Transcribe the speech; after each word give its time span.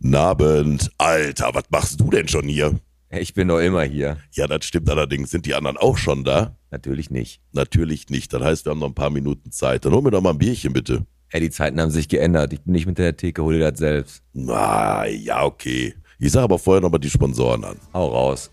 Nabend. 0.00 0.90
Alter, 0.98 1.50
was 1.52 1.64
machst 1.70 2.00
du 2.00 2.10
denn 2.10 2.26
schon 2.26 2.48
hier? 2.48 2.80
Ich 3.10 3.34
bin 3.34 3.48
doch 3.48 3.58
immer 3.58 3.82
hier. 3.82 4.16
Ja, 4.32 4.46
das 4.46 4.64
stimmt 4.64 4.88
allerdings. 4.88 5.30
Sind 5.30 5.44
die 5.44 5.54
anderen 5.54 5.76
auch 5.76 5.98
schon 5.98 6.24
da? 6.24 6.56
Natürlich 6.70 7.10
nicht. 7.10 7.40
Natürlich 7.52 8.08
nicht. 8.08 8.32
Das 8.32 8.42
heißt, 8.42 8.66
wir 8.66 8.70
haben 8.70 8.78
noch 8.78 8.88
ein 8.88 8.94
paar 8.94 9.10
Minuten 9.10 9.50
Zeit. 9.50 9.84
Dann 9.84 9.92
hol 9.92 10.02
mir 10.02 10.10
doch 10.10 10.22
mal 10.22 10.30
ein 10.30 10.38
Bierchen, 10.38 10.72
bitte. 10.72 11.04
Ey, 11.30 11.40
die 11.40 11.50
Zeiten 11.50 11.80
haben 11.80 11.90
sich 11.90 12.08
geändert. 12.08 12.52
Ich 12.52 12.62
bin 12.62 12.72
nicht 12.72 12.86
mit 12.86 12.98
der 12.98 13.16
Theke, 13.16 13.42
hol 13.42 13.54
dir 13.54 13.70
das 13.70 13.78
selbst. 13.78 14.22
Na, 14.32 15.06
ja, 15.06 15.44
okay. 15.44 15.94
Ich 16.18 16.32
sage 16.32 16.44
aber 16.44 16.58
vorher 16.58 16.80
noch 16.80 16.90
mal 16.90 16.98
die 16.98 17.10
Sponsoren 17.10 17.64
an. 17.64 17.76
Hau 17.92 18.08
raus. 18.08 18.50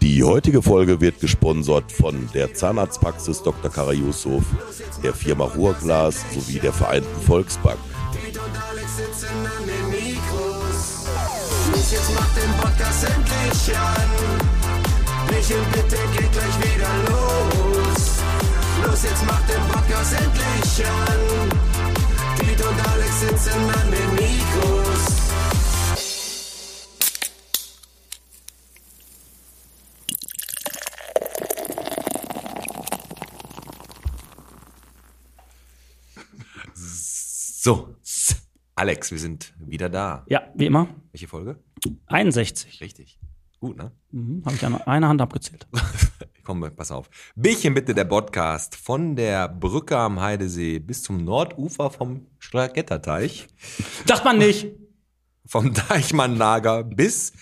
Die 0.00 0.22
heutige 0.22 0.62
Folge 0.62 1.00
wird 1.00 1.20
gesponsert 1.20 1.90
von 1.90 2.28
der 2.32 2.54
Zahnarztpraxis 2.54 3.42
Dr. 3.42 3.70
Kara 3.70 3.92
Yusuf, 3.92 4.44
der 5.02 5.12
Firma 5.12 5.44
Ruhrglas 5.44 6.24
sowie 6.32 6.60
der 6.60 6.72
Vereinten 6.72 7.20
Volksbank. 7.22 7.78
Piet 8.12 8.38
und 8.38 8.62
Alex 8.70 8.96
sitzen 8.96 9.26
an 9.44 9.66
den. 9.66 9.87
Los, 11.88 11.96
jetzt 11.96 12.14
macht 12.14 12.36
den 12.36 12.52
Podcast 12.60 13.04
endlich 13.04 13.78
an. 13.78 14.10
Michel, 15.30 15.62
bitte 15.72 15.96
geht 16.12 16.32
gleich 16.32 16.58
wieder 16.58 16.92
los. 17.08 18.20
Los, 18.84 19.02
jetzt 19.04 19.24
macht 19.24 19.48
den 19.48 19.62
Podcast 19.68 20.12
endlich 20.12 20.86
an. 20.86 21.20
Piet 22.38 22.60
und 22.60 22.88
Alex 22.90 23.20
sitzen 23.20 23.70
an 23.70 23.90
den 23.90 24.14
Mikros. 24.16 25.18
So, 37.60 37.94
Alex, 38.78 39.10
wir 39.10 39.18
sind 39.18 39.54
wieder 39.58 39.88
da. 39.88 40.24
Ja, 40.28 40.52
wie 40.54 40.66
immer. 40.66 40.86
Welche 41.10 41.26
Folge? 41.26 41.58
61. 42.06 42.80
Richtig. 42.80 43.18
Gut, 43.58 43.76
ne? 43.76 43.90
Mhm, 44.12 44.44
Habe 44.46 44.54
ich 44.54 44.64
an 44.64 44.80
einer 44.82 45.08
Hand 45.08 45.20
abgezählt. 45.20 45.66
Komm, 46.44 46.60
pass 46.76 46.92
auf. 46.92 47.10
Bierchen 47.34 47.74
bitte, 47.74 47.92
der 47.92 48.04
Podcast. 48.04 48.76
Von 48.76 49.16
der 49.16 49.48
Brücke 49.48 49.96
am 49.96 50.20
Heidesee 50.20 50.78
bis 50.78 51.02
zum 51.02 51.24
Nordufer 51.24 51.90
vom 51.90 52.28
Schlagetterteich. 52.38 53.48
Sagt 54.06 54.24
man 54.24 54.38
nicht. 54.38 54.68
Vom 55.44 55.74
Deichmannlager 55.74 56.84
bis 56.84 57.32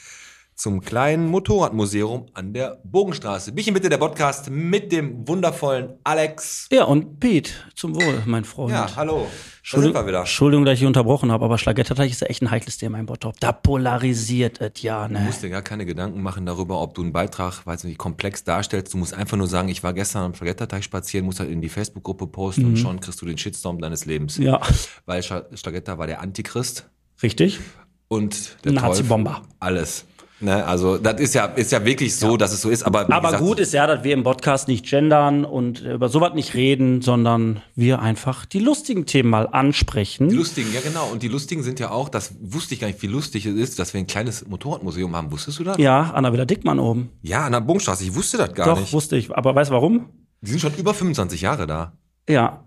zum 0.56 0.80
kleinen 0.80 1.28
Motorradmuseum 1.28 2.26
an 2.32 2.54
der 2.54 2.80
Bogenstraße. 2.82 3.52
Bierchen 3.52 3.74
bitte, 3.74 3.90
der 3.90 3.98
Podcast 3.98 4.48
mit 4.48 4.90
dem 4.90 5.28
wundervollen 5.28 5.98
Alex. 6.02 6.66
Ja, 6.72 6.84
und 6.84 7.20
Pete, 7.20 7.50
zum 7.74 7.94
Wohl, 7.94 8.22
mein 8.24 8.44
Freund. 8.46 8.72
Ja, 8.72 8.88
hallo. 8.96 9.26
Entschuldigung. 9.58 10.08
Entschuldigung, 10.08 10.64
dass 10.64 10.78
ich 10.78 10.86
unterbrochen 10.86 11.30
habe, 11.30 11.44
aber 11.44 11.58
Schlagetterteich 11.58 12.10
ist 12.12 12.22
ja 12.22 12.28
echt 12.28 12.40
ein 12.40 12.50
heikles 12.50 12.78
Thema 12.78 12.98
im 12.98 13.04
Bottrop. 13.04 13.38
Da 13.38 13.52
polarisiert 13.52 14.60
es 14.62 14.80
ja, 14.80 15.06
Du 15.06 15.12
ne? 15.14 15.20
musst 15.20 15.42
dir 15.42 15.50
gar 15.50 15.60
keine 15.60 15.84
Gedanken 15.84 16.22
machen 16.22 16.46
darüber, 16.46 16.80
ob 16.80 16.94
du 16.94 17.02
einen 17.02 17.12
Beitrag, 17.12 17.66
weiß 17.66 17.84
nicht, 17.84 17.98
komplex 17.98 18.42
darstellst. 18.44 18.94
Du 18.94 18.98
musst 18.98 19.12
einfach 19.12 19.36
nur 19.36 19.48
sagen, 19.48 19.68
ich 19.68 19.82
war 19.82 19.92
gestern 19.92 20.22
am 20.22 20.34
Schlagetterteich 20.34 20.84
spazieren, 20.84 21.26
musst 21.26 21.38
halt 21.40 21.50
in 21.50 21.60
die 21.60 21.68
Facebook-Gruppe 21.68 22.28
posten 22.28 22.64
und 22.64 22.76
schon 22.78 22.98
kriegst 23.00 23.20
du 23.20 23.26
den 23.26 23.36
Shitstorm 23.36 23.78
deines 23.78 24.06
Lebens. 24.06 24.38
Mhm. 24.38 24.46
Ja, 24.46 24.60
Weil 25.04 25.20
Schla- 25.20 25.54
Schlagetter 25.54 25.98
war 25.98 26.06
der 26.06 26.22
Antichrist 26.22 26.88
richtig. 27.22 27.60
und 28.08 28.64
der 28.64 28.72
Nazi-Bomber. 28.72 29.42
Alles. 29.60 30.06
Ne, 30.38 30.66
also 30.66 30.98
das 30.98 31.18
ist 31.18 31.34
ja, 31.34 31.46
ist 31.46 31.72
ja 31.72 31.82
wirklich 31.86 32.14
so, 32.14 32.36
dass 32.36 32.52
es 32.52 32.60
so 32.60 32.68
ist. 32.68 32.82
Aber, 32.82 33.10
Aber 33.10 33.28
gesagt, 33.28 33.42
gut 33.42 33.58
ist 33.58 33.72
ja, 33.72 33.86
dass 33.86 34.04
wir 34.04 34.12
im 34.12 34.22
Podcast 34.22 34.68
nicht 34.68 34.84
gendern 34.84 35.46
und 35.46 35.80
über 35.80 36.10
sowas 36.10 36.34
nicht 36.34 36.54
reden, 36.54 37.00
sondern 37.00 37.62
wir 37.74 38.00
einfach 38.00 38.44
die 38.44 38.58
lustigen 38.58 39.06
Themen 39.06 39.30
mal 39.30 39.46
ansprechen. 39.46 40.28
Die 40.28 40.36
lustigen, 40.36 40.70
ja 40.74 40.80
genau. 40.82 41.06
Und 41.10 41.22
die 41.22 41.28
lustigen 41.28 41.62
sind 41.62 41.80
ja 41.80 41.90
auch, 41.90 42.10
das 42.10 42.34
wusste 42.38 42.74
ich 42.74 42.80
gar 42.80 42.88
nicht, 42.88 43.00
wie 43.00 43.06
lustig 43.06 43.46
es 43.46 43.54
ist, 43.54 43.78
dass 43.78 43.94
wir 43.94 44.00
ein 44.00 44.06
kleines 44.06 44.46
Motorradmuseum 44.46 45.16
haben. 45.16 45.32
Wusstest 45.32 45.58
du 45.58 45.64
das? 45.64 45.78
ja, 45.78 46.10
Anna 46.12 46.30
Villa 46.32 46.44
Dickmann 46.44 46.78
oben. 46.80 47.10
Ja, 47.22 47.46
an 47.46 47.52
der 47.52 47.60
Bogenstraße. 47.60 48.04
Ich 48.04 48.14
wusste 48.14 48.36
das 48.36 48.52
gar 48.52 48.66
Doch, 48.66 48.80
nicht. 48.80 48.92
wusste 48.92 49.16
ich. 49.16 49.34
Aber 49.34 49.54
weißt 49.54 49.70
du 49.70 49.74
warum? 49.74 50.10
Die 50.42 50.50
sind 50.50 50.60
schon 50.60 50.74
über 50.74 50.92
25 50.92 51.40
Jahre 51.40 51.66
da. 51.66 51.94
Ja. 52.28 52.64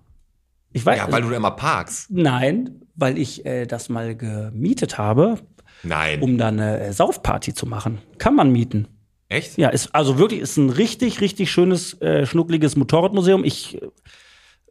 Ich 0.72 0.84
weiß. 0.84 0.98
Ja, 0.98 1.12
weil 1.12 1.22
du 1.22 1.30
da 1.30 1.36
immer 1.38 1.52
parkst. 1.52 2.10
Nein, 2.10 2.82
weil 2.96 3.20
ich 3.20 3.46
äh, 3.46 3.68
das 3.68 3.90
mal 3.90 4.16
gemietet 4.16 4.98
habe, 4.98 5.38
Nein. 5.84 6.22
um 6.22 6.38
da 6.38 6.48
eine 6.50 6.80
äh, 6.80 6.94
Saufparty 6.94 7.54
zu 7.54 7.66
machen. 7.66 8.00
Kann 8.18 8.36
man 8.36 8.52
mieten. 8.52 8.88
Echt? 9.30 9.58
Ja, 9.58 9.70
ist 9.70 9.94
also 9.94 10.18
wirklich 10.18 10.40
ist 10.42 10.58
ein 10.58 10.70
richtig, 10.70 11.22
richtig 11.22 11.52
schönes, 11.52 12.00
äh, 12.02 12.26
schnuckliges 12.26 12.76
Motorradmuseum. 12.76 13.44
Ich 13.44 13.82
äh, 13.82 13.88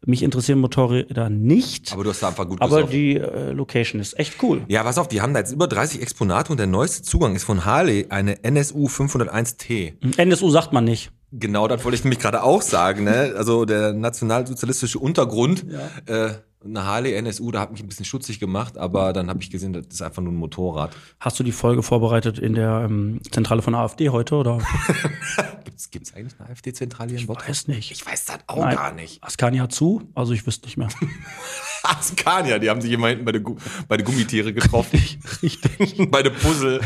mich 0.07 0.23
interessieren 0.23 0.61
Motorräder 0.61 1.29
nicht, 1.29 1.93
Aber 1.93 2.05
du 2.05 2.11
hast 2.11 2.23
da 2.23 2.29
einfach 2.29 2.49
gut 2.49 2.61
aber 2.61 2.85
die 2.85 3.17
äh, 3.17 3.53
Location 3.53 4.01
ist 4.01 4.19
echt 4.19 4.43
cool. 4.43 4.63
Ja, 4.69 4.83
pass 4.83 4.99
auf, 4.99 5.09
die 5.09 5.21
haben 5.21 5.35
da 5.35 5.41
jetzt 5.41 5.53
über 5.53 5.67
30 5.67 6.03
Exponate 6.03 6.53
und 6.53 6.59
der 6.59 6.67
neueste 6.67 7.03
Zugang 7.03 7.35
ist 7.35 7.45
von 7.45 7.65
Harley 7.65 8.07
eine 8.09 8.43
NSU 8.45 8.87
501T. 8.87 9.95
NSU 10.21 10.51
sagt 10.51 10.73
man 10.73 10.85
nicht. 10.85 11.11
Genau, 11.31 11.69
das 11.69 11.85
wollte 11.85 11.97
ich 11.97 12.05
nämlich 12.05 12.21
gerade 12.21 12.43
auch 12.43 12.63
sagen, 12.63 13.05
ne? 13.05 13.35
Also 13.37 13.67
der 13.67 13.93
nationalsozialistische 13.93 14.99
Untergrund, 14.99 15.67
äh, 16.07 16.31
eine 16.69 16.85
Harley 16.85 17.15
NSU, 17.15 17.51
da 17.51 17.61
hat 17.61 17.73
mich 17.73 17.83
ein 17.83 17.89
bisschen 17.89 18.05
schutzig 18.05 18.41
gemacht, 18.41 18.79
aber 18.79 19.13
dann 19.13 19.29
habe 19.29 19.41
ich 19.43 19.51
gesehen, 19.51 19.73
das 19.73 19.87
ist 19.91 20.03
einfach 20.03 20.23
nur 20.23 20.33
ein 20.33 20.37
Motorrad. 20.37 20.95
Hast 21.21 21.39
du 21.39 21.45
die 21.45 21.53
Folge 21.53 21.83
vorbereitet 21.83 22.39
in 22.39 22.55
der 22.55 22.87
ähm, 22.89 23.21
Zentrale 23.31 23.63
von 23.63 23.73
der 23.73 23.83
AfD 23.83 24.11
heute 24.11 24.37
oder? 24.37 24.59
Gibt's, 25.65 25.91
gibt's 25.91 26.15
eigentlich 26.15 26.39
eine 26.41 26.51
AfD-Zentrale 26.51 27.11
hier 27.11 27.21
in 27.21 27.27
Bottrop? 27.27 27.49
Weiß 27.49 27.69
nicht. 27.69 27.93
Ich 27.93 28.05
weiß 28.05 28.25
das 28.25 28.39
auch 28.49 28.59
Nein. 28.59 28.75
gar 28.75 28.93
nicht. 28.93 29.23
Askania 29.23 29.69
zu, 29.69 30.03
also 30.15 30.33
ich 30.33 30.45
wüsste 30.45 30.67
nicht 30.67 30.77
mehr. 30.77 30.89
Askania, 31.85 32.59
die 32.59 32.69
haben 32.69 32.81
sich 32.81 32.91
immer 32.91 33.09
hinten 33.09 33.25
bei 33.25 33.33
den, 33.33 33.45
bei 33.87 33.97
den 33.97 34.05
Gummitiere 34.05 34.53
getroffen. 34.53 34.99
Richtig. 35.43 36.11
bei 36.11 36.23
den 36.23 36.35
Puzzle. 36.35 36.81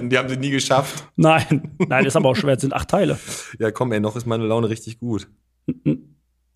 Und 0.00 0.10
die 0.10 0.18
haben 0.18 0.28
sie 0.28 0.36
nie 0.36 0.50
geschafft. 0.50 1.06
Nein, 1.14 1.76
nein, 1.88 2.06
ist 2.06 2.16
aber 2.16 2.30
auch 2.30 2.34
schwer. 2.34 2.54
Es 2.54 2.60
sind 2.62 2.74
acht 2.74 2.90
Teile. 2.90 3.18
Ja, 3.60 3.70
komm, 3.70 3.92
ey, 3.92 4.00
noch 4.00 4.16
ist 4.16 4.26
meine 4.26 4.44
Laune 4.46 4.68
richtig 4.68 4.98
gut. 4.98 5.28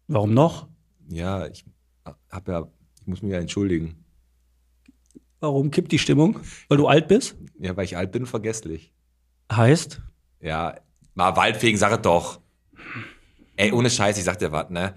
Warum 0.09 0.35
noch? 0.35 0.69
Ja, 1.09 1.47
ich 1.47 1.65
hab 2.05 2.49
ja, 2.49 2.69
ich 3.01 3.07
muss 3.07 3.23
mich 3.23 3.33
ja 3.33 3.39
entschuldigen. 3.39 4.05
Warum 5.41 5.71
kippt 5.71 5.91
die 5.93 5.99
Stimmung? 5.99 6.39
Weil 6.69 6.79
du 6.79 6.87
alt 6.87 7.09
bist? 7.09 7.37
Ja, 7.59 7.77
weil 7.77 7.85
ich 7.85 7.97
alt 7.97 8.13
bin, 8.13 8.27
vergesslich. 8.27 8.93
Heißt? 9.51 10.01
Ja, 10.41 10.77
mal 11.15 11.37
Waldfegen, 11.37 11.79
sag 11.79 11.93
es 11.93 12.03
doch. 12.03 12.41
Ey, 13.57 13.73
ohne 13.73 13.91
Scheiß, 13.91 14.17
ich 14.19 14.25
sag 14.25 14.39
dir 14.39 14.53
was, 14.53 14.71
ne? 14.71 14.95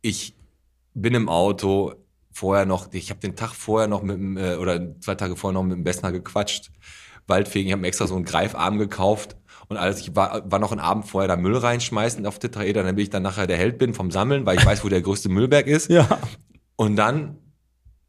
Ich 0.00 0.34
bin 0.94 1.14
im 1.14 1.28
Auto 1.28 1.94
vorher 2.32 2.66
noch, 2.66 2.92
ich 2.92 3.10
habe 3.10 3.20
den 3.20 3.36
Tag 3.36 3.54
vorher 3.54 3.88
noch 3.88 4.02
mit 4.02 4.16
dem, 4.16 4.36
äh, 4.36 4.56
oder 4.56 4.98
zwei 5.00 5.14
Tage 5.14 5.36
vorher 5.36 5.54
noch 5.54 5.62
mit 5.62 5.76
dem 5.76 5.84
Bessner 5.84 6.10
gequatscht. 6.10 6.72
Waldfegen, 7.28 7.68
ich 7.68 7.72
habe 7.72 7.82
mir 7.82 7.88
extra 7.88 8.06
so 8.06 8.16
einen 8.16 8.24
Greifarm 8.24 8.78
gekauft 8.78 9.36
und 9.72 9.76
alles, 9.78 10.00
ich 10.00 10.14
war, 10.14 10.50
war 10.50 10.58
noch 10.58 10.70
einen 10.72 10.80
Abend 10.80 11.06
vorher 11.06 11.28
da 11.28 11.36
Müll 11.36 11.56
reinschmeißen 11.56 12.24
auf 12.26 12.38
Tetraeder, 12.38 12.82
damit 12.84 13.02
ich 13.02 13.10
dann 13.10 13.22
nachher 13.24 13.46
der 13.46 13.56
Held 13.56 13.78
bin 13.78 13.92
vom 13.94 14.10
Sammeln, 14.10 14.46
weil 14.46 14.58
ich 14.58 14.64
weiß, 14.64 14.84
wo 14.84 14.88
der 14.88 15.02
größte 15.02 15.28
Müllberg 15.28 15.66
ist. 15.66 15.90
Ja. 15.90 16.06
Und 16.76 16.96
dann 16.96 17.38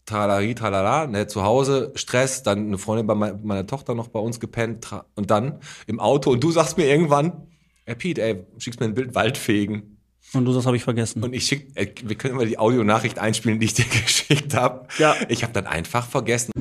Tralari, 0.06 0.54
tralala, 0.54 1.08
ne, 1.08 1.28
zu 1.28 1.44
Hause, 1.44 1.92
Stress, 1.96 2.44
dann 2.44 2.68
eine 2.68 2.78
Freundin 2.78 3.08
bei 3.08 3.16
mei- 3.16 3.34
meiner 3.42 3.66
Tochter 3.66 3.96
noch 3.96 4.10
bei 4.10 4.20
uns 4.20 4.40
gepennt 4.42 4.86
tra- 4.86 5.06
und 5.16 5.32
dann 5.32 5.60
im 5.88 6.00
Auto 6.02 6.30
und 6.32 6.44
du 6.44 6.52
sagst 6.52 6.78
mir 6.78 6.86
irgendwann, 6.86 7.48
ey 7.86 7.96
Pete, 7.96 8.22
ey, 8.22 8.44
schickst 8.58 8.82
mir 8.82 8.86
ein 8.88 8.94
Bild 8.96 9.16
Waldfegen 9.16 9.98
Und 10.34 10.44
du 10.44 10.52
sagst, 10.52 10.68
habe 10.68 10.76
ich 10.76 10.84
vergessen. 10.84 11.24
und 11.24 11.34
ich 11.34 11.46
schick, 11.46 11.72
ey, 11.76 11.94
wir 12.04 12.18
können 12.18 12.36
mal 12.36 12.46
die 12.46 12.60
Audionachricht 12.60 13.18
einspielen, 13.18 13.60
die 13.60 13.66
ich 13.68 13.76
dir 13.76 13.86
geschickt 14.04 14.54
habe. 14.56 14.88
Ja. 14.98 15.16
Ich 15.30 15.42
habe 15.44 15.54
dann 15.54 15.68
einfach 15.68 16.06
vergessen. 16.08 16.52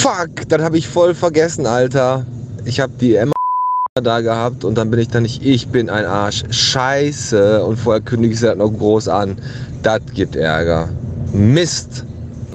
Fuck, 0.00 0.48
das 0.48 0.62
habe 0.62 0.78
ich 0.78 0.88
voll 0.88 1.14
vergessen, 1.14 1.66
Alter. 1.66 2.24
Ich 2.64 2.80
habe 2.80 2.94
die 2.98 3.14
Emma 3.16 3.32
da 4.02 4.20
gehabt 4.20 4.64
und 4.64 4.76
dann 4.76 4.90
bin 4.90 5.00
ich 5.00 5.08
da 5.08 5.20
nicht, 5.20 5.44
ich 5.44 5.68
bin 5.68 5.88
ein 5.88 6.04
Arsch. 6.04 6.44
Scheiße. 6.50 7.64
Und 7.64 7.78
vorher 7.78 8.02
kündige 8.02 8.34
ich 8.34 8.40
sie 8.40 8.48
halt 8.48 8.58
noch 8.58 8.70
groß 8.70 9.08
an. 9.08 9.40
Das 9.82 10.00
gibt 10.14 10.36
Ärger. 10.36 10.88
Mist. 11.32 12.04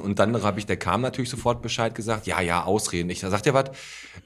Und 0.02 0.18
dann 0.18 0.40
habe 0.42 0.58
ich, 0.58 0.66
der 0.66 0.76
kam 0.76 1.00
natürlich 1.00 1.30
sofort 1.30 1.62
Bescheid 1.62 1.94
gesagt, 1.94 2.26
ja, 2.26 2.40
ja, 2.40 2.64
Ausreden. 2.64 3.10
Ich 3.10 3.20
sag 3.20 3.42
dir 3.42 3.54
was, 3.54 3.70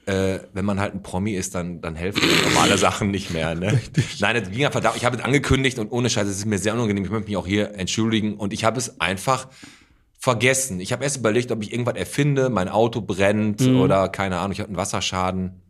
äh, 0.05 0.39
wenn 0.53 0.65
man 0.65 0.79
halt 0.79 0.93
ein 0.93 1.03
Promi 1.03 1.33
ist, 1.33 1.55
dann, 1.55 1.81
dann 1.81 1.95
helfen 1.95 2.21
normale 2.45 2.77
Sachen 2.77 3.11
nicht 3.11 3.31
mehr. 3.31 3.55
Ne? 3.55 3.79
Nein, 4.19 4.35
das 4.41 4.51
ging 4.51 4.65
einfach 4.65 4.81
da. 4.81 4.93
Ich 4.95 5.05
habe 5.05 5.17
es 5.17 5.23
angekündigt 5.23 5.79
und 5.79 5.91
ohne 5.91 6.09
Scheiße, 6.09 6.29
es 6.29 6.37
ist 6.37 6.45
mir 6.45 6.59
sehr 6.59 6.73
unangenehm. 6.73 7.03
Ich 7.03 7.11
möchte 7.11 7.27
mich 7.27 7.37
auch 7.37 7.47
hier 7.47 7.75
entschuldigen 7.75 8.35
und 8.35 8.53
ich 8.53 8.63
habe 8.63 8.77
es 8.77 8.99
einfach 8.99 9.47
vergessen. 10.19 10.79
Ich 10.79 10.91
habe 10.91 11.03
erst 11.03 11.17
überlegt, 11.17 11.51
ob 11.51 11.61
ich 11.61 11.71
irgendwas 11.71 11.95
erfinde, 11.95 12.49
mein 12.49 12.69
Auto 12.69 13.01
brennt 13.01 13.61
oder 13.61 14.09
keine 14.09 14.37
Ahnung, 14.37 14.51
ich 14.51 14.59
hatte 14.59 14.69
einen 14.69 14.77
Wasserschaden. 14.77 15.61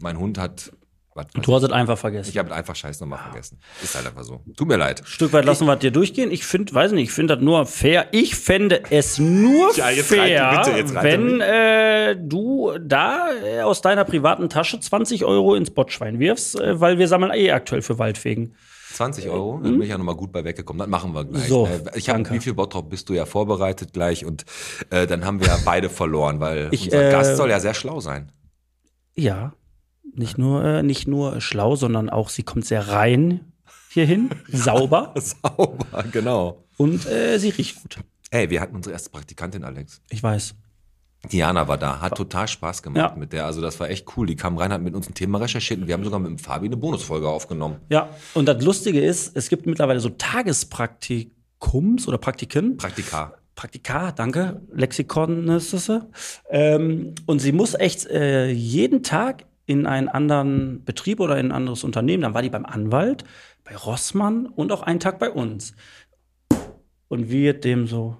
Mein 0.00 0.18
Hund 0.18 0.38
hat 0.38 0.72
Was, 1.16 1.26
Du 1.32 1.54
hast 1.54 1.62
es 1.62 1.70
einfach 1.70 1.96
vergessen. 1.96 2.28
ich 2.30 2.38
habe 2.38 2.52
einfach 2.52 2.74
Scheiß 2.74 2.98
nochmal 3.00 3.20
vergessen. 3.20 3.60
Ist 3.82 3.94
halt 3.94 4.06
einfach 4.06 4.24
so. 4.24 4.40
Tut 4.56 4.66
mir 4.66 4.76
leid. 4.76 5.00
Stück 5.04 5.32
weit 5.32 5.44
lassen 5.44 5.64
wir 5.66 5.74
es 5.74 5.78
dir 5.78 5.92
durchgehen. 5.92 6.30
Ich 6.32 6.44
finde, 6.44 6.74
weiß 6.74 6.90
nicht, 6.90 7.04
ich 7.04 7.12
finde 7.12 7.36
das 7.36 7.44
nur 7.44 7.66
fair. 7.66 8.08
Ich 8.10 8.34
fände 8.34 8.82
es 8.90 9.18
nur 9.20 9.72
Ja, 9.76 9.90
jetzt 9.90 10.08
fair, 10.08 10.42
reite 10.44 10.72
bitte, 10.82 10.94
wenn 11.02 11.40
äh, 11.40 12.16
du 12.20 12.72
da 12.80 13.28
äh, 13.44 13.60
aus 13.60 13.80
deiner 13.80 14.04
privaten 14.04 14.48
Tasche 14.48 14.80
20 14.80 15.24
Euro 15.24 15.54
ins 15.54 15.70
Botschwein 15.70 16.18
wirfst, 16.18 16.58
äh, 16.60 16.80
weil 16.80 16.98
wir 16.98 17.06
sammeln 17.06 17.32
eh 17.32 17.52
aktuell 17.52 17.82
für 17.82 17.98
Waldfegen. 18.00 18.56
20 18.94 19.28
Euro, 19.28 19.60
dann 19.62 19.72
bin 19.72 19.82
ich 19.82 19.88
ja 19.90 19.98
nochmal 19.98 20.14
gut 20.16 20.32
bei 20.32 20.44
weggekommen. 20.44 20.78
Das 20.80 20.88
machen 20.88 21.14
wir 21.14 21.24
gleich. 21.24 21.48
So, 21.48 21.66
Äh, 21.66 21.80
ich 21.96 22.08
habe, 22.08 22.22
danke. 22.22 22.34
wie 22.34 22.40
viel 22.40 22.54
Bottrop 22.54 22.90
bist 22.90 23.08
du 23.08 23.12
ja 23.14 23.24
vorbereitet 23.26 23.92
gleich 23.92 24.24
und 24.24 24.44
äh, 24.90 25.06
dann 25.06 25.24
haben 25.24 25.38
wir 25.40 25.46
ja 25.48 25.58
beide 25.64 25.90
verloren, 25.90 26.40
weil 26.40 26.68
Ich, 26.72 26.84
unser 26.86 27.08
äh, 27.08 27.12
Gast 27.12 27.36
soll 27.36 27.50
ja 27.50 27.60
sehr 27.60 27.74
schlau 27.74 28.00
sein. 28.00 28.32
Ja, 29.16 29.52
nicht 30.16 30.38
nur, 30.38 30.64
äh, 30.64 30.82
nicht 30.82 31.06
nur 31.08 31.40
schlau, 31.40 31.76
sondern 31.76 32.10
auch 32.10 32.28
sie 32.28 32.42
kommt 32.42 32.64
sehr 32.66 32.88
rein 32.88 33.52
hierhin, 33.90 34.30
sauber 34.52 35.14
Sauber, 35.16 36.04
genau. 36.12 36.64
und 36.76 37.06
äh, 37.06 37.38
sie 37.38 37.50
riecht 37.50 37.82
gut. 37.82 37.98
Ey, 38.30 38.50
wir 38.50 38.60
hatten 38.60 38.74
unsere 38.74 38.92
erste 38.92 39.10
Praktikantin, 39.10 39.62
Alex. 39.64 40.00
Ich 40.10 40.22
weiß. 40.22 40.54
Diana 41.32 41.68
war 41.68 41.78
da, 41.78 42.00
hat 42.00 42.16
total 42.16 42.48
Spaß 42.48 42.82
gemacht 42.82 43.12
Ja. 43.12 43.16
mit 43.16 43.32
der. 43.32 43.46
Also 43.46 43.60
das 43.62 43.80
war 43.80 43.88
echt 43.88 44.06
cool. 44.16 44.26
Die 44.26 44.36
kam 44.36 44.58
rein, 44.58 44.72
hat 44.72 44.82
mit 44.82 44.94
uns 44.94 45.08
ein 45.08 45.14
Thema 45.14 45.38
recherchiert 45.38 45.80
und 45.80 45.86
wir 45.86 45.94
haben 45.94 46.04
sogar 46.04 46.18
mit 46.20 46.28
dem 46.30 46.38
Fabi 46.38 46.66
eine 46.66 46.76
Bonusfolge 46.76 47.28
aufgenommen. 47.28 47.76
Ja, 47.88 48.10
und 48.34 48.46
das 48.46 48.62
Lustige 48.62 49.00
ist, 49.00 49.34
es 49.36 49.48
gibt 49.48 49.64
mittlerweile 49.66 50.00
so 50.00 50.10
Tagespraktikums 50.10 52.08
oder 52.08 52.18
Praktiken. 52.18 52.76
Praktika. 52.76 53.34
Praktika, 53.54 54.10
danke, 54.10 54.60
Lexikon 54.72 55.48
ist 55.48 55.72
es. 55.72 55.88
Ähm, 56.50 57.14
und 57.26 57.38
sie 57.38 57.52
muss 57.52 57.74
echt 57.74 58.04
äh, 58.06 58.50
jeden 58.50 59.02
Tag 59.04 59.44
in 59.66 59.86
einen 59.86 60.08
anderen 60.08 60.84
Betrieb 60.84 61.20
oder 61.20 61.38
in 61.38 61.46
ein 61.46 61.52
anderes 61.52 61.84
Unternehmen. 61.84 62.22
Dann 62.22 62.34
war 62.34 62.42
die 62.42 62.50
beim 62.50 62.66
Anwalt, 62.66 63.24
bei 63.64 63.76
Rossmann 63.76 64.46
und 64.46 64.72
auch 64.72 64.82
einen 64.82 65.00
Tag 65.00 65.18
bei 65.18 65.30
uns. 65.30 65.74
Und 67.08 67.30
wie 67.30 67.48
es 67.48 67.60
dem 67.60 67.86
so 67.86 68.16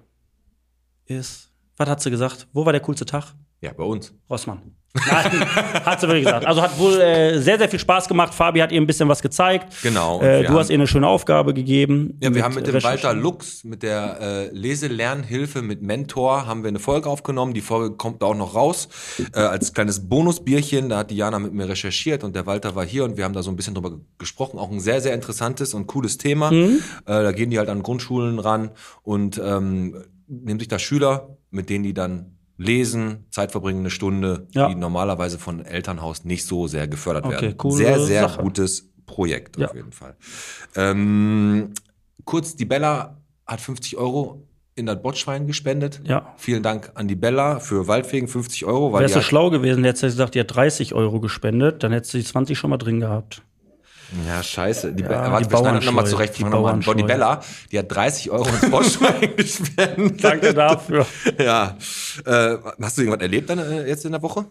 ist. 1.05 1.51
Was 1.77 1.89
hat 1.89 2.01
sie 2.01 2.11
gesagt? 2.11 2.47
Wo 2.53 2.65
war 2.65 2.71
der 2.71 2.81
coolste 2.81 3.05
Tag? 3.05 3.33
Ja, 3.61 3.73
bei 3.73 3.83
uns. 3.83 4.13
Rossmann. 4.29 4.75
Nein, 4.95 5.45
hat 5.85 5.99
sie 5.99 6.07
wirklich 6.07 6.25
gesagt. 6.25 6.45
Also 6.45 6.61
hat 6.61 6.77
wohl 6.79 6.99
äh, 6.99 7.39
sehr, 7.39 7.57
sehr 7.57 7.69
viel 7.69 7.79
Spaß 7.79 8.07
gemacht. 8.07 8.33
Fabi 8.33 8.59
hat 8.59 8.71
ihr 8.71 8.79
ein 8.79 8.87
bisschen 8.87 9.09
was 9.09 9.21
gezeigt. 9.21 9.75
Genau. 9.83 10.21
Äh, 10.21 10.43
du 10.43 10.57
hast 10.57 10.69
ihr 10.69 10.75
eine 10.75 10.87
schöne 10.87 11.07
Aufgabe 11.07 11.53
gegeben. 11.53 12.17
Ja, 12.21 12.33
wir 12.33 12.43
haben 12.43 12.55
mit 12.55 12.67
dem. 12.67 12.75
Walter 12.81 13.13
Lux, 13.13 13.63
mit 13.63 13.83
der 13.83 14.19
äh, 14.21 14.47
Leselernhilfe 14.49 15.61
mit 15.61 15.81
Mentor, 15.81 16.45
haben 16.45 16.63
wir 16.63 16.69
eine 16.69 16.79
Folge 16.79 17.09
aufgenommen. 17.09 17.53
Die 17.53 17.61
Folge 17.61 17.95
kommt 17.95 18.23
auch 18.23 18.35
noch 18.35 18.55
raus 18.55 18.89
äh, 19.33 19.39
als 19.39 19.73
kleines 19.73 20.07
Bonusbierchen. 20.07 20.89
Da 20.89 20.99
hat 20.99 21.11
Diana 21.11 21.39
mit 21.39 21.53
mir 21.53 21.67
recherchiert 21.67 22.23
und 22.23 22.35
der 22.35 22.45
Walter 22.45 22.75
war 22.75 22.85
hier 22.85 23.03
und 23.03 23.17
wir 23.17 23.23
haben 23.23 23.33
da 23.33 23.43
so 23.43 23.51
ein 23.51 23.55
bisschen 23.55 23.73
drüber 23.73 23.99
gesprochen. 24.17 24.59
Auch 24.59 24.71
ein 24.71 24.79
sehr, 24.79 25.01
sehr 25.01 25.13
interessantes 25.13 25.73
und 25.73 25.87
cooles 25.87 26.17
Thema. 26.17 26.51
Mhm. 26.51 26.79
Äh, 27.05 27.23
da 27.23 27.31
gehen 27.31 27.49
die 27.49 27.57
halt 27.57 27.69
an 27.69 27.83
Grundschulen 27.83 28.39
ran 28.39 28.71
und 29.03 29.41
ähm, 29.43 30.03
nehmen 30.27 30.59
sich 30.59 30.67
da 30.67 30.79
Schüler, 30.79 31.37
mit 31.51 31.69
denen 31.69 31.83
die 31.83 31.93
dann 31.93 32.34
lesen, 32.57 33.25
Zeit 33.31 33.51
verbringen, 33.51 33.79
eine 33.81 33.89
Stunde, 33.89 34.47
Ja. 34.51 34.67
die 34.69 34.75
normalerweise 34.75 35.37
von 35.39 35.63
Elternhaus 35.65 36.23
nicht 36.23 36.45
so 36.45 36.67
sehr 36.67 36.87
gefördert 36.87 37.25
Okay, 37.25 37.41
werden. 37.41 37.57
coole 37.57 37.75
sehr, 37.75 37.99
sehr 37.99 38.21
Sache. 38.29 38.41
gutes 38.41 38.89
Projekt 39.05 39.57
Ja. 39.57 39.67
auf 39.67 39.75
jeden 39.75 39.91
Fall. 39.91 40.15
Ähm, 40.75 41.71
kurz, 42.23 42.55
die 42.55 42.65
Bella 42.65 43.17
hat 43.45 43.61
50 43.61 43.97
Euro 43.97 44.47
in 44.75 44.85
das 44.87 45.01
Botschwein 45.01 45.47
gespendet. 45.47 46.01
Ja. 46.03 46.33
Vielen 46.37 46.63
Dank 46.63 46.91
an 46.95 47.07
die 47.07 47.15
Bella 47.15 47.59
für 47.59 47.87
Waldwegen 47.87 48.27
50 48.27 48.65
Euro. 48.65 48.91
Wärst 48.97 49.15
du 49.15 49.21
schlau 49.21 49.49
gewesen, 49.49 49.83
hättest 49.83 50.03
du 50.03 50.07
gesagt, 50.07 50.35
die 50.35 50.39
hat 50.41 50.53
30 50.53 50.93
Euro 50.93 51.19
gespendet, 51.21 51.83
dann 51.83 51.91
hättest 51.93 52.13
du 52.13 52.17
die 52.17 52.25
20 52.25 52.57
schon 52.57 52.69
mal 52.71 52.77
drin 52.77 52.99
gehabt. 52.99 53.41
Ja, 54.27 54.41
scheiße. 54.43 54.93
Die, 54.93 55.03
Ja, 55.03 55.31
warte, 55.31 55.49
wir 55.51 55.57
schneiden 55.57 55.85
nochmal 55.85 56.05
zurecht. 56.07 56.37
Die 56.37 56.43
nochmal 56.43 56.79
Die 56.79 56.85
Bauernscheu. 56.85 57.07
Bella, 57.07 57.41
die 57.71 57.79
hat 57.79 57.91
30 57.93 58.31
Euro 58.31 58.47
ins 58.47 58.69
Botschwein 58.69 59.35
gespendet. 59.37 60.23
Danke 60.23 60.53
dafür. 60.53 61.05
Ja. 61.39 61.77
Äh, 62.25 62.57
hast 62.81 62.97
du 62.97 63.01
irgendwas 63.01 63.21
erlebt 63.21 63.49
dann, 63.49 63.59
äh, 63.59 63.87
jetzt 63.87 64.05
in 64.05 64.11
der 64.11 64.21
Woche? 64.21 64.45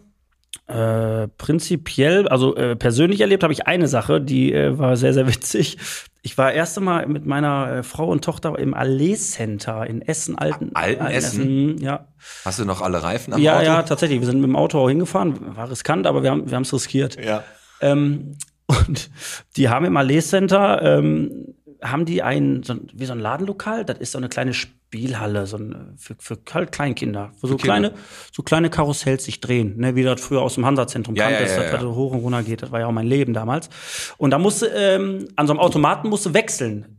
Äh, 0.67 1.27
prinzipiell, 1.37 2.27
also 2.27 2.55
äh, 2.55 2.75
persönlich 2.75 3.21
erlebt 3.21 3.43
habe 3.43 3.53
ich 3.53 3.67
eine 3.67 3.87
Sache, 3.87 4.19
die 4.21 4.51
äh, 4.53 4.79
war 4.79 4.97
sehr, 4.97 5.13
sehr 5.13 5.27
witzig. 5.27 5.77
Ich 6.23 6.37
war 6.39 6.53
erste 6.53 6.81
Mal 6.81 7.05
mit 7.07 7.25
meiner 7.25 7.71
äh, 7.71 7.83
Frau 7.83 8.07
und 8.07 8.23
Tochter 8.23 8.57
im 8.57 8.73
Allee 8.73 9.15
Center 9.15 9.85
in 9.85 10.01
Essen, 10.01 10.37
Alten. 10.39 10.71
Altenessen? 10.73 11.73
Mhm, 11.73 11.77
Ja. 11.77 12.07
Hast 12.45 12.57
du 12.57 12.65
noch 12.65 12.81
alle 12.81 13.03
Reifen 13.03 13.33
am 13.33 13.41
ja, 13.41 13.57
Auto? 13.57 13.65
ja, 13.65 13.83
tatsächlich. 13.83 14.21
Wir 14.21 14.25
sind 14.25 14.41
mit 14.41 14.47
dem 14.49 14.55
Auto 14.55 14.79
auch 14.79 14.89
hingefahren. 14.89 15.55
War 15.55 15.69
riskant, 15.69 16.07
aber 16.07 16.23
wir 16.23 16.31
haben 16.31 16.49
wir 16.49 16.59
es 16.59 16.73
riskiert. 16.73 17.23
Ja. 17.23 17.43
Ähm, 17.81 18.37
und 18.67 19.09
die 19.57 19.69
haben 19.69 19.85
im 19.85 19.97
Allee 19.97 20.21
Center, 20.21 20.81
ähm, 20.81 21.55
haben 21.81 22.05
die 22.05 22.23
ein, 22.23 22.63
so 22.63 22.73
ein, 22.73 22.87
wie 22.93 23.05
so 23.05 23.13
ein 23.13 23.19
Ladenlokal, 23.19 23.85
das 23.85 23.99
ist 23.99 24.13
so 24.13 24.17
eine 24.17 24.29
kleine 24.29 24.53
Spielhalle, 24.53 25.45
so 25.45 25.57
ein, 25.57 25.93
für, 25.97 26.15
für 26.17 26.37
halt 26.53 26.71
Kleinkinder, 26.71 27.31
wo 27.41 27.47
so 27.47 27.57
kleine, 27.57 27.93
so 28.31 28.43
kleine 28.43 28.69
Karussells 28.69 29.25
sich 29.25 29.39
drehen, 29.41 29.77
ne, 29.77 29.95
wie 29.95 30.03
das 30.03 30.21
früher 30.21 30.41
aus 30.41 30.55
dem 30.55 30.65
Hansa-Zentrum 30.65 31.15
Ja, 31.15 31.25
kam, 31.25 31.33
ja, 31.33 31.39
das, 31.41 31.51
ja, 31.55 31.63
das 31.63 31.73
ja. 31.73 31.81
so 31.81 31.95
hoch 31.95 32.11
und 32.11 32.19
runter 32.19 32.43
geht, 32.43 32.63
das 32.63 32.71
war 32.71 32.79
ja 32.79 32.87
auch 32.87 32.91
mein 32.91 33.07
Leben 33.07 33.33
damals. 33.33 33.69
Und 34.17 34.31
da 34.31 34.39
musste, 34.39 34.67
ähm, 34.67 35.27
an 35.35 35.47
so 35.47 35.53
einem 35.53 35.59
Automaten 35.59 36.09
musste 36.09 36.33
wechseln. 36.33 36.97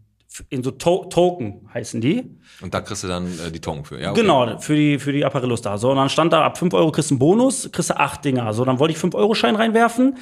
In 0.51 0.63
so 0.63 0.71
to 0.71 1.07
Token 1.07 1.67
heißen 1.73 1.99
die. 2.03 2.37
Und 2.61 2.75
da 2.75 2.83
kriegst 2.83 3.03
du 3.03 3.09
dann 3.09 3.27
äh, 3.39 3.51
die 3.51 3.61
Tongen 3.61 3.87
für. 3.87 3.99
Ja, 3.99 4.11
okay. 4.11 4.21
Genau, 4.21 4.59
für 4.59 4.77
die, 4.77 4.99
für 4.99 5.11
die 5.11 5.25
Apparillos 5.25 5.63
da. 5.63 5.79
So, 5.79 5.91
und 5.91 5.97
dann 5.97 6.11
stand 6.11 6.31
da, 6.31 6.45
ab 6.45 6.59
5 6.59 6.75
Euro 6.75 6.93
kriegst 6.93 7.11
du 7.11 7.15
einen 7.15 7.21
Bonus, 7.21 7.71
kriegst 7.73 7.89
du 7.89 7.99
8 7.99 8.23
Dinger. 8.23 8.53
So, 8.53 8.67
dann 8.67 8.79
wollte 8.79 8.93
ich 8.93 9.01
5-Euro-Schein 9.01 9.57
reinwerfen, 9.57 10.19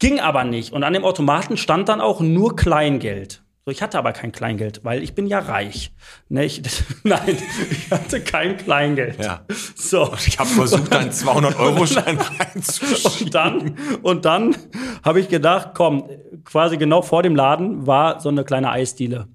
ging 0.00 0.18
aber 0.18 0.42
nicht. 0.42 0.72
Und 0.72 0.82
an 0.82 0.92
dem 0.92 1.04
Automaten 1.04 1.56
stand 1.56 1.88
dann 1.88 2.00
auch 2.00 2.20
nur 2.20 2.56
Kleingeld. 2.56 3.42
So, 3.66 3.70
ich 3.70 3.82
hatte 3.82 3.98
aber 3.98 4.12
kein 4.12 4.32
Kleingeld, 4.32 4.80
weil 4.84 5.02
ich 5.02 5.14
bin 5.14 5.26
ja 5.26 5.38
reich. 5.38 5.92
Ne, 6.30 6.46
ich, 6.46 6.62
nein, 7.04 7.36
ich 7.70 7.90
hatte 7.90 8.22
kein 8.22 8.56
Kleingeld. 8.56 9.22
Ja. 9.22 9.44
So. 9.76 10.14
Ich 10.26 10.38
habe 10.38 10.48
versucht, 10.48 10.90
einen 10.94 11.10
200-Euro-Schein 11.10 12.18
reinzuschieben. 12.38 13.20
Und 13.20 13.34
dann, 13.34 13.76
und 14.00 14.24
dann 14.24 14.56
habe 15.02 15.20
ich 15.20 15.28
gedacht, 15.28 15.72
komm, 15.74 16.08
quasi 16.44 16.78
genau 16.78 17.02
vor 17.02 17.22
dem 17.22 17.36
Laden 17.36 17.86
war 17.86 18.20
so 18.20 18.30
eine 18.30 18.44
kleine 18.44 18.70
Eisdiele. 18.70 19.28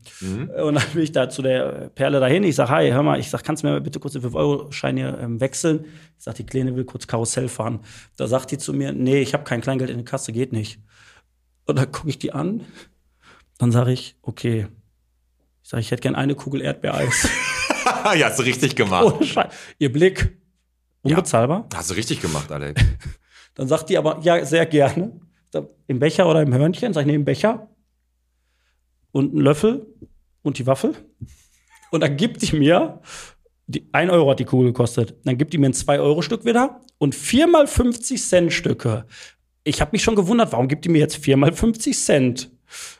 Und 0.63 0.75
dann 0.75 0.83
bin 0.93 1.03
ich 1.03 1.11
da 1.11 1.29
zu 1.29 1.43
der 1.43 1.91
Perle 1.93 2.19
dahin. 2.19 2.43
Ich 2.43 2.55
sage, 2.55 2.71
hi, 2.71 2.89
hör 2.89 3.03
mal, 3.03 3.19
ich 3.19 3.29
sag, 3.29 3.43
kannst 3.43 3.61
du 3.63 3.67
mir 3.67 3.79
bitte 3.79 3.99
kurz 3.99 4.13
den 4.13 4.23
5-Euro-Schein 4.23 4.97
hier 4.97 5.19
ähm, 5.21 5.39
wechseln? 5.39 5.85
Ich 6.17 6.23
sag, 6.23 6.33
die 6.33 6.45
Kleine 6.47 6.75
will 6.75 6.85
kurz 6.85 7.05
Karussell 7.05 7.47
fahren. 7.47 7.81
Da 8.17 8.25
sagt 8.25 8.49
die 8.49 8.57
zu 8.57 8.73
mir, 8.73 8.91
nee, 8.91 9.21
ich 9.21 9.35
habe 9.35 9.43
kein 9.43 9.61
Kleingeld 9.61 9.91
in 9.91 9.97
der 9.97 10.05
Kasse, 10.05 10.31
geht 10.31 10.51
nicht. 10.51 10.79
Und 11.67 11.77
dann 11.77 11.91
gucke 11.91 12.09
ich 12.09 12.17
die 12.17 12.33
an. 12.33 12.61
Dann 13.57 13.71
sage 13.71 13.91
ich, 13.91 14.15
okay. 14.21 14.67
Ich 15.63 15.69
sage, 15.69 15.81
ich 15.81 15.91
hätte 15.91 16.01
gern 16.01 16.15
eine 16.15 16.35
Kugel 16.35 16.61
Erdbeereis. 16.61 17.29
ja, 17.85 18.27
hast 18.27 18.39
du 18.39 18.43
richtig 18.43 18.75
gemacht. 18.75 19.05
Ohne 19.05 19.25
Scheiß. 19.25 19.53
Ihr 19.79 19.91
Blick, 19.91 20.37
unbezahlbar. 21.01 21.67
Hast 21.73 21.89
du 21.89 21.95
richtig 21.95 22.21
gemacht, 22.21 22.51
Alex. 22.51 22.81
Dann 23.55 23.67
sagt 23.67 23.89
die 23.89 23.97
aber, 23.97 24.19
ja, 24.21 24.45
sehr 24.45 24.65
gerne. 24.65 25.19
Im 25.87 25.99
Becher 25.99 26.27
oder 26.27 26.41
im 26.41 26.53
Hörnchen? 26.53 26.93
Sag 26.93 27.01
ich, 27.01 27.07
nee, 27.07 27.15
im 27.15 27.23
Becher. 27.23 27.69
Und 29.11 29.31
einen 29.31 29.41
Löffel 29.41 29.87
und 30.41 30.57
die 30.57 30.67
Waffel. 30.67 30.93
Und 31.91 32.01
dann 32.01 32.17
gibt 32.17 32.41
die 32.41 32.55
mir, 32.57 33.01
die, 33.67 33.87
1 33.93 34.11
Euro 34.11 34.31
hat 34.31 34.39
die 34.39 34.45
Kugel 34.45 34.67
gekostet. 34.67 35.15
Dann 35.23 35.37
gibt 35.37 35.53
die 35.53 35.57
mir 35.57 35.67
ein 35.67 35.73
2-Euro-Stück 35.73 36.43
wieder 36.43 36.81
und 36.97 37.15
viermal 37.15 37.67
50 37.67 38.21
Cent 38.21 38.51
Stücke. 38.51 39.05
Ich 39.63 39.79
habe 39.79 39.91
mich 39.93 40.03
schon 40.03 40.15
gewundert, 40.15 40.51
warum 40.51 40.67
gibt 40.67 40.83
die 40.83 40.89
mir 40.89 40.99
jetzt 40.99 41.15
viermal 41.15 41.53
50 41.53 41.97
Cent? 41.97 42.51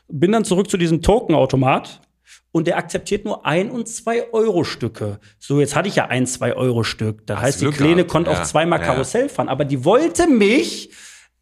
Bin 0.08 0.32
dann 0.32 0.44
zurück 0.44 0.70
zu 0.70 0.76
diesem 0.76 1.02
Tokenautomat 1.02 2.00
und 2.52 2.66
der 2.66 2.78
akzeptiert 2.78 3.24
nur 3.24 3.44
1 3.44 3.72
und 3.72 3.88
2 3.88 4.32
Euro 4.32 4.64
Stücke. 4.64 5.18
So, 5.38 5.60
jetzt 5.60 5.76
hatte 5.76 5.88
ich 5.88 5.96
ja 5.96 6.06
ein 6.06 6.26
2 6.26 6.54
Euro 6.54 6.84
Stück. 6.84 7.26
Das 7.26 7.36
Hast 7.38 7.44
heißt, 7.44 7.60
die 7.60 7.64
Glück 7.66 7.76
Kleine 7.76 7.94
gehabt. 7.96 8.10
konnte 8.10 8.30
Ja, 8.30 8.40
auch 8.40 8.44
zweimal 8.44 8.80
ja. 8.80 8.86
Karussell 8.86 9.28
fahren, 9.28 9.48
aber 9.48 9.64
die 9.64 9.84
wollte 9.84 10.26
mich 10.26 10.90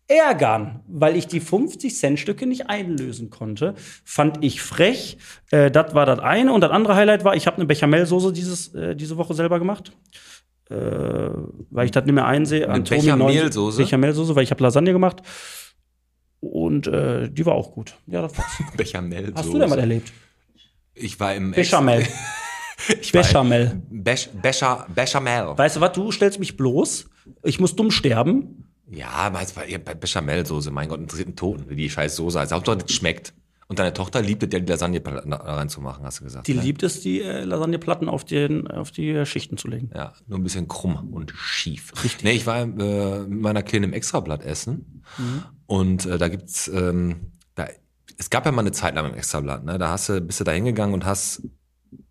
ärgern, 0.07 0.81
weil 0.87 1.17
ich 1.17 1.27
die 1.27 1.41
50 1.41 1.95
Cent 1.97 2.19
Stücke 2.19 2.47
nicht 2.47 2.69
einlösen 2.69 3.31
konnte. 3.31 3.75
Fand 4.05 4.45
ich 4.45 4.61
frech. 4.61 5.19
Äh, 5.51 5.71
das 5.71 5.95
war 5.95 6.05
das 6.07 6.19
eine. 6.19 6.53
Und 6.53 6.61
das 6.61 6.71
andere 6.71 6.95
Highlight 6.95 7.25
war, 7.25 7.35
ich 7.37 7.47
habe 7.47 7.57
eine 7.57 7.67
Bechamelsoße 7.67 8.33
dieses, 8.33 8.75
äh, 8.75 8.95
diese 8.95 9.17
Woche 9.17 9.35
selber 9.35 9.59
gemacht. 9.59 9.93
Äh, 10.71 10.77
weil 11.71 11.85
ich 11.85 11.91
das 11.91 12.05
nicht 12.05 12.15
mehr 12.15 12.27
einsehe. 12.27 12.65
Eine 12.65 12.75
Antomi 12.75 13.01
Bechamelsoße? 13.03 13.61
90 13.61 13.85
Bechamelsoße, 13.85 14.37
weil 14.37 14.45
ich 14.45 14.51
habe 14.51 14.63
Lasagne 14.63 14.93
gemacht. 14.93 15.23
Und 16.47 16.87
äh, 16.87 17.31
die 17.31 17.45
war 17.47 17.55
auch 17.55 17.73
gut. 17.73 17.97
Ja, 18.07 18.23
das 18.23 18.37
war's. 18.37 18.63
Bechamel. 18.77 19.33
Hast 19.35 19.53
du 19.53 19.59
denn 19.59 19.69
mal 19.69 19.79
erlebt? 19.79 20.13
Ich 20.95 21.19
war 21.19 21.35
im 21.35 21.53
Bechamel. 21.53 22.07
Ich 23.01 23.13
Bechamel. 23.13 23.81
Bech, 23.89 24.31
Becha, 24.43 24.87
Bechamel. 24.95 25.57
Weißt 25.57 25.77
du 25.77 25.81
was, 25.81 25.93
du 25.93 26.11
stellst 26.11 26.39
mich 26.39 26.57
bloß. 26.57 27.09
Ich 27.45 27.61
muss 27.61 27.77
dumm 27.77 27.91
sterben. 27.91 28.65
Ja, 28.91 29.31
bei 29.31 29.95
Bechamelsoße, 29.95 30.71
mein 30.71 30.89
Gott, 30.89 31.01
interessiert 31.01 31.29
einen 31.29 31.37
Toten, 31.37 31.71
wie 31.71 31.77
die 31.77 31.89
scheiß 31.89 32.17
Soße 32.17 32.41
heißt. 32.41 32.53
Hauptsache, 32.53 32.79
das 32.79 32.93
schmeckt. 32.93 33.33
Und 33.75 33.81
deine 33.81 33.93
Tochter 33.93 34.23
liebt 34.23 34.45
es 34.45 34.53
ja, 34.53 34.61
die 34.61 34.71
Lasagne 34.71 35.01
da 35.01 35.11
reinzumachen, 35.37 36.05
hast 36.05 36.21
du 36.21 36.25
gesagt. 36.25 36.47
Die 36.47 36.55
ne? 36.55 36.63
liebt 36.63 36.85
es, 36.85 37.01
die 37.01 37.23
äh, 37.23 37.43
Lasagneplatten 37.43 38.09
auf, 38.09 38.25
den, 38.25 38.69
auf 38.69 38.93
die 38.93 39.27
Schichten 39.27 39.57
zu 39.57 39.67
legen. 39.67 39.91
Ja, 39.93 40.13
nur 40.29 40.39
ein 40.39 40.45
bisschen 40.45 40.69
krumm 40.69 41.13
und 41.13 41.33
schief. 41.37 41.93
Richtig. 42.05 42.23
Nee, 42.23 42.33
ich 42.33 42.47
war 42.47 42.63
äh, 42.63 42.67
mit 42.67 43.41
meiner 43.41 43.65
Kleinen 43.65 43.87
im 43.87 43.93
Extrablatt 43.93 44.45
essen 44.45 45.03
und 45.67 46.07
äh, 46.07 46.19
da 46.19 46.29
gibt's, 46.29 46.69
ähm, 46.69 47.33
da, 47.57 47.67
es 48.17 48.31
gab 48.31 48.47
ja 48.47 48.53
mal 48.53 48.61
eine 48.61 48.71
Zeit 48.71 48.95
lang 48.95 49.07
im 49.07 49.15
Extrablatt, 49.15 49.65
ne? 49.65 49.77
Da 49.77 49.89
hast 49.89 50.09
du, 50.09 50.21
bist 50.21 50.39
du 50.39 50.45
da 50.45 50.53
hingegangen 50.53 50.95
und 50.95 51.05
hast 51.05 51.43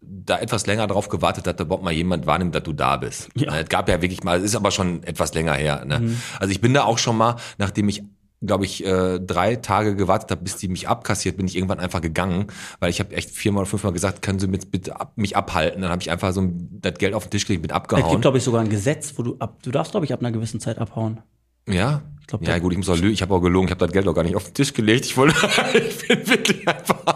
da 0.02 0.40
etwas 0.40 0.66
länger 0.68 0.88
drauf 0.88 1.08
gewartet, 1.08 1.48
dass 1.48 1.56
da 1.56 1.64
überhaupt 1.64 1.86
mal 1.86 1.94
jemand 1.94 2.26
wahrnimmt, 2.26 2.56
dass 2.56 2.64
du 2.64 2.74
da 2.74 2.98
bist. 2.98 3.30
Ja. 3.36 3.52
Ne, 3.52 3.62
Es 3.62 3.70
gab 3.70 3.88
ja 3.88 4.02
wirklich 4.02 4.24
mal, 4.24 4.38
es 4.38 4.44
ist 4.44 4.56
aber 4.56 4.72
schon 4.72 5.04
etwas 5.04 5.34
länger 5.34 5.54
her. 5.54 5.86
Ne? 5.86 6.16
Also 6.40 6.52
ich 6.52 6.62
bin 6.62 6.74
da 6.74 6.84
auch 6.84 6.98
schon 6.98 7.18
mal, 7.18 7.38
nachdem 7.58 7.90
ich 7.90 8.04
glaube 8.46 8.66
ich, 8.66 8.86
äh, 8.86 9.20
drei 9.20 9.56
Tage 9.56 9.96
gewartet 9.96 10.32
habe, 10.32 10.44
bis 10.44 10.58
die 10.58 10.68
mich 10.68 10.88
abkassiert, 10.88 11.38
bin 11.38 11.48
ich 11.48 11.56
irgendwann 11.56 11.80
einfach 11.80 12.02
gegangen, 12.02 12.48
weil 12.80 12.90
ich 12.90 13.00
habe 13.00 13.16
echt 13.16 13.30
viermal 13.30 13.62
oder 13.62 13.70
fünfmal 13.70 13.94
gesagt, 13.94 14.22
können 14.22 14.40
Sie 14.40 14.48
mit, 14.48 14.72
bitte 14.72 15.00
ab, 15.00 15.14
mich 15.16 15.36
abhalten. 15.38 15.82
Dann 15.82 15.92
habe 15.92 16.02
ich 16.02 16.12
einfach 16.12 16.32
so 16.34 16.42
ein, 16.42 16.70
das 16.82 16.96
Geld 16.96 17.14
auf 17.14 17.26
den 17.26 17.32
Tisch 17.32 17.46
gelegt, 17.46 17.62
bin 17.62 17.72
Es 17.72 17.76
gibt, 17.76 17.94
abgehauen. 17.94 18.22
glaube 18.22 18.38
ich, 18.38 18.44
sogar 18.44 18.62
ein 18.62 18.70
Gesetz, 18.70 19.14
wo 19.18 19.24
du 19.24 19.36
ab, 19.40 19.60
du 19.64 19.72
darfst, 19.72 19.92
glaube 19.92 20.06
ich, 20.06 20.14
ab 20.14 20.20
einer 20.20 20.32
gewissen 20.32 20.60
Zeit 20.60 20.78
abhauen. 20.78 21.20
Ja, 21.68 22.02
glaub, 22.28 22.46
ja 22.46 22.60
gut, 22.60 22.74
ich 22.74 22.78
muss 22.78 22.90
auch 22.90 22.98
lügen, 22.98 23.14
ich 23.14 23.22
habe 23.22 23.34
auch 23.34 23.40
gelogen, 23.40 23.68
ich 23.68 23.72
habe 23.72 23.86
das 23.86 23.94
Geld 23.94 24.08
auch 24.08 24.14
gar 24.14 24.24
nicht 24.24 24.36
auf 24.36 24.44
den 24.44 24.54
Tisch 24.54 24.74
gelegt. 24.74 25.06
Ich 25.06 25.16
wollte, 25.16 25.36
ich 25.74 26.08
bin 26.08 26.28
wirklich 26.28 26.68
einfach 26.68 27.06
abgehauen. 27.06 27.13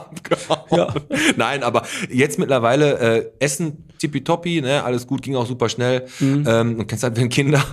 Ja. 0.71 0.93
Nein, 1.35 1.63
aber 1.63 1.83
jetzt 2.09 2.39
mittlerweile 2.39 2.99
äh, 2.99 3.31
Essen 3.39 3.87
tippitoppi, 3.97 4.61
ne, 4.61 4.83
alles 4.83 5.07
gut, 5.07 5.21
ging 5.21 5.35
auch 5.35 5.45
super 5.45 5.69
schnell. 5.69 6.05
Mhm. 6.19 6.45
Ähm, 6.47 6.79
und 6.79 6.87
kennst 6.87 7.03
halt, 7.03 7.17
wenn 7.17 7.29
Kinder 7.29 7.63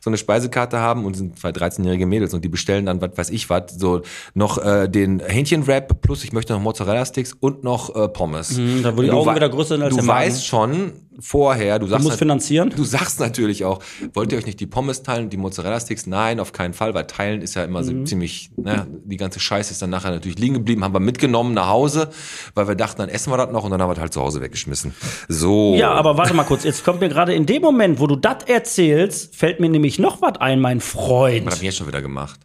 so 0.00 0.10
eine 0.10 0.16
Speisekarte 0.16 0.78
haben 0.78 1.04
und 1.04 1.14
sind 1.14 1.38
zwei 1.38 1.50
13-jährige 1.50 2.06
Mädels 2.06 2.34
und 2.34 2.44
die 2.44 2.48
bestellen 2.48 2.86
dann, 2.86 3.00
was 3.00 3.16
weiß 3.16 3.30
ich 3.30 3.50
was, 3.50 3.74
so 3.76 4.02
noch 4.34 4.58
äh, 4.58 4.88
den 4.88 5.20
Hähnchenwrap 5.20 6.00
plus 6.00 6.24
ich 6.24 6.32
möchte 6.32 6.52
noch 6.52 6.60
Mozzarella-Sticks 6.60 7.34
und 7.40 7.64
noch 7.64 7.94
äh, 7.94 8.08
Pommes. 8.08 8.56
Mhm, 8.56 8.82
da 8.82 8.96
wo 8.96 9.02
die 9.02 9.10
Augen 9.10 9.34
wieder 9.34 9.48
größer 9.48 9.80
als 9.80 9.96
Du 9.96 10.06
weißt 10.06 10.46
schon 10.46 10.92
vorher, 11.20 11.78
du 11.78 11.86
Du 11.86 11.90
sagst 11.90 12.02
musst 12.04 12.12
halt- 12.12 12.18
finanzieren. 12.18 12.72
Du 12.74 12.84
sagst 12.84 13.20
natürlich 13.20 13.64
auch, 13.64 13.80
wollt 14.14 14.32
ihr 14.32 14.38
euch 14.38 14.46
nicht 14.46 14.60
die 14.60 14.66
Pommes 14.66 15.02
teilen 15.02 15.24
und 15.24 15.32
die 15.32 15.36
Mozzarella-Sticks? 15.36 16.06
Nein, 16.06 16.40
auf 16.40 16.52
keinen 16.52 16.74
Fall, 16.74 16.94
weil 16.94 17.06
teilen 17.06 17.42
ist 17.42 17.54
ja 17.54 17.64
immer 17.64 17.80
Mhm. 17.82 17.84
so 17.84 18.04
ziemlich, 18.04 18.50
ne, 18.56 18.86
die 19.04 19.16
ganze 19.16 19.40
Scheiße 19.40 19.72
ist 19.72 19.82
dann 19.82 19.90
nachher 19.90 20.10
natürlich 20.10 20.38
liegen 20.38 20.54
geblieben, 20.54 20.84
haben 20.84 20.94
wir 20.94 21.00
mitgenommen 21.00 21.54
nach 21.54 21.68
Hause, 21.68 22.10
weil 22.54 22.68
wir 22.68 22.74
dachten, 22.74 22.98
dann 22.98 23.08
essen 23.08 23.32
wir 23.32 23.36
das 23.36 23.50
noch 23.52 23.64
und 23.64 23.70
dann 23.70 23.80
haben 23.82 23.90
wir 23.90 23.94
das 23.94 24.02
halt 24.02 24.12
zu 24.14 24.20
Hause 24.22 24.40
weggeschmissen. 24.40 24.94
So. 25.28 25.74
Ja, 25.76 25.92
aber 25.92 26.16
warte 26.16 26.34
mal 26.34 26.44
kurz. 26.44 26.64
Jetzt 26.64 26.84
kommt 26.84 27.00
mir 27.00 27.08
gerade 27.08 27.34
in 27.34 27.46
dem 27.46 27.62
Moment, 27.62 28.00
wo 28.00 28.06
du 28.06 28.16
das 28.16 28.44
erzählst, 28.46 29.36
fällt 29.36 29.60
mir 29.60 29.68
nämlich 29.68 29.98
noch 29.98 30.22
was 30.22 30.36
ein, 30.40 30.60
mein 30.60 30.78
Was 30.78 30.86
Freund. 30.86 31.46
hab 31.46 31.54
ich 31.54 31.62
jetzt 31.62 31.76
schon 31.78 31.86
wieder 31.88 32.02
gemacht? 32.02 32.40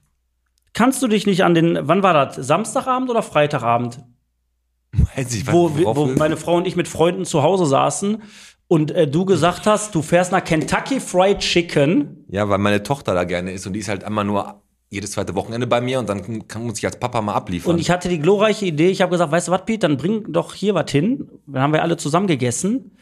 Kannst 0.74 1.02
du 1.02 1.08
dich 1.08 1.26
nicht 1.26 1.44
an 1.44 1.56
den, 1.56 1.80
wann 1.82 2.04
war 2.04 2.14
das? 2.14 2.36
Samstagabend 2.46 3.10
oder 3.10 3.24
Freitagabend? 3.24 4.00
Weiß 5.16 5.34
ich, 5.34 5.52
Wo, 5.52 5.72
wo 5.76 6.06
meine 6.06 6.38
Frau 6.38 6.56
und 6.56 6.66
ich 6.68 6.76
mit 6.76 6.88
Freunden 6.88 7.26
zu 7.26 7.44
Hause 7.44 7.66
saßen 7.66 8.22
und 8.68 8.92
äh, 8.92 9.08
du 9.08 9.26
gesagt 9.26 9.66
hast, 9.66 9.96
du 9.96 10.02
fährst 10.02 10.32
nach 10.32 10.44
Kentucky 10.44 11.00
Fried 11.00 11.40
Chicken. 11.40 12.26
ja, 12.30 12.48
weil 12.50 12.58
meine 12.58 12.84
Tochter 12.84 13.14
da 13.14 13.24
gerne 13.24 13.52
ist 13.52 13.66
und 13.66 13.74
die 13.74 13.80
ist 13.80 13.90
halt 13.90 14.04
einmal 14.04 14.26
nur 14.26 14.62
jedes 14.90 15.12
zweite 15.12 15.36
Wochenende 15.36 15.68
bei 15.68 15.82
mir 15.82 16.00
und 16.00 16.08
dann 16.08 16.48
kann, 16.48 16.64
muss 16.64 16.78
ich 16.78 16.86
als 16.86 16.98
Papa 16.98 17.22
mal 17.22 17.34
abliefern. 17.34 17.74
Und 17.74 17.80
ich 17.80 17.90
hatte 17.90 18.08
die 18.08 18.20
glorreiche 18.20 18.66
Idee, 18.66 18.90
ich 18.90 19.02
habe 19.02 19.12
gesagt, 19.12 19.32
weißt 19.32 19.50
du 19.50 19.52
was, 19.52 19.66
Pete, 19.66 19.88
dann 19.88 19.98
bring 19.98 20.32
doch 20.32 20.54
hier 20.54 20.76
was 20.76 20.90
hin. 20.92 21.30
Dann 21.46 21.62
haben 21.62 21.74
wir 21.74 21.82
alle 21.82 21.98
zusammen 21.98 22.28
gegessen. 22.28 22.98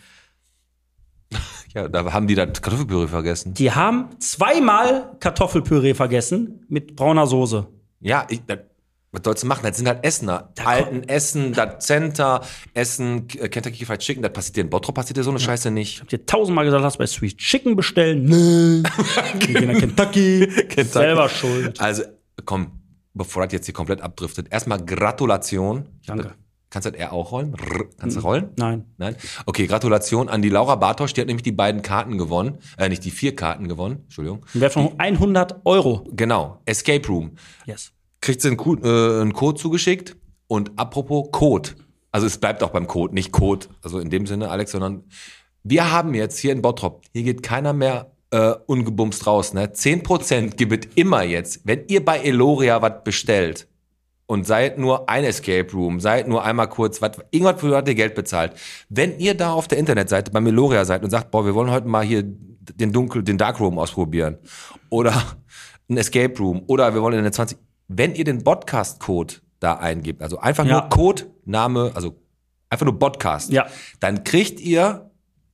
ja, 1.75 1.87
da 1.87 2.11
haben 2.11 2.27
die 2.27 2.35
das 2.35 2.61
Kartoffelpüree 2.61 3.07
vergessen. 3.07 3.53
Die 3.53 3.71
haben 3.71 4.09
zweimal 4.19 5.15
Kartoffelpüree 5.19 5.93
vergessen 5.93 6.65
mit 6.69 6.95
brauner 6.95 7.27
Soße. 7.27 7.67
Ja, 7.99 8.25
ich, 8.29 8.41
was 9.15 9.21
sollst 9.23 9.43
du 9.43 9.47
machen? 9.47 9.61
Das 9.63 9.77
sind 9.77 9.87
halt 9.87 10.03
Essener. 10.05 10.51
Alten 10.63 11.03
Essen, 11.09 11.53
das 11.53 11.85
Center, 11.85 12.41
Essen, 12.73 13.27
K- 13.27 13.47
Kentucky 13.47 13.85
Fried 13.85 13.99
Chicken, 13.99 14.21
das 14.21 14.33
passiert 14.33 14.57
dir 14.57 14.61
in 14.61 14.69
Bottrop, 14.69 14.95
passiert 14.95 15.17
dir 15.17 15.23
so 15.23 15.29
eine 15.31 15.39
Scheiße 15.39 15.71
nicht. 15.71 16.01
Hab 16.01 16.09
dir 16.09 16.25
tausendmal 16.25 16.65
gesagt, 16.65 16.83
hast 16.83 16.97
bei 16.97 17.07
Sweet 17.07 17.37
Chicken 17.37 17.75
bestellen. 17.75 18.25
Nee. 18.25 18.83
Wir 19.39 19.53
gehen 19.61 19.71
nach 19.71 19.79
Kentucky. 19.79 20.47
Selber 20.83 21.29
schuld. 21.29 21.79
Also, 21.81 22.03
komm, 22.45 22.71
bevor 23.13 23.43
das 23.45 23.53
jetzt 23.53 23.65
hier 23.65 23.73
komplett 23.73 24.01
abdriftet, 24.01 24.47
erstmal 24.51 24.83
Gratulation. 24.85 25.85
Danke. 26.05 26.33
Kannst 26.71 26.87
du 26.87 26.91
das 26.91 26.99
eher 26.99 27.13
auch 27.13 27.31
rollen? 27.31 27.51
Brrr. 27.51 27.85
Kannst 27.97 28.17
du 28.17 28.21
rollen? 28.21 28.49
Nein. 28.57 28.83
Nein? 28.97 29.15
Okay, 29.45 29.65
Gratulation 29.65 30.27
an 30.27 30.41
die 30.41 30.49
Laura 30.49 30.75
Bartosch, 30.75 31.13
die 31.13 31.21
hat 31.21 31.27
nämlich 31.27 31.43
die 31.43 31.53
beiden 31.53 31.81
Karten 31.81 32.17
gewonnen, 32.17 32.57
äh, 32.77 32.89
nicht 32.89 33.05
die 33.05 33.11
vier 33.11 33.33
Karten 33.33 33.69
gewonnen, 33.69 34.01
Entschuldigung. 34.05 34.45
Wert 34.53 34.73
von 34.73 34.91
100 34.99 35.61
Euro. 35.63 36.05
Genau, 36.11 36.59
Escape 36.65 37.07
Room. 37.07 37.31
Yes. 37.65 37.93
Kriegt 38.21 38.41
sie 38.41 38.49
einen, 38.49 38.83
äh, 38.83 39.21
einen 39.21 39.33
Code 39.33 39.59
zugeschickt. 39.59 40.15
Und 40.47 40.71
apropos 40.77 41.29
Code, 41.31 41.69
also 42.11 42.27
es 42.27 42.37
bleibt 42.37 42.63
auch 42.63 42.69
beim 42.69 42.87
Code, 42.87 43.13
nicht 43.13 43.31
Code, 43.31 43.67
also 43.81 43.99
in 43.99 44.09
dem 44.09 44.27
Sinne, 44.27 44.49
Alex, 44.49 44.71
sondern 44.71 45.03
wir 45.63 45.91
haben 45.91 46.13
jetzt 46.13 46.37
hier 46.37 46.51
in 46.51 46.61
Bottrop, 46.61 47.03
hier 47.11 47.23
geht 47.23 47.41
keiner 47.41 47.73
mehr 47.73 48.11
äh, 48.31 48.53
ungebumst 48.67 49.25
raus. 49.25 49.53
Ne? 49.53 49.65
10% 49.67 50.55
gibt 50.55 50.85
es 50.85 50.91
immer 50.95 51.23
jetzt, 51.23 51.61
wenn 51.63 51.87
ihr 51.87 52.05
bei 52.05 52.19
Eloria 52.19 52.81
was 52.81 53.03
bestellt 53.03 53.67
und 54.27 54.45
seid 54.45 54.77
nur 54.77 55.09
ein 55.09 55.23
Escape 55.23 55.71
Room, 55.71 55.99
seid 55.99 56.27
nur 56.27 56.43
einmal 56.43 56.69
kurz, 56.69 57.01
was, 57.01 57.17
irgendwas 57.31 57.61
für 57.61 57.75
ihr 57.75 57.95
Geld 57.95 58.15
bezahlt. 58.15 58.53
Wenn 58.89 59.19
ihr 59.19 59.35
da 59.35 59.53
auf 59.53 59.67
der 59.67 59.77
Internetseite 59.77 60.31
bei 60.31 60.41
Meloria 60.41 60.85
seid 60.85 61.03
und 61.03 61.09
sagt, 61.09 61.31
boah, 61.31 61.45
wir 61.45 61.55
wollen 61.55 61.71
heute 61.71 61.87
mal 61.87 62.03
hier 62.03 62.23
den 62.23 62.91
Dunkel, 62.91 63.23
den 63.23 63.37
Dark 63.37 63.59
Room 63.59 63.77
ausprobieren 63.77 64.37
oder 64.89 65.37
ein 65.89 65.97
Escape 65.97 66.37
Room 66.39 66.63
oder 66.67 66.93
wir 66.93 67.01
wollen 67.01 67.13
in 67.13 67.19
eine 67.19 67.31
20, 67.31 67.57
wenn 67.87 68.15
ihr 68.15 68.23
den 68.23 68.43
Podcast-Code 68.43 69.35
da 69.59 69.73
eingebt, 69.77 70.21
also 70.21 70.37
einfach 70.39 70.65
Ja. 70.65 70.81
nur 70.81 70.89
Code, 70.89 71.23
Name, 71.45 71.91
also 71.95 72.15
einfach 72.69 72.85
nur 72.85 72.97
Podcast, 72.99 73.51
Ja. 73.51 73.67
dann 73.99 74.23
kriegt 74.23 74.59
ihr 74.59 75.09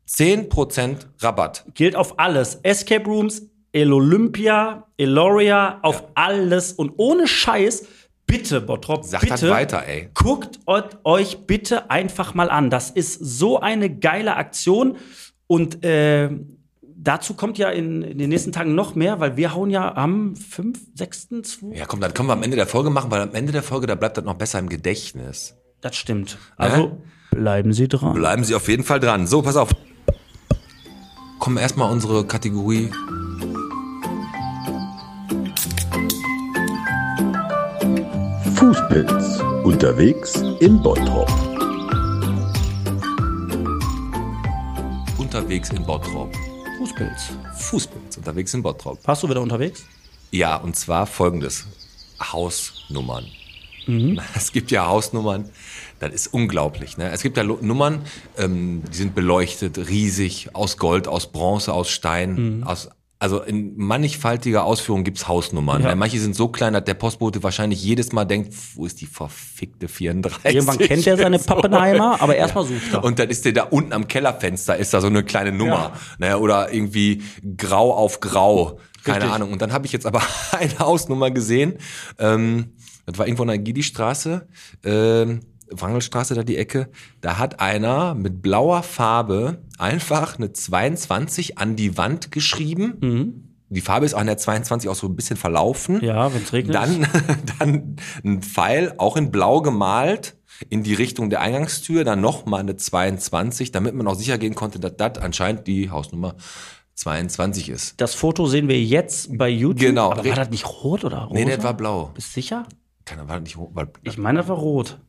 10% 0.06 1.08
Rabatt. 1.20 1.66
Gilt 1.74 1.96
auf 1.96 2.20
alles. 2.20 2.56
Escape 2.64 3.06
Rooms, 3.06 3.44
El 3.72 3.94
Olympia, 3.94 4.88
Eloria, 4.98 5.80
auf 5.82 6.04
alles. 6.16 6.74
Und 6.74 6.94
ohne 6.98 7.28
Scheiß, 7.28 7.88
bitte, 8.28 8.60
Bottrop, 8.62 9.06
Sagt 9.06 9.22
bitte. 9.24 9.32
das 9.34 9.50
weiter, 9.50 9.88
ey. 9.88 10.10
Guckt 10.14 10.60
eu- 10.66 10.82
euch 11.06 11.46
bitte 11.48 11.90
einfach 11.90 12.34
mal 12.34 12.50
an. 12.50 12.70
Das 12.70 12.90
ist 12.92 13.14
so 13.14 13.60
eine 13.62 13.90
geile 13.90 14.36
Aktion. 14.36 14.98
Und 15.48 15.84
äh, 15.86 16.30
dazu 17.04 17.34
kommt 17.34 17.58
ja 17.58 17.70
in, 17.70 18.02
in 18.04 18.18
den 18.18 18.30
nächsten 18.30 18.52
Tagen 18.52 18.76
noch 18.76 18.96
mehr, 18.96 19.20
weil 19.20 19.36
wir 19.38 19.54
hauen 19.54 19.70
ja 19.70 19.96
am 19.96 20.36
5., 20.36 20.80
6., 20.96 21.30
2. 21.44 21.76
Ja, 21.76 21.86
komm, 21.86 22.00
dann 22.00 22.14
können 22.14 22.30
wir 22.30 22.34
am 22.34 22.44
Ende 22.44 22.56
der 22.56 22.68
Folge 22.68 22.90
machen, 22.90 23.12
weil 23.12 23.22
am 23.22 23.34
Ende 23.34 23.52
der 23.52 23.64
Folge, 23.64 23.88
da 23.88 23.96
bleibt 23.96 24.18
das 24.18 24.24
noch 24.24 24.36
besser 24.36 24.60
im 24.60 24.70
Gedächtnis. 24.70 25.56
Das 25.82 25.96
stimmt. 25.96 26.38
Also 26.58 27.02
bleiben 27.32 27.74
Sie 27.74 27.88
dran. 27.88 28.14
Bleiben 28.14 28.44
Sie 28.44 28.54
auf 28.54 28.68
jeden 28.68 28.84
Fall 28.84 29.00
dran. 29.00 29.26
So, 29.26 29.42
pass 29.42 29.56
auf. 29.56 29.72
Kommen 31.40 31.56
wir 31.56 31.64
erstmal 31.64 31.92
unsere 31.92 32.26
Kategorie. 32.26 32.92
Fußpilz. 38.56 39.42
Unterwegs 39.64 40.36
in 40.60 40.80
Bottrop. 40.84 41.30
Unterwegs 45.18 45.70
in 45.72 45.84
Bottrop. 45.84 46.32
Fußpilz. 47.02 47.32
Fußpilz. 47.56 48.18
Unterwegs 48.18 48.54
in 48.54 48.62
Bottrop. 48.62 49.00
Warst 49.08 49.24
du 49.24 49.30
wieder 49.30 49.42
unterwegs? 49.42 49.86
Ja, 50.32 50.58
und 50.58 50.76
zwar 50.76 51.08
folgendes. 51.08 51.66
Hausnummern. 52.20 53.26
Es 54.36 54.52
gibt 54.52 54.70
ja 54.70 54.86
Hausnummern, 54.86 55.50
das 56.00 56.14
ist 56.14 56.28
unglaublich. 56.28 56.98
Ne? 56.98 57.10
Es 57.10 57.24
gibt 57.24 57.36
ja 57.36 57.44
Nummern, 57.44 58.04
ähm, 58.38 58.84
die 58.92 58.96
sind 58.96 59.16
beleuchtet, 59.16 59.78
riesig, 59.90 60.50
aus 60.54 60.78
Gold, 60.78 61.08
aus 61.08 61.32
Bronze, 61.32 61.74
aus 61.74 61.90
Stein, 61.90 62.64
aus 62.64 62.90
also 63.22 63.40
in 63.40 63.78
mannigfaltiger 63.78 64.64
Ausführung 64.64 65.04
gibt's 65.04 65.28
Hausnummern. 65.28 65.84
Ja. 65.84 65.94
Manche 65.94 66.20
sind 66.20 66.36
so 66.36 66.48
klein, 66.48 66.74
dass 66.74 66.86
der 66.86 66.96
Postbote 66.96 67.44
wahrscheinlich 67.44 67.84
jedes 67.84 68.12
Mal 68.14 68.26
denkt, 68.26 68.52
wo 68.74 68.88
ist 68.88 69.00
die 69.00 69.06
verfickte 69.06 69.88
34? 69.88 70.56
Irgendwann 70.56 70.80
kennt 70.80 71.06
er 71.06 71.18
seine 71.18 71.38
Pappenheimer, 71.40 72.20
aber 72.20 72.36
erstmal 72.36 72.66
sucht 72.66 72.94
er. 72.94 73.04
Und 73.04 73.20
dann 73.20 73.30
ist 73.30 73.46
der 73.46 73.54
da 73.54 73.64
unten 73.66 73.94
am 73.94 74.08
Kellerfenster, 74.08 74.76
ist 74.76 74.96
da 74.96 75.02
so 75.02 75.08
eine 75.08 75.24
kleine 75.24 75.52
Nummer. 75.52 75.94
Ne? 76.18 76.36
Oder 76.40 76.74
irgendwie 76.74 77.22
grau 77.58 77.94
auf 77.94 78.22
grau. 78.22 78.80
Keine 79.04 79.18
Richtig. 79.18 79.32
Ahnung. 79.34 79.52
Und 79.52 79.62
dann 79.62 79.72
habe 79.72 79.86
ich 79.86 79.92
jetzt 79.92 80.08
aber 80.08 80.24
eine 80.52 80.80
Hausnummer 80.80 81.30
gesehen. 81.30 81.78
Ähm, 82.18 82.74
das 83.06 83.20
war 83.20 83.28
irgendwo 83.28 83.44
in 83.44 83.50
der 83.50 83.60
Gidi-Straße, 83.60 84.48
ähm, 84.84 85.42
Wrangelstraße, 85.72 86.36
da 86.36 86.44
die 86.44 86.58
Ecke. 86.58 86.90
Da 87.22 87.38
hat 87.38 87.60
einer 87.60 88.16
mit 88.16 88.42
blauer 88.42 88.84
Farbe 88.84 89.64
einfach 89.78 90.38
eine 90.38 90.54
22 90.54 91.58
an 91.58 91.76
die 91.76 91.98
Wand 91.98 92.32
geschrieben. 92.32 93.48
Die 93.70 93.82
Farbe 93.82 94.06
ist 94.06 94.14
auch 94.14 94.22
in 94.22 94.28
der 94.28 94.38
22 94.38 94.90
auch 94.90 94.96
so 94.96 95.08
ein 95.08 95.16
bisschen 95.16 95.38
verlaufen. 95.38 95.96
Mhm. 95.96 96.04
Ja, 96.04 96.34
wenn's 96.34 96.52
regnet. 96.52 96.76
Dann, 96.76 97.08
dann 97.60 97.96
ein 98.24 98.42
Pfeil, 98.42 98.96
auch 98.98 99.16
in 99.16 99.32
blau 99.32 99.62
gemalt, 99.62 100.36
in 100.70 100.84
die 100.84 100.94
Richtung 100.94 101.30
der 101.30 101.40
Eingangstür, 101.40 102.04
dann 102.04 102.20
nochmal 102.20 102.60
eine 102.60 102.76
22, 102.76 103.72
damit 103.72 103.96
man 103.96 104.08
auch 104.08 104.16
sicher 104.16 104.38
gehen 104.38 104.56
konnte, 104.56 104.80
dass 104.80 104.98
das 104.98 105.20
anscheinend 105.20 105.68
die 105.68 105.90
Hausnummer 105.90 106.36
22 106.96 107.70
ist. 107.70 108.00
Das 108.02 108.14
Foto 108.14 108.46
sehen 108.46 108.68
wir 108.68 108.80
jetzt 108.80 109.38
bei 109.38 109.50
YouTube. 109.50 109.80
Genau. 109.80 110.12
Aber 110.12 110.26
war 110.26 110.36
das 110.36 110.50
nicht 110.50 110.68
rot 110.68 111.06
oder 111.06 111.24
rosa? 111.24 111.34
Nee, 111.34 111.46
das 111.46 111.64
war 111.64 111.74
blau. 111.74 112.12
Bist 112.14 112.30
du 112.30 112.34
sicher? 112.34 112.68
Keine, 113.06 113.28
war 113.28 113.40
das 113.40 113.44
nicht, 113.44 113.58
war, 113.58 113.88
Ich 114.04 114.18
meine, 114.18 114.40
das 114.40 114.50
war 114.50 114.58
rot. 114.58 115.00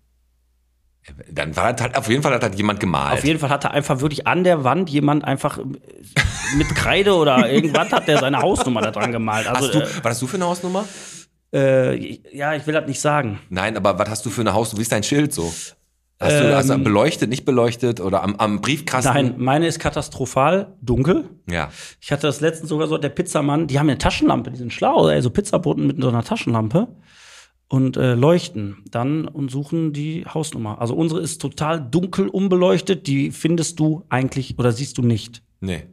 Dann 1.31 1.57
war 1.57 1.73
das 1.73 1.83
halt, 1.83 1.97
auf 1.97 2.09
jeden 2.09 2.23
Fall 2.23 2.33
hat 2.33 2.43
halt 2.43 2.55
jemand 2.55 2.79
gemalt. 2.79 3.19
Auf 3.19 3.25
jeden 3.25 3.41
Fall 3.41 3.51
hatte 3.51 3.73
einfach 3.73 4.01
wirklich 4.01 4.27
an 4.27 4.45
der 4.45 4.63
Wand 4.63 4.89
jemand 4.89 5.25
einfach 5.25 5.59
äh, 5.59 5.63
mit 6.57 6.69
Kreide 6.77 7.15
oder 7.15 7.51
irgendwas 7.51 7.91
hat 7.91 8.07
der 8.07 8.19
seine 8.19 8.39
Hausnummer 8.39 8.83
da 8.83 8.93
dran 8.93 9.11
gemalt. 9.11 9.49
Also, 9.49 9.67
hast 9.67 9.75
du, 9.75 10.05
was 10.05 10.11
hast 10.13 10.23
du 10.23 10.27
für 10.29 10.37
eine 10.37 10.47
Hausnummer? 10.47 10.85
äh, 11.53 11.97
äh, 11.97 12.21
ja, 12.33 12.55
ich 12.55 12.67
will 12.67 12.75
das 12.75 12.87
nicht 12.87 13.01
sagen. 13.01 13.41
Nein, 13.51 13.77
aber 13.77 13.99
was 13.99 14.09
hast 14.09 14.27
du 14.27 14.31
für 14.31 14.41
eine 14.41 14.55
Hausnummer? 14.55 14.79
Wie 14.79 14.83
ist 14.83 14.93
dein 14.93 15.03
Schild 15.03 15.33
so? 15.33 15.53
Hast 16.21 16.69
du, 16.69 16.77
du 16.77 16.85
beleuchtet, 16.85 17.29
nicht 17.31 17.45
beleuchtet 17.45 18.01
oder 18.01 18.23
am, 18.23 18.37
am 18.37 18.61
Briefkasten? 18.61 19.13
Nein, 19.13 19.35
meine 19.39 19.67
ist 19.67 19.81
katastrophal 19.81 20.77
dunkel. 20.81 21.29
Ja. 21.51 21.71
Ich 22.01 22.13
hatte 22.13 22.29
das 22.29 22.41
letztens 22.41 22.69
sogar 22.69 22.87
so, 22.87 22.97
der 22.97 23.09
Pizzamann, 23.09 23.67
die 23.67 23.81
haben 23.81 23.89
eine 23.89 23.99
Taschenlampe, 23.99 24.53
die 24.53 24.57
sind 24.57 24.73
schlau, 24.73 25.09
ey, 25.09 25.21
so 25.21 25.31
Pizzaboten 25.31 25.89
mit 25.89 26.01
so 26.01 26.09
einer 26.09 26.23
Taschenlampe 26.23 26.87
und 27.73 27.97
äh, 27.97 28.13
leuchten 28.15 28.85
dann 28.91 29.27
und 29.27 29.51
suchen 29.51 29.95
die 29.95 30.27
Hausnummer. 30.27 30.79
Also 30.83 30.95
unsere 30.95 31.23
ist 31.23 31.41
total 31.41 31.81
dunkel 31.81 32.29
unbeleuchtet, 32.29 33.07
die 33.07 33.31
findest 33.31 33.81
du 33.81 34.05
eigentlich 34.11 34.59
oder 34.59 34.73
siehst 34.73 34.99
du 34.99 35.03
nicht. 35.03 35.43
Nee. 35.61 35.85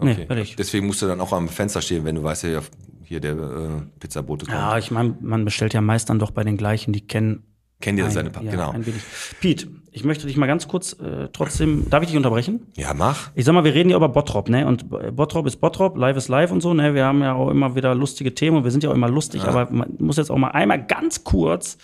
Nee, 0.00 0.12
Okay. 0.12 0.26
ehrlich. 0.28 0.54
Deswegen 0.54 0.86
musst 0.86 1.02
du 1.02 1.06
dann 1.06 1.20
auch 1.20 1.32
am 1.32 1.48
Fenster 1.48 1.82
stehen, 1.82 2.04
wenn 2.04 2.14
du 2.14 2.22
weißt, 2.22 2.42
hier, 2.42 2.62
hier 3.02 3.18
der 3.18 3.32
äh, 3.32 3.98
Pizzabote 3.98 4.46
kommt. 4.46 4.56
Ja, 4.56 4.78
ich 4.78 4.92
meine, 4.92 5.16
man 5.20 5.44
bestellt 5.44 5.74
ja 5.74 5.80
meist 5.80 6.08
dann 6.08 6.20
doch 6.20 6.30
bei 6.30 6.44
den 6.44 6.56
gleichen, 6.56 6.92
die 6.92 7.00
kennen 7.04 7.42
Kennt 7.84 7.98
ihr 7.98 8.06
ein- 8.06 8.10
seine 8.10 8.30
pa 8.30 8.40
ja, 8.40 8.50
Genau. 8.50 8.70
ein 8.70 8.86
wenig. 8.86 9.02
Pete, 9.40 9.68
ich 9.92 10.04
möchte 10.04 10.26
dich 10.26 10.36
mal 10.36 10.46
ganz 10.46 10.66
kurz 10.66 10.94
äh, 10.94 11.28
trotzdem, 11.32 11.88
darf 11.90 12.02
ich 12.02 12.08
dich 12.08 12.16
unterbrechen? 12.16 12.66
Ja, 12.76 12.94
mach. 12.94 13.30
Ich 13.34 13.44
sag 13.44 13.52
mal, 13.52 13.62
wir 13.64 13.74
reden 13.74 13.90
hier 13.90 13.96
über 13.96 14.08
Bottrop, 14.08 14.48
ne? 14.48 14.66
Und 14.66 14.88
Bottrop 15.14 15.46
ist 15.46 15.56
Bottrop, 15.56 15.96
live 15.96 16.16
ist 16.16 16.28
live 16.28 16.50
und 16.50 16.62
so, 16.62 16.72
ne? 16.74 16.94
Wir 16.94 17.04
haben 17.04 17.20
ja 17.20 17.34
auch 17.34 17.50
immer 17.50 17.76
wieder 17.76 17.94
lustige 17.94 18.34
Themen 18.34 18.56
und 18.56 18.64
wir 18.64 18.70
sind 18.70 18.82
ja 18.82 18.90
auch 18.90 18.94
immer 18.94 19.08
lustig, 19.10 19.44
aber 19.44 19.70
man 19.70 19.94
muss 19.98 20.16
jetzt 20.16 20.30
auch 20.30 20.38
mal 20.38 20.48
einmal 20.52 20.82
ganz 20.84 21.22
kurz 21.24 21.76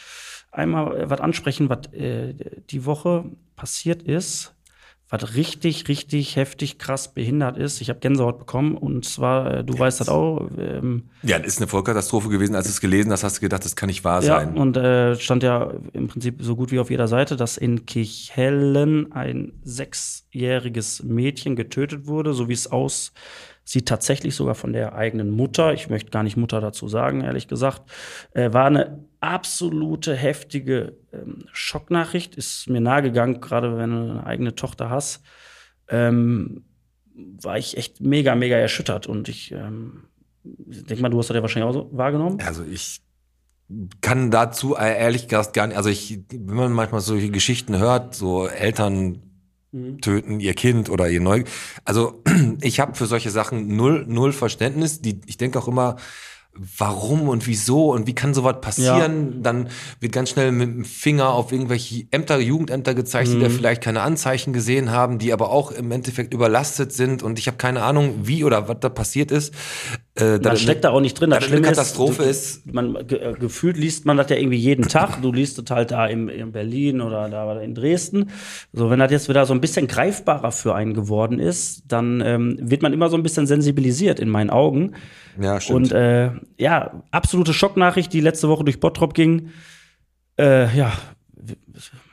einmal 0.51 0.97
äh, 1.03 1.11
was 1.11 1.21
ansprechen, 1.21 1.69
was 1.69 1.93
äh, 1.93 2.35
die 2.71 2.85
Woche 2.87 3.25
passiert 3.57 4.03
ist, 4.03 4.55
was 5.11 5.35
richtig, 5.35 5.89
richtig 5.89 6.37
heftig 6.37 6.79
krass 6.79 7.13
behindert 7.13 7.59
ist. 7.59 7.81
Ich 7.81 7.91
habe 7.91 7.99
Gänsehaut 7.99 8.39
bekommen 8.39 8.77
und 8.77 9.05
zwar, 9.05 9.59
äh, 9.59 9.65
du 9.65 9.77
weißt 9.77 10.01
das 10.01 10.09
auch, 10.09 10.49
ähm, 10.57 11.11
Ja, 11.23 11.39
das 11.39 11.49
ist 11.49 11.59
eine 11.59 11.67
Vollkatastrophe 11.67 12.29
gewesen. 12.29 12.55
Als 12.55 12.67
du 12.67 12.71
es 12.71 12.81
gelesen 12.81 13.11
hast, 13.11 13.25
hast 13.25 13.39
du 13.39 13.41
gedacht, 13.41 13.65
das 13.65 13.75
kann 13.75 13.89
nicht 13.89 14.05
wahr 14.05 14.23
ja, 14.23 14.39
sein. 14.39 14.57
und 14.57 14.77
äh, 14.77 15.17
stand 15.17 15.43
ja 15.43 15.73
im 15.93 16.07
Prinzip 16.07 16.37
so 16.41 16.55
gut 16.55 16.71
wie 16.71 16.79
auf 16.79 16.91
jeder 16.91 17.09
Seite, 17.09 17.37
dass 17.37 17.57
in 17.57 17.87
Kirchhellen 17.87 19.13
ein 19.13 19.53
sechsjähriges 19.65 21.03
Mädchen 21.03 21.57
getötet 21.57 22.07
wurde, 22.07 22.33
so 22.33 22.49
wie 22.49 22.53
es 22.53 22.71
aussieht, 22.71 23.87
tatsächlich 23.87 24.37
sogar 24.37 24.55
von 24.55 24.73
der 24.73 24.95
eigenen 24.95 25.31
Mutter. 25.31 25.75
Ich 25.75 25.91
möchte 25.91 26.13
gar 26.13 26.23
nicht 26.23 26.37
Mutter 26.37 26.61
dazu 26.61 26.87
sagen, 26.87 27.23
ehrlich 27.23 27.49
gesagt. 27.49 27.83
Äh, 28.33 28.53
war 28.53 28.67
eine 28.67 29.10
absolute 29.21 30.15
heftige 30.15 30.97
ähm, 31.13 31.45
Schocknachricht, 31.53 32.35
ist 32.35 32.69
mir 32.69 32.81
nahegegangen, 32.81 33.41
gerade 33.41 33.77
wenn 33.77 33.91
du 33.91 34.11
eine 34.11 34.27
eigene 34.27 34.55
Tochter 34.55 34.91
hast. 34.91 35.23
Ähm, 35.89 36.65
war 37.15 37.59
ich 37.59 37.77
echt 37.77 38.01
mega, 38.01 38.35
mega 38.35 38.57
erschüttert 38.57 39.07
und 39.07 39.29
ich 39.29 39.53
ähm, 39.53 40.05
denk 40.45 41.01
mal, 41.01 41.11
du 41.11 41.19
hast 41.19 41.29
das 41.29 41.35
ja 41.35 41.43
wahrscheinlich 41.43 41.69
auch 41.69 41.75
so 41.75 41.91
wahrgenommen. 41.93 42.41
Also 42.41 42.65
ich 42.65 43.01
kann 44.01 44.31
dazu 44.31 44.75
ehrlich 44.75 45.29
gesagt 45.29 45.53
gar 45.53 45.67
nicht, 45.67 45.77
also 45.77 45.91
ich, 45.91 46.21
wenn 46.31 46.57
man 46.57 46.73
manchmal 46.73 47.01
solche 47.01 47.31
Geschichten 47.31 47.79
hört, 47.79 48.15
so 48.15 48.47
Eltern 48.47 49.23
töten 50.01 50.41
ihr 50.41 50.55
Kind 50.55 50.91
oder 50.91 51.09
ihr 51.09 51.21
Neu, 51.21 51.45
also 51.85 52.23
ich 52.61 52.81
habe 52.81 52.95
für 52.95 53.07
solche 53.07 53.31
Sachen 53.31 53.77
null 53.77 54.05
null 54.09 54.33
Verständnis. 54.33 55.01
Die, 55.01 55.21
ich 55.27 55.37
denke 55.37 55.59
auch 55.59 55.69
immer, 55.69 55.97
warum 56.55 57.29
und 57.29 57.47
wieso 57.47 57.93
und 57.93 58.07
wie 58.07 58.15
kann 58.15 58.35
sowas 58.35 58.57
passieren? 58.61 59.43
Dann 59.43 59.69
wird 60.01 60.13
ganz 60.13 60.31
schnell 60.31 60.53
mit 60.53 60.69
dem 60.69 60.85
Finger 60.85 61.31
auf 61.31 61.53
irgendwelche 61.53 62.07
Ämter, 62.11 62.39
Jugendämter 62.39 62.95
gezeigt, 62.95 63.29
die 63.29 63.39
da 63.39 63.49
vielleicht 63.49 63.83
keine 63.83 64.03
Anzeichen 64.03 64.53
gesehen 64.53 64.91
haben, 64.91 65.19
die 65.19 65.33
aber 65.33 65.51
auch 65.51 65.71
im 65.71 65.91
Endeffekt 65.93 66.35
überlastet 66.35 66.93
sind 66.93 67.23
und 67.23 67.39
ich 67.39 67.47
habe 67.47 67.57
keine 67.57 67.83
Ahnung, 67.83 68.15
wie 68.23 68.45
oder 68.45 68.69
was 68.69 68.79
da 68.81 68.89
passiert 68.89 69.31
ist. 69.31 69.55
Äh, 70.17 70.39
Man 70.39 70.57
steckt 70.57 70.85
da 70.85 70.91
auch 70.91 71.01
nicht 71.01 71.19
drin. 71.19 71.31
Da 71.31 71.37
Das 71.37 71.45
das 71.45 71.53
eine 71.53 71.59
Schlimme 71.59 71.69
Katastrophe 71.69 72.23
ist, 72.25 72.67
ist, 72.67 72.75
man 72.75 73.07
ge 73.07 73.19
äh, 73.19 73.33
gefühlt 73.35 73.77
liest 73.77 74.05
man 74.05 74.17
das 74.17 74.29
ja 74.29 74.37
irgendwie 74.37 74.59
jeden 74.59 74.83
Tag. 74.89 75.23
Du 75.23 75.33
liest 75.33 75.59
es 75.59 75.71
halt 75.71 75.93
da 75.93 76.07
in, 76.07 76.29
in 76.29 76.53
Berlin 76.53 77.01
oder 77.01 77.29
da 77.29 77.61
in 77.61 77.75
Dresden. 77.75 78.31
So, 78.73 78.91
wenn 78.91 78.99
das 78.99 79.11
jetzt 79.13 79.29
wieder 79.29 79.47
so 79.47 79.55
ein 79.55 79.61
bisschen 79.61 79.87
greifbarer 79.87 80.53
für 80.53 80.75
einen 80.75 80.95
geworden 80.95 81.39
ist, 81.39 81.85
dann 81.89 82.21
ähm, 82.25 82.59
wird 82.61 82.83
man 82.83 82.93
immer 82.93 83.09
so 83.09 83.17
ein 83.17 83.23
bisschen 83.23 83.47
sensibilisiert 83.47 84.21
in 84.21 84.29
meinen 84.29 84.51
Augen. 84.51 84.95
Ja, 85.39 85.61
stimmt. 85.61 85.77
Und 85.77 85.93
äh, 85.93 86.31
ja, 86.59 87.03
absolute 87.11 87.53
Schocknachricht, 87.53 88.13
die 88.13 88.21
letzte 88.21 88.49
Woche 88.49 88.65
durch 88.65 88.81
Bottrop 88.81 89.13
ging. 89.15 89.51
Äh, 90.39 90.75
ja, 90.77 90.93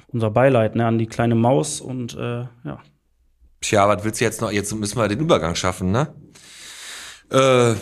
unser 0.08 0.30
Beileid 0.32 0.76
ne, 0.76 0.86
an 0.86 0.98
die 0.98 1.08
kleine 1.08 1.36
Maus 1.36 1.80
und 1.82 2.16
äh, 2.16 2.42
ja. 2.64 2.80
Tja, 3.62 3.88
was 3.88 4.04
willst 4.04 4.22
du 4.22 4.26
jetzt 4.26 4.42
noch? 4.42 4.52
Jetzt 4.52 4.74
müssen 4.76 4.98
wir 5.00 5.08
den 5.08 5.20
Übergang 5.20 5.56
schaffen, 5.56 5.92
ne? 5.92 6.14
Äh, 7.32 7.38
Was 7.38 7.76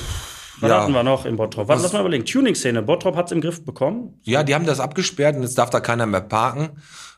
ja. 0.61 0.81
hatten 0.81 0.93
wir 0.93 1.03
noch 1.03 1.25
in 1.25 1.35
Bottrop? 1.35 1.67
Was, 1.67 1.83
lass 1.83 1.93
mal 1.93 1.99
überlegen. 1.99 2.25
Tuning-Szene. 2.25 2.81
Bottrop 2.81 3.15
hat's 3.15 3.31
im 3.31 3.41
Griff 3.41 3.63
bekommen. 3.65 4.19
ja, 4.23 4.43
die 4.43 4.55
haben 4.55 4.65
das 4.65 4.79
abgesperrt 4.79 5.35
und 5.35 5.43
jetzt 5.43 5.57
darf 5.57 5.69
da 5.69 5.79
keiner 5.81 6.05
mehr 6.05 6.21
parken 6.21 6.69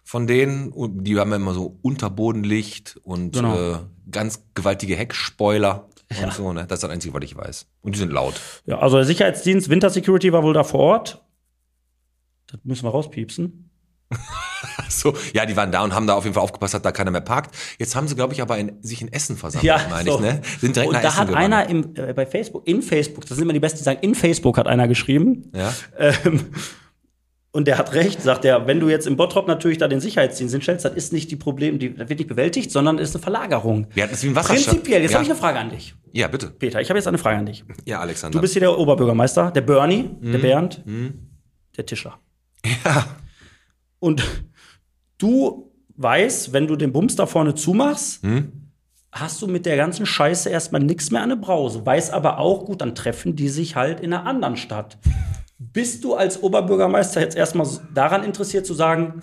von 0.03 0.25
denen. 0.27 0.69
Und 0.71 1.03
die 1.03 1.17
haben 1.19 1.30
ja 1.30 1.36
immer 1.36 1.53
so 1.53 1.77
Unterbodenlicht 1.84 2.99
und 3.03 3.34
Genau. 3.34 3.56
äh, 3.73 3.77
ganz 4.12 4.43
gewaltige 4.56 4.95
Heckspoiler 4.95 5.88
und 6.23 6.33
so, 6.33 6.53
ne? 6.53 6.65
Das 6.67 6.77
ist 6.77 6.83
das 6.83 6.89
Einzige, 6.91 7.13
was 7.13 7.23
ich 7.23 7.35
weiß. 7.35 7.65
Und 7.81 7.95
die 7.95 7.99
sind 7.99 8.11
laut. 8.11 8.35
Ja, 8.65 8.79
also 8.79 8.97
der 8.97 9.05
Sicherheitsdienst 9.05 9.69
Winter 9.69 9.89
Security 9.89 10.31
war 10.33 10.43
wohl 10.43 10.53
da 10.53 10.63
vor 10.63 10.79
Ort. 10.79 11.23
Das 12.47 12.59
müssen 12.63 12.85
wir 12.85 12.91
rauspiepsen. 12.91 13.69
So, 14.89 15.13
ja, 15.33 15.45
die 15.45 15.55
waren 15.55 15.71
da 15.71 15.83
und 15.83 15.93
haben 15.93 16.07
da 16.07 16.15
auf 16.15 16.23
jeden 16.23 16.33
Fall 16.33 16.41
aufgepasst, 16.43 16.73
dass 16.73 16.81
da 16.81 16.91
keiner 16.91 17.11
mehr 17.11 17.21
parkt. 17.21 17.53
Jetzt 17.77 17.95
haben 17.95 18.07
sie, 18.07 18.15
glaube 18.15 18.33
ich, 18.33 18.41
aber 18.41 18.57
in, 18.57 18.81
sich 18.81 19.01
in 19.01 19.11
Essen 19.11 19.37
versammelt, 19.37 19.89
meine 19.89 20.09
ich, 20.09 20.19
ne? 20.19 20.41
Sind 20.59 20.75
direkt 20.75 20.89
Und 20.89 20.93
nach 20.95 21.01
da 21.01 21.07
Essen 21.09 21.19
hat 21.19 21.27
gewandert. 21.27 21.67
einer 21.67 21.69
im, 21.69 21.95
äh, 21.95 22.13
bei 22.13 22.25
Facebook, 22.25 22.67
in 22.67 22.81
Facebook, 22.81 23.25
das 23.27 23.35
sind 23.37 23.43
immer 23.43 23.53
die 23.53 23.59
Besten, 23.59 23.79
die 23.79 23.83
sagen, 23.83 23.99
in 24.01 24.15
Facebook 24.15 24.57
hat 24.57 24.65
einer 24.67 24.87
geschrieben. 24.87 25.51
Ja? 25.53 25.73
Ähm, 25.97 26.45
und 27.57 27.67
der 27.67 27.79
hat 27.79 27.93
recht, 27.93 28.21
sagt 28.21 28.45
er, 28.45 28.67
wenn 28.67 28.79
du 28.79 28.87
jetzt 28.87 29.07
im 29.07 29.17
Bottrop 29.17 29.47
natürlich 29.47 29.79
da 29.79 29.87
den 29.87 29.99
Sicherheitsdienst 29.99 30.53
hinstellst, 30.53 30.85
das 30.85 30.93
ist 30.93 31.11
nicht 31.11 31.31
die 31.31 31.35
Problem, 31.35 31.79
die, 31.79 31.91
das 31.95 32.07
wird 32.07 32.19
nicht 32.19 32.27
bewältigt, 32.29 32.69
sondern 32.71 32.99
ist 32.99 33.15
eine 33.15 33.23
Verlagerung. 33.23 33.87
Wir 33.95 34.03
hatten 34.03 34.13
es 34.13 34.21
wie 34.21 34.27
ein 34.27 34.35
Wasserschaden. 34.35 34.65
Prinzipiell, 34.75 35.01
jetzt 35.01 35.11
ja. 35.11 35.15
habe 35.17 35.23
ich 35.25 35.31
eine 35.31 35.39
Frage 35.39 35.57
an 35.57 35.69
dich. 35.71 35.95
Ja, 36.13 36.27
bitte. 36.27 36.51
Peter, 36.51 36.79
ich 36.81 36.89
habe 36.89 36.99
jetzt 36.99 37.07
eine 37.07 37.17
Frage 37.17 37.37
an 37.39 37.47
dich. 37.47 37.65
Ja, 37.85 37.99
Alexander. 37.99 38.37
Du 38.37 38.41
bist 38.41 38.53
hier 38.53 38.59
der 38.59 38.77
Oberbürgermeister, 38.77 39.49
der 39.49 39.61
Bernie, 39.61 40.07
Mhm. 40.21 40.31
der 40.33 40.37
Bernd, 40.39 40.83
der 41.75 41.85
Tischler. 41.87 42.19
Und 43.99 44.23
du 45.17 45.71
weißt, 45.95 46.53
wenn 46.53 46.67
du 46.67 46.75
den 46.75 46.93
Bums 46.93 47.15
da 47.15 47.25
vorne 47.25 47.55
zumachst, 47.55 48.23
Mhm. 48.23 48.69
hast 49.11 49.41
du 49.41 49.47
mit 49.47 49.65
der 49.65 49.77
ganzen 49.77 50.05
Scheiße 50.05 50.47
erstmal 50.49 50.81
nichts 50.83 51.09
mehr 51.09 51.23
an 51.23 51.29
der 51.29 51.37
Brause. 51.37 51.83
Weiß 51.83 52.11
aber 52.11 52.37
auch, 52.37 52.65
gut, 52.65 52.81
dann 52.81 52.93
treffen 52.93 53.35
die 53.35 53.49
sich 53.49 53.75
halt 53.75 53.99
in 53.99 54.13
einer 54.13 54.27
anderen 54.27 54.57
Stadt. 54.57 54.99
Bist 55.73 56.03
du 56.03 56.15
als 56.15 56.41
Oberbürgermeister 56.41 57.21
jetzt 57.21 57.36
erstmal 57.36 57.67
daran 57.93 58.23
interessiert 58.23 58.65
zu 58.65 58.73
sagen, 58.73 59.21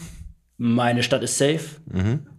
meine 0.57 1.03
Stadt 1.03 1.23
ist 1.23 1.37
safe, 1.37 1.61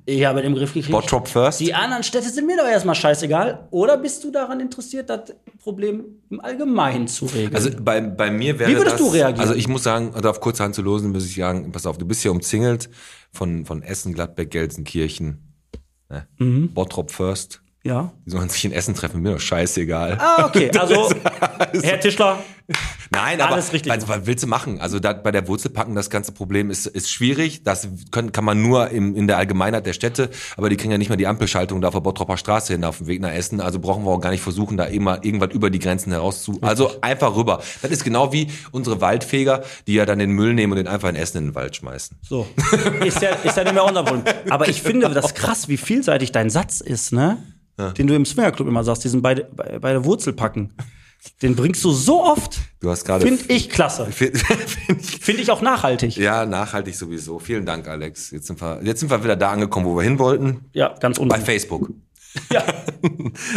ich 0.07 0.23
habe 0.23 0.41
den 0.41 0.53
Griff 0.53 0.73
gekriegt. 0.73 0.89
Mhm. 0.89 0.93
Bottrop 0.93 1.27
first. 1.27 1.59
Die 1.59 1.73
anderen 1.73 2.03
Städte 2.03 2.29
sind 2.29 2.45
mir 2.45 2.57
doch 2.57 2.67
erstmal 2.67 2.93
scheißegal. 2.93 3.67
Oder 3.71 3.97
bist 3.97 4.23
du 4.23 4.31
daran 4.31 4.59
interessiert, 4.59 5.09
das 5.09 5.33
Problem 5.63 6.05
im 6.29 6.39
Allgemeinen 6.39 7.07
zu 7.07 7.25
regeln? 7.25 7.55
Also 7.55 7.71
bei, 7.81 8.01
bei 8.01 8.29
mir 8.29 8.59
wäre 8.59 8.69
Wie 8.69 8.75
würdest 8.75 8.99
das, 8.99 9.01
du 9.01 9.07
reagieren? 9.07 9.39
Also 9.39 9.55
ich 9.55 9.67
muss 9.67 9.83
sagen, 9.83 10.11
also 10.13 10.29
auf 10.29 10.39
kurze 10.39 10.63
Hand 10.63 10.75
zu 10.75 10.83
losen, 10.83 11.11
muss 11.11 11.25
ich 11.25 11.35
sagen, 11.35 11.71
pass 11.71 11.87
auf, 11.87 11.97
du 11.97 12.05
bist 12.05 12.21
hier 12.21 12.31
umzingelt 12.31 12.89
von, 13.31 13.65
von 13.65 13.81
Essen, 13.81 14.13
Gladbeck, 14.13 14.51
Gelsenkirchen, 14.51 15.55
ne? 16.09 16.27
Mhm. 16.37 16.71
Bottrop 16.73 17.09
First. 17.09 17.61
Ja. 17.85 18.11
Die 18.25 18.31
sollen 18.31 18.49
sich 18.49 18.65
in 18.65 18.71
Essen 18.71 18.95
treffen, 18.95 19.21
mir 19.21 19.33
doch 19.33 19.39
scheißegal. 19.39 20.17
Ah, 20.19 20.45
okay. 20.45 20.71
Also, 20.79 21.09
Herr 21.81 21.99
Tischler, 21.99 22.39
Nein, 23.11 23.39
aber 23.39 23.53
Alles 23.53 23.73
richtig 23.73 23.91
was, 23.93 24.07
was 24.07 24.25
willst 24.25 24.43
du 24.43 24.47
machen? 24.47 24.81
Also 24.81 24.99
da, 24.99 25.13
bei 25.13 25.31
der 25.31 25.47
Wurzelpacken, 25.47 25.93
das 25.93 26.09
ganze 26.09 26.31
Problem 26.31 26.71
ist, 26.71 26.87
ist 26.87 27.11
schwierig. 27.11 27.63
Das 27.63 27.87
können, 28.11 28.31
kann 28.31 28.43
man 28.43 28.61
nur 28.61 28.89
im, 28.89 29.15
in 29.15 29.27
der 29.27 29.37
Allgemeinheit 29.37 29.85
der 29.85 29.93
Städte, 29.93 30.29
aber 30.57 30.69
die 30.69 30.75
kriegen 30.75 30.91
ja 30.91 30.97
nicht 30.97 31.09
mehr 31.09 31.17
die 31.17 31.27
Ampelschaltung 31.27 31.81
da 31.81 31.89
auf 31.89 31.93
der 31.93 32.01
Bottropper 32.01 32.37
Straße 32.37 32.73
hin 32.73 32.83
auf 32.83 32.97
dem 32.97 33.07
Weg 33.07 33.21
nach 33.21 33.31
Essen. 33.31 33.61
Also 33.61 33.79
brauchen 33.79 34.03
wir 34.03 34.11
auch 34.11 34.19
gar 34.19 34.31
nicht 34.31 34.41
versuchen, 34.41 34.77
da 34.77 34.85
immer 34.85 35.23
irgendwas 35.23 35.51
über 35.53 35.69
die 35.69 35.79
Grenzen 35.79 36.11
heraus 36.11 36.41
zu. 36.43 36.57
Also 36.61 36.91
einfach 37.01 37.35
rüber. 37.35 37.61
Das 37.83 37.91
ist 37.91 38.03
genau 38.03 38.33
wie 38.33 38.47
unsere 38.71 38.99
Waldfeger, 38.99 39.63
die 39.85 39.93
ja 39.93 40.05
dann 40.05 40.17
den 40.17 40.31
Müll 40.31 40.55
nehmen 40.55 40.73
und 40.73 40.77
den 40.77 40.87
einfach 40.87 41.09
in 41.09 41.15
Essen 41.15 41.37
in 41.37 41.45
den 41.49 41.55
Wald 41.55 41.75
schmeißen. 41.75 42.17
so. 42.23 42.47
Ist 43.03 43.21
ja, 43.21 43.29
ist 43.29 43.55
ja 43.55 43.63
nicht 43.63 43.73
mehr 43.73 43.85
unser 43.85 44.03
Problem. 44.03 44.23
Aber 44.49 44.67
ich 44.67 44.81
finde 44.81 45.09
das 45.09 45.35
krass, 45.35 45.67
wie 45.67 45.77
vielseitig 45.77 46.31
dein 46.31 46.49
Satz 46.49 46.81
ist, 46.81 47.13
ne? 47.13 47.37
Den 47.77 48.07
du 48.07 48.15
im 48.15 48.25
Swingerclub 48.25 48.67
immer 48.67 48.83
sagst, 48.83 49.03
diesen 49.03 49.21
beide, 49.21 49.49
bei, 49.53 49.79
bei 49.79 49.91
der 49.91 50.05
Wurzel 50.05 50.33
packen. 50.33 50.73
Den 51.41 51.55
bringst 51.55 51.83
du 51.83 51.91
so 51.91 52.23
oft. 52.23 52.59
Du 52.79 52.89
hast 52.91 53.03
gerade. 53.03 53.25
Finde 53.25 53.43
ich 53.47 53.69
klasse. 53.69 54.05
Find, 54.11 54.37
find 54.37 55.01
ich, 55.01 55.17
Finde 55.19 55.41
ich 55.41 55.51
auch 55.51 55.61
nachhaltig. 55.61 56.17
ja, 56.17 56.45
nachhaltig 56.45 56.95
sowieso. 56.95 57.39
Vielen 57.39 57.65
Dank, 57.65 57.87
Alex. 57.87 58.31
Jetzt 58.31 58.47
sind 58.47 58.61
wir, 58.61 58.79
jetzt 58.83 58.99
sind 58.99 59.09
wir 59.09 59.23
wieder 59.23 59.35
da 59.35 59.51
angekommen, 59.51 59.85
wo 59.87 59.95
wir 59.95 60.03
hin 60.03 60.19
wollten. 60.19 60.65
Ja, 60.73 60.93
ganz 60.99 61.17
Bei 61.17 61.23
unten. 61.23 61.41
Facebook. 61.41 61.89
Ja. 62.51 62.63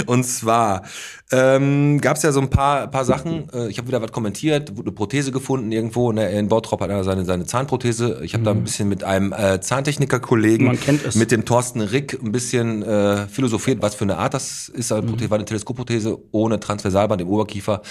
Und 0.07 0.25
zwar 0.25 0.83
ähm, 1.31 2.01
gab 2.01 2.17
es 2.17 2.23
ja 2.23 2.33
so 2.33 2.41
ein 2.41 2.51
paar, 2.51 2.89
paar 2.89 3.05
Sachen. 3.05 3.49
Äh, 3.53 3.69
ich 3.69 3.79
habe 3.79 3.89
wieder 3.89 4.01
was 4.03 4.13
kommentiert, 4.13 4.71
wurde 4.77 4.89
eine 4.89 4.93
Prothese 4.93 5.31
gefunden 5.31 5.71
irgendwo. 5.73 6.11
Ne? 6.13 6.31
In 6.33 6.49
Bottrop 6.49 6.81
hat 6.81 6.91
einer 6.91 7.05
seine, 7.05 7.25
seine 7.25 7.45
Zahnprothese. 7.47 8.21
Ich 8.23 8.35
habe 8.35 8.45
da 8.45 8.51
ein 8.53 8.65
bisschen 8.65 8.89
mit 8.89 9.05
einem 9.05 9.33
äh, 9.33 9.61
Zahntechniker-Kollegen, 9.61 10.69
Mhm. 10.69 11.01
Mit 11.15 11.31
dem 11.31 11.45
Thorsten 11.45 11.81
Rick, 11.81 12.19
ein 12.23 12.33
bisschen 12.33 12.83
äh, 12.83 13.27
philosophiert, 13.29 13.83
was 13.83 13.95
für 13.95 14.05
eine 14.05 14.17
Art 14.19 14.35
das 14.35 14.69
ist. 14.69 14.93
Eine 14.93 15.03
Prothese, 15.03 15.31
war 15.31 15.37
eine 15.39 15.45
Teleskopprothese 15.45 16.19
ohne 16.31 16.61
Transversalband 16.61 17.21
im 17.23 17.29
Oberkiefer. 17.29 17.83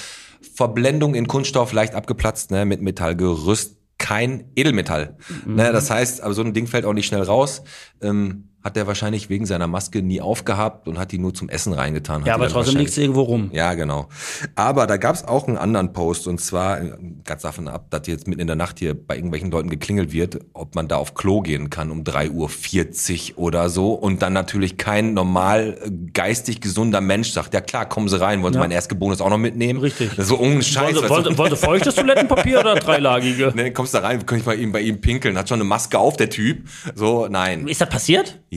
Verblendung 0.55 1.15
in 1.15 1.27
Kunststoff, 1.27 1.73
leicht 1.73 1.95
abgeplatzt, 1.95 2.51
ne? 2.51 2.65
mit 2.65 2.81
Metallgerüst. 2.81 3.77
Kein 3.97 4.51
Edelmetall. 4.55 5.17
Mhm. 5.45 5.55
Ne, 5.55 5.71
das 5.71 5.89
heißt, 5.89 6.21
aber 6.21 6.33
so 6.35 6.43
ein 6.43 6.53
Ding 6.53 6.67
fällt 6.67 6.85
auch 6.85 6.93
nicht 6.93 7.07
schnell 7.07 7.23
raus. 7.23 7.63
Ähm, 8.01 8.49
hat 8.63 8.75
er 8.75 8.85
wahrscheinlich 8.87 9.29
wegen 9.29 9.45
seiner 9.45 9.67
Maske 9.67 10.01
nie 10.01 10.19
aufgehabt 10.19 10.87
und 10.87 10.97
hat 10.99 11.11
die 11.11 11.19
nur 11.19 11.33
zum 11.33 11.47
Essen 11.47 11.71
reingetan. 11.73 12.25
Ja, 12.25 12.33
aber 12.35 12.49
trotzdem 12.49 12.75
liegt 12.77 12.89
es 12.89 12.97
irgendwo 12.97 13.21
rum. 13.21 13.49
ja, 13.53 13.73
genau. 13.75 14.09
Aber 14.55 14.87
da 14.87 14.97
gab's 14.97 15.23
auch 15.23 15.47
einen 15.47 15.57
anderen 15.57 15.93
Post 15.93 16.27
und 16.27 16.41
zwar 16.41 16.81
äh, 16.81 16.91
ganz 17.23 17.43
davon 17.43 17.67
ab, 17.69 17.85
dass 17.91 18.07
jetzt 18.07 18.27
mitten 18.27 18.41
in 18.41 18.47
der 18.47 18.55
Nacht 18.57 18.79
hier 18.79 18.93
bei 18.93 19.15
irgendwelchen 19.15 19.51
Leuten 19.51 19.69
geklingelt 19.69 20.11
wird, 20.11 20.39
ob 20.53 20.75
man 20.75 20.87
da 20.87 20.97
auf 20.97 21.13
Klo 21.13 21.41
gehen 21.41 21.69
kann 21.69 21.91
um 21.91 22.03
3.40 22.03 23.35
Uhr 23.35 23.43
oder 23.43 23.69
so 23.69 23.93
und 23.93 24.21
dann 24.21 24.33
natürlich 24.33 24.77
kein 24.77 25.13
normal 25.13 25.77
äh, 25.83 25.89
geistig 26.13 26.59
gesunder 26.59 26.99
Mensch 26.99 27.31
sagt, 27.31 27.53
ja 27.53 27.61
klar, 27.61 27.87
kommen 27.87 28.09
Sie 28.09 28.19
rein, 28.19 28.41
wollen 28.41 28.53
Sie 28.53 28.57
Ja. 28.57 28.63
mein 28.63 28.71
Erstgeborenes 28.71 29.21
auch 29.21 29.29
noch 29.29 29.37
mitnehmen? 29.37 29.79
Richtig. 29.79 30.11
So 30.17 30.37
Scheiß. 30.61 30.95
Wollte, 30.95 31.09
wollte, 31.09 31.29
du? 31.29 31.37
wollte 31.37 31.55
feuchtes 31.55 31.95
Toilettenpapier 31.95 32.59
oder 32.59 32.75
dreilagige? 32.75 33.53
Ne, 33.57 33.71
kommst 33.71 33.93
da 33.93 33.99
rein, 33.99 34.25
kann 34.25 34.39
ich 34.39 34.45
mal 34.45 34.59
eben 34.59 34.71
bei 34.71 34.81
ihm 34.81 34.99
pinkeln, 35.01 35.37
hat 35.37 35.47
schon 35.49 35.55
eine 35.59 35.63
Maske 35.63 35.97
auf, 35.97 36.17
der 36.17 36.29
Typ. 36.29 36.67
So, 36.95 37.27
nein. 37.29 37.67
Ist 37.67 37.81
das 37.81 37.89
passiert? 37.89 38.39
Ja, 38.49 38.56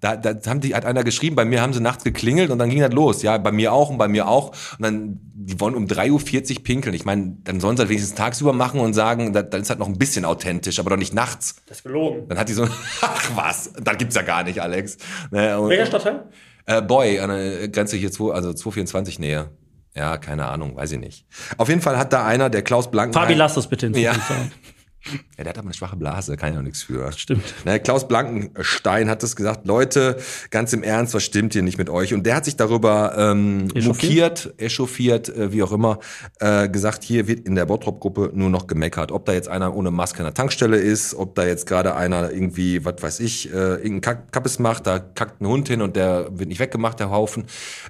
da, 0.00 0.16
da 0.16 0.34
haben 0.50 0.60
die, 0.60 0.74
hat 0.74 0.84
einer 0.84 1.04
geschrieben, 1.04 1.36
bei 1.36 1.44
mir 1.44 1.60
haben 1.62 1.72
sie 1.72 1.80
nachts 1.80 2.04
geklingelt 2.04 2.50
und 2.50 2.58
dann 2.58 2.68
ging 2.70 2.80
das 2.80 2.92
los. 2.92 3.22
Ja, 3.22 3.38
bei 3.38 3.52
mir 3.52 3.72
auch 3.72 3.88
und 3.90 3.98
bei 3.98 4.08
mir 4.08 4.28
auch. 4.28 4.48
Und 4.78 4.82
dann, 4.82 5.20
die 5.34 5.58
wollen 5.60 5.74
um 5.74 5.86
3.40 5.86 6.56
Uhr 6.58 6.62
pinkeln. 6.64 6.94
Ich 6.94 7.04
meine, 7.04 7.36
dann 7.44 7.60
sollen 7.60 7.76
sie 7.76 7.82
das 7.84 7.88
wenigstens 7.90 8.14
tagsüber 8.16 8.52
machen 8.52 8.80
und 8.80 8.94
sagen, 8.94 9.32
da- 9.32 9.42
dann 9.42 9.62
ist 9.62 9.70
halt 9.70 9.78
noch 9.78 9.88
ein 9.88 9.98
bisschen 9.98 10.24
authentisch, 10.24 10.78
aber 10.78 10.90
doch 10.90 10.96
nicht 10.96 11.14
nachts. 11.14 11.56
Das 11.66 11.78
ist 11.78 11.82
gelogen. 11.84 12.28
Dann 12.28 12.38
hat 12.38 12.48
die 12.48 12.52
so, 12.52 12.64
ach 13.00 13.30
was, 13.34 13.72
das 13.82 13.96
gibt's 13.98 14.14
ja 14.16 14.22
gar 14.22 14.42
nicht, 14.44 14.60
Alex. 14.60 14.96
Ne, 15.30 15.58
und, 15.58 15.68
Welcher 15.70 15.86
Stadtteil? 15.86 16.24
äh, 16.66 16.82
Boy, 16.82 17.18
an 17.20 17.30
der 17.30 17.68
Grenze 17.68 17.96
hier, 17.96 18.12
zwei, 18.12 18.32
also 18.34 18.52
224 18.52 19.18
Nähe. 19.18 19.50
Ja, 19.94 20.16
keine 20.16 20.46
Ahnung, 20.46 20.74
weiß 20.76 20.92
ich 20.92 20.98
nicht. 21.00 21.26
Auf 21.58 21.68
jeden 21.68 21.82
Fall 21.82 21.98
hat 21.98 22.12
da 22.14 22.24
einer, 22.24 22.48
der 22.48 22.62
Klaus 22.62 22.90
Blankenheim. 22.90 23.24
Fabi, 23.24 23.34
lass 23.34 23.54
das 23.54 23.66
bitte 23.68 23.86
in 23.86 23.94
Ja. 23.94 24.12
Ja, 25.38 25.44
der 25.44 25.50
hat 25.50 25.58
aber 25.58 25.68
eine 25.68 25.74
schwache 25.74 25.96
Blase, 25.96 26.36
kann 26.36 26.52
ja 26.52 26.58
auch 26.58 26.62
nichts 26.62 26.82
für. 26.82 27.10
Stimmt. 27.12 27.42
Ne, 27.64 27.80
Klaus 27.80 28.06
Blankenstein 28.06 29.08
hat 29.08 29.22
es 29.22 29.34
gesagt, 29.34 29.66
Leute, 29.66 30.16
ganz 30.50 30.72
im 30.72 30.82
Ernst, 30.82 31.14
was 31.14 31.24
stimmt 31.24 31.54
hier 31.54 31.62
nicht 31.62 31.78
mit 31.78 31.88
euch? 31.88 32.12
Und 32.12 32.26
der 32.26 32.36
hat 32.36 32.44
sich 32.44 32.56
darüber 32.56 33.14
ähm, 33.16 33.68
Echauffiert? 33.74 33.86
mokiert, 33.86 34.54
echauffiert, 34.58 35.28
äh, 35.30 35.52
wie 35.52 35.62
auch 35.62 35.72
immer, 35.72 35.98
äh, 36.38 36.68
gesagt, 36.68 37.02
hier 37.02 37.26
wird 37.28 37.40
in 37.40 37.54
der 37.54 37.66
Bottrop-Gruppe 37.66 38.30
nur 38.34 38.50
noch 38.50 38.66
gemeckert. 38.66 39.10
Ob 39.10 39.24
da 39.24 39.32
jetzt 39.32 39.48
einer 39.48 39.74
ohne 39.74 39.90
Maske 39.90 40.18
an 40.18 40.26
der 40.26 40.34
Tankstelle 40.34 40.76
ist, 40.76 41.14
ob 41.14 41.34
da 41.34 41.46
jetzt 41.46 41.66
gerade 41.66 41.96
einer 41.96 42.30
irgendwie, 42.30 42.84
was 42.84 42.96
weiß 43.00 43.20
ich, 43.20 43.48
äh, 43.48 43.56
irgendeinen 43.56 44.00
Kack 44.02 44.32
Kappes 44.32 44.58
macht, 44.58 44.86
da 44.86 44.98
kackt 44.98 45.40
ein 45.40 45.46
Hund 45.46 45.68
hin 45.68 45.82
und 45.82 45.96
der 45.96 46.28
wird 46.30 46.48
nicht 46.48 46.60
weggemacht, 46.60 47.00
der 47.00 47.10
Haufen. 47.10 47.44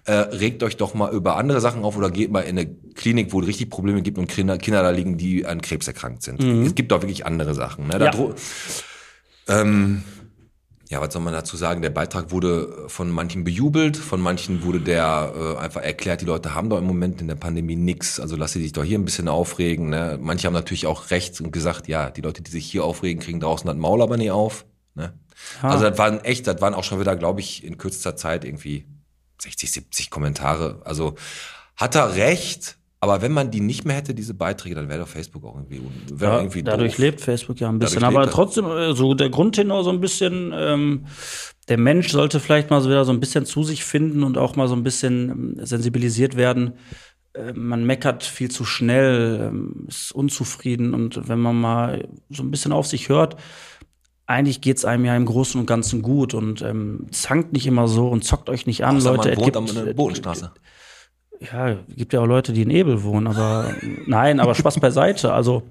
Äh, 0.05 0.13
regt 0.13 0.63
euch 0.63 0.77
doch 0.77 0.95
mal 0.95 1.13
über 1.13 1.37
andere 1.37 1.61
Sachen 1.61 1.83
auf 1.83 1.97
oder 1.97 2.11
geht 2.11 2.31
mal 2.31 2.41
in 2.41 2.59
eine 2.59 2.67
Klinik, 2.95 3.33
wo 3.33 3.41
es 3.41 3.47
richtig 3.47 3.71
Probleme 3.71 4.03
gibt 4.03 4.19
und 4.19 4.29
Kinder, 4.29 4.59
Kinder 4.59 4.83
da 4.83 4.91
liegen, 4.91 5.17
die 5.17 5.45
an 5.45 5.61
Krebs 5.61 5.87
erkrankt 5.87 6.23
sind. 6.23 6.43
Es 6.43 6.75
gibt 6.75 6.93
doch 6.93 7.02
wirklich 7.03 7.27
andere 7.27 7.55
Sachen. 7.55 7.89
Ne? 7.89 7.99
Ja. 7.99 9.61
ähm, 9.61 10.05
ja, 10.93 11.01
was 11.01 11.15
soll 11.15 11.23
man 11.23 11.33
dazu 11.33 11.57
sagen? 11.57 11.81
Der 11.81 11.89
Beitrag 11.89 12.33
wurde 12.33 12.85
von 12.89 13.11
manchen 13.11 13.45
bejubelt, 13.45 13.97
von 13.97 14.21
manchen 14.21 14.63
wurde 14.63 14.79
der 14.79 15.33
äh, 15.35 15.57
einfach 15.59 15.81
erklärt, 15.81 16.21
die 16.21 16.27
Leute 16.27 16.55
haben 16.55 16.69
doch 16.69 16.77
im 16.77 16.85
Moment 16.85 17.23
in 17.23 17.29
der 17.29 17.35
Pandemie 17.35 17.77
nix, 17.77 18.21
also 18.21 18.37
lass 18.37 18.53
sie 18.53 18.61
sich 18.61 18.73
doch 18.73 18.85
hier 18.85 18.99
ein 18.99 19.07
bisschen 19.07 19.27
aufregen. 19.29 19.89
Ne? 19.89 20.19
Manche 20.21 20.47
haben 20.47 20.53
natürlich 20.53 20.87
auch 20.87 21.11
recht 21.11 21.41
und 21.41 21.51
gesagt, 21.51 21.89
ja, 21.89 22.11
die 22.11 22.21
Leute, 22.21 22.43
die 22.43 22.51
sich 22.51 22.71
hier 22.71 22.85
aufregen, 22.85 23.23
kriegen 23.23 23.41
draußen 23.41 23.67
das 23.67 23.77
Maul 23.77 24.03
aber 24.03 24.19
nie 24.19 24.31
auf. 24.31 24.67
Ne? 24.95 25.15
Also 25.63 25.89
das 25.89 25.97
waren 25.97 26.21
echt, 26.25 26.47
das 26.47 26.61
waren 26.61 26.75
auch 26.75 26.85
schon 26.85 27.01
wieder, 27.01 27.17
glaube 27.17 27.41
ich, 27.41 27.65
in 27.65 27.79
kürzester 27.79 28.15
Zeit 28.15 28.45
irgendwie 28.45 28.87
60, 29.41 29.73
70 29.73 30.11
Kommentare. 30.11 30.83
Also 30.85 31.15
hat 31.75 31.95
er 31.95 32.17
recht, 32.17 32.77
aber 33.03 33.21
wenn 33.21 33.33
man 33.33 33.51
die 33.51 33.61
nicht 33.61 33.85
mehr 33.85 33.97
hätte, 33.97 34.15
diese 34.15 34.33
Beiträge, 34.33 34.77
dann 34.77 34.89
wäre 34.89 35.01
doch 35.01 35.09
Facebook 35.09 35.45
auch 35.45 35.57
irgendwie, 35.57 35.81
Ja, 36.21 36.39
irgendwie 36.39 36.63
dadurch 36.63 36.93
doof. 36.93 36.99
lebt 36.99 37.21
Facebook 37.21 37.59
ja 37.59 37.69
ein 37.69 37.81
bisschen. 37.81 38.01
Dadurch 38.01 38.17
Aber 38.17 38.27
er. 38.27 38.31
trotzdem, 38.31 38.65
äh, 38.67 38.95
so 38.95 39.15
der 39.15 39.29
Grundtenor 39.29 39.83
so 39.83 39.91
ein 39.91 40.01
bisschen, 40.01 40.53
ähm, 40.55 41.07
der 41.69 41.79
Mensch 41.79 42.13
sollte 42.13 42.39
vielleicht 42.39 42.71
mal 42.71 42.81
so 42.81 42.89
wieder 42.89 43.05
so 43.05 43.11
ein 43.13 43.19
bisschen 43.19 43.45
zu 43.45 43.65
sich 43.65 43.83
finden 43.85 44.23
und 44.23 44.39
auch 44.39 44.55
mal 44.55 44.69
so 44.69 44.75
ein 44.77 44.85
bisschen 44.85 45.31
ähm, 45.31 45.57
sensibilisiert 45.67 46.37
werden. 46.37 46.75
Äh, 47.33 47.53
man 47.55 47.85
meckert 47.85 48.23
viel 48.23 48.53
zu 48.53 48.65
schnell, 48.65 49.49
ähm, 49.49 49.87
ist 49.89 50.13
unzufrieden 50.13 50.95
und 50.95 51.29
wenn 51.29 51.41
man 51.41 51.61
mal 51.61 52.09
so 52.31 52.45
ein 52.45 52.53
bisschen 52.53 52.71
auf 52.71 52.87
sich 52.87 53.09
hört, 53.09 53.35
eigentlich 54.27 54.61
geht's 54.61 54.85
einem 54.85 55.05
ja 55.05 55.17
im 55.17 55.27
Großen 55.27 55.61
und 55.61 55.67
Ganzen 55.67 56.03
gut 56.03 56.35
und 56.35 56.63
ähm, 56.63 57.07
zankt 57.11 57.53
nicht 57.53 57.67
immer 57.67 57.89
so 57.89 58.07
und 58.09 58.23
zockt 58.25 58.49
euch 58.49 58.67
nicht 58.67 58.85
an, 58.85 58.99
Außer 58.99 59.11
Leute. 59.17 59.29
man 59.29 59.33
Es 59.33 59.37
wohnt 59.39 59.45
gibt- 59.47 59.57
am 59.79 59.85
der 59.87 59.95
Bodenstraße. 59.95 60.53
Ja, 61.51 61.77
gibt 61.89 62.13
ja 62.13 62.21
auch 62.21 62.27
Leute, 62.27 62.53
die 62.53 62.63
in 62.63 62.71
Ebel 62.71 63.03
wohnen, 63.03 63.27
aber 63.27 63.75
nein, 64.07 64.41
aber 64.41 64.55
Spaß 64.55 64.81
beiseite. 64.81 65.33
Also 65.33 65.63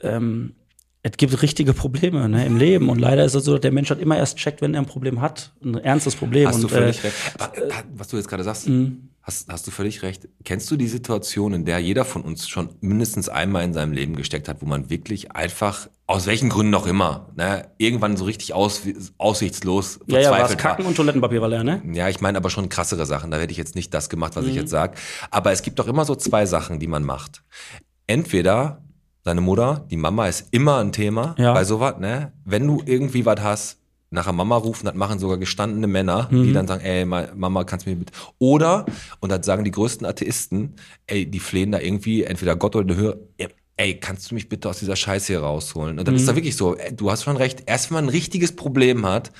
ähm, 0.00 0.54
es 1.02 1.12
gibt 1.16 1.40
richtige 1.42 1.72
Probleme 1.72 2.28
ne, 2.28 2.44
im 2.46 2.56
Leben 2.56 2.88
und 2.88 2.98
leider 2.98 3.24
ist 3.24 3.34
es 3.34 3.44
so, 3.44 3.52
dass 3.52 3.60
der 3.60 3.72
Mensch 3.72 3.90
halt 3.90 4.00
immer 4.00 4.16
erst 4.16 4.38
checkt, 4.38 4.60
wenn 4.60 4.74
er 4.74 4.80
ein 4.80 4.86
Problem 4.86 5.20
hat, 5.20 5.52
ein 5.64 5.76
ernstes 5.76 6.16
Problem. 6.16 6.48
Hast 6.48 6.62
du 6.62 6.66
und, 6.66 6.72
völlig 6.72 6.98
äh, 6.98 7.06
recht. 7.06 7.16
Aber, 7.38 7.56
äh, 7.56 7.70
was 7.94 8.08
du 8.08 8.16
jetzt 8.16 8.28
gerade 8.28 8.42
sagst, 8.42 8.68
Mhm. 8.68 9.10
Hast, 9.26 9.48
hast 9.48 9.66
du 9.66 9.72
völlig 9.72 10.02
recht. 10.02 10.28
Kennst 10.44 10.70
du 10.70 10.76
die 10.76 10.86
Situation, 10.86 11.52
in 11.52 11.64
der 11.64 11.80
jeder 11.80 12.04
von 12.04 12.22
uns 12.22 12.48
schon 12.48 12.70
mindestens 12.80 13.28
einmal 13.28 13.64
in 13.64 13.72
seinem 13.72 13.92
Leben 13.92 14.14
gesteckt 14.14 14.48
hat, 14.48 14.62
wo 14.62 14.66
man 14.66 14.88
wirklich 14.88 15.32
einfach, 15.32 15.88
aus 16.06 16.26
welchen 16.26 16.48
Gründen 16.48 16.74
auch 16.74 16.86
immer, 16.86 17.32
ne, 17.36 17.68
irgendwann 17.78 18.16
so 18.16 18.24
richtig 18.24 18.54
aus, 18.54 18.82
aussichtslos 19.18 19.98
ja, 20.06 20.20
ja, 20.20 20.28
verzweifelt 20.28 20.64
war? 20.64 20.70
Kacken 20.70 20.86
und 20.86 20.94
Toilettenpapier 20.94 21.40
war 21.42 21.48
leer, 21.48 21.64
ne? 21.64 21.82
Ja, 21.92 22.08
ich 22.08 22.20
meine 22.20 22.38
aber 22.38 22.50
schon 22.50 22.68
krassere 22.68 23.04
Sachen. 23.04 23.32
Da 23.32 23.38
hätte 23.38 23.50
ich 23.50 23.58
jetzt 23.58 23.74
nicht 23.74 23.92
das 23.92 24.08
gemacht, 24.08 24.36
was 24.36 24.46
ich 24.46 24.54
jetzt 24.54 24.70
sag. 24.70 24.96
Aber 25.32 25.50
es 25.50 25.62
gibt 25.62 25.80
doch 25.80 25.88
immer 25.88 26.04
so 26.04 26.14
zwei 26.14 26.46
Sachen, 26.46 26.78
die 26.78 26.86
man 26.86 27.02
macht. 27.02 27.42
Entweder 28.06 28.84
deine 29.24 29.40
Mutter, 29.40 29.84
die 29.90 29.96
Mama 29.96 30.28
ist 30.28 30.46
immer 30.52 30.78
ein 30.78 30.92
Thema 30.92 31.34
Ja. 31.36 31.52
bei 31.52 31.64
sowas, 31.64 31.96
ne? 31.98 32.32
Wenn 32.44 32.64
du 32.64 32.80
irgendwie 32.86 33.26
was 33.26 33.40
hast, 33.40 33.78
nachher 34.16 34.32
Mama 34.32 34.56
rufen, 34.56 34.86
das 34.86 34.94
machen 34.96 35.18
sogar 35.20 35.38
gestandene 35.38 35.86
Männer, 35.86 36.28
Mhm. 36.32 36.42
die 36.44 36.52
dann 36.52 36.66
sagen, 36.66 36.82
ey, 36.84 37.04
Ma- 37.04 37.28
Mama, 37.34 37.62
kannst 37.64 37.86
du 37.86 37.90
mir 37.90 37.96
bitte. 37.96 38.12
Oder, 38.38 38.84
und 39.20 39.30
das 39.30 39.46
sagen 39.46 39.62
die 39.64 39.70
größten 39.70 40.04
Atheisten, 40.06 40.74
ey, 41.06 41.24
die 41.30 41.38
flehen 41.38 41.70
da 41.72 41.78
irgendwie, 41.78 42.24
entweder 42.24 42.56
Gott 42.56 42.74
oder 42.74 42.92
eine 42.92 42.96
Höhe, 43.00 43.18
ey, 43.76 44.00
kannst 44.00 44.30
du 44.30 44.34
mich 44.34 44.48
bitte 44.48 44.68
aus 44.68 44.78
dieser 44.80 44.96
Scheiße 44.96 45.28
hier 45.28 45.40
rausholen? 45.40 45.98
Und 45.98 46.08
dann 46.08 46.14
Mhm. 46.14 46.20
ist 46.20 46.28
da 46.28 46.34
wirklich 46.34 46.56
so, 46.56 46.76
ey, 46.76 46.96
du 46.96 47.10
hast 47.10 47.22
schon 47.24 47.36
recht, 47.36 47.62
erst 47.66 47.90
wenn 47.90 47.96
man 47.96 48.04
ein 48.06 48.10
richtiges 48.10 48.56
Problem 48.56 49.06
hat, 49.06 49.30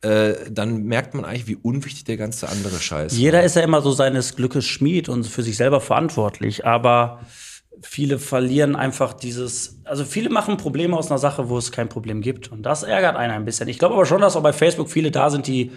äh, 0.00 0.34
dann 0.50 0.84
merkt 0.84 1.14
man 1.14 1.24
eigentlich, 1.24 1.46
wie 1.46 1.56
unwichtig 1.56 2.04
der 2.04 2.16
ganze 2.18 2.48
andere 2.48 2.78
Scheiß 2.78 3.16
Jeder 3.16 3.42
ist 3.42 3.56
ja 3.56 3.62
immer 3.62 3.80
so 3.80 3.92
seines 3.92 4.36
Glückes 4.36 4.66
Schmied 4.66 5.08
und 5.08 5.24
für 5.26 5.42
sich 5.42 5.56
selber 5.56 5.80
verantwortlich, 5.80 6.66
aber 6.66 7.20
viele 7.82 8.18
verlieren 8.18 8.76
einfach 8.76 9.12
dieses, 9.14 9.80
also 9.84 10.04
viele 10.04 10.30
machen 10.30 10.56
Probleme 10.56 10.96
aus 10.96 11.10
einer 11.10 11.18
Sache, 11.18 11.48
wo 11.48 11.58
es 11.58 11.72
kein 11.72 11.88
Problem 11.88 12.20
gibt 12.22 12.50
und 12.50 12.62
das 12.62 12.82
ärgert 12.82 13.16
einen 13.16 13.32
ein 13.32 13.44
bisschen. 13.44 13.68
Ich 13.68 13.78
glaube 13.78 13.94
aber 13.94 14.06
schon, 14.06 14.20
dass 14.20 14.36
auch 14.36 14.42
bei 14.42 14.52
Facebook 14.52 14.88
viele 14.88 15.10
da 15.10 15.30
sind, 15.30 15.46
die 15.46 15.70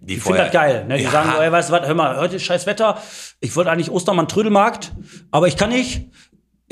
die, 0.00 0.14
finden 0.14 0.22
vorher- 0.22 0.44
das 0.46 0.52
geil. 0.52 0.84
Ne? 0.88 0.96
Die 0.98 1.04
Ja. 1.04 1.10
sagen, 1.10 1.30
ey, 1.40 1.52
weißt 1.52 1.68
du 1.68 1.72
was, 1.74 1.86
hör 1.86 1.94
mal, 1.94 2.16
heute 2.18 2.36
ist 2.36 2.42
scheiß 2.42 2.66
Wetter. 2.66 2.98
Ich 3.40 3.54
wollte 3.54 3.70
eigentlich 3.70 3.90
Ostermann 3.90 4.26
Trödelmarkt, 4.26 4.92
aber 5.30 5.46
ich 5.46 5.56
kann 5.56 5.70
nicht. 5.70 6.10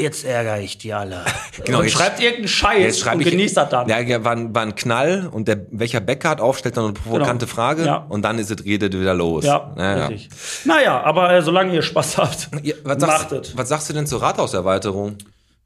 Jetzt 0.01 0.25
ärgere 0.25 0.61
ich 0.61 0.79
die 0.79 0.93
alle. 0.93 1.25
Genau, 1.65 1.79
und 1.81 1.85
jetzt- 1.85 1.93
schreibt 1.95 2.21
irgendeinen 2.21 2.49
Scheiß 2.49 3.03
und 3.07 3.19
genießt 3.23 3.57
das 3.59 3.69
dann. 3.69 3.89
Ja, 3.89 4.25
war, 4.25 4.33
ein- 4.33 4.55
war 4.55 4.63
ein 4.63 4.75
Knall 4.75 5.29
und 5.31 5.47
der, 5.47 5.67
welcher 5.71 6.01
Bäcker 6.01 6.31
hat 6.31 6.41
auf, 6.41 6.57
stellt 6.59 6.77
dann 6.77 6.85
eine 6.85 6.93
provokante 6.95 7.45
Genau. 7.45 7.55
Frage 7.55 7.85
Ja. 7.85 7.97
und 8.09 8.23
dann 8.23 8.39
ist 8.39 8.51
es 8.51 8.65
redet 8.65 8.99
wieder 8.99 9.13
los. 9.15 9.45
Ja, 9.45 9.75
ja. 9.77 10.07
richtig. 10.07 10.31
Naja, 10.65 11.03
aber 11.03 11.33
äh, 11.35 11.43
solange 11.43 11.75
ihr 11.75 11.83
Spaß 11.83 12.17
habt, 12.19 12.49
Ja, 12.63 12.75
was, 12.85 13.01
sagst, 13.01 13.33
es. 13.33 13.57
was 13.57 13.69
sagst 13.69 13.89
du 13.91 13.93
denn 13.93 14.07
zur 14.07 14.23
Rathauserweiterung? 14.23 15.17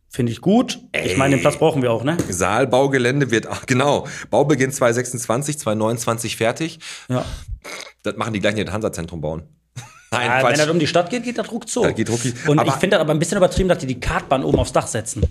Finde 0.09 0.33
ich 0.33 0.41
gut. 0.41 0.79
Ich 0.93 1.17
meine, 1.17 1.37
den 1.37 1.41
Platz 1.43 1.57
brauchen 1.57 1.83
wir 1.83 1.93
auch, 1.93 2.03
ne? 2.05 2.17
Saalbaugelände 2.29 3.31
wird, 3.31 3.47
ach, 3.49 3.67
genau, 3.67 4.07
Baubeginn 4.31 4.71
2026, 4.73 5.59
2029 5.59 6.37
fertig. 6.37 6.79
Ja. 7.09 7.25
Das 8.03 8.17
machen 8.17 8.33
die 8.33 8.41
gleich, 8.41 8.55
die 8.55 8.65
das 8.65 8.73
Hansa-Zentrum 8.75 9.21
bauen. 9.21 9.43
Nein, 10.15 10.27
Ja, 10.43 10.49
wenn 10.49 10.57
das 10.59 10.69
um 10.69 10.79
die 10.79 10.87
Stadt 10.87 11.11
geht, 11.11 11.25
geht 11.25 11.39
das 11.39 11.51
ruckzuck. 11.51 11.95
Geht 11.97 12.11
rucki. 12.11 12.33
Und 12.47 12.59
Aber- 12.59 12.69
ich 12.71 12.75
finde 12.77 12.97
das 12.97 13.01
aber 13.03 13.13
ein 13.13 13.19
bisschen 13.19 13.37
übertrieben, 13.39 13.69
dass 13.69 13.79
die 13.79 13.87
die 13.87 14.01
Kartbahn 14.01 14.43
oben 14.45 14.59
aufs 14.59 14.73
Dach 14.73 14.87
setzen. 14.87 15.23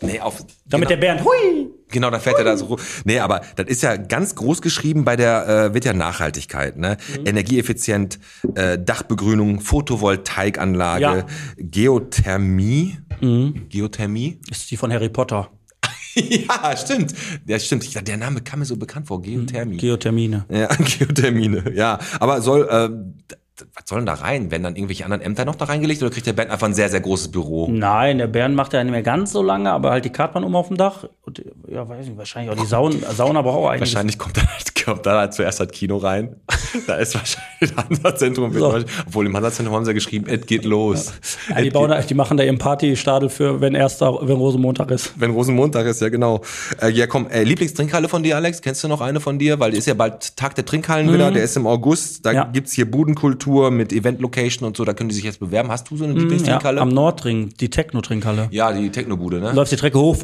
nee, 0.00 0.20
auf, 0.20 0.44
Damit 0.66 0.88
genau. 0.88 1.00
der 1.00 1.06
Bernd, 1.06 1.24
hui! 1.24 1.70
Genau, 1.90 2.10
da 2.10 2.18
fährt 2.20 2.38
er 2.38 2.44
da 2.44 2.56
so. 2.56 2.66
ru- 2.66 2.80
Nee, 3.04 3.18
aber 3.18 3.40
das 3.56 3.66
ist 3.66 3.82
ja 3.82 3.96
ganz 3.96 4.34
groß 4.34 4.60
geschrieben 4.62 5.04
bei 5.04 5.16
der, 5.16 5.48
äh, 5.70 5.74
wird 5.74 5.84
ja 5.86 5.92
Nachhaltigkeit, 5.94 6.76
ne? 6.76 6.98
Mhm. 7.18 7.26
Energieeffizient, 7.26 8.18
äh, 8.54 8.78
Dachbegrünung, 8.78 9.60
Photovoltaikanlage, 9.60 11.02
Ja. 11.02 11.26
Geothermie. 11.56 12.98
Mhm. 13.20 13.66
Geothermie? 13.68 14.38
Ist 14.50 14.70
die 14.70 14.76
von 14.76 14.92
Harry 14.92 15.08
Potter. 15.08 15.50
ja, 16.14 16.76
stimmt. 16.76 17.14
Ja, 17.46 17.58
stimmt. 17.58 17.84
Ich, 17.84 17.94
der 17.94 18.16
Name 18.16 18.40
kam 18.42 18.58
mir 18.60 18.64
so 18.66 18.76
bekannt 18.76 19.06
vor. 19.08 19.22
Geothermie. 19.22 19.76
Geothermine. 19.78 20.44
ja, 20.50 20.66
Geothermine. 20.98 21.72
Ja, 21.74 21.98
aber 22.20 22.40
soll, 22.42 22.68
äh, 22.70 23.34
was 23.74 23.84
soll 23.86 23.98
denn 23.98 24.06
da 24.06 24.14
rein? 24.14 24.50
Werden 24.50 24.62
dann 24.62 24.76
irgendwelche 24.76 25.04
anderen 25.04 25.22
Ämter 25.22 25.44
noch 25.44 25.54
da 25.54 25.66
reingelegt 25.66 26.02
oder 26.02 26.10
kriegt 26.10 26.26
der 26.26 26.32
Bernd 26.32 26.50
einfach 26.50 26.66
ein 26.66 26.74
sehr, 26.74 26.88
sehr 26.88 27.00
großes 27.00 27.30
Büro? 27.30 27.68
Nein, 27.70 28.18
der 28.18 28.26
Bernd 28.26 28.54
macht 28.54 28.72
ja 28.72 28.82
nicht 28.82 28.92
mehr 28.92 29.02
ganz 29.02 29.32
so 29.32 29.42
lange, 29.42 29.70
aber 29.70 29.90
halt 29.90 30.04
die 30.04 30.10
Kartbahn 30.10 30.44
um 30.44 30.54
auf 30.56 30.68
dem 30.68 30.76
Dach. 30.76 31.04
Und, 31.22 31.44
ja, 31.68 31.88
weiß 31.88 32.06
nicht, 32.06 32.18
wahrscheinlich 32.18 32.52
auch 32.52 32.60
die 32.60 32.66
Saun 32.66 33.02
Sauna 33.10 33.42
braucht 33.42 33.58
auch 33.58 33.68
einiges. 33.68 33.92
Wahrscheinlich 33.92 34.18
kommt 34.18 34.36
da, 34.36 34.42
kommt 34.88 35.04
da 35.06 35.18
halt 35.18 35.34
zuerst 35.34 35.60
das 35.60 35.68
Kino 35.68 35.98
rein. 35.98 36.36
Da 36.86 36.96
ist 36.96 37.14
wahrscheinlich 37.14 37.48
das 37.60 37.76
Hansa-Zentrum. 37.76 38.52
So. 38.52 38.74
Obwohl 39.06 39.26
im 39.26 39.34
Hansa-Zentrum 39.36 39.74
haben 39.74 39.84
sie 39.84 39.90
ja 39.90 39.94
geschrieben, 39.94 40.26
es 40.28 40.44
geht 40.46 40.64
los. 40.66 41.12
Ja, 41.48 41.60
die, 41.62 41.70
bauen, 41.70 41.88
da- 41.90 42.00
die 42.02 42.12
machen 42.14 42.36
da 42.36 42.44
ihren 42.44 42.58
Partystadel 42.58 43.28
für, 43.30 43.60
wenn 43.62 43.74
erster, 43.74 44.12
wenn 44.22 44.36
Rosenmontag 44.36 44.90
ist. 44.90 45.12
Wenn 45.16 45.30
Rosenmontag 45.30 45.86
ist, 45.86 46.00
ja 46.02 46.08
genau. 46.10 46.42
Äh, 46.80 46.90
ja, 46.90 47.06
komm, 47.06 47.26
äh, 47.28 47.42
Lieblingstrinkhalle 47.44 48.08
von 48.08 48.22
dir, 48.22 48.36
Alex? 48.36 48.60
Kennst 48.60 48.84
du 48.84 48.88
noch 48.88 49.00
eine 49.00 49.18
von 49.20 49.38
dir? 49.38 49.58
Weil 49.60 49.74
ist 49.74 49.86
ja 49.86 49.94
bald 49.94 50.36
Tag 50.36 50.54
der 50.56 50.64
Trinkhallen 50.66 51.12
wieder, 51.12 51.30
der 51.30 51.42
ist 51.42 51.56
im 51.56 51.66
August. 51.66 52.24
Da 52.26 52.32
Ja. 52.32 52.44
gibt's 52.44 52.72
hier 52.72 52.90
Budenkultur 52.90 53.70
mit 53.70 53.92
Event-Location 53.92 54.66
und 54.66 54.76
so, 54.76 54.84
da 54.84 54.92
können 54.92 55.08
die 55.08 55.14
sich 55.14 55.24
jetzt 55.24 55.40
bewerben. 55.40 55.70
Hast 55.70 55.90
du 55.90 55.96
so 55.96 56.04
eine 56.04 56.12
Ja, 56.14 56.20
Lieblingstrinkhalle? 56.20 56.80
am 56.80 56.90
Nordring, 56.90 57.48
die 57.60 57.70
Techno-Trinkhalle. 57.70 58.48
Ja, 58.50 58.72
die 58.72 58.90
Technobude, 58.90 59.40
ne? 59.40 59.52
Läuft 59.52 59.72
die 59.72 59.76
Strecke 59.76 59.98
hoch. 59.98 60.16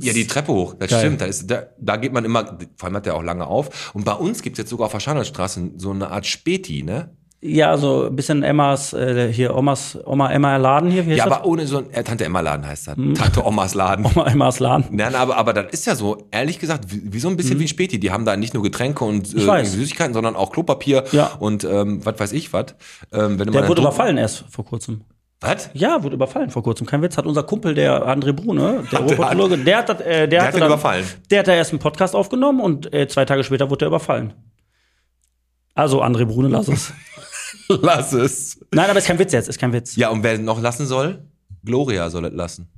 Ja, 0.00 0.12
die 0.12 0.26
Treppe 0.26 0.52
hoch, 0.52 0.74
das 0.78 0.90
Geil. 0.90 1.00
stimmt. 1.00 1.20
Da, 1.20 1.24
ist, 1.26 1.50
da, 1.50 1.62
da 1.78 1.96
geht 1.96 2.12
man 2.12 2.24
immer, 2.24 2.58
vor 2.76 2.86
allem 2.88 2.96
hat 2.96 3.06
der 3.06 3.14
auch 3.16 3.22
lange 3.22 3.46
auf. 3.46 3.92
Und 3.94 4.04
bei 4.04 4.12
uns 4.14 4.42
gibt's 4.42 4.58
jetzt 4.58 4.70
sogar 4.70 4.86
auf 4.86 4.92
der 4.92 5.00
Scharnholzstraße 5.00 5.72
so 5.76 5.90
eine 5.90 6.10
Art 6.10 6.26
Späti, 6.26 6.82
ne? 6.82 7.10
Ja, 7.42 7.76
so 7.76 8.06
ein 8.06 8.16
bisschen 8.16 8.42
Emmas, 8.42 8.92
äh, 8.94 9.30
hier 9.32 9.54
Omas, 9.54 9.96
Oma 10.06 10.32
Emma 10.32 10.56
Laden 10.56 10.90
hier. 10.90 11.04
Wie 11.06 11.10
heißt 11.10 11.18
Ja, 11.18 11.24
das? 11.26 11.34
aber 11.34 11.46
ohne 11.46 11.66
so 11.66 11.78
ein, 11.78 11.90
äh, 11.92 12.02
Tante 12.02 12.24
Emma 12.24 12.40
Laden 12.40 12.66
heißt 12.66 12.88
das. 12.88 12.96
Tante 13.14 13.44
Omas 13.46 13.74
Laden. 13.74 14.06
Oma 14.14 14.26
Emmas 14.26 14.58
Laden. 14.58 14.86
Nein, 14.90 15.14
aber, 15.14 15.36
aber 15.36 15.52
das 15.52 15.66
ist 15.70 15.86
ja 15.86 15.94
so, 15.94 16.26
ehrlich 16.30 16.58
gesagt, 16.58 16.90
wie, 16.90 17.12
wie 17.12 17.20
so 17.20 17.28
ein 17.28 17.36
bisschen 17.36 17.58
wie 17.60 17.68
Späti. 17.68 18.00
Die 18.00 18.10
haben 18.10 18.24
da 18.24 18.36
nicht 18.36 18.54
nur 18.54 18.62
Getränke 18.62 19.04
und 19.04 19.32
äh. 19.34 19.64
Süßigkeiten, 19.64 20.14
sondern 20.14 20.34
auch 20.34 20.50
Klopapier 20.50 21.04
Ja. 21.12 21.26
und 21.38 21.62
ähm, 21.64 22.04
was 22.04 22.18
weiß 22.18 22.32
ich 22.32 22.52
was. 22.54 22.74
Ähm, 23.12 23.38
wenn 23.38 23.52
Der 23.52 23.68
wurde 23.68 23.82
überfallen 23.82 24.16
erst 24.16 24.44
vor 24.50 24.64
kurzem. 24.64 25.02
Was? 25.40 25.68
Ja, 25.74 26.02
wurde 26.02 26.14
überfallen 26.14 26.50
vor 26.50 26.62
kurzem. 26.62 26.86
Kein 26.86 27.02
Witz. 27.02 27.16
Hat 27.18 27.26
unser 27.26 27.42
Kumpel, 27.42 27.74
der 27.74 28.06
André 28.06 28.32
Brune, 28.32 28.84
der 28.90 29.00
Hat 29.00 29.10
der- 29.10 29.18
Urpathologe, 29.18 29.58
der 29.58 29.76
hat, 29.78 30.00
äh, 30.00 30.26
der, 30.28 30.40
hat 30.40 30.48
hatte 30.48 30.56
ihn 30.56 30.60
dann- 30.60 30.68
überfallen? 30.70 31.04
Der 31.30 31.40
hat 31.40 31.48
da 31.48 31.54
erst 31.54 31.72
einen 31.72 31.78
Podcast 31.78 32.14
aufgenommen 32.14 32.60
und 32.60 32.92
äh, 32.94 33.06
zwei 33.06 33.24
Tage 33.26 33.44
später 33.44 33.68
wurde 33.68 33.84
er 33.84 33.88
überfallen. 33.88 34.32
Also, 35.74 36.02
André 36.02 36.24
Brune, 36.24 36.48
lass 36.48 36.68
es. 36.68 36.92
Lass 37.68 38.12
es. 38.12 38.60
Nein, 38.72 38.88
aber 38.90 38.98
ist 38.98 39.06
kein 39.06 39.18
Witz 39.18 39.32
jetzt, 39.32 39.48
ist 39.48 39.58
kein 39.58 39.72
Witz. 39.72 39.94
Ja, 39.96 40.08
und 40.10 40.22
wer 40.22 40.38
noch 40.38 40.60
lassen 40.60 40.86
soll? 40.86 41.24
Gloria 41.64 42.10
soll 42.10 42.24
es 42.26 42.32
lassen. 42.32 42.68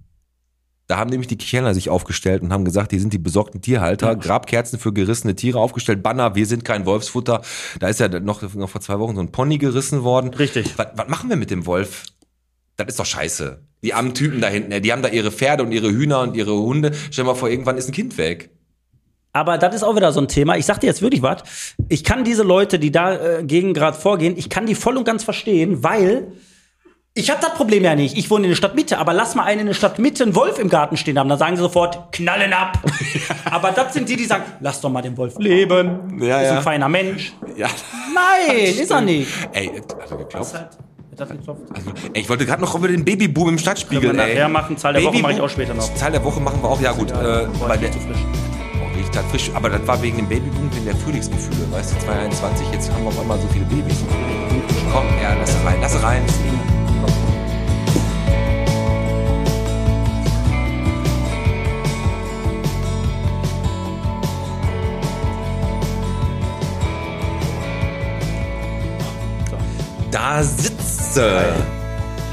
Da 0.88 0.96
haben 0.98 1.10
nämlich 1.10 1.28
die 1.28 1.36
Kellner 1.38 1.74
sich 1.74 1.90
aufgestellt 1.90 2.42
und 2.42 2.52
haben 2.52 2.64
gesagt, 2.64 2.92
die 2.92 2.98
sind 2.98 3.12
die 3.12 3.18
besorgten 3.18 3.60
Tierhalter, 3.60 4.16
Grabkerzen 4.16 4.78
für 4.78 4.92
gerissene 4.92 5.34
Tiere 5.36 5.58
aufgestellt, 5.58 6.02
Banner, 6.02 6.34
wir 6.34 6.46
sind 6.46 6.64
kein 6.64 6.86
Wolfsfutter. 6.86 7.42
Da 7.78 7.88
ist 7.88 8.00
ja 8.00 8.08
noch, 8.08 8.42
noch 8.54 8.68
vor 8.70 8.80
zwei 8.80 8.98
Wochen 8.98 9.14
so 9.16 9.20
ein 9.20 9.30
Pony 9.30 9.58
gerissen 9.58 10.02
worden. 10.02 10.32
Richtig. 10.34 10.76
Was, 10.78 10.88
was 10.96 11.08
machen 11.08 11.28
wir 11.28 11.36
mit 11.36 11.50
dem 11.50 11.66
Wolf? 11.66 12.04
Das 12.78 12.86
ist 12.86 13.00
doch 13.00 13.06
scheiße. 13.06 13.60
Die 13.82 13.92
armen 13.92 14.14
Typen 14.14 14.40
da 14.40 14.48
hinten, 14.48 14.80
die 14.82 14.92
haben 14.92 15.02
da 15.02 15.08
ihre 15.08 15.32
Pferde 15.32 15.64
und 15.64 15.72
ihre 15.72 15.90
Hühner 15.90 16.20
und 16.20 16.36
ihre 16.36 16.52
Hunde. 16.52 16.92
Stell 17.10 17.24
dir 17.24 17.32
mal 17.32 17.34
vor, 17.34 17.50
irgendwann 17.50 17.76
ist 17.76 17.88
ein 17.88 17.92
Kind 17.92 18.16
weg. 18.18 18.50
Aber 19.32 19.58
das 19.58 19.74
ist 19.74 19.82
auch 19.82 19.96
wieder 19.96 20.12
so 20.12 20.20
ein 20.20 20.28
Thema. 20.28 20.56
Ich 20.56 20.64
sag 20.64 20.78
dir 20.78 20.86
jetzt 20.86 21.02
wirklich 21.02 21.20
was. 21.20 21.42
Ich 21.88 22.04
kann 22.04 22.22
diese 22.22 22.44
Leute, 22.44 22.78
die 22.78 22.92
dagegen 22.92 23.74
gerade 23.74 23.98
vorgehen, 23.98 24.36
ich 24.38 24.48
kann 24.48 24.66
die 24.66 24.76
voll 24.76 24.96
und 24.96 25.04
ganz 25.04 25.24
verstehen, 25.24 25.82
weil 25.82 26.32
ich 27.14 27.30
habe 27.30 27.40
das 27.42 27.54
Problem 27.54 27.82
ja 27.82 27.96
nicht. 27.96 28.16
Ich 28.16 28.30
wohne 28.30 28.44
in 28.44 28.50
der 28.50 28.56
Stadtmitte, 28.56 28.98
aber 28.98 29.12
lass 29.12 29.34
mal 29.34 29.42
einen 29.42 29.62
in 29.62 29.66
der 29.66 29.74
Stadtmitte 29.74 30.22
einen 30.22 30.36
Wolf 30.36 30.60
im 30.60 30.68
Garten 30.68 30.96
stehen 30.96 31.18
haben. 31.18 31.28
Dann 31.28 31.38
sagen 31.38 31.56
sie 31.56 31.62
sofort, 31.62 32.12
knallen 32.12 32.52
ab. 32.52 32.78
aber 33.44 33.72
das 33.72 33.92
sind 33.92 34.08
die, 34.08 34.14
die 34.14 34.24
sagen, 34.24 34.44
lass 34.60 34.80
doch 34.80 34.90
mal 34.90 35.02
den 35.02 35.16
Wolf 35.16 35.36
leben. 35.38 36.20
Ja, 36.22 36.40
ist 36.40 36.50
ja. 36.50 36.56
ein 36.58 36.62
feiner 36.62 36.88
Mensch. 36.88 37.32
Ja. 37.56 37.66
Nein, 38.14 38.56
ist 38.80 38.90
er 38.92 39.00
nicht. 39.00 39.28
Ey, 39.52 39.82
also 40.00 40.16
geklopft. 40.16 40.54
Halt, 40.54 40.78
geklopft. 41.26 41.62
Also, 41.74 41.90
ey, 42.12 42.20
ich 42.22 42.28
wollte 42.28 42.46
gerade 42.46 42.62
noch 42.62 42.74
über 42.74 42.88
den 42.88 43.04
Babyboom 43.04 43.50
im 43.50 43.58
Stadtspiegel. 43.58 44.08
Können 44.10 44.18
wir 44.18 44.24
ey. 44.26 44.34
nachher 44.34 44.48
machen. 44.48 44.76
Zahl 44.76 44.92
der 44.92 45.02
Woche 45.02 45.12
Babyboom- 45.16 45.22
mache 45.22 45.32
ich 45.32 45.40
auch 45.40 45.48
später 45.50 45.74
noch. 45.74 45.94
Zahl 45.94 46.12
der 46.12 46.24
Woche 46.24 46.40
machen 46.40 46.62
wir 46.62 46.68
auch, 46.68 46.80
ja 46.80 46.92
gut. 46.92 47.10
äh, 47.10 47.14
Boah, 47.58 47.76
der, 47.76 47.90
zu 47.92 47.98
frisch. 48.00 48.18
oh, 48.80 49.22
frisch. 49.30 49.50
Aber 49.54 49.68
das 49.70 49.86
war 49.86 50.00
wegen 50.02 50.16
dem 50.18 50.28
Babyboom, 50.28 50.70
wegen 50.74 50.84
der 50.84 50.96
Frühlingsgefühle. 50.96 51.70
Weißt 51.72 51.92
du, 51.94 51.98
2021, 52.04 52.66
jetzt 52.72 52.92
haben 52.92 53.02
wir 53.02 53.08
auf 53.08 53.20
einmal 53.20 53.38
so 53.40 53.48
viele 53.48 53.64
Babys. 53.66 54.04
Komm, 54.92 55.04
ja, 55.22 55.34
lass 55.38 55.54
rein, 55.64 55.78
lass 55.80 56.02
rein. 56.02 56.22
Da 70.20 70.42
sitze. 70.42 71.44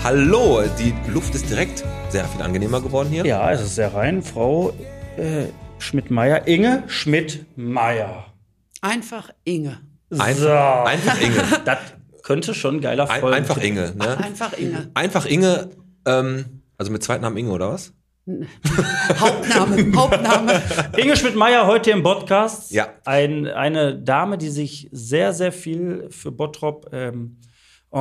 Hallo, 0.03 0.63
die 0.79 0.91
Luft 1.07 1.35
ist 1.35 1.47
direkt 1.47 1.83
sehr 2.09 2.25
viel 2.25 2.41
angenehmer 2.41 2.81
geworden 2.81 3.09
hier. 3.11 3.23
Ja, 3.27 3.51
es 3.51 3.61
ist 3.61 3.75
sehr 3.75 3.93
rein. 3.93 4.23
Frau 4.23 4.73
äh, 5.17 5.45
Schmidt-Meyer. 5.77 6.47
Inge 6.47 6.81
Schmidt-Meyer. 6.87 8.25
Einfach 8.81 9.29
Inge. 9.43 9.81
Ein, 10.17 10.35
So. 10.35 10.49
Einfach 10.49 11.21
Inge. 11.21 11.35
Das 11.65 11.77
könnte 12.23 12.55
schon 12.55 12.77
ein 12.77 12.81
geiler 12.81 13.07
Ein, 13.07 13.21
Folgen. 13.21 13.37
einfach 13.37 13.57
Inge, 13.57 13.93
ne? 13.95 14.17
Einfach 14.17 14.53
Inge. 14.57 14.89
Einfach 14.95 15.25
Inge, 15.27 15.69
ähm, 16.07 16.63
also 16.79 16.91
mit 16.91 17.03
Zweitnamen 17.03 17.37
Inge, 17.37 17.51
oder 17.51 17.71
was? 17.73 17.93
Hauptname, 19.19 19.95
Hauptname. 19.95 20.59
Inge 20.97 21.15
Schmidt-Meyer 21.15 21.67
heute 21.67 21.91
im 21.91 22.01
Podcast. 22.01 22.71
Ja. 22.71 22.87
Ein, 23.05 23.45
eine 23.45 23.95
Dame, 23.95 24.39
die 24.39 24.49
sich 24.49 24.89
sehr, 24.91 25.33
sehr 25.33 25.51
viel 25.51 26.07
für 26.09 26.31
Bottrop 26.31 26.89
ähm, 26.91 27.37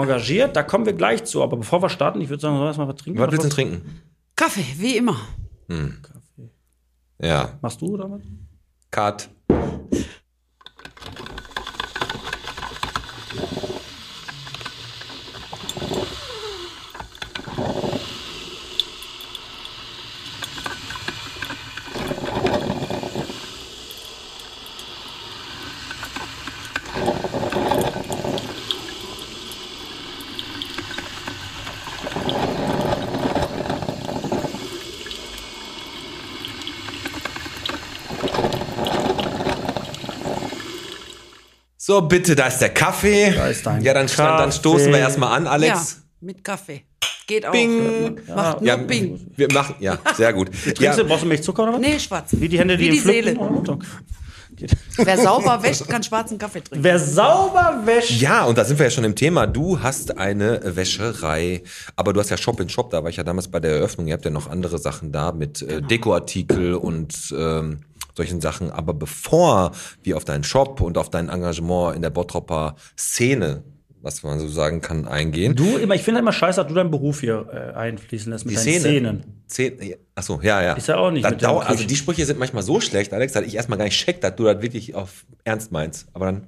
engagiert. 0.02 0.56
Da 0.56 0.62
kommen 0.62 0.86
wir 0.86 0.92
gleich 0.92 1.24
zu. 1.24 1.42
Aber 1.42 1.56
bevor 1.56 1.82
wir 1.82 1.88
starten, 1.88 2.20
ich 2.20 2.28
würde 2.28 2.40
sagen, 2.40 2.54
sollen 2.54 2.64
wir 2.64 2.68
erstmal 2.68 2.88
was 2.88 2.96
trinken? 2.96 3.18
Was 3.20 3.30
willst 3.30 3.44
du 3.44 3.48
trinken? 3.48 4.02
Kaffee, 4.36 4.66
wie 4.78 4.96
immer. 4.96 5.16
Ja, 7.20 7.58
Machst 7.62 7.80
du 7.80 7.94
oder 7.94 8.10
was? 8.10 8.22
Kat. 8.90 9.28
So, 41.86 42.00
bitte, 42.00 42.34
da 42.34 42.46
ist 42.46 42.60
der 42.60 42.70
Kaffee. 42.70 43.30
Da 43.32 43.48
ist 43.48 43.66
dein 43.66 43.82
ja, 43.82 43.92
dann, 43.92 44.06
dann, 44.16 44.38
dann 44.38 44.52
stoßen 44.52 44.86
wir 44.86 44.92
Kaffee. 44.92 45.02
erstmal 45.02 45.36
an, 45.36 45.44
Ja, 45.44 45.50
Alex. 45.50 46.02
mit 46.18 46.42
Kaffee. 46.42 46.84
Geht 47.26 47.44
auch. 47.44 47.52
Bing. 47.52 48.18
Macht 48.34 48.60
nur 48.62 48.66
Ja, 48.68 48.76
Bing. 48.76 49.20
wir 49.36 49.52
machen, 49.52 49.74
ja, 49.80 49.98
sehr 50.16 50.32
gut. 50.32 50.50
Trinkst 50.62 50.80
Ja, 50.80 50.96
du, 50.96 51.04
brauchst 51.04 51.24
du 51.24 51.26
Milchzucker 51.28 51.64
oder 51.64 51.74
was? 51.74 51.80
Nee, 51.80 51.98
schwarz. 51.98 52.30
Wie 52.32 52.48
die 52.48 52.58
Hände, 52.58 52.78
die 52.78 52.86
Wie 52.86 52.90
die? 52.92 52.98
Seele. 53.00 53.36
was? 53.38 53.78
Wer 54.96 55.18
sauber 55.18 55.62
wäscht, 55.62 55.86
kann 55.86 56.02
schwarzen 56.02 56.38
Kaffee 56.38 56.62
trinken. 56.62 56.82
Wer 56.82 56.98
sauber 56.98 57.82
wäscht. 57.84 58.18
ja, 58.18 58.44
und 58.44 58.56
da 58.56 58.64
sind 58.64 58.78
wir 58.78 58.86
ja 58.86 58.90
schon 58.90 59.04
im 59.04 59.14
Thema. 59.14 59.46
Du 59.46 59.80
hast 59.82 60.16
eine 60.16 60.60
Wäscherei, 60.64 61.64
aber 61.96 62.14
du 62.14 62.20
hast 62.20 62.30
ja 62.30 62.38
Shop 62.38 62.60
in 62.60 62.70
Shop, 62.70 62.88
da 62.90 63.02
war 63.02 63.10
ich 63.10 63.16
ja 63.16 63.24
damals 63.24 63.48
bei 63.48 63.60
der 63.60 63.72
Eröffnung. 63.72 64.06
Ihr 64.06 64.14
habt 64.14 64.24
ja 64.24 64.30
noch 64.30 64.48
andere 64.48 64.78
Sachen 64.78 65.12
da 65.12 65.32
mit 65.32 65.60
äh, 65.60 65.66
Genau. 65.66 65.86
Dekoartikel 65.88 66.74
und 66.76 67.14
ähm, 67.36 67.80
solchen 68.16 68.40
Sachen. 68.40 68.70
Aber 68.70 68.94
bevor 68.94 69.72
wir 70.02 70.16
auf 70.16 70.24
deinen 70.24 70.44
Shop 70.44 70.80
und 70.80 70.98
auf 70.98 71.10
dein 71.10 71.28
Engagement 71.28 71.96
in 71.96 72.02
der 72.02 72.10
Bottropper 72.10 72.76
Szene, 72.98 73.64
was 74.04 74.22
man 74.22 74.38
so 74.38 74.48
sagen 74.48 74.80
kann, 74.82 75.08
eingehen. 75.08 75.54
Du 75.54 75.78
immer, 75.78 75.94
ich 75.94 76.02
finde 76.02 76.20
immer 76.20 76.32
scheiße, 76.32 76.60
dass 76.60 76.68
du 76.68 76.74
deinen 76.74 76.90
Beruf 76.90 77.20
hier 77.20 77.46
äh, 77.50 77.76
einfließen 77.76 78.30
lässt 78.30 78.44
mit 78.44 78.52
Die 78.52 78.56
deinen 78.56 78.80
Szene. 78.80 79.24
Szenen. 79.48 79.78
Szene. 79.78 79.98
Achso, 80.14 80.40
ja, 80.42 80.62
ja. 80.62 80.74
Ist 80.74 80.88
ja 80.88 80.96
auch 80.96 81.10
nicht 81.10 81.42
dauert, 81.42 81.68
also 81.68 81.84
die 81.84 81.96
Sprüche 81.96 82.26
sind 82.26 82.38
manchmal 82.38 82.62
so 82.62 82.80
schlecht, 82.80 83.14
Alex, 83.14 83.32
dass 83.32 83.44
ich 83.44 83.54
erstmal 83.54 83.78
gar 83.78 83.86
nicht 83.86 83.98
check, 83.98 84.20
dass 84.20 84.36
du 84.36 84.44
das 84.44 84.60
wirklich 84.60 84.94
auf 84.94 85.24
ernst 85.44 85.72
meinst. 85.72 86.06
Aber 86.12 86.26
dann. 86.26 86.46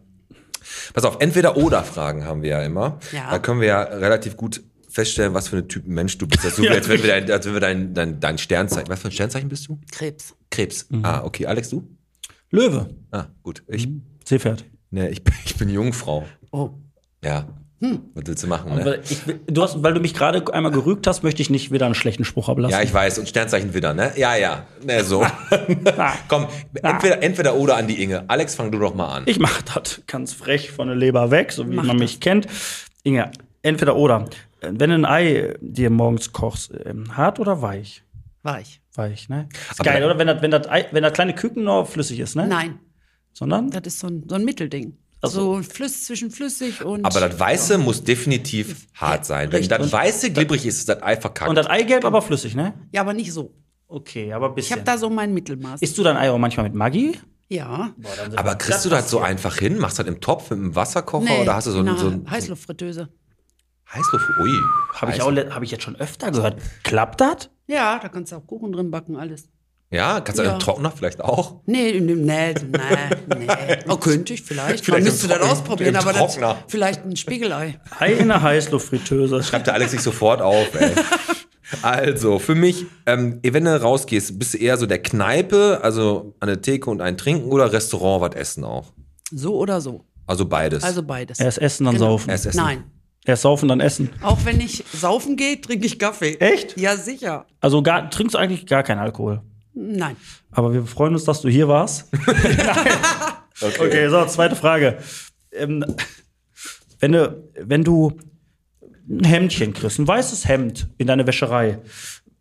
Pass 0.93 1.05
auf, 1.05 1.19
entweder 1.21 1.57
oder 1.57 1.85
Fragen 1.85 2.25
haben 2.25 2.43
wir 2.43 2.51
ja 2.51 2.63
immer. 2.63 2.99
Ja. 3.13 3.31
Da 3.31 3.39
können 3.39 3.61
wir 3.61 3.69
ja 3.69 3.83
relativ 3.83 4.37
gut 4.37 4.63
feststellen, 4.97 5.33
was 5.35 5.49
für 5.49 5.57
eine 5.59 5.69
Typen 5.69 5.95
Mensch 5.95 6.19
du 6.19 6.27
bist. 6.27 6.43
Das 6.45 6.53
ist 6.53 6.57
so, 6.57 6.65
Ja. 6.65 6.73
als 6.73 6.89
wenn 6.89 7.01
wir, 7.03 7.09
dein, 7.11 7.31
als 7.31 7.47
wenn 7.47 7.53
wir 7.53 7.61
dein, 7.61 7.95
dein, 7.95 8.19
dein 8.19 8.39
Sternzeichen. 8.39 8.89
Was 8.89 9.01
für 9.01 9.09
ein 9.09 9.13
Sternzeichen 9.13 9.49
bist 9.49 9.69
du? 9.69 9.79
Krebs. 9.93 10.35
Krebs. 10.51 10.87
Mhm. 10.91 11.05
Ah, 11.05 11.23
okay. 11.25 11.47
Alex, 11.47 11.71
du? 11.71 11.87
Löwe. 12.51 12.89
Ah, 13.13 13.27
gut. 13.43 13.63
Ich, 13.69 13.89
Seepferd. 14.25 14.65
ne, 14.91 15.09
ich, 15.11 15.23
bin- 15.23 15.35
ich 15.45 15.55
bin 15.57 15.69
Jungfrau. 15.69 16.27
Oh. 16.51 16.71
Ja. 17.23 17.47
Was 17.79 18.23
willst 18.27 18.43
du 18.43 18.47
machen, 18.47 18.75
ne? 18.75 18.85
Weil, 18.85 19.03
ich, 19.09 19.19
du 19.47 19.63
hast, 19.63 19.83
weil 19.83 19.93
du 19.93 20.01
mich 20.01 20.15
gerade 20.15 20.43
einmal 20.55 20.73
gerügt 20.73 21.07
hast, 21.07 21.23
möchte 21.23 21.43
ich 21.43 21.51
nicht 21.51 21.71
wieder 21.71 21.85
einen 21.85 21.95
schlechten 21.95 22.25
Spruch 22.25 22.49
ablassen. 22.49 22.73
Ja, 22.73 22.83
ich 22.83 22.93
weiß. 22.93 23.19
Und 23.19 23.29
Sternzeichen 23.29 23.75
wieder, 23.75 23.93
ne? 23.93 24.13
Ja, 24.17 24.35
ja. 24.35 24.67
Ne, 24.83 25.05
so. 25.05 25.25
Komm, 26.29 26.47
entweder, 26.83 27.23
entweder 27.23 27.55
oder 27.55 27.77
an 27.77 27.87
die 27.87 28.03
Inge. 28.03 28.25
Alex, 28.29 28.55
fang 28.55 28.73
du 28.73 28.79
doch 28.79 28.95
mal 28.95 29.09
an. 29.15 29.23
Ich 29.27 29.39
mache 29.39 29.63
das 29.75 30.01
ganz 30.07 30.33
frech 30.33 30.71
von 30.71 30.89
der 30.89 30.97
Leber 30.97 31.31
weg, 31.31 31.53
so 31.53 31.69
wie 31.71 31.75
Mach 31.77 31.85
man 31.85 31.99
das. 31.99 32.03
mich 32.05 32.21
kennt. 32.21 32.47
Inge, 33.03 33.31
entweder 33.63 33.95
oder. 33.97 34.25
Wenn 34.61 34.79
du 34.91 34.95
ein 34.95 35.05
Ei 35.05 35.55
dir 35.61 35.91
morgens 35.91 36.33
kochst, 36.33 36.73
ähm, 36.85 37.17
hart 37.17 37.39
oder 37.41 37.63
weich? 37.63 38.03
Weich. 38.43 38.81
Weich, 38.95 39.29
ne? 39.29 39.49
Ist 39.71 39.81
Aber 39.81 39.91
geil, 39.91 40.05
oder? 40.05 40.19
Wenn 40.19 40.27
das, 40.29 40.41
wenn, 40.43 40.51
das 40.51 40.69
Ei, 40.69 40.87
wenn 40.93 41.03
das 41.03 41.13
kleine 41.13 41.35
Küken 41.35 41.65
nur 41.65 41.85
flüssig 41.87 42.19
ist, 42.21 42.35
ne? 42.37 42.47
Nein, 42.47 42.79
Sondern? 43.33 43.71
das 43.71 43.83
ist 43.87 43.99
so 44.01 44.07
ein, 44.07 44.25
so 44.29 44.35
ein 44.37 44.45
Mittelding. 44.45 44.97
Ach 45.23 45.29
so. 45.29 45.61
Flüss 45.63 46.05
zwischen 46.05 46.31
flüssig 46.31 46.85
und. 46.85 47.05
Aber 47.05 47.21
das 47.21 47.39
Weiße 47.39 47.79
muss 47.79 48.05
definitiv 48.05 48.87
hart 48.95 49.25
sein. 49.27 49.51
Wenn 49.53 49.59
richtig. 49.61 49.77
das 49.77 49.93
Weiße 49.93 50.31
glibberig 50.31 50.65
ist, 50.67 50.79
ist 50.79 50.89
das 50.89 51.03
Ei 51.03 51.17
verkackt. 51.17 51.49
Und 51.49 51.57
das 51.57 51.67
Eigelb 51.67 52.05
aber 52.05 52.23
flüssig, 52.23 52.55
ne? 52.55 52.75
Ja, 52.93 53.01
aber 53.03 53.13
nicht 53.15 53.33
so. 53.33 53.53
Okay, 53.89 54.33
aber 54.33 54.47
ein 54.47 54.51
Ich 54.53 54.57
bisschen. 54.57 54.77
habe 54.77 54.85
da 54.85 54.99
so 54.99 55.11
mein 55.11 55.33
Mittelmaß. 55.35 55.81
Isst 55.83 55.97
du 55.99 56.03
dein 56.03 56.17
Ei 56.17 56.31
auch 56.31 56.39
manchmal 56.39 56.65
mit 56.65 56.75
Maggi? 56.75 57.19
ja. 57.49 57.93
Aber 58.37 58.57
kriegst 58.57 58.85
du 58.85 58.89
das 58.89 59.09
so 59.11 59.21
einfach 59.21 59.57
hin? 59.59 59.79
Machst 59.79 59.99
du 59.99 60.03
das 60.03 60.13
im 60.13 60.21
Topf 60.21 60.51
mit 60.51 60.59
einem 60.59 60.75
Wasserkocher 60.75 61.25
Nee, 61.25 61.43
oder 61.43 61.55
hast 61.55 61.67
du 61.67 61.71
so 61.71 61.81
in 61.81 61.89
ein, 61.89 61.95
einer 61.95 61.99
so 61.99 62.09
ein 62.09 62.31
Heißluftfritteuse. 62.31 63.09
Heißluft? 63.93 64.29
Ui. 64.41 64.51
Habe 64.95 65.13
ich, 65.13 65.19
Heiß- 65.19 65.23
auch 65.23 65.31
le- 65.31 65.55
hab 65.55 65.63
ich 65.63 65.71
jetzt 65.71 65.85
schon 65.85 65.97
öfter 65.97 66.31
gehört. 66.31 66.61
Klappt 66.83 67.21
das? 67.21 67.51
Ja, 67.67 67.99
da 67.99 68.09
kannst 68.09 68.33
du 68.33 68.37
auch 68.37 68.47
Kuchen 68.47 68.73
drin 68.73 68.91
backen, 68.91 69.17
alles. 69.17 69.49
Ja, 69.91 70.21
kannst 70.21 70.41
du 70.41 70.43
Ja. 70.45 70.51
einen 70.53 70.59
Trockner 70.61 70.91
vielleicht 70.91 71.21
auch? 71.21 71.61
Nee, 71.67 72.01
nee, 72.01 72.15
nee, 72.15 72.55
nee, 72.55 72.55
nee. 73.39 73.47
Oh, 73.89 73.97
könnte 73.97 74.35
ich 74.35 74.43
vielleicht. 74.43 74.85
Vielleicht 74.85 75.05
Man 75.05 75.13
müsste 75.13 75.27
im 75.27 75.31
das 75.31 75.39
Trocken- 75.39 75.53
ausprobieren, 75.53 75.95
im 75.95 76.01
aber 76.01 76.13
das, 76.13 76.19
Trockner. 76.35 76.59
vielleicht 76.67 77.05
ein 77.05 77.15
Spiegelei. 77.17 77.81
Ei 78.01 78.15
in 78.15 78.29
der 78.29 78.43
Heißluftfritteuse. 78.43 79.43
Schreibt 79.45 79.69
der 79.69 79.75
Alex 79.75 79.93
sich 79.93 80.03
sofort 80.03 80.43
auf, 80.43 80.75
ey. 80.81 80.91
Also, 81.83 82.39
für 82.39 82.55
mich, 82.55 82.87
ähm, 83.07 83.41
wenn 83.43 83.65
du 83.65 83.81
rausgehst, 83.83 84.39
bist 84.39 84.55
du 84.55 84.59
eher 84.59 84.77
so 84.77 84.87
der 84.87 85.03
Kneipe, 85.03 85.81
also 85.83 86.37
an 86.39 86.47
der 86.47 86.63
Theke 86.63 86.89
und 86.91 87.01
ein 87.01 87.19
Trinken 87.19 87.51
oder 87.51 87.73
Restaurant 87.73 88.21
was 88.23 88.37
essen 88.41 88.63
auch? 88.63 88.93
So 89.33 89.57
oder 89.57 89.81
so. 89.81 90.05
Also 90.29 90.47
beides. 90.47 90.85
Also 90.85 91.03
beides. 91.03 91.41
Erst 91.41 91.59
essen, 91.59 91.85
dann 91.87 91.95
Genau. 91.95 92.11
saufen. 92.13 92.31
Erst 92.31 92.47
essen. 92.47 92.57
Nein. 92.59 92.85
Erst 93.27 93.43
saufen, 93.43 93.69
dann 93.69 93.81
essen. 93.81 94.09
Auch 94.23 94.45
wenn 94.45 94.61
ich 94.61 94.85
saufen 94.93 95.37
gehe, 95.37 95.61
trinke 95.61 95.85
ich 95.85 95.99
Kaffee. 95.99 96.37
Echt? 96.37 96.79
Ja, 96.79 96.97
sicher. 96.97 97.45
Also 97.61 97.83
gar, 97.83 98.09
trinkst 98.09 98.35
du 98.35 98.39
eigentlich 98.39 98.67
gar 98.67 98.85
keinen 98.85 99.01
Alkohol. 99.01 99.43
Nein. 99.75 100.17
Aber 100.53 100.73
wir 100.73 100.87
freuen 100.87 101.13
uns, 101.13 101.25
dass 101.25 101.41
du 101.41 101.49
hier 101.49 101.67
warst. 101.67 102.09
okay. 103.61 104.09
so, 104.09 104.25
zweite 104.27 104.55
Frage. 104.55 104.99
Ähm, 105.51 105.85
wenn, 107.01 107.13
du, 107.13 107.51
wenn 107.61 107.83
du 107.83 108.17
ein 109.11 109.25
Hemdchen 109.25 109.75
kriegst, 109.75 109.99
ein 109.99 110.07
weißes 110.07 110.47
Hemd 110.47 110.89
in 110.97 111.09
deine 111.09 111.27
Wäscherei, 111.27 111.81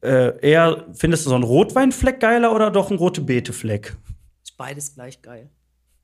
äh, 0.02 0.40
eher 0.40 0.86
findest 0.94 1.26
du 1.26 1.30
so 1.30 1.36
einen 1.36 1.44
Rotweinfleck 1.44 2.20
geiler 2.20 2.54
oder 2.54 2.70
doch 2.70 2.92
einen 2.92 3.00
rote 3.00 3.22
Beete-Fleck? 3.22 3.98
Ist 4.44 4.56
beides 4.56 4.94
gleich 4.94 5.20
geil. 5.24 5.50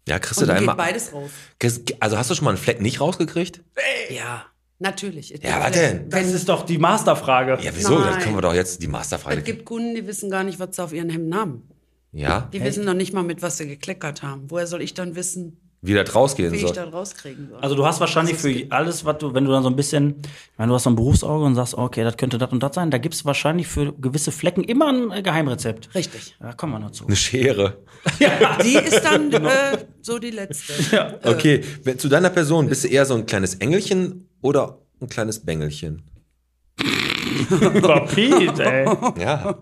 ja, 0.07 0.17
kriegst 0.17 0.41
du 0.41 0.47
da 0.47 0.57
immer. 0.57 0.75
beides 0.75 1.13
raus. 1.13 1.29
Also 1.99 2.17
hast 2.17 2.31
du 2.31 2.35
schon 2.35 2.45
mal 2.45 2.51
einen 2.51 2.57
Fleck 2.57 2.81
nicht 2.81 2.99
rausgekriegt? 2.99 3.61
Ja, 4.09 4.45
natürlich. 4.81 5.29
Ja, 5.41 5.61
was 5.61 5.71
denn? 5.71 6.09
Das 6.09 6.27
ist 6.31 6.49
doch 6.49 6.65
die 6.65 6.77
Masterfrage. 6.77 7.57
Ja, 7.63 7.71
wieso? 7.75 7.97
Das 7.99 8.11
Nein. 8.15 8.19
können 8.23 8.35
wir 8.35 8.41
doch 8.41 8.53
jetzt 8.53 8.81
die 8.81 8.87
Masterfrage. 8.87 9.37
Es 9.39 9.43
gibt 9.43 9.65
Kunden, 9.65 9.95
die 9.95 10.05
wissen 10.07 10.29
gar 10.29 10.43
nicht, 10.43 10.59
was 10.59 10.75
sie 10.75 10.83
auf 10.83 10.93
ihren 10.93 11.09
Hemden 11.09 11.35
haben. 11.35 11.63
Ja, 12.13 12.49
Die 12.51 12.61
wissen 12.61 12.83
noch 12.83 12.93
nicht 12.93 13.13
mal, 13.13 13.23
mit 13.23 13.41
was 13.41 13.57
sie 13.57 13.67
gekleckert 13.67 14.21
haben. 14.21 14.43
Woher 14.49 14.67
soll 14.67 14.81
ich 14.81 14.93
dann 14.93 15.15
wissen, 15.15 15.57
wie 15.83 15.93
das 15.93 16.13
rausgehen 16.13 16.51
wie 16.51 16.57
ich 16.57 16.61
soll. 16.63 16.73
das 16.73 16.93
rauskriegen 16.93 17.47
soll? 17.49 17.59
Also 17.59 17.73
du 17.73 17.85
hast 17.85 17.99
wahrscheinlich 18.01 18.35
für 18.35 18.53
alles, 18.69 19.03
was 19.05 19.17
du, 19.17 19.33
wenn 19.33 19.45
du 19.45 19.51
dann 19.51 19.63
so 19.63 19.69
ein 19.69 19.75
bisschen, 19.77 20.17
ich 20.21 20.57
meine, 20.59 20.69
du 20.69 20.75
hast 20.75 20.83
so 20.83 20.89
ein 20.91 20.95
Berufsauge 20.95 21.43
und 21.45 21.55
sagst, 21.55 21.73
okay, 21.73 22.03
das 22.03 22.17
könnte 22.17 22.37
das 22.37 22.51
und 22.51 22.61
das 22.61 22.75
sein, 22.75 22.91
da 22.91 22.97
gibt 22.99 23.15
es 23.15 23.23
wahrscheinlich 23.25 23.67
für 23.67 23.93
gewisse 23.93 24.31
Flecken 24.33 24.63
immer 24.65 24.89
ein 24.89 25.09
äh, 25.11 25.21
Geheimrezept. 25.23 25.95
Richtig. 25.95 26.35
Da 26.39 26.51
kommen 26.53 26.73
wir 26.73 26.79
noch 26.79 26.91
zu. 26.91 27.07
Eine 27.07 27.15
Schere. 27.15 27.77
Die 28.63 28.75
ist 28.75 29.01
dann 29.03 29.31
Genau. 29.31 29.49
äh, 29.49 29.77
so 30.01 30.19
die 30.19 30.31
letzte. 30.31 30.73
Okay, 31.23 31.61
wenn- 31.83 31.97
zu 31.97 32.09
deiner 32.09 32.29
Person 32.29 32.67
bist 32.67 32.83
du 32.83 32.87
eher 32.89 33.05
so 33.05 33.13
ein 33.15 33.25
kleines 33.25 33.55
Engelchen 33.55 34.27
oder 34.41 34.79
ein 34.99 35.09
kleines 35.09 35.39
Bengelchen? 35.43 36.03
Rapid, 37.49 38.59
ey. 38.59 38.85
Ja. 39.19 39.59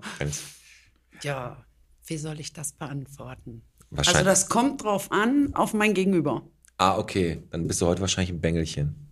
Ja, 1.22 1.58
wie 2.06 2.18
soll 2.18 2.40
ich 2.40 2.54
das 2.54 2.74
beantworten? 2.74 3.64
Wahrscheinlich. 3.92 4.18
Also 4.18 4.30
das 4.30 4.50
kommt 4.50 4.84
drauf 4.84 5.12
an, 5.12 5.52
auf 5.54 5.74
mein 5.74 5.94
Gegenüber. 5.94 6.44
Ah, 6.78 6.98
okay. 6.98 7.44
Dann 7.52 7.68
bist 7.68 7.82
du 7.82 7.88
heute 7.88 8.02
wahrscheinlich 8.02 8.32
ein 8.32 8.42
Bengelchen. 8.42 9.10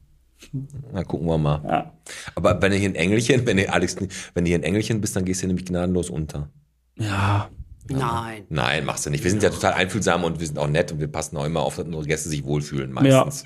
Na, 0.94 1.04
gucken 1.04 1.28
wir 1.28 1.38
mal. 1.38 1.62
Ja. 1.66 1.94
Aber 2.36 2.62
wenn 2.62 2.72
du 2.72 2.78
hier 2.78 2.90
ein 2.90 2.96
Engelchen, 2.96 3.46
wenn 3.46 3.58
du, 3.58 3.72
Alex, 3.72 3.98
wenn 4.34 4.46
du 4.46 4.50
hier 4.50 4.60
ein 4.60 4.64
Engelchen 4.64 5.02
bist, 5.02 5.16
dann 5.16 5.26
gehst 5.26 5.44
du 5.44 5.48
nämlich 5.48 5.66
gnadenlos 5.66 6.10
unter. 6.10 6.50
Ja. 6.98 7.50
Nein. 7.90 8.46
Nein, 8.50 8.86
machst 8.86 9.06
du 9.06 9.10
nicht. 9.10 9.24
Wir 9.24 9.32
sind 9.32 9.44
ja 9.44 9.50
total 9.50 9.74
einfühlsam 9.74 10.24
und 10.24 10.40
wir 10.40 10.48
sind 10.48 10.60
auch 10.60 10.68
nett 10.68 10.92
und 10.92 11.00
wir 11.00 11.08
passen 11.08 11.38
auch 11.38 11.46
immer 11.46 11.62
auf, 11.62 11.78
dass 11.78 11.86
unsere 11.86 12.06
Gäste 12.06 12.30
sich 12.30 12.44
wohlfühlen, 12.44 12.92
meistens. 12.92 13.46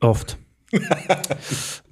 Oft. 0.00 0.38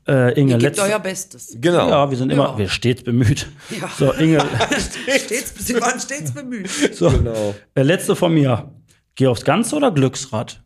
Äh, 0.08 0.32
Inge, 0.40 0.52
Ihr 0.52 0.58
gebt 0.58 0.62
letzte. 0.62 0.82
euer 0.82 0.98
Bestes. 0.98 1.56
Genau. 1.60 1.88
Ja, 1.88 2.10
wir 2.10 2.16
sind 2.16 2.30
immer, 2.32 2.50
Ja. 2.52 2.58
wir 2.58 2.68
stets 2.68 3.02
bemüht. 3.04 3.46
Ja. 3.80 3.88
So, 3.98 4.12
Inge, 4.14 4.40
Stets, 5.24 5.54
sie 5.66 5.80
waren 5.80 6.00
stets 6.00 6.32
bemüht. 6.32 6.70
so, 6.94 7.10
Genau. 7.10 7.54
äh, 7.74 7.82
letzte 7.82 8.16
von 8.16 8.32
mir. 8.34 8.72
Geh 9.14 9.26
aufs 9.26 9.44
Ganze 9.44 9.76
oder 9.76 9.90
Glücksrad? 9.92 10.62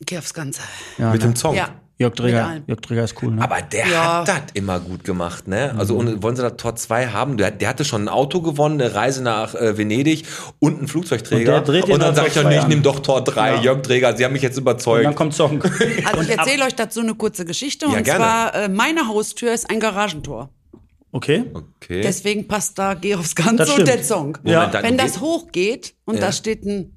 Geh 0.00 0.18
aufs 0.18 0.34
Ganze. 0.34 0.60
Ja, 0.98 1.10
Mit 1.12 1.22
ne? 1.22 1.28
dem 1.28 1.36
Song. 1.36 1.54
Ja. 1.54 1.80
Jörg 1.98 2.14
Dreger, 2.14 2.46
allem. 2.46 2.64
Jörg 2.66 2.80
Dreger 2.82 3.04
ist 3.04 3.14
cool, 3.22 3.32
ne? 3.32 3.42
Aber 3.42 3.62
der 3.62 3.86
Ja. 3.88 4.18
hat 4.18 4.28
das 4.28 4.36
immer 4.52 4.78
gut 4.80 5.02
gemacht, 5.04 5.48
ne? 5.48 5.74
Also 5.78 5.96
und 5.96 6.22
wollen 6.22 6.36
sie 6.36 6.42
das 6.42 6.56
Tor 6.58 6.76
2 6.76 7.06
haben? 7.08 7.38
Der, 7.38 7.50
der 7.50 7.68
hatte 7.70 7.86
schon 7.86 8.02
ein 8.04 8.08
Auto 8.08 8.42
gewonnen, 8.42 8.78
eine 8.80 8.94
Reise 8.94 9.22
nach 9.22 9.54
äh, 9.54 9.78
Venedig 9.78 10.24
und 10.58 10.76
einen 10.78 10.88
Flugzeugträger. 10.88 11.56
Und 11.56 11.66
der 11.66 11.72
dreht 11.74 11.86
ihn 11.88 11.94
und 11.94 12.00
dann 12.00 12.14
dann 12.14 12.16
sag 12.16 12.26
ich 12.28 12.34
doch, 12.34 12.46
nee, 12.48 12.58
ich 12.58 12.66
nehme 12.66 12.82
doch 12.82 13.00
Tor 13.00 13.24
3, 13.24 13.54
Ja. 13.56 13.60
Jörg 13.62 13.80
Träger, 13.82 14.14
sie 14.14 14.24
haben 14.26 14.32
mich 14.34 14.42
jetzt 14.42 14.56
und 14.58 14.62
überzeugt. 14.62 15.06
dann 15.06 15.14
kommt 15.14 15.32
Song. 15.34 15.62
Also 15.62 15.80
ich 15.90 16.06
Und 16.18 16.28
erzähle 16.38 16.64
euch 16.66 16.74
dazu 16.74 17.00
eine 17.00 17.14
kurze 17.14 17.46
Geschichte. 17.46 17.86
Ja, 17.86 17.96
und 17.96 18.02
gerne. 18.04 18.18
zwar, 18.18 18.54
äh, 18.54 18.68
meine 18.68 19.08
Haustür 19.08 19.54
ist 19.54 19.70
ein 19.70 19.80
Garagentor. 19.80 20.50
Okay. 21.12 21.44
Okay. 21.54 22.02
Deswegen 22.02 22.46
passt 22.46 22.78
da 22.78 22.92
Geh 22.92 23.14
aufs 23.14 23.34
Ganze 23.34 23.72
und 23.72 23.88
der 23.88 24.04
Song. 24.04 24.36
Ja. 24.44 24.70
Wenn 24.82 24.98
das 24.98 25.12
geht- 25.14 25.20
hochgeht 25.22 25.94
und 26.04 26.16
Ja. 26.16 26.20
da 26.26 26.32
steht 26.32 26.64
ein 26.66 26.95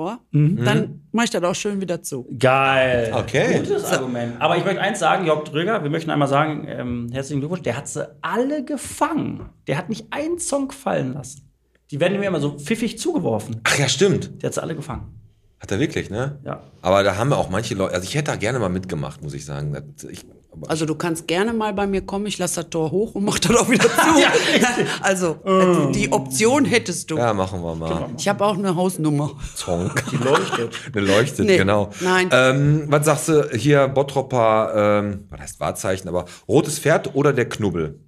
Rohr, 0.00 0.18
Mhm. 0.30 0.64
dann 0.64 1.00
mache 1.12 1.24
ich 1.26 1.30
das 1.30 1.42
auch 1.42 1.54
schön 1.54 1.80
wieder 1.80 2.02
zu. 2.02 2.26
Geil. 2.38 3.12
Okay. 3.14 3.58
Gutes 3.58 3.84
Argument. 3.92 4.40
Aber 4.40 4.56
ich 4.56 4.64
möchte 4.64 4.80
eins 4.80 4.98
sagen, 4.98 5.26
Jörg 5.26 5.44
Dröger, 5.44 5.82
wir 5.82 5.90
möchten 5.90 6.10
einmal 6.10 6.28
sagen, 6.28 6.64
ähm, 6.68 7.08
herzlichen 7.12 7.40
Glückwunsch, 7.40 7.62
der 7.62 7.76
hat 7.76 7.86
sie 7.88 8.08
alle 8.22 8.64
gefangen. 8.64 9.50
Der 9.66 9.76
hat 9.76 9.88
nicht 9.90 10.06
einen 10.10 10.38
Song 10.38 10.70
fallen 10.72 11.12
lassen. 11.14 11.42
Die 11.90 12.00
werden 12.00 12.18
mir 12.20 12.26
immer 12.28 12.40
so 12.40 12.56
pfiffig 12.56 12.98
zugeworfen. 12.98 13.60
Ach 13.64 13.78
ja, 13.78 13.88
stimmt. 13.88 14.42
Der 14.42 14.48
hat 14.48 14.54
sie 14.54 14.62
alle 14.62 14.74
gefangen. 14.76 15.14
Hat 15.60 15.70
er 15.70 15.78
wirklich, 15.78 16.08
ne? 16.10 16.38
Ja. 16.44 16.62
Aber 16.82 17.02
da 17.02 17.16
haben 17.16 17.28
wir 17.30 17.36
auch 17.38 17.50
manche 17.50 17.74
Leute, 17.74 17.94
also 17.94 18.04
ich 18.04 18.14
hätte 18.14 18.30
da 18.30 18.36
gerne 18.36 18.58
mal 18.58 18.70
mitgemacht, 18.70 19.22
muss 19.22 19.34
ich 19.34 19.44
sagen. 19.44 19.76
Ich, 20.10 20.24
aber 20.52 20.70
Also 20.70 20.86
du 20.86 20.94
kannst 20.94 21.28
gerne 21.28 21.52
mal 21.52 21.74
bei 21.74 21.86
mir 21.86 22.00
kommen, 22.00 22.24
ich 22.26 22.38
lasse 22.38 22.62
das 22.62 22.70
Tor 22.70 22.90
hoch 22.90 23.14
und 23.14 23.24
mach 23.24 23.38
das 23.38 23.54
auch 23.54 23.68
wieder 23.68 23.84
zu. 23.88 23.90
also 25.02 25.36
äh, 25.44 25.92
die 25.92 26.10
Option 26.10 26.64
hättest 26.64 27.10
du. 27.10 27.18
ja, 27.18 27.34
machen 27.34 27.62
wir 27.62 27.74
mal. 27.74 28.08
Ich 28.16 28.26
habe 28.26 28.44
auch 28.44 28.56
eine 28.56 28.74
Hausnummer. 28.74 29.32
Song. 29.54 29.90
Die 30.10 30.16
leuchtet. 30.16 30.74
Eine 30.94 31.06
leuchtet, 31.06 31.46
Nee, 31.46 31.58
genau. 31.58 31.90
nein. 32.00 32.30
Ähm, 32.32 32.84
was 32.88 33.04
sagst 33.04 33.28
du 33.28 33.50
hier, 33.54 33.86
Bottropper, 33.88 34.72
ähm, 35.02 35.26
was 35.28 35.40
heißt 35.40 35.60
Wahrzeichen, 35.60 36.08
aber 36.08 36.24
rotes 36.48 36.78
Pferd 36.78 37.14
oder 37.14 37.32
der 37.34 37.48
Knubbel? 37.48 38.00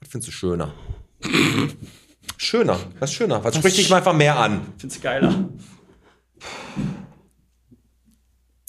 Was 0.00 0.08
findest 0.10 0.28
du 0.28 0.32
schöner? 0.32 0.72
schöner, 2.36 2.78
was 2.98 3.10
ist 3.10 3.16
schöner? 3.16 3.44
Was 3.44 3.54
spricht 3.56 3.76
dich 3.78 3.90
mal 3.90 3.98
einfach 3.98 4.14
mehr 4.14 4.38
an? 4.38 4.62
Find's 4.78 5.00
geiler. 5.00 5.32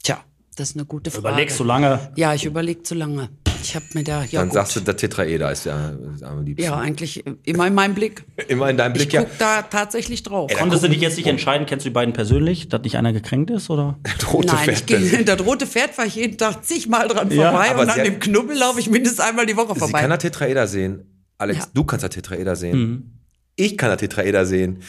Tja, 0.03 0.23
das 0.55 0.69
ist 0.71 0.75
eine 0.75 0.85
gute 0.85 1.11
Frage. 1.11 1.27
Überlegst 1.27 1.59
du 1.59 1.63
lange. 1.63 2.11
Ja, 2.15 2.33
ich 2.33 2.45
überlege 2.45 2.83
zu 2.83 2.95
lange. 2.95 3.29
Ich 3.63 3.75
habe 3.75 3.85
mir 3.93 4.03
da, 4.03 4.23
ja 4.23 4.39
Dann 4.39 4.49
gut. 4.49 4.55
sagst 4.55 4.75
du, 4.75 4.79
der 4.79 4.97
Tetraeder 4.97 5.51
ist 5.51 5.65
ja 5.65 5.89
ist 6.15 6.23
am 6.23 6.43
liebsten. 6.43 6.63
ja, 6.65 6.75
eigentlich 6.79 7.23
immer 7.43 7.67
in 7.67 7.75
meinem 7.75 7.93
Blick. 7.93 8.23
Immer 8.47 8.71
in 8.71 8.77
deinem 8.77 8.93
Ich 8.95 9.03
Blick, 9.03 9.13
ja. 9.13 9.21
guck 9.21 9.37
da 9.37 9.61
tatsächlich 9.61 10.23
drauf. 10.23 10.51
Konntest 10.57 10.83
du 10.83 10.87
dich 10.89 10.99
jetzt 10.99 11.17
nicht 11.17 11.27
entscheiden, 11.27 11.67
kennst 11.67 11.85
du 11.85 11.89
die 11.89 11.93
beiden 11.93 12.11
persönlich, 12.13 12.69
dass 12.69 12.81
nicht 12.81 12.97
einer 12.97 13.13
gekränkt 13.13 13.51
ist, 13.51 13.69
oder? 13.69 13.99
Rote 14.33 14.47
Nein, 14.47 14.57
ich 14.71 14.79
Pferd. 14.79 14.87
gehe, 14.87 15.23
das 15.25 15.45
rote 15.45 15.67
Pferd 15.67 15.91
fahre 15.93 16.07
ich 16.07 16.15
jeden 16.15 16.39
Tag 16.39 16.65
zigmal 16.65 17.07
dran 17.07 17.29
Ja, 17.29 17.51
vorbei 17.51 17.75
und 17.79 17.87
an 17.89 18.03
dem 18.03 18.19
Knubbel 18.19 18.57
laufe 18.57 18.79
ich 18.79 18.89
mindestens 18.89 19.19
einmal 19.19 19.45
die 19.45 19.55
Woche 19.55 19.75
Sie 19.75 19.79
vorbei. 19.79 20.01
kann 20.01 20.09
der 20.09 20.17
Tetraeder 20.19 20.65
sehen. 20.67 21.23
Alex, 21.37 21.59
Ja. 21.59 21.65
du 21.71 21.83
kannst 21.83 22.01
der 22.01 22.09
Tetraeder 22.09 22.55
sehen. 22.55 22.77
Mhm. 22.79 23.11
Ich 23.57 23.77
kann 23.77 23.89
der 23.89 23.97
Tetraeder 23.97 24.47
sehen. 24.47 24.79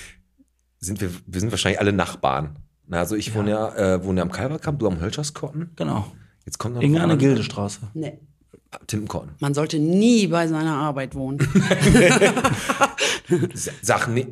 Sind 0.78 1.02
wir, 1.02 1.10
wir 1.26 1.40
sind 1.40 1.50
wahrscheinlich 1.52 1.78
alle 1.78 1.92
Nachbarn. 1.92 2.56
Na, 2.92 2.98
also 2.98 3.16
ich 3.16 3.35
wohne 3.35 3.48
ja, 3.52 3.74
äh, 3.74 4.05
wohne 4.05 4.18
ja 4.18 4.22
am 4.22 4.31
Kalverkamp, 4.31 4.78
du 4.78 4.87
am 4.87 5.00
Hölscherskotten. 5.00 5.70
Genau. 5.76 6.12
Jetzt 6.44 6.59
kommt 6.59 6.74
noch 6.74 6.83
jemand. 6.83 7.18
Gildestraße. 7.18 7.81
nee. 7.94 8.18
Timpenkotten. 8.87 9.31
Man 9.40 9.55
sollte 9.55 9.78
nie 9.78 10.26
bei 10.26 10.46
seiner 10.46 10.74
Arbeit 10.74 11.14
wohnen. 11.14 11.38
Sag 13.83 14.09
nee, 14.09 14.26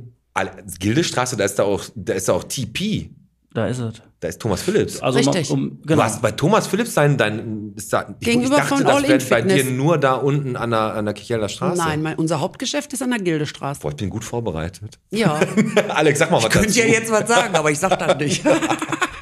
Gildestraße, 0.78 1.38
da 1.38 1.44
ist 1.44 1.58
da 1.58 1.62
auch, 1.62 1.84
da 1.94 2.12
ist 2.12 2.28
da 2.28 2.34
auch 2.34 2.44
TP. 2.44 3.10
Da 3.52 3.66
ist 3.66 3.78
es. 3.78 3.94
Da 4.20 4.28
ist 4.28 4.40
Thomas 4.40 4.62
Phillips. 4.62 5.00
Also 5.00 5.18
Richtig. 5.18 5.50
mal, 5.50 5.54
um, 5.56 5.80
Du 5.80 5.88
genau. 5.88 6.02
hast 6.02 6.22
bei 6.22 6.30
Thomas 6.30 6.66
Phillips 6.68 6.94
dein, 6.94 7.16
dein 7.16 7.72
ist 7.74 7.92
da, 7.92 8.14
ich, 8.20 8.26
Gegenüber 8.26 8.56
ich 8.56 8.60
dachte, 8.62 8.76
von 8.76 8.84
das 8.84 9.02
wäre 9.08 9.24
bei 9.30 9.42
dir 9.42 9.64
nur 9.64 9.98
da 9.98 10.14
unten 10.14 10.56
an 10.56 10.70
der, 10.70 10.94
an 10.94 11.04
der 11.06 11.14
Kichelder 11.14 11.48
Straße. 11.48 11.78
Nein, 11.82 12.02
mein, 12.02 12.16
unser 12.16 12.40
Hauptgeschäft 12.40 12.92
ist 12.92 13.02
an 13.02 13.10
der 13.10 13.18
Gildestraße. 13.18 13.80
Boah, 13.80 13.90
ich 13.90 13.96
bin 13.96 14.10
gut 14.10 14.24
vorbereitet. 14.24 14.98
Ja. 15.10 15.40
Alex, 15.88 16.20
sag 16.20 16.30
mal 16.30 16.42
was 16.42 16.50
Könnt 16.50 16.66
dazu. 16.66 16.78
ihr 16.80 16.88
jetzt 16.88 17.10
was 17.10 17.28
sagen, 17.28 17.54
aber 17.56 17.70
ich 17.70 17.78
sag 17.78 17.98
das 17.98 18.16
nicht. 18.18 18.44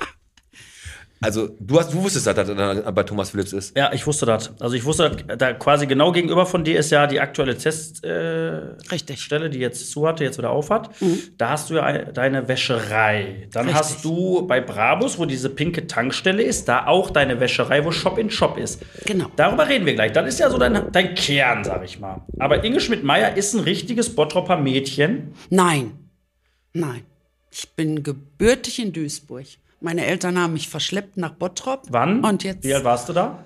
Also, 1.21 1.49
du, 1.59 1.79
hast, 1.81 1.93
du 1.93 2.01
wusstest, 2.03 2.27
dass 2.29 2.35
das 2.37 2.47
da 2.47 2.91
bei 2.93 3.03
Thomas 3.03 3.31
Phillips 3.31 3.53
ist. 3.53 3.77
Ja, 3.77 3.93
ich 3.93 4.07
wusste 4.07 4.25
das. 4.25 4.53
Also 4.61 4.77
ich 4.77 4.85
wusste, 4.85 5.11
da 5.37 5.53
quasi 5.53 5.87
genau 5.89 6.13
gegenüber 6.13 6.47
von 6.47 6.63
dir 6.63 6.79
ist 6.79 6.91
ja 6.91 7.09
die 7.09 7.19
aktuelle 7.21 7.57
Teststelle, 7.59 9.47
äh, 9.47 9.51
die 9.51 9.59
jetzt 9.59 9.91
zu 9.91 10.07
hatte, 10.07 10.23
jetzt 10.23 10.39
wieder 10.39 10.51
auf 10.51 10.71
hat. 10.71 10.91
Da 11.37 11.51
hast 11.51 11.71
du 11.71 11.75
ja 11.75 11.83
ein- 11.83 12.13
deine 12.15 12.47
Wäscherei. 12.47 13.49
Dann 13.53 13.67
Richtig. 13.67 13.81
hast 13.81 14.05
du 14.05 14.47
bei 14.47 14.61
Brabus, 14.61 15.19
wo 15.19 15.25
diese 15.25 15.51
pinke 15.51 15.87
Tankstelle 15.89 16.43
ist, 16.43 16.69
da 16.69 16.87
auch 16.87 17.11
deine 17.11 17.41
Wäscherei, 17.41 17.85
wo 17.85 17.91
Shop 17.91 18.17
in 18.19 18.31
Shop 18.31 18.57
ist. 18.57 18.81
Genau. 19.05 19.27
Darüber 19.35 19.69
reden 19.69 19.87
wir 19.87 19.95
gleich. 19.95 20.13
Das 20.13 20.27
ist 20.29 20.39
ja 20.39 20.51
so 20.51 20.59
dein, 20.59 20.93
dein 20.93 21.15
Kern, 21.17 21.65
sag 21.65 21.85
ich 21.85 21.99
mal. 21.99 22.23
Aber 22.39 22.63
Inge 22.63 22.81
Schmidt-Meyer 22.81 23.37
ist 23.37 23.55
ein 23.55 23.61
richtiges 23.61 24.15
Bottropper 24.15 24.57
Mädchen. 24.57 25.35
Nein. 25.51 25.93
Nein. 26.73 27.03
Ich 27.51 27.69
bin 27.71 28.03
gebürtig 28.05 28.79
in 28.79 28.93
Duisburg. 28.93 29.47
Meine 29.81 30.05
Eltern 30.07 30.39
haben 30.39 30.55
mich 30.55 30.69
verschleppt 30.69 31.17
nach 31.17 31.33
Bottrop. 31.35 31.83
Wann? 31.91 32.25
Und 32.25 32.43
jetzt 32.45 32.65
Wie 32.65 32.75
alt 32.75 32.85
warst 32.85 33.09
du 33.09 33.13
da? 33.13 33.39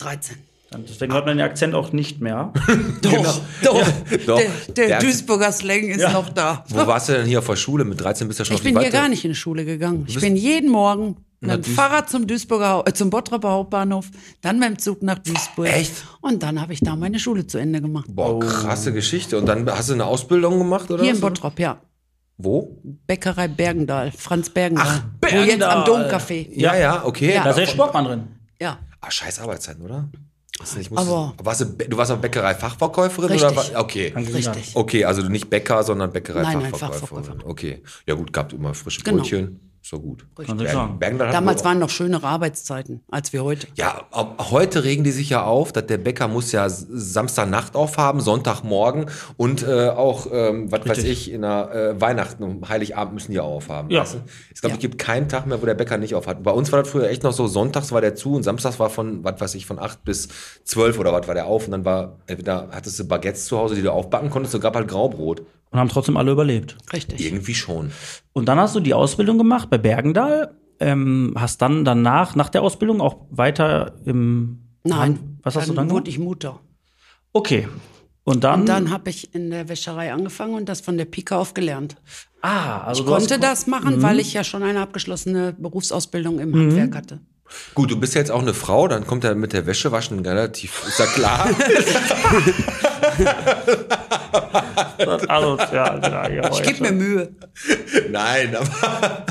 13. 0.00 0.36
Dann- 0.70 0.84
Deswegen 0.88 1.12
hört 1.12 1.26
man 1.26 1.36
den 1.38 1.46
Akzent 1.46 1.74
auch 1.74 1.92
nicht 1.92 2.20
mehr. 2.20 2.52
Doch, 3.02 3.40
doch. 3.62 3.82
doch. 4.26 4.36
Der, 4.38 4.50
der 4.74 4.88
Ja. 4.88 4.98
Duisburger 4.98 5.52
Slang 5.52 5.84
ist 5.84 6.00
Ja. 6.00 6.12
noch 6.12 6.28
da. 6.30 6.64
Wo 6.68 6.84
warst 6.86 7.08
du 7.08 7.12
denn 7.12 7.26
hier 7.26 7.38
auf 7.38 7.46
der 7.46 7.54
Schule? 7.56 7.84
Mit 7.84 8.00
13 8.00 8.26
bist 8.26 8.40
du 8.40 8.42
ja 8.42 8.46
schon 8.46 8.54
Ich 8.56 8.60
auf 8.60 8.66
die 8.66 8.72
bin 8.72 8.82
hier 8.82 8.90
gar 8.90 9.08
nicht 9.08 9.24
in 9.24 9.30
die 9.30 9.36
Schule 9.36 9.64
gegangen. 9.64 10.04
Ich 10.08 10.20
bin 10.20 10.34
jeden 10.34 10.68
Morgen 10.70 11.16
mit 11.40 11.64
dem 11.66 11.74
Fahrrad 11.74 12.10
zum 12.10 12.26
Duisburger, 12.26 12.82
äh, 12.86 12.92
zum 12.92 13.10
Bottroper 13.10 13.50
Hauptbahnhof, 13.50 14.06
dann 14.40 14.58
mit 14.58 14.68
dem 14.70 14.78
Zug 14.80 15.02
nach 15.02 15.20
Duisburg. 15.20 15.68
Echt? 15.68 15.92
Und 16.20 16.42
dann 16.42 16.60
habe 16.60 16.72
ich 16.72 16.80
da 16.80 16.96
meine 16.96 17.20
Schule 17.20 17.46
zu 17.46 17.58
Ende 17.58 17.80
gemacht. 17.80 18.06
Boah, 18.08 18.40
krasse 18.40 18.92
Geschichte. 18.92 19.38
Und 19.38 19.46
dann 19.46 19.70
hast 19.70 19.88
du 19.90 19.92
eine 19.94 20.04
Ausbildung 20.06 20.58
gemacht, 20.58 20.90
oder? 20.90 21.02
Hier 21.04 21.12
in 21.12 21.16
was? 21.18 21.20
Bottrop, 21.20 21.60
ja. 21.60 21.78
Wo? 22.38 22.76
Bäckerei 23.06 23.48
Bergendal, 23.48 24.12
Franz 24.12 24.50
Bergendal. 24.50 24.86
Ach, 24.86 25.02
Wo 25.32 25.38
jetzt 25.38 25.62
am. 25.62 25.84
Domcafé. 25.84 26.48
Ja, 26.52 26.76
ja, 26.76 27.04
okay. 27.04 27.34
Ja. 27.34 27.44
Da 27.44 27.50
ist 27.50 27.58
der 27.58 27.66
Sportmann 27.66 28.04
drin. 28.04 28.22
Ja. 28.60 28.78
Ah, 29.00 29.10
scheiß 29.10 29.40
Arbeitszeiten, 29.40 29.82
oder? 29.82 30.08
Nicht, 30.76 30.90
Aber- 30.96 31.34
warst 31.42 31.60
du, 31.60 31.64
du 31.66 31.96
warst 31.98 32.10
auch 32.10 32.18
Bäckerei-Fachverkäuferin? 32.18 33.30
Richtig. 33.30 33.50
Oder? 33.50 33.56
war- 33.74 33.80
Okay. 33.82 34.12
Richtig. 34.16 34.74
Okay, 34.74 35.04
also 35.04 35.20
du 35.22 35.28
nicht 35.28 35.50
Bäcker, 35.50 35.82
sondern 35.82 36.10
Nein, 36.10 36.22
nein, 36.22 36.22
Bäckerei-Fachverkäuferin. 36.22 37.24
Fachverkäuferin. 37.24 37.42
Okay. 37.50 37.82
Ja 38.06 38.14
gut, 38.14 38.32
gab 38.32 38.52
immer 38.52 38.72
frische 38.74 39.02
Genau. 39.02 39.18
Brötchen. 39.18 39.60
Doch 39.90 40.00
gut. 40.00 40.26
Kann 40.44 40.58
sagen. 40.58 40.98
Damals 41.18 41.64
waren 41.64 41.78
noch 41.78 41.90
schönere 41.90 42.26
Arbeitszeiten 42.26 43.02
als 43.10 43.32
wir 43.32 43.44
heute. 43.44 43.68
Ja, 43.76 44.06
heute 44.50 44.84
regen 44.84 45.04
die 45.04 45.12
sich 45.12 45.30
ja 45.30 45.44
auf, 45.44 45.72
dass 45.72 45.86
der 45.86 45.98
Bäcker 45.98 46.28
muss 46.28 46.52
ja 46.52 46.68
Samstagnacht 46.68 47.76
aufhaben, 47.76 48.20
Sonntagmorgen 48.20 49.06
und 49.36 49.62
äh, 49.62 49.88
auch, 49.88 50.26
ähm, 50.32 50.70
was 50.72 50.86
weiß 50.88 51.04
ich, 51.04 51.30
in 51.30 51.42
der 51.42 51.70
äh, 51.96 52.00
Weihnachten 52.00 52.42
und 52.42 52.68
Heiligabend 52.68 53.14
müssen 53.14 53.32
die 53.32 53.40
auch 53.40 53.50
aufhaben. 53.56 53.90
Ja. 53.90 54.00
Weißt 54.02 54.14
du? 54.14 54.18
Ich 54.54 54.60
glaube, 54.60 54.72
Ja. 54.72 54.76
es 54.76 54.80
gibt 54.80 54.98
keinen 54.98 55.28
Tag 55.28 55.46
mehr, 55.46 55.60
wo 55.62 55.66
der 55.66 55.74
Bäcker 55.74 55.98
nicht 55.98 56.14
aufhat. 56.14 56.42
Bei 56.42 56.50
uns 56.50 56.72
war 56.72 56.82
das 56.82 56.90
früher 56.90 57.08
echt 57.08 57.22
noch 57.22 57.32
so, 57.32 57.46
sonntags 57.46 57.92
war 57.92 58.00
der 58.00 58.14
zu 58.14 58.34
und 58.34 58.42
samstags 58.42 58.78
war 58.78 58.90
von, 58.90 59.22
was 59.24 59.40
weiß 59.40 59.54
ich, 59.54 59.66
von 59.66 59.78
8 59.78 60.04
bis 60.04 60.28
12 60.64 60.98
oder 60.98 61.12
was 61.12 61.26
war 61.28 61.34
der 61.34 61.46
auf 61.46 61.66
und 61.66 61.70
dann 61.72 61.84
war, 61.84 62.16
entweder 62.26 62.68
hattest 62.72 62.98
du 62.98 63.04
Baguettes 63.06 63.46
zu 63.46 63.58
Hause, 63.58 63.74
die 63.74 63.82
du 63.82 63.92
aufbacken 63.92 64.30
konntest, 64.30 64.54
und 64.54 64.60
gab 64.60 64.74
halt 64.74 64.88
Graubrot. 64.88 65.42
Und 65.76 65.80
haben 65.80 65.88
trotzdem 65.90 66.16
alle 66.16 66.32
überlebt. 66.32 66.78
Richtig. 66.90 67.20
Irgendwie 67.20 67.54
schon. 67.54 67.92
Und 68.32 68.46
dann 68.48 68.58
hast 68.58 68.74
du 68.74 68.80
die 68.80 68.94
Ausbildung 68.94 69.36
gemacht 69.36 69.68
bei 69.68 69.76
Bergendal. 69.76 70.54
Ähm, 70.80 71.34
hast 71.36 71.60
dann 71.60 71.84
danach, 71.84 72.34
nach 72.34 72.48
der 72.48 72.62
Ausbildung, 72.62 73.02
auch 73.02 73.26
weiter 73.30 73.96
im. 74.06 74.78
Nein. 74.84 75.38
Was 75.42 75.54
hast 75.54 75.68
du 75.68 75.74
dann 75.74 75.90
wurde 75.90 76.04
gemacht? 76.04 76.08
ich 76.08 76.18
Mutter. 76.18 76.60
Okay. 77.34 77.68
Und 78.24 78.42
dann. 78.42 78.60
Und 78.60 78.68
dann 78.70 78.90
habe 78.90 79.10
ich 79.10 79.34
in 79.34 79.50
der 79.50 79.68
Wäscherei 79.68 80.14
angefangen 80.14 80.54
und 80.54 80.66
das 80.66 80.80
von 80.80 80.96
der 80.96 81.04
Pike 81.04 81.36
auf 81.36 81.52
gelernt. 81.52 81.96
ah, 82.40 82.84
also 82.84 83.02
Ich 83.02 83.08
konnte 83.08 83.34
hast, 83.34 83.42
das 83.42 83.66
machen, 83.66 84.02
weil 84.02 84.18
ich 84.18 84.32
ja 84.32 84.42
schon 84.42 84.62
eine 84.62 84.80
abgeschlossene 84.80 85.52
Berufsausbildung 85.58 86.38
im 86.38 86.54
Handwerk 86.54 86.96
hatte. 86.96 87.20
Gut, 87.74 87.90
du 87.90 87.98
bist 87.98 88.14
ja 88.14 88.20
jetzt 88.20 88.30
auch 88.30 88.42
eine 88.42 88.54
Frau, 88.54 88.88
dann 88.88 89.06
kommt 89.06 89.24
er 89.24 89.34
mit 89.34 89.52
der 89.52 89.66
Wäschewaschen 89.66 90.18
relativ, 90.20 90.82
ist 90.86 90.98
ja 90.98 91.06
klar. 91.06 91.48
Also, 95.28 95.56
ja, 95.72 95.98
ja, 95.98 96.28
ja, 96.30 96.50
Ich 96.52 96.62
gebe 96.62 96.82
mir 96.84 96.92
Mühe. 96.92 97.28
Nein, 98.10 98.56
aber. 98.56 99.24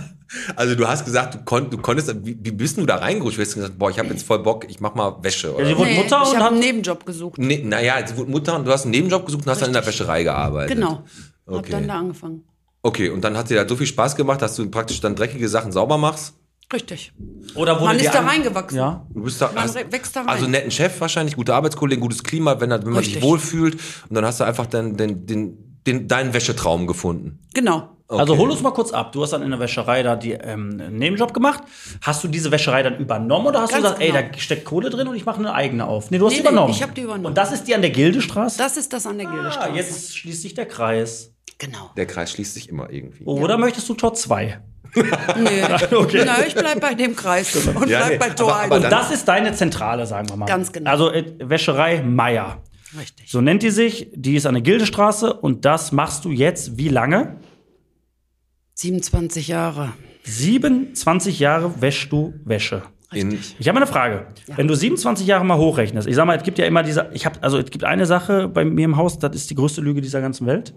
Also 0.56 0.76
du 0.76 0.86
hast 0.88 1.06
gesagt, 1.06 1.34
du, 1.36 1.38
konnt, 1.46 1.72
du 1.72 1.78
konntest, 1.78 2.14
wie, 2.26 2.38
wie 2.42 2.52
bist 2.52 2.78
du 2.78 2.86
da 2.86 2.98
reingerutscht? 2.98 3.38
Du 3.38 3.42
hast 3.42 3.56
gesagt, 3.56 3.78
boah, 3.80 3.90
ich 3.90 3.98
habe 4.00 4.10
jetzt 4.10 4.26
voll 4.26 4.40
Bock, 4.40 4.66
ich 4.70 4.80
mach 4.82 4.94
mal 4.94 5.16
Wäsche. 5.22 5.54
Oder? 5.54 5.64
Ja, 5.64 5.70
sie 5.70 5.78
wurde 5.78 5.90
Nee, 5.92 5.98
Mutter 5.98 6.22
ich 6.24 6.30
und 6.34 6.36
habe 6.40 6.48
einen 6.48 6.56
hat. 6.58 6.64
Nebenjob 6.66 7.06
gesucht. 7.06 7.38
nee, 7.38 7.62
naja, 7.64 8.06
sie 8.06 8.18
wurde 8.18 8.32
Mutter 8.32 8.56
und 8.58 8.66
du 8.66 8.72
hast 8.72 8.84
einen 8.84 8.92
Nebenjob 8.92 9.26
gesucht 9.26 9.46
und 9.46 9.50
hast 9.52 9.62
dann 9.62 9.70
in 9.70 9.74
der 9.74 9.86
Wäscherei 9.86 10.24
gearbeitet. 10.24 10.76
Genau. 10.76 11.04
Hab 11.48 11.54
Okay. 11.56 11.72
dann 11.72 11.88
da 11.88 12.00
angefangen. 12.00 12.44
Okay, 12.82 13.10
und 13.10 13.22
dann 13.24 13.38
hat 13.38 13.50
dir 13.50 13.64
da 13.64 13.68
so 13.70 13.76
viel 13.78 13.88
Spaß 13.88 14.16
gemacht, 14.16 14.42
dass 14.42 14.56
du 14.56 14.70
praktisch 14.70 15.00
dann 15.00 15.16
dreckige 15.16 15.48
Sachen 15.48 15.72
sauber 15.72 15.98
machst. 15.98 16.34
Richtig. 16.74 17.14
Oder 17.54 17.76
wurde 17.76 17.86
Man 17.86 18.00
ist 18.00 18.14
da 18.14 18.22
reingewachsen. 18.22 18.78
Ja. 18.78 19.06
Du 19.14 19.24
bist 19.24 19.40
da, 19.42 19.52
Man 19.54 19.64
hast, 19.64 19.76
wächst 19.76 20.16
da 20.16 20.22
rein. 20.22 20.30
Also 20.30 20.48
netten 20.48 20.72
Chef 20.72 21.00
wahrscheinlich, 21.00 21.36
gute 21.36 21.54
Arbeitskollegen, 21.54 22.02
gutes 22.02 22.24
Klima, 22.24 22.60
wenn, 22.60 22.72
wenn 22.72 22.84
man 22.84 22.96
sich 23.04 23.16
Richtig. 23.16 23.24
wohlfühlt. 23.24 23.76
Und 24.10 24.16
dann 24.16 24.26
hast 24.26 24.40
du 24.40 24.44
einfach 24.44 24.66
dann 24.66 24.98
den, 24.98 25.26
den, 25.26 25.80
den, 25.86 26.08
deinen 26.08 26.34
Wäschetraum 26.34 26.88
gefunden. 26.88 27.40
Genau. 27.54 27.90
Also 28.08 28.38
hol 28.38 28.52
uns 28.52 28.62
mal 28.62 28.72
kurz 28.72 28.92
ab. 28.92 29.12
Du 29.14 29.24
hast 29.24 29.32
dann 29.32 29.42
in 29.42 29.50
der 29.50 29.60
Wäscherei 29.60 30.04
da 30.04 30.16
die 30.16 30.34
ähm, 30.34 30.80
einen 30.80 30.98
Nebenjob 30.98 31.34
gemacht. 31.34 31.64
Hast 32.02 32.24
du 32.24 32.28
diese 32.28 32.52
Wäscherei 32.52 32.84
dann 32.84 32.98
übernommen 32.98 33.48
oder 33.48 33.62
hast 33.62 33.72
Ganz 33.72 33.82
du 33.84 33.90
gesagt, 33.94 34.00
genau. 34.02 34.18
ey, 34.20 34.32
da 34.32 34.40
steckt 34.40 34.66
Kohle 34.66 34.92
drin 34.92 35.08
und 35.08 35.16
ich 35.16 35.26
mache 35.26 35.40
eine 35.40 35.54
eigene 35.54 35.88
auf? 35.88 36.12
Nee, 36.12 36.20
du 36.20 36.26
hast 36.26 36.34
Nee, 36.34 36.38
die 36.38 36.44
nee, 36.44 36.50
übernommen. 36.50 36.72
ich 36.72 36.84
hab 36.84 36.94
die 36.94 37.02
übernommen. 37.02 37.26
Und 37.26 37.38
das 37.38 37.52
ist 37.52 37.64
die 37.64 37.74
an 37.74 37.82
der 37.82 37.90
Gildestraße? 37.90 38.60
Das 38.60 38.78
ist 38.78 38.94
das 38.94 39.08
an 39.08 39.18
der 39.18 39.28
ah, 39.28 39.32
Gildestraße. 39.32 39.72
jetzt 39.74 40.16
schließt 40.18 40.42
sich 40.44 40.54
der 40.54 40.68
Kreis. 40.68 41.32
Genau. 41.58 41.90
Der 41.98 42.06
Kreis 42.06 42.32
schließt 42.32 42.54
sich 42.54 42.70
immer 42.70 42.92
irgendwie. 42.92 43.24
Oder 43.24 43.58
möchtest 43.58 43.90
du 43.90 43.96
Tor 43.96 44.14
2? 44.14 44.60
Nee. 44.94 45.62
Okay. 45.96 46.24
Na, 46.26 46.46
ich 46.46 46.54
bleib 46.56 46.80
bei 46.82 46.94
dem 46.94 47.16
Kreis 47.16 47.56
und 47.56 47.90
Ja, 47.90 48.00
bleib 48.08 48.12
nee, 48.12 48.18
bei 48.18 48.30
Tor 48.30 48.54
aber- 48.56 48.64
aber. 48.64 48.76
Und 48.76 48.92
das 48.92 49.12
ist 49.12 49.26
deine 49.28 49.54
Zentrale, 49.54 50.06
sagen 50.06 50.30
wir 50.30 50.36
mal. 50.38 50.46
Ganz 50.46 50.72
genau. 50.72 50.90
Also 50.90 51.12
äh, 51.12 51.34
Wäscherei 51.40 52.02
Meier. 52.02 52.62
Richtig. 53.00 53.30
So 53.30 53.42
nennt 53.42 53.62
die 53.64 53.72
sich. 53.72 54.08
Die 54.14 54.36
ist 54.36 54.46
an 54.46 54.54
der 54.54 54.64
Gildestraße 54.64 55.34
und 55.34 55.66
das 55.66 55.92
machst 55.92 56.24
du 56.26 56.32
jetzt 56.32 56.78
wie 56.78 56.90
lange? 56.90 57.38
27 58.76 59.48
Jahre. 59.48 59.94
27 60.24 61.40
Jahre 61.40 61.82
wäschst 61.82 62.12
du 62.12 62.34
Wäsche. 62.46 62.82
In, 63.14 63.38
Ich 63.60 63.68
habe 63.68 63.78
eine 63.78 63.88
Frage. 63.88 64.28
Wenn 64.56 64.68
du 64.68 64.76
27 64.76 65.28
Jahre 65.28 65.46
mal 65.46 65.58
hochrechnest, 65.58 66.08
ich 66.08 66.16
sag 66.16 66.26
mal, 66.26 66.36
es 66.38 66.44
gibt 66.44 66.58
ja 66.58 66.66
immer 66.66 66.84
diese, 66.84 67.10
ich 67.14 67.26
habe, 67.26 67.42
also 67.44 67.58
es 67.60 67.70
gibt 67.70 67.84
eine 67.84 68.06
Sache 68.06 68.48
bei 68.50 68.66
mir 68.66 68.84
im 68.86 68.98
Haus, 68.98 69.20
das 69.20 69.36
ist 69.36 69.50
die 69.50 69.56
größte 69.56 69.82
Lüge 69.82 70.02
dieser 70.02 70.22
ganzen 70.22 70.48
Welt. 70.48 70.74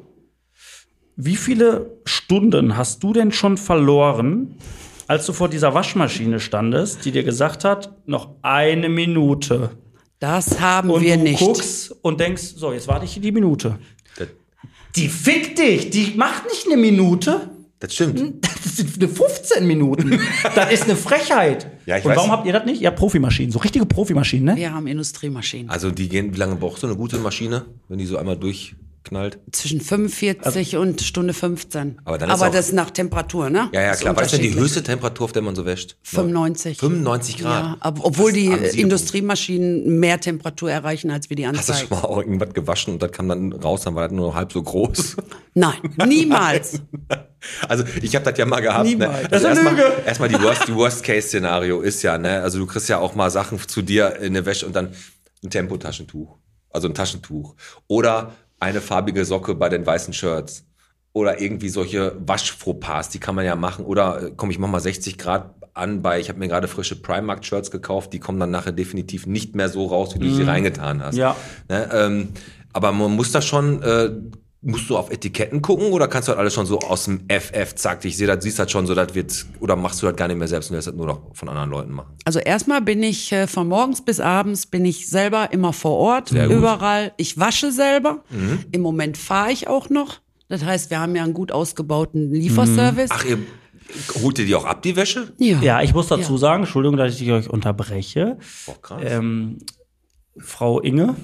Wie 1.20 1.34
viele 1.34 1.98
Stunden 2.04 2.76
hast 2.76 3.02
du 3.02 3.12
denn 3.12 3.32
schon 3.32 3.56
verloren, 3.56 4.54
als 5.08 5.26
du 5.26 5.32
vor 5.32 5.48
dieser 5.48 5.74
Waschmaschine 5.74 6.38
standest, 6.38 7.04
die 7.04 7.10
dir 7.10 7.24
gesagt 7.24 7.64
hat, 7.64 7.92
noch 8.06 8.36
eine 8.42 8.88
Minute? 8.88 9.70
Das 10.20 10.60
haben 10.60 10.90
Und 10.90 11.02
wir 11.02 11.16
du 11.16 11.24
nicht. 11.24 11.40
guckst 11.40 11.92
und 12.02 12.20
denkst, 12.20 12.54
so, 12.56 12.72
jetzt 12.72 12.86
warte 12.86 13.04
ich 13.04 13.12
hier 13.14 13.22
die 13.22 13.32
Minute. 13.32 13.78
das, 14.16 14.28
Die 14.94 15.08
fickt 15.08 15.58
dich, 15.58 15.90
die 15.90 16.14
macht 16.16 16.44
nicht 16.44 16.66
eine 16.66 16.76
Minute. 16.76 17.50
das 17.80 17.94
stimmt. 17.94 18.44
Das 18.44 18.76
sind 18.76 19.02
eine 19.02 19.08
15 19.08 19.66
Minuten. 19.66 20.20
Das 20.54 20.72
ist 20.72 20.84
eine 20.84 20.94
Frechheit. 20.94 21.66
Ja, 21.86 21.96
ich 21.98 22.04
und 22.04 22.10
weiß. 22.10 22.16
warum 22.18 22.30
habt 22.30 22.46
ihr 22.46 22.52
das 22.52 22.64
nicht? 22.64 22.80
Ihr 22.80 22.88
habt 22.88 22.98
Profimaschinen, 22.98 23.50
so 23.50 23.58
richtige 23.58 23.86
Profimaschinen, 23.86 24.44
ne? 24.44 24.56
Wir 24.56 24.72
haben 24.72 24.86
Industriemaschinen. 24.86 25.68
Also 25.68 25.90
die 25.90 26.08
gehen, 26.08 26.32
wie 26.32 26.38
lange 26.38 26.54
braucht 26.54 26.80
so 26.80 26.86
eine 26.86 26.94
gute 26.94 27.18
Maschine, 27.18 27.64
wenn 27.88 27.98
die 27.98 28.06
so 28.06 28.18
einmal 28.18 28.36
durchknallt? 29.08 29.38
Zwischen 29.52 29.80
45 29.80 30.76
und 30.76 31.00
Stunde 31.02 31.32
15. 31.34 31.98
Aber 32.04 32.18
dann 32.18 32.30
ist 32.30 32.42
auch- 32.42 32.50
das 32.50 32.72
nach 32.72 32.90
Temperatur, 32.90 33.50
ne? 33.50 33.68
Ja, 33.72 33.82
ja, 33.82 33.92
Ist 33.92 34.00
klar. 34.00 34.16
Was 34.16 34.26
ist 34.26 34.34
denn 34.34 34.42
die 34.42 34.54
höchste 34.54 34.82
Temperatur, 34.82 35.24
auf 35.24 35.32
der 35.32 35.42
man 35.42 35.54
so 35.56 35.64
wäscht? 35.64 35.96
95. 36.02 36.78
95 36.78 37.38
Grad. 37.38 37.62
Ja, 37.64 37.76
aber 37.80 38.04
obwohl 38.04 38.32
die 38.32 38.46
Industriemaschinen 38.48 39.98
mehr 39.98 40.20
Temperatur 40.20 40.70
erreichen 40.70 41.10
als 41.10 41.28
wir 41.30 41.36
die 41.36 41.46
Hast 41.46 41.68
du 41.68 41.72
schon 41.74 41.88
mal 41.90 42.00
auch 42.04 42.18
irgendwas 42.18 42.52
gewaschen 42.52 42.94
und 42.94 43.02
das 43.02 43.12
kam 43.12 43.28
dann 43.28 43.52
raus, 43.52 43.82
dann 43.82 43.94
war 43.94 44.08
das 44.08 44.16
nur 44.16 44.34
halb 44.34 44.52
so 44.52 44.62
groß? 44.62 45.16
Nein, 45.54 45.78
niemals. 46.06 46.80
Also 47.68 47.84
ich 48.02 48.16
habe 48.16 48.24
das 48.24 48.36
ja 48.36 48.46
mal 48.46 48.58
gehabt. 48.58 48.82
Ne? 48.84 48.90
Niemals. 48.90 49.30
Also 49.32 49.46
Das 49.46 49.58
ist 49.58 49.64
eine 49.64 49.78
erstmal, 49.80 50.02
erstmal 50.06 50.28
die 50.28 50.34
Worst, 50.42 50.66
die 50.66 50.74
Worst 50.74 51.04
Case 51.04 51.28
Szenario 51.28 51.80
ist 51.82 52.02
ja, 52.02 52.18
ne, 52.18 52.42
also 52.42 52.58
du 52.58 52.66
kriegst 52.66 52.88
ja 52.88 52.98
auch 52.98 53.14
mal 53.14 53.30
Sachen 53.30 53.60
zu 53.60 53.80
dir 53.80 54.16
in 54.16 54.36
eine 54.36 54.44
Wäsche 54.44 54.66
und 54.66 54.74
dann 54.74 54.88
ein 55.44 55.48
Tempotaschentuch, 55.50 56.36
also 56.70 56.88
ein 56.88 56.94
Taschentuch 56.94 57.54
oder 57.86 58.32
eine 58.60 58.80
farbige 58.80 59.24
Socke 59.24 59.54
bei 59.54 59.68
den 59.68 59.86
weißen 59.86 60.12
Shirts 60.12 60.64
oder 61.12 61.40
irgendwie 61.40 61.68
solche 61.68 62.16
Waschfauxpas, 62.18 63.10
die 63.10 63.18
kann 63.18 63.34
man 63.34 63.44
ja 63.44 63.56
machen 63.56 63.84
oder 63.84 64.22
äh, 64.22 64.32
komm, 64.36 64.50
ich 64.50 64.58
mach 64.58 64.68
mal 64.68 64.80
60 64.80 65.18
Grad 65.18 65.54
an 65.74 66.02
bei, 66.02 66.20
ich 66.20 66.28
habe 66.28 66.38
mir 66.38 66.48
gerade 66.48 66.68
frische 66.68 66.96
Primark 67.00 67.44
Shirts 67.44 67.70
gekauft, 67.70 68.12
die 68.12 68.18
kommen 68.18 68.40
dann 68.40 68.50
nachher 68.50 68.72
definitiv 68.72 69.26
nicht 69.26 69.54
mehr 69.54 69.68
so 69.68 69.86
raus, 69.86 70.14
wie 70.14 70.18
du 70.18 70.30
sie 70.30 70.42
reingetan 70.42 71.02
hast. 71.02 71.16
Ja. 71.16 71.36
Ne, 71.68 71.88
ähm, 71.92 72.28
aber 72.72 72.92
man 72.92 73.12
muss 73.12 73.32
da 73.32 73.40
schon 73.40 73.82
äh, 73.82 74.10
musst 74.60 74.90
du 74.90 74.96
auf 74.96 75.10
Etiketten 75.12 75.62
gucken 75.62 75.92
oder 75.92 76.08
kannst 76.08 76.26
du 76.28 76.30
halt 76.32 76.40
alles 76.40 76.52
schon 76.54 76.66
so 76.66 76.80
aus 76.80 77.04
dem 77.04 77.20
FF, 77.28 77.76
zack, 77.76 78.04
ich 78.04 78.16
sehe 78.16 78.26
das, 78.26 78.42
siehst 78.42 78.58
das 78.58 78.70
schon 78.70 78.86
so, 78.88 78.94
das 78.94 79.14
wird, 79.14 79.46
oder 79.60 79.76
machst 79.76 80.02
du 80.02 80.06
das 80.06 80.16
gar 80.16 80.26
nicht 80.26 80.36
mehr 80.36 80.48
selbst 80.48 80.70
und 80.70 80.76
lässt 80.76 80.88
das 80.88 80.94
nur 80.94 81.06
noch 81.06 81.20
von 81.32 81.48
anderen 81.48 81.70
Leuten 81.70 81.92
machen? 81.92 82.16
Also 82.24 82.40
erstmal 82.40 82.80
bin 82.82 83.02
ich 83.02 83.30
äh, 83.32 83.46
von 83.46 83.68
morgens 83.68 84.04
bis 84.04 84.18
abends 84.18 84.66
bin 84.66 84.84
ich 84.84 85.08
selber 85.08 85.52
immer 85.52 85.72
vor 85.72 85.92
Ort. 85.96 86.32
Mhm. 86.32 86.50
überall. 86.50 87.12
Ich 87.18 87.38
wasche 87.38 87.70
selber. 87.70 88.24
Im 88.72 88.80
Moment 88.80 89.16
fahre 89.16 89.52
ich 89.52 89.68
auch 89.68 89.90
noch. 89.90 90.20
Das 90.48 90.64
heißt, 90.64 90.90
wir 90.90 90.98
haben 90.98 91.14
ja 91.14 91.22
einen 91.22 91.34
gut 91.34 91.52
ausgebauten 91.52 92.32
Lieferservice. 92.32 93.10
Ach, 93.12 93.24
ihr 93.24 93.38
holt 94.22 94.38
ihr 94.38 94.44
die 94.46 94.54
auch 94.54 94.64
ab, 94.64 94.82
die 94.82 94.96
Wäsche? 94.96 95.32
ja. 95.38 95.60
Ja, 95.62 95.82
ich 95.82 95.94
muss 95.94 96.08
dazu 96.08 96.32
Ja. 96.32 96.38
sagen, 96.38 96.62
Entschuldigung, 96.64 96.96
dass 96.96 97.20
ich 97.20 97.30
euch 97.30 97.48
unterbreche. 97.48 98.38
Boah, 98.66 98.82
krass. 98.82 99.02
Ähm, 99.04 99.58
Frau 100.40 100.80
Inge. 100.80 101.14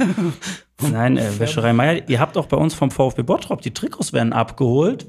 Nein, 0.80 1.16
äh, 1.16 1.38
Wäscherei 1.38 1.72
Meier. 1.72 2.08
Ihr 2.08 2.20
habt 2.20 2.36
auch 2.36 2.46
bei 2.46 2.56
uns 2.56 2.74
vom 2.74 2.90
VfB 2.90 3.22
Bottrop, 3.22 3.62
die 3.62 3.72
Trikots 3.74 4.12
werden 4.12 4.32
abgeholt, 4.32 5.06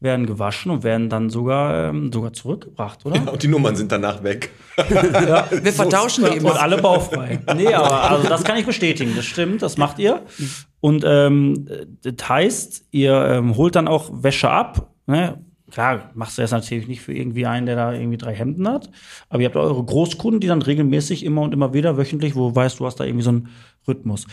werden 0.00 0.26
gewaschen 0.26 0.72
und 0.72 0.82
werden 0.82 1.08
dann 1.08 1.30
sogar, 1.30 1.88
ähm, 1.90 2.12
sogar 2.12 2.32
zurückgebracht, 2.32 3.06
oder? 3.06 3.32
und 3.32 3.42
die 3.42 3.48
Nummern 3.48 3.76
sind 3.76 3.92
danach 3.92 4.22
weg. 4.24 4.50
Wir 4.76 5.72
vertauschen 5.72 6.24
die 6.24 6.30
Und 6.30 6.36
immer. 6.38 6.60
alle 6.60 6.78
baufrei. 6.78 7.38
Nee, 7.56 7.72
aber 7.72 8.10
also 8.10 8.28
das 8.28 8.42
kann 8.42 8.56
ich 8.56 8.66
bestätigen. 8.66 9.12
Das 9.14 9.24
stimmt, 9.24 9.62
das 9.62 9.76
macht 9.76 9.98
ihr. 9.98 10.22
Und 10.80 11.04
ähm, 11.06 11.68
das 12.02 12.28
heißt, 12.28 12.86
ihr 12.90 13.14
ähm, 13.26 13.56
holt 13.56 13.76
dann 13.76 13.86
auch 13.86 14.10
Wäsche 14.12 14.50
ab. 14.50 14.90
Ne? 15.06 15.44
Klar, 15.72 16.10
machst 16.12 16.36
du 16.36 16.42
das 16.42 16.50
natürlich 16.50 16.86
nicht 16.86 17.00
für 17.00 17.14
irgendwie 17.14 17.46
einen, 17.46 17.64
der 17.64 17.76
da 17.76 17.94
irgendwie 17.94 18.18
drei 18.18 18.34
Hemden 18.34 18.68
hat. 18.68 18.90
Aber 19.30 19.40
ihr 19.40 19.46
habt 19.46 19.56
eure 19.56 19.82
Großkunden, 19.82 20.38
die 20.38 20.46
dann 20.46 20.60
regelmäßig 20.60 21.24
immer 21.24 21.40
und 21.40 21.54
immer 21.54 21.72
wieder 21.72 21.96
wöchentlich, 21.96 22.36
wo 22.36 22.50
du 22.50 22.54
weißt, 22.54 22.78
du 22.78 22.84
hast 22.84 23.00
da 23.00 23.04
irgendwie 23.04 23.24
so 23.24 23.30
einen 23.30 23.48
Rhythmus. 23.88 24.26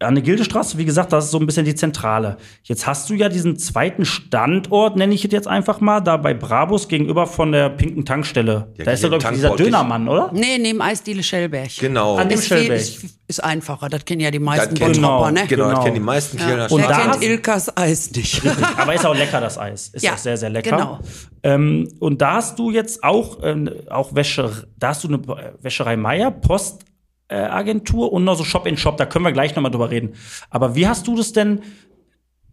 An 0.00 0.14
der 0.16 0.24
Gildestraße, 0.24 0.76
wie 0.78 0.84
gesagt, 0.84 1.12
das 1.12 1.26
ist 1.26 1.30
so 1.30 1.38
ein 1.38 1.46
bisschen 1.46 1.64
die 1.64 1.74
Zentrale. 1.74 2.36
Jetzt 2.64 2.86
hast 2.86 3.08
du 3.08 3.14
ja 3.14 3.28
diesen 3.28 3.56
zweiten 3.56 4.04
Standort, 4.04 4.96
nenne 4.96 5.14
ich 5.14 5.24
es 5.24 5.32
jetzt 5.32 5.46
einfach 5.48 5.80
mal, 5.80 6.00
da 6.00 6.16
bei 6.16 6.34
Brabus 6.34 6.88
gegenüber 6.88 7.26
von 7.26 7.52
der 7.52 7.70
pinken 7.70 8.04
Tankstelle. 8.04 8.72
Ja, 8.76 8.84
da 8.84 8.90
ist 8.92 9.02
ja, 9.02 9.08
glaube 9.08 9.24
ich, 9.24 9.30
dieser 9.30 9.54
Dönermann, 9.56 10.08
oder? 10.08 10.30
Nee, 10.32 10.58
neben 10.58 10.82
Eisdiele 10.82 11.22
Schellberg. 11.22 11.70
Genau. 11.78 12.16
An 12.16 12.28
dem 12.28 12.38
Ist, 12.38 12.48
viel, 12.48 12.56
Schellberg. 12.58 12.80
ist, 12.80 13.04
ist 13.28 13.44
einfacher, 13.44 13.88
das 13.88 14.04
kennen 14.04 14.20
ja 14.20 14.30
die 14.30 14.38
meisten 14.38 14.74
Das 14.74 14.78
kennt- 14.78 15.00
Bottropper, 15.00 15.30
ne? 15.30 15.46
Genau, 15.46 15.64
das 15.64 15.70
Genau. 15.70 15.82
kennen 15.84 15.94
die 15.94 16.00
meisten 16.00 16.36
Kieler 16.38 16.70
Und 16.72 16.80
Wer 16.80 16.88
da 16.88 16.98
kennt 17.10 17.22
Ilkas 17.22 17.76
Eis 17.76 18.10
nicht? 18.10 18.42
Aber 18.76 18.94
ist 18.94 19.06
auch 19.06 19.14
lecker, 19.14 19.40
das 19.40 19.58
Eis. 19.58 19.88
Ist 19.88 20.02
Ja, 20.02 20.14
auch 20.14 20.18
sehr, 20.18 20.36
sehr 20.36 20.50
lecker. 20.50 20.70
genau. 20.76 20.98
Ähm, 21.44 21.88
und 22.00 22.20
da 22.20 22.34
hast 22.34 22.58
du 22.58 22.70
jetzt 22.72 23.04
auch, 23.04 23.38
ähm, 23.44 23.70
auch 23.90 24.14
Wäsche, 24.14 24.50
da 24.76 24.88
hast 24.88 25.04
du 25.04 25.08
eine 25.08 25.20
Wäscherei 25.62 25.96
Meier, 25.96 26.28
äh, 26.28 26.32
Agentur 27.34 28.12
und 28.12 28.24
noch 28.24 28.36
so 28.36 28.44
Shop 28.44 28.66
in 28.66 28.76
Shop, 28.76 28.96
da 28.96 29.06
können 29.06 29.24
wir 29.24 29.32
gleich 29.32 29.54
nochmal 29.54 29.70
drüber 29.70 29.90
reden. 29.90 30.14
Aber 30.50 30.74
wie 30.74 30.86
hast 30.88 31.06
du 31.06 31.16
das 31.16 31.32
denn? 31.32 31.60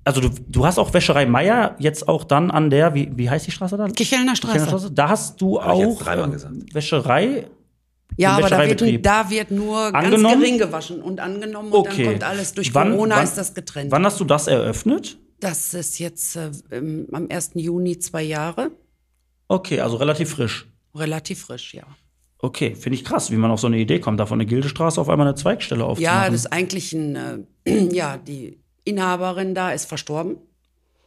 Also 0.03 0.21
du, 0.21 0.29
du 0.47 0.65
hast 0.65 0.77
auch 0.77 0.93
Wäscherei 0.93 1.25
Meier 1.25 1.75
jetzt 1.79 2.07
auch 2.07 2.23
dann 2.23 2.51
an 2.51 2.69
der, 2.69 2.93
wie, 2.93 3.11
wie 3.15 3.29
heißt 3.29 3.47
die 3.47 3.51
Straße 3.51 3.75
da? 3.77 3.87
Kichelner 3.87 4.35
Straße. 4.35 4.65
Straße. 4.67 4.91
Da 4.91 5.09
hast 5.09 5.41
du 5.41 5.59
Hab 5.61 5.73
ich 5.75 5.79
jetzt 5.81 6.07
auch 6.07 6.31
gesagt. 6.31 6.53
Wäscherei. 6.73 7.47
Ja, 8.17 8.37
aber 8.37 8.49
da 8.49 8.65
wird, 8.67 9.05
da 9.05 9.29
wird 9.29 9.51
nur 9.51 9.91
ganz 9.91 10.05
Angenommen? 10.05 10.39
gering 10.41 10.57
gewaschen 10.57 11.01
und 11.01 11.19
angenommen 11.19 11.71
und 11.71 11.79
Okay. 11.79 12.03
dann 12.03 12.13
kommt 12.13 12.23
alles. 12.23 12.53
Durch 12.53 12.73
Wann- 12.73 12.91
Corona 12.91 13.15
wann- 13.17 13.23
ist 13.25 13.35
das 13.37 13.53
getrennt. 13.53 13.91
Wann 13.91 14.05
hast 14.05 14.19
du 14.19 14.23
das 14.25 14.47
eröffnet? 14.47 15.17
Das 15.39 15.73
ist 15.73 15.99
jetzt 15.99 16.35
äh, 16.37 16.51
am 17.11 17.27
1. 17.29 17.51
Juni 17.55 17.97
zwei 17.99 18.23
Jahre. 18.23 18.71
Okay, 19.47 19.79
also 19.81 19.97
relativ 19.97 20.29
frisch. 20.29 20.65
Relativ 20.95 21.41
frisch, 21.41 21.73
ja. 21.73 21.83
Okay, 22.45 22.75
finde 22.75 22.95
ich 22.95 23.03
krass, 23.03 23.31
wie 23.31 23.37
man 23.37 23.49
auf 23.49 23.59
so 23.59 23.65
eine 23.65 23.79
Idee 23.79 23.99
kommt, 23.99 24.19
da 24.19 24.27
von 24.27 24.37
der 24.37 24.45
Gildestraße 24.45 25.01
auf 25.01 25.09
einmal 25.09 25.25
eine 25.25 25.35
Zweigstelle 25.35 25.83
aufzumachen. 25.83 26.15
Ja, 26.15 26.29
das 26.29 26.41
ist 26.41 26.53
eigentlich 26.53 26.93
ein, 26.93 27.47
äh, 27.65 27.87
ja, 27.91 28.17
die 28.17 28.59
Inhaberin 28.83 29.55
da 29.55 29.71
ist 29.71 29.85
verstorben 29.85 30.37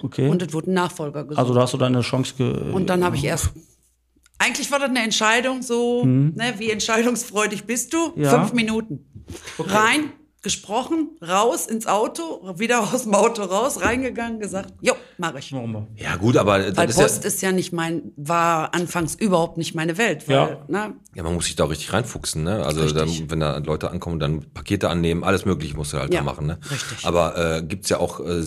okay. 0.02 0.28
und 0.28 0.42
es 0.42 0.52
wurde 0.52 0.72
ein 0.72 0.74
Nachfolger 0.74 1.22
gesucht. 1.22 1.38
Also 1.38 1.54
da 1.54 1.60
hast 1.60 1.74
du 1.74 1.78
deine 1.78 2.00
Chance 2.00 2.34
ge 2.36 2.72
und 2.72 2.90
dann 2.90 3.04
habe 3.04 3.14
ich 3.14 3.24
erst. 3.24 3.50
Eigentlich 4.40 4.70
war 4.70 4.80
das 4.80 4.90
eine 4.90 5.02
Entscheidung, 5.02 5.62
so, 5.62 6.04
ne, 6.04 6.54
wie 6.58 6.70
entscheidungsfreudig 6.70 7.64
bist 7.64 7.92
du? 7.92 8.12
Mhm. 8.14 8.22
Ja. 8.22 8.30
Fünf 8.30 8.52
Minuten. 8.52 9.04
Rein, 9.58 10.12
gesprochen, 10.42 11.10
raus 11.26 11.66
ins 11.66 11.86
Auto, 11.86 12.54
wieder 12.58 12.80
aus 12.94 13.02
dem 13.04 13.14
Auto 13.14 13.42
raus, 13.42 13.82
reingegangen, 13.82 14.40
gesagt, 14.40 14.72
jo, 14.80 14.94
mache 15.16 15.38
ich. 15.40 15.50
Ja, 15.96 16.16
gut, 16.16 16.36
aber 16.36 16.58
das 16.60 16.76
Weil 16.76 16.88
ist 16.90 16.96
Post 16.96 17.22
ja, 17.24 17.28
ist 17.28 17.42
ja 17.42 17.52
nicht 17.52 17.72
mein, 17.72 18.12
war 18.16 18.74
anfangs 18.74 19.14
überhaupt 19.14 19.58
nicht 19.58 19.74
meine 19.74 19.98
Welt. 19.98 20.28
Weil, 20.28 20.34
Ja. 20.36 20.64
Ne, 20.68 20.94
ja, 21.14 21.22
man 21.22 21.34
muss 21.34 21.46
sich 21.46 21.56
da 21.56 21.64
auch 21.64 21.70
richtig 21.70 21.92
reinfuchsen, 21.92 22.44
ne? 22.44 22.64
Also 22.64 22.88
dann, 22.92 23.08
Richtig. 23.08 23.30
wenn 23.30 23.40
da 23.40 23.58
Leute 23.58 23.90
ankommen, 23.90 24.20
dann 24.20 24.44
Pakete 24.54 24.88
annehmen, 24.88 25.24
alles 25.24 25.44
mögliche 25.44 25.76
musst 25.76 25.92
du 25.92 25.98
halt 25.98 26.12
Ja, 26.12 26.20
da 26.20 26.24
machen, 26.24 26.46
ne? 26.46 26.58
richtig. 26.70 27.04
Aber 27.04 27.36
äh, 27.56 27.62
gibt's 27.62 27.88
ja 27.88 27.98
auch 27.98 28.20
äh, 28.20 28.42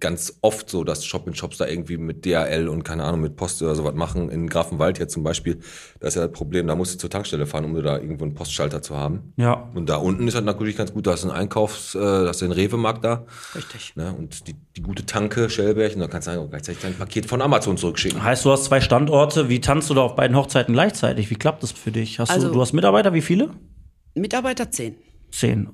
ganz 0.00 0.38
oft 0.42 0.70
so, 0.70 0.84
dass 0.84 1.04
Shop-in-Shops 1.04 1.58
da 1.58 1.66
irgendwie 1.66 1.96
mit 1.96 2.24
DHL 2.24 2.68
und 2.68 2.84
keine 2.84 3.04
Ahnung, 3.04 3.20
mit 3.20 3.36
Post 3.36 3.62
oder 3.62 3.74
sowas 3.74 3.94
machen. 3.94 4.28
In 4.30 4.48
Grafenwald 4.48 4.98
jetzt 4.98 5.12
zum 5.12 5.22
Beispiel, 5.22 5.58
da 6.00 6.08
ist 6.08 6.14
ja 6.14 6.22
das 6.26 6.32
Problem, 6.32 6.66
da 6.66 6.74
musst 6.74 6.94
du 6.94 6.98
zur 6.98 7.10
Tankstelle 7.10 7.46
fahren, 7.46 7.64
um 7.64 7.74
da 7.82 7.96
irgendwo 7.98 8.24
einen 8.24 8.34
Postschalter 8.34 8.82
zu 8.82 8.96
haben. 8.96 9.32
Ja. 9.36 9.70
Und 9.74 9.88
da 9.88 9.96
unten 9.96 10.26
ist 10.28 10.34
halt 10.34 10.44
natürlich 10.44 10.76
ganz 10.76 10.92
gut, 10.92 11.06
da 11.06 11.12
hast 11.12 11.24
du 11.24 11.28
einen 11.30 11.36
Einkaufs, 11.38 11.94
äh, 11.94 11.98
da 11.98 12.26
hast 12.28 12.40
du 12.40 12.46
den 12.46 12.52
Rewe-Markt 12.52 13.04
da. 13.04 13.26
richtig. 13.54 13.94
Ne? 13.96 14.14
Und 14.16 14.46
die, 14.48 14.54
die 14.76 14.82
gute 14.82 15.06
Tanke, 15.06 15.50
Schellberg, 15.50 15.94
und 15.94 16.00
da 16.00 16.06
kannst 16.08 16.28
du 16.28 16.32
auch 16.40 16.48
gleichzeitig 16.48 16.82
dein 16.82 16.94
Paket 16.94 17.26
von 17.26 17.42
Amazon 17.42 17.76
zurückschicken. 17.76 18.22
Heißt, 18.22 18.44
du 18.44 18.50
hast 18.50 18.64
zwei 18.64 18.80
Standorte. 18.80 19.48
Wie 19.48 19.60
tanzt 19.60 19.90
du 19.90 19.94
da 19.94 20.02
auf 20.02 20.14
beiden 20.16 20.36
Hochzeiten 20.36 20.74
gleichzeitig? 20.74 21.30
Wie 21.30 21.36
klappt 21.36 21.62
das 21.62 21.72
für 21.72 21.90
dich? 21.92 22.18
Hast 22.18 22.30
du, 22.30 22.34
Also- 22.34 22.52
du 22.52 22.60
hast 22.60 22.72
Mitarbeiter, 22.72 23.12
wie 23.14 23.22
viele? 23.22 23.50
Mitarbeiter 24.14 24.70
10. 24.70 24.94
Zehn. 25.30 25.68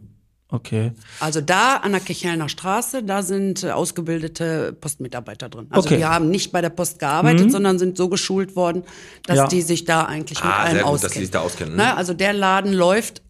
Okay. 0.55 0.93
Also 1.19 1.41
da 1.41 1.77
an 1.79 1.91
der 1.93 2.01
Kichelner 2.01 2.49
Straße, 2.49 3.03
da 3.03 3.23
sind 3.23 3.65
äh, 3.65 3.71
ausgebildete 3.73 4.73
Postmitarbeiter 4.81 5.49
drin. 5.49 5.67
Also 5.71 5.87
Okay. 5.89 5.97
Mhm. 5.97 5.99
die 5.99 6.05
haben 6.05 6.31
nicht 6.31 6.53
bei 6.53 6.61
der 6.61 6.71
Post 6.71 6.99
gearbeitet, 7.01 7.51
sondern 7.51 7.79
sind 7.79 7.97
so 7.97 8.09
geschult 8.09 8.55
worden, 8.55 8.85
dass 9.27 9.37
Ja. 9.37 9.47
die 9.49 9.63
sich 9.63 9.85
da 9.85 10.03
eigentlich 10.05 10.43
mit 10.43 10.53
Ah, 10.53 10.63
allem 10.63 10.73
sehr 10.75 10.83
gut, 10.85 10.93
auskennen. 10.93 11.03
dass 11.03 11.13
die 11.15 11.19
sich 11.21 11.31
da 11.31 11.41
auskennen, 11.41 11.77
ne? 11.77 11.83
Ne? 11.83 11.97
Also 11.97 12.15
der 12.15 12.33
Laden 12.33 12.73
läuft 12.73 13.23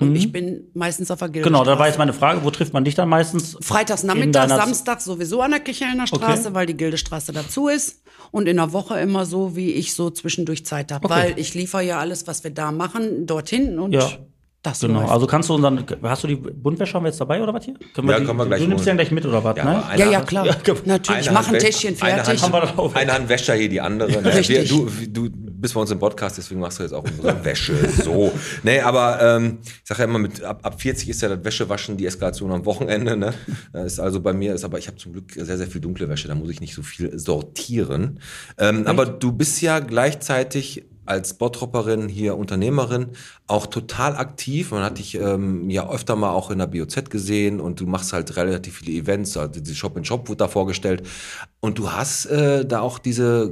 und 0.00 0.16
ich 0.16 0.32
bin 0.32 0.64
meistens 0.74 1.12
auf 1.12 1.20
der 1.20 1.28
Mhm. 1.28 1.32
Genau, 1.34 1.42
da 1.42 1.48
Gildenstraße. 1.52 1.78
war 1.78 1.86
jetzt 1.86 1.98
meine 1.98 2.12
Frage, 2.12 2.42
wo 2.42 2.50
trifft 2.50 2.72
man 2.72 2.84
dich 2.84 2.96
dann 2.96 3.08
meistens? 3.08 3.56
Freitags 3.60 4.02
Nachmittag, 4.02 4.48
Samstag 4.48 5.00
sowieso 5.00 5.40
an 5.42 5.52
der 5.52 5.60
Kichelner 5.60 6.08
Straße, 6.08 6.46
Okay. 6.48 6.54
weil 6.54 6.66
die 6.66 6.76
Gildestraße 6.76 7.32
dazu 7.32 7.68
ist. 7.68 8.02
Und 8.32 8.48
in 8.48 8.56
der 8.56 8.72
Woche 8.72 8.98
immer 8.98 9.24
so, 9.26 9.54
wie 9.54 9.70
ich 9.72 9.94
so 9.94 10.10
zwischendurch 10.10 10.64
Zeit 10.66 10.90
habe. 10.90 11.04
Okay. 11.04 11.14
Weil 11.14 11.38
ich 11.38 11.54
liefere 11.54 11.82
ja 11.84 11.98
alles, 11.98 12.26
was 12.26 12.42
wir 12.42 12.50
da 12.50 12.72
machen, 12.72 13.26
dorthin 13.26 13.78
und 13.78 13.92
Ja. 13.92 14.10
Das 14.62 14.78
Genau, 14.80 15.00
läuft. 15.00 15.10
also 15.12 15.26
kannst 15.26 15.48
du 15.48 15.54
unseren, 15.54 15.84
hast 16.02 16.22
du 16.22 16.28
die 16.28 16.36
Buntwäsche 16.36 16.94
haben 16.94 17.02
wir 17.02 17.08
jetzt 17.08 17.20
dabei 17.20 17.42
oder 17.42 17.52
was 17.52 17.64
hier? 17.64 17.74
Können 17.94 18.08
Ja, 18.08 18.20
die, 18.20 18.24
können 18.26 18.38
wir 18.38 18.46
gleich 18.46 18.60
Du 18.60 18.68
nimmst 18.68 18.86
holen. 18.86 18.96
den 18.96 19.04
gleich 19.04 19.10
mit 19.10 19.26
oder 19.26 19.42
was, 19.42 19.56
Ja, 19.56 19.64
ne? 19.64 19.82
ja, 19.96 20.10
ja, 20.10 20.20
klar. 20.20 20.46
Ja, 20.66 20.74
Natürlich, 20.84 21.30
mach 21.32 21.48
ein 21.52 21.58
Täschchen 21.58 21.94
wäscht- 21.96 22.02
eine 22.04 22.22
fertig. 22.24 22.42
Hand, 22.42 22.52
wir 22.52 22.78
auch 22.78 22.94
eine 22.94 23.12
Hand 23.12 23.28
wäscht 23.28 23.48
ja 23.48 23.54
hier 23.54 23.68
die 23.68 23.80
andere. 23.80 24.10
Ne? 24.22 24.34
Richtig. 24.34 24.70
Wir, 24.70 25.08
du, 25.08 25.28
du 25.28 25.30
bist 25.30 25.74
bei 25.74 25.80
uns 25.80 25.90
im 25.90 25.98
Podcast, 25.98 26.38
deswegen 26.38 26.60
machst 26.60 26.78
du 26.78 26.84
jetzt 26.84 26.92
auch 26.92 27.02
unsere 27.04 27.44
Wäsche. 27.44 27.74
So. 28.04 28.32
Nee, 28.62 28.80
aber 28.80 29.20
ähm, 29.20 29.58
ich 29.62 29.80
sage 29.84 30.02
ja 30.02 30.04
immer, 30.08 30.18
mit, 30.20 30.42
ab, 30.44 30.60
ab 30.62 30.80
40 30.80 31.08
ist 31.08 31.22
ja 31.22 31.28
das 31.28 31.44
Wäschewaschen 31.44 31.96
die 31.96 32.06
Eskalation 32.06 32.52
am 32.52 32.64
Wochenende. 32.64 33.16
Ne? 33.16 33.34
Das 33.72 33.84
ist 33.94 34.00
also 34.00 34.20
bei 34.20 34.32
mir, 34.32 34.54
ist 34.54 34.64
aber 34.64 34.78
ich 34.78 34.86
habe 34.86 34.96
zum 34.96 35.12
Glück 35.12 35.32
sehr, 35.32 35.58
sehr 35.58 35.66
viel 35.66 35.80
dunkle 35.80 36.08
Wäsche, 36.08 36.28
da 36.28 36.34
muss 36.36 36.50
ich 36.50 36.60
nicht 36.60 36.74
so 36.74 36.82
viel 36.82 37.18
sortieren. 37.18 38.20
Ähm, 38.58 38.86
aber 38.86 39.06
du 39.06 39.32
bist 39.32 39.60
ja 39.62 39.80
gleichzeitig 39.80 40.84
als 41.04 41.34
Bottropperin, 41.34 42.08
hier 42.08 42.36
Unternehmerin, 42.36 43.08
auch 43.46 43.66
total 43.66 44.16
aktiv. 44.16 44.70
Man 44.70 44.82
hat 44.84 44.98
dich 44.98 45.14
ähm, 45.16 45.68
ja 45.70 45.88
öfter 45.90 46.16
mal 46.16 46.30
auch 46.30 46.50
in 46.50 46.58
der 46.58 46.66
BOZ 46.68 47.10
gesehen 47.10 47.60
und 47.60 47.80
du 47.80 47.86
machst 47.86 48.12
halt 48.12 48.36
relativ 48.36 48.76
viele 48.78 48.92
Events, 48.98 49.36
also 49.36 49.60
die 49.60 49.74
Shop 49.74 49.96
in 49.96 50.04
Shop 50.04 50.28
wurde 50.28 50.38
da 50.38 50.48
vorgestellt. 50.48 51.02
Und 51.60 51.78
du 51.78 51.90
hast 51.92 52.26
äh, 52.26 52.64
da 52.64 52.80
auch 52.80 52.98
diese, 52.98 53.48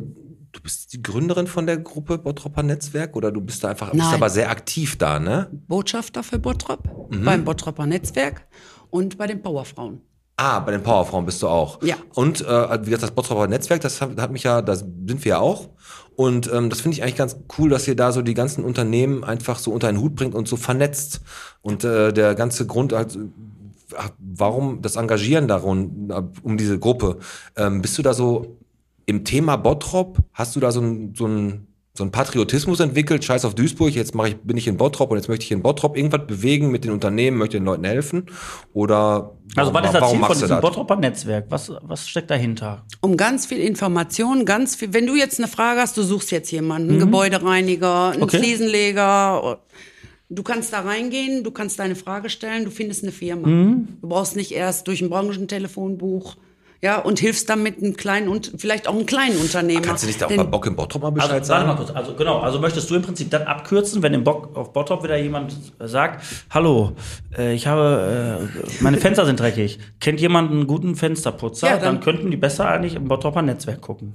du 0.53 0.61
bist 0.63 0.93
die 0.93 1.03
Gründerin 1.03 1.47
von 1.47 1.67
der 1.67 1.79
Gruppe 1.79 2.19
Bottropper 2.19 2.63
Netzwerk 2.63 3.17
oder 3.17 3.33
du 3.33 3.41
bist 3.41 3.65
da 3.65 3.69
einfach, 3.69 3.91
bist 3.91 4.05
Nein. 4.05 4.15
aber 4.15 4.31
sehr 4.31 4.51
aktiv 4.51 4.97
da, 4.99 5.19
ne? 5.19 5.49
Botschafter 5.69 6.23
für 6.23 6.39
Bottrop, 6.39 6.89
Mhm. 7.11 7.25
beim 7.25 7.45
Bottropper 7.45 7.87
Netzwerk 7.87 8.47
und 8.91 9.19
bei 9.19 9.27
den 9.27 9.43
Powerfrauen. 9.43 10.01
Ah, 10.37 10.61
bei 10.61 10.73
den 10.73 10.83
Powerfrauen 10.83 11.27
bist 11.27 11.43
du 11.43 11.49
auch. 11.49 11.83
Ja. 11.83 11.97
Und 12.15 12.41
äh, 12.41 12.79
wie 12.81 12.87
gesagt, 12.87 13.03
das 13.03 13.11
Bottropper 13.11 13.47
Netzwerk, 13.47 13.83
das 13.83 14.01
hat, 14.01 14.19
hat 14.19 14.31
mich 14.33 14.45
ja, 14.45 14.63
das 14.63 14.79
sind 14.81 15.23
wir 15.25 15.31
ja 15.31 15.39
auch. 15.39 15.69
Und 16.17 16.53
ähm, 16.53 16.71
das 16.71 16.81
finde 16.81 16.97
ich 16.97 17.03
eigentlich 17.03 17.17
ganz 17.17 17.37
cool, 17.59 17.71
dass 17.71 17.89
ihr 17.89 17.97
da 17.97 18.13
so 18.13 18.23
die 18.23 18.35
ganzen 18.35 18.65
Unternehmen 18.65 19.25
einfach 19.25 19.59
so 19.59 19.73
unter 19.73 19.89
einen 19.89 20.01
Hut 20.01 20.15
bringt 20.15 20.35
und 20.35 20.49
so 20.49 20.57
vernetzt. 20.57 21.21
Und 21.63 21.85
äh, 21.85 22.13
der 22.13 22.35
ganze 22.35 22.67
Grund, 22.67 22.93
halt, 22.93 23.19
warum 24.19 24.83
das 24.83 24.97
Engagieren 24.97 25.49
darum, 25.49 26.11
äh, 26.11 26.23
um 26.43 26.57
diese 26.57 26.79
Gruppe, 26.79 27.19
ähm, 27.57 27.81
bist 27.83 27.97
du 27.99 28.03
da 28.03 28.13
so 28.13 28.59
im 29.07 29.25
Thema 29.25 29.57
Bottrop, 29.57 30.19
hast 30.33 30.55
du 30.57 30.61
da 30.61 30.73
so 30.73 30.81
ein, 30.81 31.15
so 31.17 31.27
ein 31.27 31.67
so 32.01 32.05
ein 32.07 32.11
Patriotismus 32.11 32.81
entwickelt, 32.81 33.23
scheiß 33.25 33.45
auf 33.45 33.55
Duisburg, 33.55 33.91
jetzt 33.95 34.15
mache 34.15 34.31
ich, 34.31 34.37
bin 34.39 34.57
ich 34.57 34.67
in 34.67 34.77
Bottrop 34.77 35.11
und 35.11 35.19
jetzt 35.19 35.29
möchte 35.29 35.45
ich 35.45 35.53
in 35.53 35.63
Bottrop 35.63 35.97
irgendwas 35.97 36.27
bewegen 36.27 36.71
mit 36.71 36.85
den 36.85 36.91
Unternehmen, 36.91 37.37
möchte 37.37 37.59
den 37.59 37.65
Leuten 37.67 37.85
helfen? 37.85 38.27
Oder 38.73 39.37
Also 39.55 39.73
was 39.75 39.85
ist 39.87 39.95
das 39.95 40.11
Ziel 40.11 40.19
von 40.21 40.33
diesem 40.33 40.49
das? 40.49 40.61
Bottropper 40.61 40.97
Netzwerk? 40.97 41.47
Was, 41.51 41.71
was 41.83 42.09
steckt 42.09 42.31
dahinter? 42.31 42.85
Um 43.01 43.17
ganz 43.17 43.47
viel 43.47 43.59
Information, 43.59 44.45
ganz 44.45 44.75
viel. 44.77 44.93
Wenn 44.93 45.07
du 45.07 45.15
jetzt 45.15 45.39
eine 45.39 45.49
Frage 45.49 45.81
hast, 45.81 45.97
du 45.97 46.03
suchst 46.03 46.31
jetzt 46.33 46.51
jemanden, 46.51 46.89
einen 46.89 46.97
Mhm. 46.99 47.03
Gebäudereiniger, 47.05 48.11
einen 48.13 48.23
Okay. 48.23 48.39
Fliesenleger. 48.39 49.61
Du 50.31 50.43
kannst 50.43 50.73
da 50.73 50.81
reingehen, 50.81 51.45
du 51.45 51.51
kannst 51.51 51.79
deine 51.79 51.97
Frage 51.97 52.31
stellen, 52.31 52.65
du 52.65 52.71
findest 52.71 53.03
eine 53.03 53.13
Firma. 53.13 53.47
Mhm. 53.49 53.89
Du 54.01 54.09
brauchst 54.09 54.37
nicht 54.37 54.53
erst 54.53 54.87
durch 54.89 55.03
ein 55.03 55.11
Branchentelefonbuch. 55.11 56.37
Ja, 56.83 56.99
und 56.99 57.19
hilfst 57.19 57.51
damit 57.51 57.77
einem 57.79 57.95
kleinen 57.95 58.29
und 58.29 58.53
vielleicht 58.57 58.89
auch 58.89 58.95
einem 58.95 59.05
kleinen 59.05 59.37
Unternehmer. 59.39 59.83
Kannst 59.83 60.03
du 60.03 60.07
nicht 60.07 60.19
da 60.21 60.25
auch 60.25 60.29
Denn- 60.31 60.39
bei 60.39 60.45
Bock 60.45 60.67
im 60.67 60.77
Bottrop 60.77 61.03
mal 61.03 61.11
Bescheid 61.11 61.31
Also, 61.33 61.51
warte 61.53 61.67
mal 61.67 61.77
sagen? 61.77 61.87
kurz. 61.87 61.97
Also, 61.97 62.15
genau. 62.15 62.39
Also, 62.39 62.59
möchtest 62.59 62.89
du 62.91 62.95
im 62.95 63.03
Prinzip 63.03 63.31
dann 63.31 63.43
abkürzen, 63.43 64.03
wenn 64.03 64.15
im 64.15 64.25
Bock, 64.25 64.57
auf 64.57 64.73
Bottrop 64.73 65.05
wieder 65.05 65.19
jemand 65.19 65.55
sagt: 65.79 66.25
Hallo, 66.49 66.93
äh, 67.37 67.53
ich 67.55 67.67
habe, 67.67 68.49
äh, 68.57 68.83
meine 68.83 68.97
Fenster 68.97 69.27
sind 69.27 69.39
dreckig. 69.41 69.79
Kennt 70.01 70.21
jemand 70.21 70.51
einen 70.51 70.67
guten 70.67 70.97
Fensterputzer? 70.97 71.67
Ja, 71.69 71.75
dann, 71.77 71.97
dann- 71.97 72.01
könnten 72.01 72.31
die 72.31 72.39
besser 72.39 72.67
eigentlich 72.69 72.95
im 72.95 73.09
Bottroper 73.09 73.43
Netzwerk 73.43 73.83
gucken. 73.83 74.15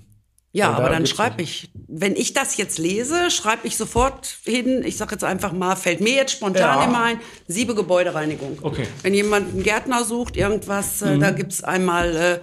Ja, 0.56 0.72
aber 0.72 0.90
dann 0.90 1.06
schreibe 1.06 1.42
ich, 1.42 1.70
wenn 1.88 2.16
ich 2.16 2.34
das 2.34 2.56
jetzt 2.58 2.78
lese, 2.78 3.30
schreibe 3.30 3.68
ich 3.68 3.76
sofort 3.78 4.38
hin, 4.46 4.84
ich 4.86 4.96
sage 4.98 5.12
jetzt 5.12 5.24
einfach 5.24 5.52
mal, 5.52 5.76
fällt 5.76 6.00
mir 6.02 6.14
jetzt 6.16 6.32
spontan 6.32 6.80
Ja. 6.80 6.84
immer 6.86 7.02
ein, 7.04 7.20
Siebe 7.48 7.76
Gebäudereinigung. 7.76 8.58
Okay. 8.62 8.84
Mhm. 8.84 8.88
Wenn 9.04 9.14
jemand 9.14 9.54
einen 9.54 9.64
Gärtner 9.64 10.04
sucht, 10.06 10.38
irgendwas, 10.38 11.02
äh, 11.02 11.18
da 11.18 11.32
gibt's 11.32 11.64
einmal 11.64 12.16
äh, 12.16 12.40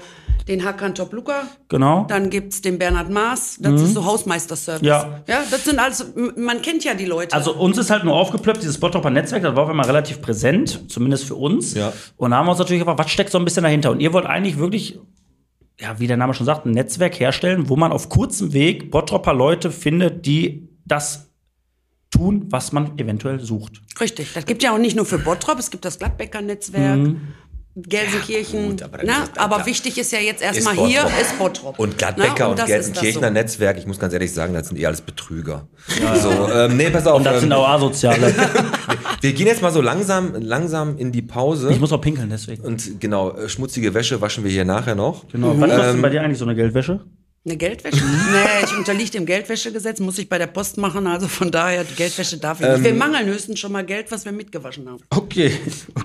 den 0.48 0.64
Hakan 0.64 0.94
Top 0.94 1.12
Luca, 1.12 1.44
Genau. 1.68 2.04
dann 2.08 2.28
gibt's 2.28 2.60
den 2.60 2.76
Bernhard 2.78 3.08
Maas, 3.10 3.56
das 3.60 3.80
ist 3.80 3.94
so 3.94 4.04
Hausmeisterservice. 4.04 4.86
Ja. 4.86 5.20
ja, 5.28 5.42
das 5.50 5.64
sind 5.64 5.78
also, 5.78 6.04
m- 6.16 6.32
man 6.36 6.60
kennt 6.62 6.82
ja 6.84 6.94
die 6.94 7.04
Leute. 7.06 7.34
Also 7.34 7.54
uns 7.54 7.78
ist 7.78 7.90
halt 7.90 8.04
nur 8.04 8.14
aufgeplöppt, 8.14 8.60
dieses 8.62 8.78
Bottroper 8.78 9.08
Netzwerk, 9.10 9.42
das 9.42 9.54
war 9.56 9.62
auf 9.64 9.70
einmal 9.70 9.86
relativ 9.86 10.20
präsent, 10.20 10.90
zumindest 10.90 11.24
für 11.24 11.36
uns. 11.36 11.74
Ja. 11.74 11.92
Und 12.16 12.32
da 12.32 12.38
haben 12.38 12.46
wir 12.46 12.50
uns 12.50 12.58
natürlich 12.58 12.80
gefragt, 12.80 12.98
was 12.98 13.10
steckt 13.10 13.30
so 13.30 13.38
ein 13.38 13.44
bisschen 13.44 13.62
dahinter? 13.62 13.90
Und 13.92 14.00
ihr 14.00 14.12
wollt 14.12 14.26
eigentlich 14.26 14.58
wirklich, 14.58 14.98
ja, 15.82 15.98
wie 15.98 16.06
der 16.06 16.16
Name 16.16 16.32
schon 16.32 16.46
sagt, 16.46 16.64
ein 16.64 16.70
Netzwerk 16.70 17.18
herstellen, 17.18 17.68
wo 17.68 17.76
man 17.76 17.90
auf 17.90 18.08
kurzem 18.08 18.52
Weg 18.52 18.90
Bottroper 18.92 19.34
Leute 19.34 19.72
findet, 19.72 20.24
die 20.24 20.68
das 20.86 21.28
tun, 22.10 22.46
was 22.50 22.72
man 22.72 22.98
eventuell 22.98 23.40
sucht. 23.40 23.82
Richtig, 24.00 24.32
das 24.32 24.46
gibt 24.46 24.62
ja 24.62 24.72
auch 24.72 24.78
nicht 24.78 24.94
nur 24.94 25.06
für 25.06 25.18
Bottrop, 25.18 25.58
es 25.58 25.70
gibt 25.70 25.84
das 25.84 25.98
Gladbecker-Netzwerk. 25.98 27.16
Gelsenkirchen. 27.74 28.68
gut, 28.68 28.82
aber 28.82 28.98
dann 28.98 29.06
ne? 29.06 29.12
ist 29.24 29.38
aber 29.38 29.64
wichtig 29.64 29.96
ist 29.96 30.12
ja 30.12 30.18
jetzt 30.18 30.42
erstmal 30.42 30.74
hier, 30.74 31.06
ist 31.20 31.38
Bottrop. 31.38 31.78
Und 31.78 31.96
Gladbecker 31.96 32.44
Ne? 32.44 32.50
und, 32.50 32.58
das 32.58 32.68
ist 32.68 32.76
das 32.76 32.84
Gelsenkirchener 32.84 33.28
so. 33.28 33.32
Netzwerk, 33.32 33.78
ich 33.78 33.86
muss 33.86 33.98
ganz 33.98 34.12
ehrlich 34.12 34.32
sagen, 34.32 34.52
das 34.52 34.68
sind 34.68 34.78
eh 34.78 34.84
alles 34.84 35.00
Betrüger. 35.00 35.66
So, 36.20 36.50
ähm, 36.52 36.76
nee, 36.76 36.90
pass 36.90 37.06
auf. 37.06 37.16
Und 37.16 37.24
das 37.24 37.36
ähm, 37.36 37.40
sind 37.40 37.52
auch 37.54 37.66
Asoziale. 37.66 38.34
wir 39.22 39.32
gehen 39.32 39.46
jetzt 39.46 39.62
mal 39.62 39.72
so 39.72 39.80
langsam, 39.80 40.34
langsam 40.40 40.98
in 40.98 41.12
die 41.12 41.22
Pause. 41.22 41.70
ich 41.70 41.80
muss 41.80 41.92
auch 41.92 42.00
pinkeln, 42.00 42.28
deswegen. 42.30 42.64
und 42.64 43.00
genau, 43.00 43.30
äh, 43.32 43.48
schmutzige 43.48 43.94
Wäsche 43.94 44.20
waschen 44.20 44.44
wir 44.44 44.50
hier 44.50 44.64
nachher 44.64 44.94
noch. 44.94 45.28
Genau. 45.28 45.58
Was 45.60 45.70
kostet 45.70 45.94
denn 45.94 46.02
bei 46.02 46.10
dir 46.10 46.22
eigentlich 46.22 46.38
so 46.38 46.44
eine 46.44 46.54
Geldwäsche? 46.54 47.00
Eine 47.44 47.56
Geldwäsche? 47.56 47.96
nee, 48.04 48.64
ich 48.64 48.76
unterliege 48.78 49.10
dem 49.10 49.26
Geldwäschegesetz, 49.26 49.98
muss 49.98 50.16
ich 50.18 50.28
bei 50.28 50.38
der 50.38 50.46
Post 50.46 50.78
machen, 50.78 51.08
also 51.08 51.26
von 51.26 51.50
daher, 51.50 51.82
die 51.82 51.96
Geldwäsche 51.96 52.36
darf 52.36 52.60
ich 52.60 52.66
Ähm, 52.66 52.74
nicht. 52.74 52.84
Wir 52.84 52.94
mangeln 52.94 53.26
höchstens 53.26 53.58
schon 53.58 53.72
mal 53.72 53.84
Geld, 53.84 54.12
was 54.12 54.24
wir 54.24 54.30
mitgewaschen 54.30 54.88
haben. 54.88 55.00
Okay. 55.10 55.50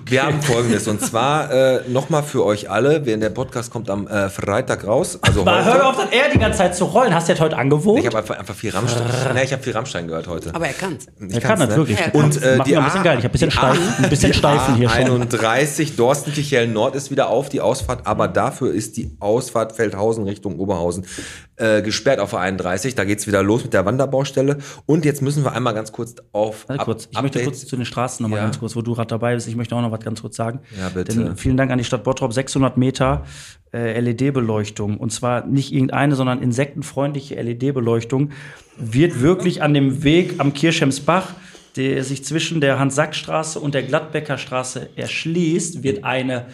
Wir 0.06 0.24
haben 0.24 0.42
folgendes, 0.42 0.88
und 0.88 1.00
zwar 1.00 1.52
äh, 1.52 1.80
nochmal 1.88 2.24
für 2.24 2.44
euch 2.44 2.68
alle, 2.68 3.06
wenn 3.06 3.20
der 3.20 3.30
Podcast 3.30 3.70
kommt 3.70 3.88
am 3.88 4.08
äh, 4.08 4.28
Freitag 4.30 4.84
raus, 4.84 5.16
also 5.22 5.42
Aber 5.42 5.64
hör 5.64 5.74
heute. 5.74 5.86
auf, 5.86 5.96
dann 5.98 6.10
er 6.10 6.28
die 6.32 6.40
ganze 6.40 6.58
Zeit 6.58 6.74
zu 6.74 6.86
rollen. 6.86 7.14
Hast 7.14 7.28
du 7.28 7.34
das 7.34 7.40
heute 7.40 7.56
angewohnt? 7.56 8.00
Ich 8.00 8.06
habe 8.06 8.18
einfach, 8.18 8.36
einfach 8.36 8.56
viel 8.56 8.70
Rammstein. 8.70 9.04
nee, 9.34 9.44
ich 9.44 9.52
habe 9.52 9.62
viel 9.62 9.74
Rammstein 9.74 10.08
gehört 10.08 10.26
heute. 10.26 10.52
Aber 10.56 10.66
er 10.66 10.72
kann's. 10.72 11.06
Ich 11.20 11.34
Er 11.34 11.40
kann 11.40 11.50
kann's, 11.58 11.68
das 11.68 11.76
wirklich. 11.76 11.98
Er 12.00 12.14
Und 12.16 12.42
äh, 12.42 12.56
Macht 12.56 12.66
die 12.68 12.76
ein 12.76 12.82
bisschen 12.84 13.00
A- 13.00 13.04
geil. 13.04 13.18
Ich 13.20 13.24
habe 13.24 13.28
ein 13.28 13.32
bisschen, 13.32 13.50
steif, 13.52 13.78
A- 13.78 14.02
ein 14.02 14.10
bisschen 14.10 14.34
steifen 14.34 14.74
hier 14.74 14.88
schon. 14.88 14.98
31 15.22 15.94
Dorsten-Kichellen 15.94 16.72
Nord 16.72 16.96
ist 16.96 17.12
wieder 17.12 17.28
auf, 17.28 17.48
die 17.48 17.60
Ausfahrt, 17.60 18.08
aber 18.08 18.26
dafür 18.26 18.72
ist 18.74 18.96
die 18.96 19.12
Ausfahrt 19.20 19.76
Feldhausen 19.76 20.24
Richtung 20.24 20.58
Oberhausen 20.58 21.06
äh, 21.56 21.82
gesperrt 21.82 22.20
auf 22.20 22.30
der 22.30 22.40
31. 22.40 22.94
Da 22.94 23.04
geht's 23.04 23.26
wieder 23.26 23.42
los 23.42 23.64
mit 23.64 23.72
der 23.74 23.84
Wanderbaustelle. 23.84 24.58
Und 24.86 25.04
jetzt 25.04 25.22
müssen 25.22 25.44
wir 25.44 25.52
einmal 25.52 25.74
ganz 25.74 25.90
kurz 25.92 26.14
auf 26.32 26.68
Warte 26.68 26.84
kurz, 26.84 27.08
ich 27.10 27.20
möchte 27.20 27.38
Update- 27.40 27.44
kurz 27.44 27.66
zu 27.66 27.76
den 27.76 27.84
Straßen 27.84 28.22
nochmal 28.22 28.38
Ja. 28.38 28.44
ganz 28.44 28.58
kurz, 28.58 28.76
wo 28.76 28.82
du 28.82 28.94
gerade 28.94 29.08
dabei 29.08 29.34
bist. 29.34 29.48
Ich 29.48 29.56
möchte 29.56 29.74
auch 29.74 29.82
noch 29.82 29.90
was 29.92 30.00
ganz 30.00 30.20
kurz 30.22 30.36
sagen. 30.36 30.60
Ja, 30.78 30.88
bitte. 30.90 31.16
Denn 31.16 31.36
vielen 31.36 31.56
Dank 31.56 31.70
an 31.70 31.78
die 31.78 31.84
Stadt 31.84 32.04
Bottrop. 32.04 32.32
600 32.32 32.76
Meter 32.76 33.24
äh, 33.72 33.98
LED-Beleuchtung. 34.00 34.96
Und 34.98 35.10
zwar 35.12 35.46
nicht 35.46 35.72
irgendeine, 35.72 36.14
sondern 36.14 36.40
insektenfreundliche 36.42 37.34
LED-Beleuchtung 37.40 38.30
wird 38.76 39.20
wirklich 39.20 39.62
an 39.62 39.74
dem 39.74 40.04
Weg 40.04 40.36
am 40.38 40.54
Kirchhemsbach, 40.54 41.34
der 41.76 42.02
sich 42.04 42.24
zwischen 42.24 42.60
der 42.60 42.78
Hans-Sack-Straße 42.78 43.58
und 43.60 43.74
der 43.74 43.82
Gladbecker 43.82 44.38
Straße 44.38 44.88
erschließt, 44.96 45.82
wird 45.82 46.04
eine 46.04 46.46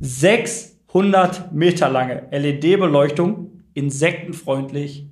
600 0.00 1.52
Meter 1.52 1.88
lange 1.88 2.24
LED-Beleuchtung 2.30 3.57
insektenfreundlich 3.78 5.07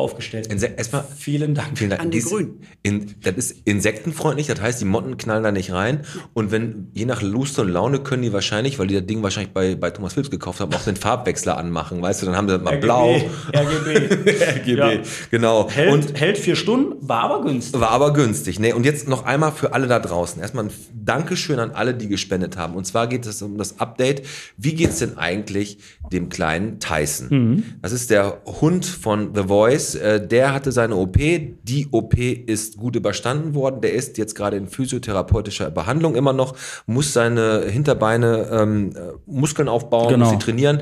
aufgestellt. 0.00 0.50
Inse- 0.50 0.76
erstmal 0.76 1.04
Vielen 1.16 1.54
Dank. 1.54 1.78
Vielen 1.78 1.90
Dank. 1.90 2.02
An 2.02 2.10
die 2.10 2.20
Grünen. 2.20 2.60
In, 2.82 3.14
das 3.22 3.34
ist 3.36 3.56
insektenfreundlich, 3.64 4.46
das 4.48 4.60
heißt, 4.60 4.80
die 4.80 4.84
Motten 4.84 5.16
knallen 5.16 5.42
da 5.44 5.52
nicht 5.52 5.72
rein. 5.72 6.00
Und 6.34 6.50
wenn, 6.50 6.88
je 6.94 7.04
nach 7.04 7.22
Lust 7.22 7.58
und 7.58 7.68
Laune 7.68 8.00
können 8.00 8.22
die 8.22 8.32
wahrscheinlich, 8.32 8.78
weil 8.78 8.86
die 8.86 8.94
das 8.94 9.06
Ding 9.06 9.22
wahrscheinlich 9.22 9.52
bei, 9.52 9.74
bei 9.76 9.90
Thomas 9.90 10.14
Philips 10.14 10.30
gekauft 10.30 10.60
haben, 10.60 10.72
auch 10.74 10.82
den 10.84 10.96
Farbwechsler 10.96 11.56
anmachen. 11.56 12.02
Weißt 12.02 12.22
du, 12.22 12.26
dann 12.26 12.36
haben 12.36 12.48
sie 12.48 12.58
mal 12.58 12.78
blau. 12.78 13.14
RGB. 13.54 14.14
RGB. 14.44 14.76
Ja. 14.76 14.92
Genau. 15.30 15.68
Hält, 15.70 15.92
Und 15.92 16.20
hält 16.20 16.38
vier 16.38 16.56
Stunden, 16.56 16.96
war 17.06 17.22
aber 17.22 17.42
günstig. 17.42 17.80
war 17.80 17.90
aber 17.90 18.12
günstig. 18.12 18.58
Ne? 18.58 18.74
Und 18.74 18.84
jetzt 18.84 19.08
noch 19.08 19.24
einmal 19.24 19.52
für 19.52 19.72
alle 19.74 19.86
da 19.86 19.98
draußen. 19.98 20.40
Erstmal 20.40 20.64
ein 20.64 20.70
Dankeschön 20.94 21.58
an 21.58 21.70
alle, 21.72 21.94
die 21.94 22.08
gespendet 22.08 22.56
haben. 22.56 22.74
Und 22.74 22.86
zwar 22.86 23.06
geht 23.06 23.26
es 23.26 23.42
um 23.42 23.58
das 23.58 23.80
Update. 23.80 24.22
Wie 24.56 24.74
geht's 24.74 24.98
denn 24.98 25.18
eigentlich 25.18 25.78
dem 26.12 26.28
kleinen 26.28 26.78
Tyson? 26.80 27.64
Das 27.82 27.92
ist 27.92 28.10
der 28.10 28.42
Hund 28.46 28.84
von 28.86 29.34
The 29.34 29.44
Voice. 29.44 29.89
Äh, 29.94 30.26
Der 30.26 30.52
hatte 30.52 30.72
seine 30.72 30.96
OP. 30.96 31.16
Die 31.18 31.88
OP 31.90 32.14
ist 32.18 32.76
gut 32.76 32.96
überstanden 32.96 33.54
worden. 33.54 33.80
Der 33.80 33.92
ist 33.94 34.18
jetzt 34.18 34.34
gerade 34.34 34.56
in 34.56 34.66
physiotherapeutischer 34.68 35.70
Behandlung 35.70 36.14
immer 36.16 36.32
noch, 36.32 36.54
muss 36.86 37.12
seine 37.12 37.64
Hinterbeine 37.68 38.48
ähm, 38.52 38.90
äh, 38.96 39.00
Muskeln 39.26 39.68
aufbauen, 39.68 40.08
Genau. 40.08 40.24
muss 40.24 40.30
sie 40.32 40.38
trainieren. 40.38 40.80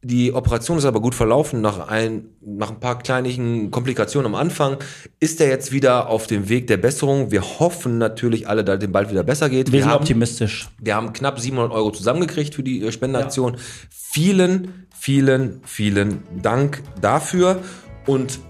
Die 0.00 0.32
Operation 0.32 0.78
ist 0.78 0.84
aber 0.84 1.00
gut 1.00 1.16
verlaufen. 1.16 1.60
Nach 1.60 1.88
ein, 1.88 2.26
nach 2.40 2.70
ein 2.70 2.78
paar 2.78 2.98
kleinigen 3.00 3.72
Komplikationen 3.72 4.26
am 4.32 4.36
Anfang 4.36 4.76
ist 5.18 5.40
er 5.40 5.48
jetzt 5.48 5.72
wieder 5.72 6.08
auf 6.08 6.28
dem 6.28 6.48
Weg 6.48 6.68
der 6.68 6.76
Besserung. 6.76 7.32
Wir 7.32 7.42
hoffen 7.42 7.98
natürlich 7.98 8.48
alle, 8.48 8.62
dass 8.62 8.80
ihm 8.82 8.92
bald 8.92 9.10
wieder 9.10 9.24
besser 9.24 9.48
geht. 9.50 9.72
Wir 9.72 9.80
sind 9.80 9.90
haben, 9.90 10.00
optimistisch. 10.02 10.68
wir 10.80 10.94
haben 10.94 11.12
knapp 11.12 11.40
700 11.40 11.72
Euro 11.72 11.90
zusammengekriegt 11.90 12.54
für 12.54 12.62
die 12.62 12.80
äh, 12.86 12.92
Spendenaktion. 12.92 13.56
Vielen, 13.90 14.86
vielen, 14.96 15.60
vielen 15.64 16.22
Dank 16.42 16.82
dafür. 17.00 17.60
Und 18.08 18.40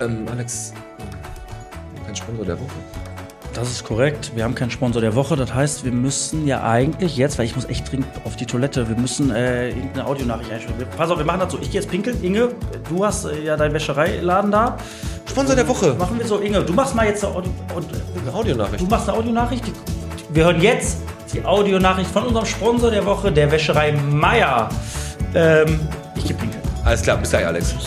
ähm, 0.00 0.26
Alex, 0.30 0.72
kein 2.04 2.14
Sponsor 2.14 2.44
der 2.44 2.58
Woche. 2.60 2.70
Das 3.54 3.70
ist 3.70 3.84
korrekt. 3.84 4.32
Wir 4.34 4.44
haben 4.44 4.54
keinen 4.54 4.70
Sponsor 4.70 5.00
der 5.00 5.14
Woche. 5.14 5.34
Das 5.34 5.54
heißt, 5.54 5.84
wir 5.86 5.90
müssen 5.92 6.46
ja 6.46 6.62
eigentlich 6.62 7.16
jetzt, 7.16 7.38
weil 7.38 7.46
ich 7.46 7.56
muss 7.56 7.64
echt 7.64 7.90
dringend 7.90 8.06
auf 8.24 8.36
die 8.36 8.44
Toilette, 8.44 8.86
wir 8.90 8.96
müssen 8.96 9.30
äh, 9.34 9.70
irgendeine 9.70 10.06
Audionachricht 10.06 10.52
einstellen. 10.52 10.78
Wir- 10.78 10.86
Pass 10.86 11.10
auf, 11.10 11.16
wir 11.16 11.24
machen 11.24 11.40
das 11.40 11.52
so. 11.52 11.58
Ich 11.62 11.70
gehe 11.70 11.80
jetzt 11.80 11.90
pinkeln. 11.90 12.22
Inge, 12.22 12.50
du 12.90 13.04
hast 13.04 13.24
äh, 13.24 13.42
ja 13.42 13.56
deinen 13.56 13.72
Wäschereiladen 13.72 14.50
da. 14.50 14.76
Sponsor 15.28 15.56
der 15.56 15.66
Woche. 15.66 15.94
Machen 15.94 16.18
wir 16.18 16.26
so. 16.26 16.38
Inge, 16.40 16.62
du 16.62 16.74
machst 16.74 16.94
mal 16.94 17.06
jetzt 17.06 17.24
eine 17.24 17.34
Audio 17.34 17.50
und, 17.74 17.86
Eine 18.22 18.34
Audionachricht. 18.34 18.82
Du 18.82 18.86
machst 18.86 19.08
eine 19.08 19.16
Audionachricht. 19.18 19.64
Wir 20.28 20.44
hören 20.44 20.60
jetzt 20.60 20.98
die 21.32 21.42
Audionachricht 21.42 22.10
von 22.10 22.26
unserem 22.26 22.44
Sponsor 22.44 22.90
der 22.90 23.06
Woche, 23.06 23.32
der 23.32 23.50
Wäscherei 23.50 23.92
Meier. 23.92 24.68
Ähm, 25.34 25.80
ich 26.14 26.24
gehe 26.26 26.36
pinkeln. 26.36 26.62
Alles 26.84 27.00
klar, 27.00 27.16
bis 27.16 27.30
gleich, 27.30 27.46
Alex. 27.46 27.70
Tschüss. 27.72 27.86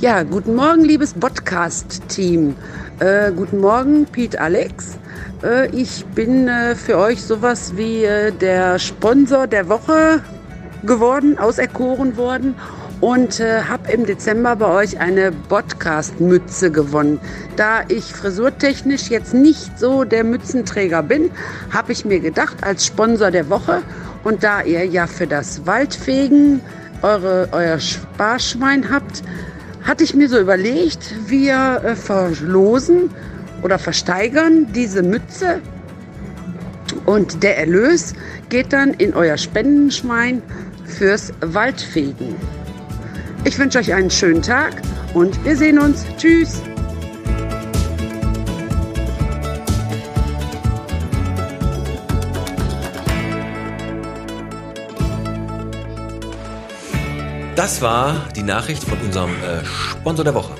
Ja, 0.00 0.22
guten 0.24 0.54
Morgen, 0.56 0.84
liebes 0.84 1.14
Podcast-Team. 1.14 2.56
Äh, 2.98 3.30
guten 3.32 3.58
Morgen, 3.58 4.06
Pete 4.06 4.40
Alex. 4.40 4.98
Äh, 5.44 5.68
ich 5.70 6.04
bin 6.06 6.48
äh, 6.48 6.74
für 6.74 6.98
euch 6.98 7.22
sowas 7.22 7.76
wie 7.76 8.04
äh, 8.04 8.32
der 8.32 8.78
Sponsor 8.78 9.46
der 9.46 9.68
Woche 9.68 10.20
geworden, 10.82 11.38
auserkoren 11.38 12.16
worden 12.16 12.56
und 13.00 13.40
äh, 13.40 13.62
habe 13.62 13.92
im 13.92 14.06
Dezember 14.06 14.56
bei 14.56 14.66
euch 14.66 14.98
eine 14.98 15.32
Podcast-Mütze 15.32 16.70
gewonnen. 16.70 17.20
Da 17.56 17.84
ich 17.88 18.04
frisurtechnisch 18.04 19.08
jetzt 19.10 19.34
nicht 19.34 19.78
so 19.78 20.04
der 20.04 20.24
Mützenträger 20.24 21.02
bin, 21.02 21.30
habe 21.72 21.92
ich 21.92 22.04
mir 22.04 22.20
gedacht, 22.20 22.56
als 22.62 22.86
Sponsor 22.86 23.30
der 23.30 23.50
Woche 23.50 23.82
und 24.24 24.42
da 24.42 24.62
ihr 24.62 24.84
ja 24.84 25.06
für 25.06 25.26
das 25.26 25.66
Waldfegen 25.66 26.60
eure, 27.02 27.48
euer 27.52 27.78
Sparschwein 27.78 28.90
habt, 28.90 29.22
hatte 29.82 30.02
ich 30.02 30.14
mir 30.14 30.28
so 30.28 30.38
überlegt, 30.38 31.14
wir 31.26 31.82
äh, 31.84 31.94
verlosen 31.94 33.10
oder 33.62 33.78
versteigern 33.78 34.66
diese 34.72 35.02
Mütze 35.02 35.60
und 37.04 37.42
der 37.42 37.58
Erlös 37.58 38.14
geht 38.48 38.72
dann 38.72 38.94
in 38.94 39.14
euer 39.14 39.36
Spendenschwein 39.36 40.42
fürs 40.84 41.32
Waldfegen. 41.40 42.36
Ich 43.46 43.56
wünsche 43.60 43.78
euch 43.78 43.94
einen 43.94 44.10
schönen 44.10 44.42
Tag 44.42 44.82
und 45.14 45.44
wir 45.44 45.56
sehen 45.56 45.78
uns. 45.78 46.04
Tschüss. 46.16 46.60
Das 57.54 57.80
war 57.80 58.28
die 58.34 58.42
Nachricht 58.42 58.82
von 58.82 58.98
unserem 58.98 59.30
äh, 59.30 59.64
Sponsor 59.64 60.24
der 60.24 60.34
Woche. 60.34 60.52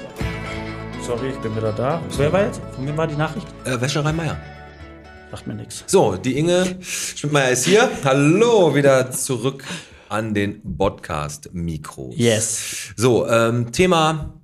Sorry, 1.05 1.31
ich 1.31 1.39
bin 1.39 1.57
wieder 1.57 1.73
da. 1.73 2.01
Wer 2.17 2.33
war 2.33 2.45
jetzt? 2.45 2.61
Von 2.77 2.87
wem 2.87 2.97
war 2.97 3.09
die 3.09 3.17
Nachricht? 3.17 3.49
Äh, 3.65 3.81
Wäscherei 3.81 4.13
Meier. 4.13 4.37
Sagt 5.33 5.49
mir 5.49 5.55
nichts. 5.55 5.83
So, 5.89 6.15
die 6.17 6.39
Inge 6.39 6.77
Schmidtmeier 6.81 7.51
ist 7.51 7.65
hier. 7.65 7.91
Hallo, 8.05 8.73
wieder 8.77 9.11
zurück 9.11 9.65
an 10.09 10.35
den 10.35 10.77
Podcast-Mikros. 10.77 12.15
Yes. 12.17 12.93
So, 12.97 13.27
ähm, 13.27 13.73
Thema 13.73 14.35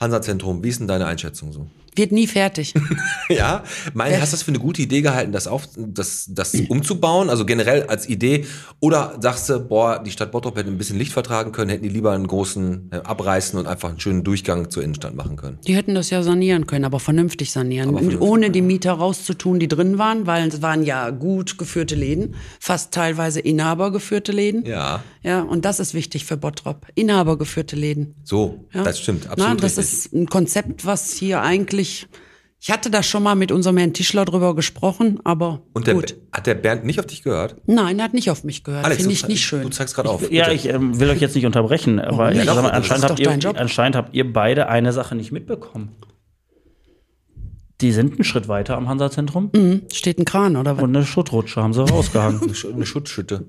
Hansa-Zentrum. 0.00 0.62
Wie 0.62 0.68
ist 0.68 0.80
denn 0.80 0.88
deine 0.88 1.06
Einschätzung 1.06 1.52
so? 1.52 1.66
Wird 1.96 2.12
nie 2.12 2.26
fertig. 2.26 2.74
Ja, 3.28 3.64
mein, 3.92 4.20
hast 4.20 4.32
du 4.32 4.36
das 4.36 4.44
für 4.44 4.52
eine 4.52 4.60
gute 4.60 4.80
Idee 4.82 5.02
gehalten, 5.02 5.32
das, 5.32 5.48
auf, 5.48 5.68
das, 5.76 6.26
das 6.30 6.54
umzubauen? 6.68 7.28
Also 7.28 7.44
generell 7.44 7.82
als 7.84 8.08
Idee? 8.08 8.44
Oder 8.78 9.16
sagst 9.20 9.48
du, 9.48 9.58
boah, 9.58 10.00
die 10.00 10.12
Stadt 10.12 10.30
Bottrop 10.30 10.56
hätte 10.56 10.70
ein 10.70 10.78
bisschen 10.78 10.96
Licht 10.96 11.12
vertragen 11.12 11.50
können, 11.50 11.70
hätten 11.70 11.82
die 11.82 11.88
lieber 11.88 12.12
einen 12.12 12.28
großen 12.28 12.90
äh, 12.92 12.96
abreißen 12.98 13.58
und 13.58 13.66
einfach 13.66 13.88
einen 13.88 13.98
schönen 13.98 14.22
Durchgang 14.22 14.70
zur 14.70 14.84
Innenstadt 14.84 15.16
machen 15.16 15.34
können? 15.36 15.58
Die 15.66 15.74
hätten 15.74 15.96
das 15.96 16.10
ja 16.10 16.22
sanieren 16.22 16.68
können, 16.68 16.84
aber 16.84 17.00
vernünftig 17.00 17.50
sanieren. 17.50 17.88
Aber 17.88 17.98
vernünftig, 17.98 18.22
ohne 18.28 18.50
die 18.50 18.62
Mieter 18.62 18.92
rauszutun, 18.92 19.58
die 19.58 19.66
drin 19.66 19.98
waren, 19.98 20.28
weil 20.28 20.46
es 20.46 20.62
waren 20.62 20.84
ja 20.84 21.10
gut 21.10 21.58
geführte 21.58 21.96
Läden, 21.96 22.36
fast 22.60 22.92
teilweise 22.94 23.40
inhabergeführte 23.40 24.30
Läden. 24.30 24.64
Ja, 24.64 25.02
Ja, 25.24 25.42
und 25.42 25.64
das 25.64 25.80
ist 25.80 25.94
wichtig 25.94 26.24
für 26.26 26.36
Bottrop. 26.36 26.86
Inhabergeführte 26.94 27.74
Läden. 27.74 28.14
so, 28.22 28.64
Ja. 28.72 28.84
das 28.84 29.00
stimmt, 29.00 29.24
Na, 29.24 29.32
absolut 29.32 29.62
das 29.64 29.78
richtig. 29.78 29.94
ist 30.06 30.12
ein 30.14 30.26
Konzept, 30.28 30.86
was 30.86 31.12
hier 31.14 31.42
eigentlich. 31.42 31.85
Ich 32.58 32.70
hatte 32.70 32.90
da 32.90 33.02
schon 33.02 33.22
mal 33.22 33.34
mit 33.34 33.52
unserem 33.52 33.76
Herrn 33.76 33.92
Tischler 33.92 34.24
drüber 34.24 34.56
gesprochen, 34.56 35.20
aber 35.24 35.62
und 35.74 35.86
der, 35.86 35.94
gut. 35.94 36.16
hat 36.32 36.46
der 36.46 36.54
Bernd 36.54 36.84
nicht 36.84 36.98
auf 36.98 37.06
dich 37.06 37.22
gehört? 37.22 37.56
Nein, 37.66 37.98
er 37.98 38.06
hat 38.06 38.14
nicht 38.14 38.30
auf 38.30 38.44
mich 38.44 38.64
gehört. 38.64 38.84
Alex, 38.84 38.98
Finde 39.02 39.12
ich 39.14 39.28
nicht 39.28 39.44
schön. 39.44 39.62
Du 39.62 39.68
zeigst 39.68 39.94
gerade 39.94 40.08
auf. 40.08 40.30
Ja, 40.32 40.50
ich 40.50 40.66
ähm, 40.66 40.98
will 40.98 41.10
euch 41.10 41.20
jetzt 41.20 41.34
nicht 41.36 41.46
unterbrechen, 41.46 42.00
aber 42.00 42.32
ich 42.32 42.38
nicht? 42.38 42.46
mal, 42.46 42.54
Das 42.62 42.72
anscheinend, 42.72 43.04
habt 43.04 43.20
doch 43.20 43.24
ihr, 43.44 43.56
anscheinend 43.60 43.94
habt 43.96 44.14
ihr 44.14 44.32
beide 44.32 44.68
eine 44.68 44.92
Sache 44.92 45.14
nicht 45.14 45.32
mitbekommen. 45.32 45.90
Die 47.82 47.92
sind 47.92 48.14
einen 48.14 48.24
Schritt 48.24 48.48
weiter 48.48 48.76
am 48.76 48.88
Hansa-Zentrum 48.88 49.50
Hm, 49.54 49.82
steht 49.92 50.18
ein 50.18 50.24
Kran, 50.24 50.56
oder 50.56 50.76
was? 50.78 50.82
und 50.82 50.96
eine 50.96 51.04
Schuttrutsche 51.04 51.62
haben 51.62 51.74
sie 51.74 51.82
rausgehangen. 51.86 52.40
Eine 52.42 52.52
Sch- 52.52 52.72
eine 52.72 52.86
Schutzschütte. 52.86 53.44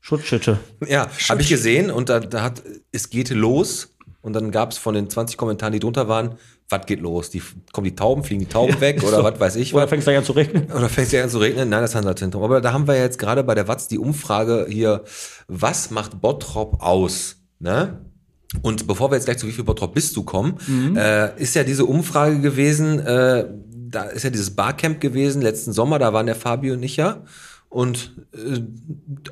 Schutzschütte. 0.00 0.58
Ja, 0.88 1.08
habe 1.28 1.42
ich 1.42 1.48
gesehen 1.50 1.90
und 1.90 2.08
da, 2.08 2.20
da 2.20 2.42
hat 2.42 2.62
es 2.92 3.10
geht 3.10 3.28
los 3.30 3.94
und 4.20 4.32
dann 4.32 4.50
gab 4.50 4.72
es 4.72 4.78
von 4.78 4.94
den 4.94 5.08
20 5.08 5.36
Kommentaren, 5.36 5.72
die 5.72 5.78
drunter 5.78 6.08
waren, 6.08 6.36
was 6.68 6.84
geht 6.86 7.00
los? 7.00 7.30
Die, 7.30 7.42
kommen 7.72 7.84
die 7.86 7.94
Tauben, 7.94 8.24
fliegen 8.24 8.40
die 8.40 8.48
Tauben 8.48 8.80
weg 8.80 9.02
oder 9.02 9.24
was 9.24 9.40
weiß 9.40 9.56
ich 9.56 9.72
Oder 9.72 9.84
was? 9.84 9.90
fängst 9.90 10.06
du 10.06 10.16
an 10.16 10.24
zu 10.24 10.32
regnen? 10.32 10.70
Oder 10.70 10.90
es 10.94 11.12
ja 11.12 11.22
an 11.22 11.30
zu 11.30 11.38
regnen? 11.38 11.68
Nein, 11.68 11.80
das 11.80 11.94
Handelszentrum. 11.94 12.42
Aber 12.42 12.60
da 12.60 12.72
haben 12.72 12.86
wir 12.86 12.98
jetzt 12.98 13.18
gerade 13.18 13.42
bei 13.42 13.54
der 13.54 13.68
Watz 13.68 13.88
die 13.88 13.98
Umfrage 13.98 14.66
hier, 14.68 15.04
was 15.46 15.90
macht 15.90 16.20
Bottrop 16.20 16.82
aus? 16.82 17.36
Ne? 17.58 18.04
Und 18.62 18.86
bevor 18.86 19.10
wir 19.10 19.16
jetzt 19.16 19.24
gleich 19.24 19.38
zu 19.38 19.46
wie 19.46 19.52
viel 19.52 19.64
Bottrop 19.64 19.94
bist 19.94 20.16
du 20.16 20.24
kommen, 20.24 20.58
äh, 20.96 21.40
ist 21.40 21.54
ja 21.54 21.64
diese 21.64 21.84
Umfrage 21.84 22.40
gewesen, 22.40 22.98
äh, 23.00 23.46
da 23.90 24.02
ist 24.04 24.24
ja 24.24 24.30
dieses 24.30 24.54
Barcamp 24.54 25.00
gewesen 25.00 25.40
letzten 25.40 25.72
Sommer, 25.72 25.98
da 25.98 26.12
waren 26.12 26.26
der 26.26 26.34
Fabio 26.34 26.74
und 26.74 26.82
ich 26.82 26.96
ja. 26.96 27.22
Und, 27.68 28.16
äh, 28.32 28.60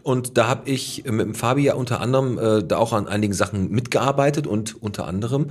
und 0.03 0.37
da 0.37 0.47
habe 0.47 0.69
ich 0.69 1.05
mit 1.05 1.21
dem 1.21 1.35
Fabi 1.35 1.63
ja 1.63 1.75
unter 1.75 2.01
anderem 2.01 2.39
äh, 2.39 2.63
da 2.63 2.77
auch 2.77 2.93
an 2.93 3.09
einigen 3.09 3.33
Sachen 3.33 3.71
mitgearbeitet 3.71 4.47
und 4.47 4.81
unter 4.83 5.07
anderem 5.07 5.49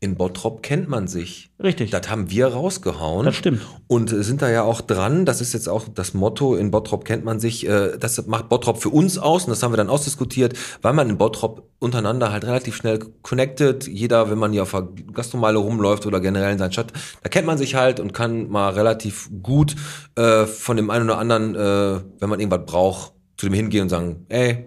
in 0.00 0.14
Bottrop 0.14 0.62
kennt 0.62 0.88
man 0.88 1.08
sich. 1.08 1.50
Richtig. 1.60 1.90
Das 1.90 2.08
haben 2.08 2.30
wir 2.30 2.46
rausgehauen. 2.46 3.26
Das 3.26 3.34
stimmt. 3.34 3.62
Und 3.88 4.12
äh, 4.12 4.22
sind 4.22 4.42
da 4.42 4.48
ja 4.48 4.62
auch 4.62 4.80
dran, 4.80 5.24
das 5.24 5.40
ist 5.40 5.52
jetzt 5.54 5.68
auch 5.68 5.88
das 5.92 6.14
Motto, 6.14 6.54
in 6.54 6.70
Bottrop 6.70 7.04
kennt 7.04 7.24
man 7.24 7.40
sich, 7.40 7.66
äh, 7.68 7.98
das 7.98 8.24
macht 8.28 8.48
Bottrop 8.48 8.80
für 8.80 8.90
uns 8.90 9.18
aus 9.18 9.44
und 9.44 9.50
das 9.50 9.62
haben 9.64 9.72
wir 9.72 9.76
dann 9.76 9.88
ausdiskutiert, 9.88 10.56
weil 10.82 10.92
man 10.92 11.10
in 11.10 11.18
Bottrop 11.18 11.68
untereinander 11.80 12.30
halt 12.30 12.44
relativ 12.44 12.76
schnell 12.76 13.00
connected, 13.22 13.88
jeder, 13.88 14.30
wenn 14.30 14.38
man 14.38 14.52
hier 14.52 14.62
auf 14.62 14.70
der 14.70 14.86
Gastromeile 15.12 15.58
rumläuft 15.58 16.06
oder 16.06 16.20
generell 16.20 16.52
in 16.52 16.58
seiner 16.58 16.72
Stadt, 16.72 16.92
da 17.24 17.28
kennt 17.28 17.46
man 17.48 17.58
sich 17.58 17.74
halt 17.74 17.98
und 17.98 18.12
kann 18.12 18.48
mal 18.48 18.70
relativ 18.74 19.28
gut 19.42 19.74
äh, 20.14 20.46
von 20.46 20.76
dem 20.76 20.90
einen 20.90 21.06
oder 21.06 21.18
anderen, 21.18 21.56
äh, 21.56 22.00
wenn 22.20 22.28
man 22.30 22.38
irgendwas 22.38 22.66
braucht, 22.66 23.12
zu 23.36 23.46
dem 23.46 23.52
hingehen 23.54 23.82
und 23.82 23.88
sagen, 23.88 24.26
ey, 24.28 24.66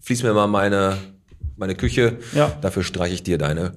fließ 0.00 0.22
mir 0.22 0.32
mal 0.32 0.46
meine, 0.46 0.96
meine 1.58 1.74
Küche, 1.74 2.16
Ja. 2.34 2.50
dafür 2.62 2.82
streiche 2.84 3.14
ich 3.14 3.22
dir 3.22 3.36
deine, 3.36 3.72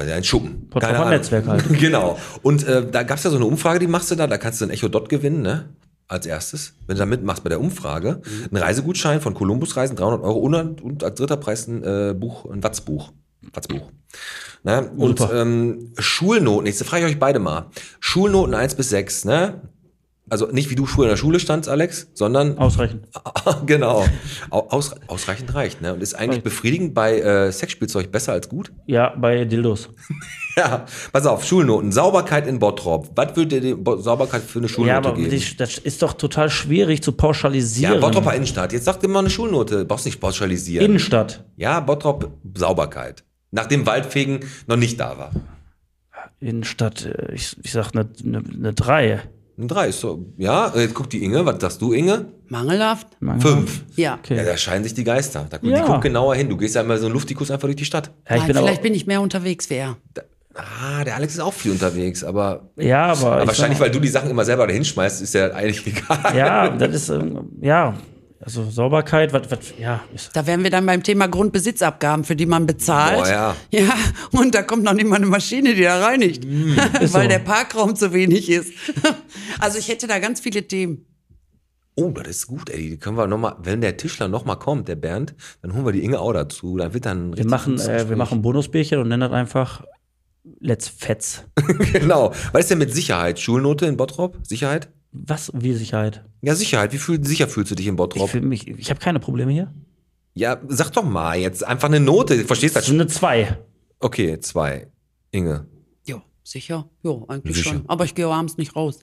weil 0.00 0.08
ja 0.08 0.14
ein 0.14 0.24
Schuppen. 0.24 0.68
Netzwerk 1.10 1.46
halt. 1.46 1.64
Genau. 1.78 2.18
Und 2.42 2.66
äh, 2.66 2.90
da 2.90 3.02
gab's 3.02 3.24
ja 3.24 3.30
so 3.30 3.36
eine 3.36 3.44
Umfrage, 3.44 3.78
die 3.78 3.86
machst 3.86 4.10
du 4.10 4.14
da, 4.14 4.26
da 4.26 4.38
kannst 4.38 4.60
du 4.60 4.64
ein 4.64 4.70
Echo 4.70 4.88
Dot 4.88 5.10
gewinnen, 5.10 5.42
ne? 5.42 5.68
Als 6.08 6.26
erstes, 6.26 6.72
wenn 6.86 6.96
du 6.96 7.00
da 7.00 7.06
mitmachst 7.06 7.44
bei 7.44 7.50
der 7.50 7.60
Umfrage. 7.60 8.22
Ein 8.50 8.56
Reisegutschein 8.56 9.20
von 9.20 9.34
Columbus 9.34 9.76
Reisen, 9.76 9.94
300 9.94 10.22
Euro 10.22 10.38
und, 10.38 10.80
und 10.80 11.04
als 11.04 11.18
dritter 11.18 11.36
Preis 11.36 11.68
ein 11.68 11.84
äh, 11.84 12.14
Buch, 12.18 12.50
ein 12.50 12.64
Watzbuch. 12.64 13.12
Watzbuch. 13.52 13.92
Ne? 14.64 14.90
Und 14.96 15.18
Super. 15.18 15.42
ähm, 15.42 15.92
Schulnoten, 15.98 16.66
jetzt 16.66 16.82
frage 16.82 17.04
ich 17.04 17.12
euch 17.12 17.18
beide 17.18 17.38
mal. 17.38 17.66
Schulnoten 18.00 18.54
1 18.54 18.74
bis 18.74 18.88
6, 18.88 19.26
ne? 19.26 19.60
Also 20.30 20.46
nicht 20.46 20.70
wie 20.70 20.74
du 20.76 20.86
früher 20.86 21.04
in 21.06 21.10
der 21.10 21.16
Schule 21.16 21.40
standst, 21.40 21.68
Alex, 21.68 22.08
sondern 22.14 22.56
Ausreichend. 22.58 23.06
genau. 23.66 24.06
Au- 24.50 24.68
Aus, 24.70 24.94
ausreichend 25.08 25.52
reicht, 25.54 25.82
ne? 25.82 25.92
Und 25.92 26.02
ist 26.02 26.14
eigentlich 26.14 26.42
befriedigend 26.42 26.94
bei 26.94 27.20
äh, 27.20 27.52
Sexspielzeug 27.52 28.10
besser 28.10 28.32
als 28.32 28.48
gut? 28.48 28.72
Ja, 28.86 29.14
bei 29.16 29.44
Dildos. 29.44 29.88
Ja, 30.56 30.84
pass 31.12 31.26
auf, 31.26 31.44
Schulnoten. 31.44 31.92
Sauberkeit 31.92 32.46
in 32.46 32.58
Bottrop. 32.58 33.10
Was 33.14 33.36
würdet 33.36 33.64
ihr 33.64 33.74
die 33.76 34.02
Sauberkeit 34.02 34.42
für 34.42 34.58
eine 34.58 34.68
Schulnote 34.68 34.90
Ja, 34.92 34.98
aber 34.98 35.14
geben? 35.14 35.30
die, 35.30 35.56
das 35.56 35.78
ist 35.78 36.02
doch 36.02 36.12
total 36.14 36.50
schwierig 36.50 37.02
zu 37.02 37.12
pauschalisieren. 37.12 37.94
ja, 37.94 38.00
Bottroper 38.00 38.34
Innenstadt. 38.34 38.72
Jetzt 38.72 38.84
sagt 38.86 39.04
immer 39.04 39.20
eine 39.20 39.30
Schulnote. 39.30 39.84
Brauchst 39.84 40.06
nicht 40.06 40.20
pauschalisieren. 40.20 40.84
Innenstadt. 40.84 41.44
ja, 41.56 41.78
Bottrop 41.80 42.32
Sauberkeit. 42.56 43.22
Nachdem 43.52 43.86
Waldfegen 43.86 44.40
noch 44.66 44.76
nicht 44.76 44.98
da 44.98 45.16
war. 45.18 45.30
Innenstadt, 46.40 47.04
äh, 47.06 47.32
ich, 47.34 47.56
ich 47.62 47.72
sag 47.72 47.92
eine 47.94 48.08
ne, 48.22 48.42
ne 48.42 48.72
3. 48.72 49.20
Ein 49.60 49.68
Drei 49.68 49.88
ist 49.88 50.00
so. 50.00 50.24
Ja, 50.38 50.72
jetzt 50.74 50.94
guckt 50.94 51.12
die 51.12 51.22
Inge. 51.22 51.44
Was 51.44 51.60
sagst 51.60 51.82
du, 51.82 51.92
Inge? 51.92 52.26
Mangelhaft? 52.48 53.08
Fünf. 53.40 53.84
Ja. 53.96 54.14
Okay. 54.22 54.36
Ja, 54.36 54.44
da 54.44 54.56
scheinen 54.56 54.84
sich 54.84 54.94
die 54.94 55.04
Geister. 55.04 55.46
Da, 55.50 55.58
Die 55.58 55.68
Ja. 55.68 55.84
guckt 55.84 56.00
genauer 56.02 56.34
hin. 56.34 56.48
Du 56.48 56.56
gehst 56.56 56.74
ja 56.74 56.80
immer 56.80 56.96
so 56.96 57.06
einen 57.06 57.12
Luftikus 57.14 57.50
einfach 57.50 57.66
durch 57.68 57.76
die 57.76 57.84
Stadt. 57.84 58.10
Ja, 58.28 58.36
ich 58.36 58.42
Nein, 58.42 58.46
bin 58.52 58.56
vielleicht 58.56 58.82
bin 58.82 58.94
ich 58.94 59.06
mehr 59.06 59.20
unterwegs 59.20 59.68
wie 59.70 59.74
er. 59.74 59.96
Ah, 60.54 61.04
der 61.04 61.14
Alex 61.14 61.34
ist 61.34 61.40
auch 61.40 61.52
viel 61.54 61.70
unterwegs, 61.70 62.24
aber, 62.24 62.70
ja, 62.76 63.12
aber, 63.12 63.32
aber 63.32 63.42
ich 63.42 63.46
wahrscheinlich, 63.48 63.78
sag 63.78 63.84
weil 63.86 63.92
du 63.92 64.00
die 64.00 64.08
Sachen 64.08 64.30
immer 64.30 64.44
selber 64.44 64.66
dahin 64.66 64.84
schmeißt, 64.84 65.22
ist 65.22 65.32
ja 65.32 65.52
eigentlich 65.52 65.86
egal. 65.86 66.36
Ja, 66.36 66.68
das 66.70 66.92
ist, 66.94 67.08
ähm, 67.08 67.50
ja, 67.60 67.94
also 68.42 68.70
Sauberkeit, 68.70 69.34
was, 69.34 69.50
was, 69.50 69.74
ja, 69.78 70.00
Da 70.32 70.46
wären 70.46 70.62
wir 70.64 70.70
dann 70.70 70.86
beim 70.86 71.02
Thema 71.02 71.28
Grundbesitzabgaben, 71.28 72.24
für 72.24 72.34
die 72.34 72.46
man 72.46 72.64
bezahlt. 72.66 73.18
Boah, 73.18 73.28
ja. 73.28 73.56
Ja, 73.70 73.94
und 74.32 74.54
da 74.54 74.62
kommt 74.62 74.82
noch 74.82 74.94
nicht 74.94 75.06
mal 75.06 75.16
eine 75.16 75.26
Maschine, 75.26 75.74
die 75.74 75.82
da 75.82 76.02
reinigt, 76.02 76.46
weil 77.00 77.08
so. 77.08 77.28
der 77.28 77.38
Parkraum 77.40 77.94
zu 77.94 78.12
wenig 78.12 78.50
ist. 78.50 78.72
Also 79.58 79.78
ich 79.78 79.88
hätte 79.88 80.06
da 80.06 80.18
ganz 80.20 80.40
viele 80.40 80.66
Themen. 80.66 81.04
Oh, 81.94 82.10
das 82.10 82.28
ist 82.28 82.46
gut, 82.46 82.70
ey. 82.70 82.90
Die 82.90 82.98
können 82.98 83.16
wir 83.16 83.26
noch 83.26 83.36
mal, 83.36 83.56
wenn 83.62 83.82
der 83.82 83.96
Tischler 83.96 84.28
noch 84.28 84.44
mal 84.44 84.56
kommt, 84.56 84.88
der 84.88 84.96
Bernd, 84.96 85.34
dann 85.60 85.74
holen 85.74 85.84
wir 85.84 85.92
die 85.92 86.02
Inge 86.02 86.18
auch 86.18 86.32
dazu. 86.32 86.78
Dann 86.78 86.94
wird 86.94 87.04
dann 87.04 87.36
wir 87.36 87.46
machen, 87.46 87.78
äh, 87.78 88.08
wir 88.08 88.16
machen 88.16 88.40
Bonusbierchen 88.40 88.98
und 88.98 89.08
nennen 89.08 89.20
das 89.20 89.32
einfach 89.32 89.84
Let's 90.60 90.88
Fetz. 90.88 91.44
genau. 91.92 92.32
Was 92.52 92.62
ist 92.62 92.70
denn 92.70 92.78
mit 92.78 92.94
Sicherheit? 92.94 93.38
Schulnote 93.38 93.86
in 93.86 93.96
Bottrop? 93.96 94.38
Sicherheit? 94.42 94.88
Was, 95.12 95.50
wie 95.54 95.74
Sicherheit? 95.74 96.24
Ja, 96.42 96.54
Sicherheit. 96.54 96.92
Wie 96.92 96.98
fühl, 96.98 97.24
sicher 97.24 97.48
fühlst 97.48 97.70
du 97.70 97.74
dich 97.74 97.86
in 97.86 97.94
Ich, 97.94 97.96
Bottrop? 97.96 98.30
fühl 98.30 98.42
mich, 98.42 98.68
ich 98.68 98.90
habe 98.90 99.00
keine 99.00 99.18
Probleme 99.18 99.50
hier. 99.52 99.72
Ja, 100.34 100.58
sag 100.68 100.92
doch 100.92 101.02
mal 101.04 101.36
jetzt 101.38 101.66
einfach 101.66 101.88
eine 101.88 101.98
Note. 102.00 102.36
Du 102.38 102.44
verstehst 102.44 102.76
Das 102.76 102.84
das 102.84 102.94
eine 102.94 103.06
2. 103.08 103.58
Okay, 103.98 104.38
zwei. 104.40 104.86
Inge. 105.32 105.66
Ja, 106.06 106.22
sicher? 106.44 106.88
Ja, 107.02 107.10
eigentlich 107.28 107.56
Sicher. 107.56 107.70
schon. 107.70 107.84
Aber 107.88 108.04
ich 108.04 108.14
gehe 108.14 108.26
abends 108.28 108.56
nicht 108.56 108.76
raus. 108.76 109.00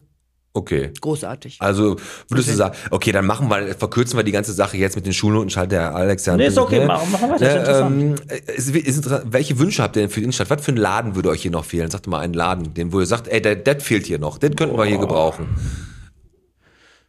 Okay. 0.54 0.92
Großartig. 1.02 1.58
Also 1.62 1.98
würdest 2.30 2.50
du 2.50 2.54
sagen, 2.56 2.76
okay, 2.90 3.12
dann 3.12 3.28
machen 3.28 3.48
wir, 3.50 3.76
verkürzen 3.76 4.18
wir 4.18 4.24
die 4.24 4.32
ganze 4.32 4.54
Sache 4.54 4.78
jetzt 4.78 4.96
mit 4.96 5.06
den 5.06 5.14
Schulnoten, 5.14 5.52
schaltet 5.52 5.74
der 5.74 5.94
Alex 5.94 6.26
ja 6.26 6.36
Nee, 6.36 6.46
ist 6.48 6.56
bisschen, 6.56 6.64
okay, 6.64 6.80
ne? 6.80 6.86
machen- 6.88 7.12
machen 7.12 7.30
weiter, 7.30 7.46
ist 7.46 7.54
Ne, 7.54 7.60
interessant. 7.60 8.22
ähm, 8.32 8.46
ist, 8.56 8.70
ist. 9.06 9.32
Welche 9.32 9.60
Wünsche 9.60 9.84
habt 9.84 9.96
ihr 9.98 10.02
denn 10.04 10.10
für 10.10 10.20
die 10.22 10.24
Innenstadt? 10.24 10.50
Was 10.50 10.64
für 10.66 10.72
ein 10.72 10.78
Laden 10.78 11.14
würde 11.16 11.30
euch 11.30 11.44
hier 11.44 11.52
noch 11.52 11.66
fehlen? 11.66 11.92
Sagt 11.92 12.08
doch 12.08 12.12
mal 12.12 12.22
einen 12.22 12.34
Laden, 12.34 12.74
den 12.74 12.92
wo 12.92 13.00
ihr 13.02 13.06
sagt, 13.06 13.28
ey, 13.28 13.40
der, 13.42 13.56
der 13.58 13.80
fehlt 13.82 14.08
hier 14.08 14.18
noch, 14.18 14.40
den 14.40 14.56
könnten 14.56 14.76
wir 14.78 14.86
hier 14.86 14.98
gebrauchen. 14.98 15.48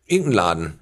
Irgendein 0.09 0.33
Laden. 0.35 0.73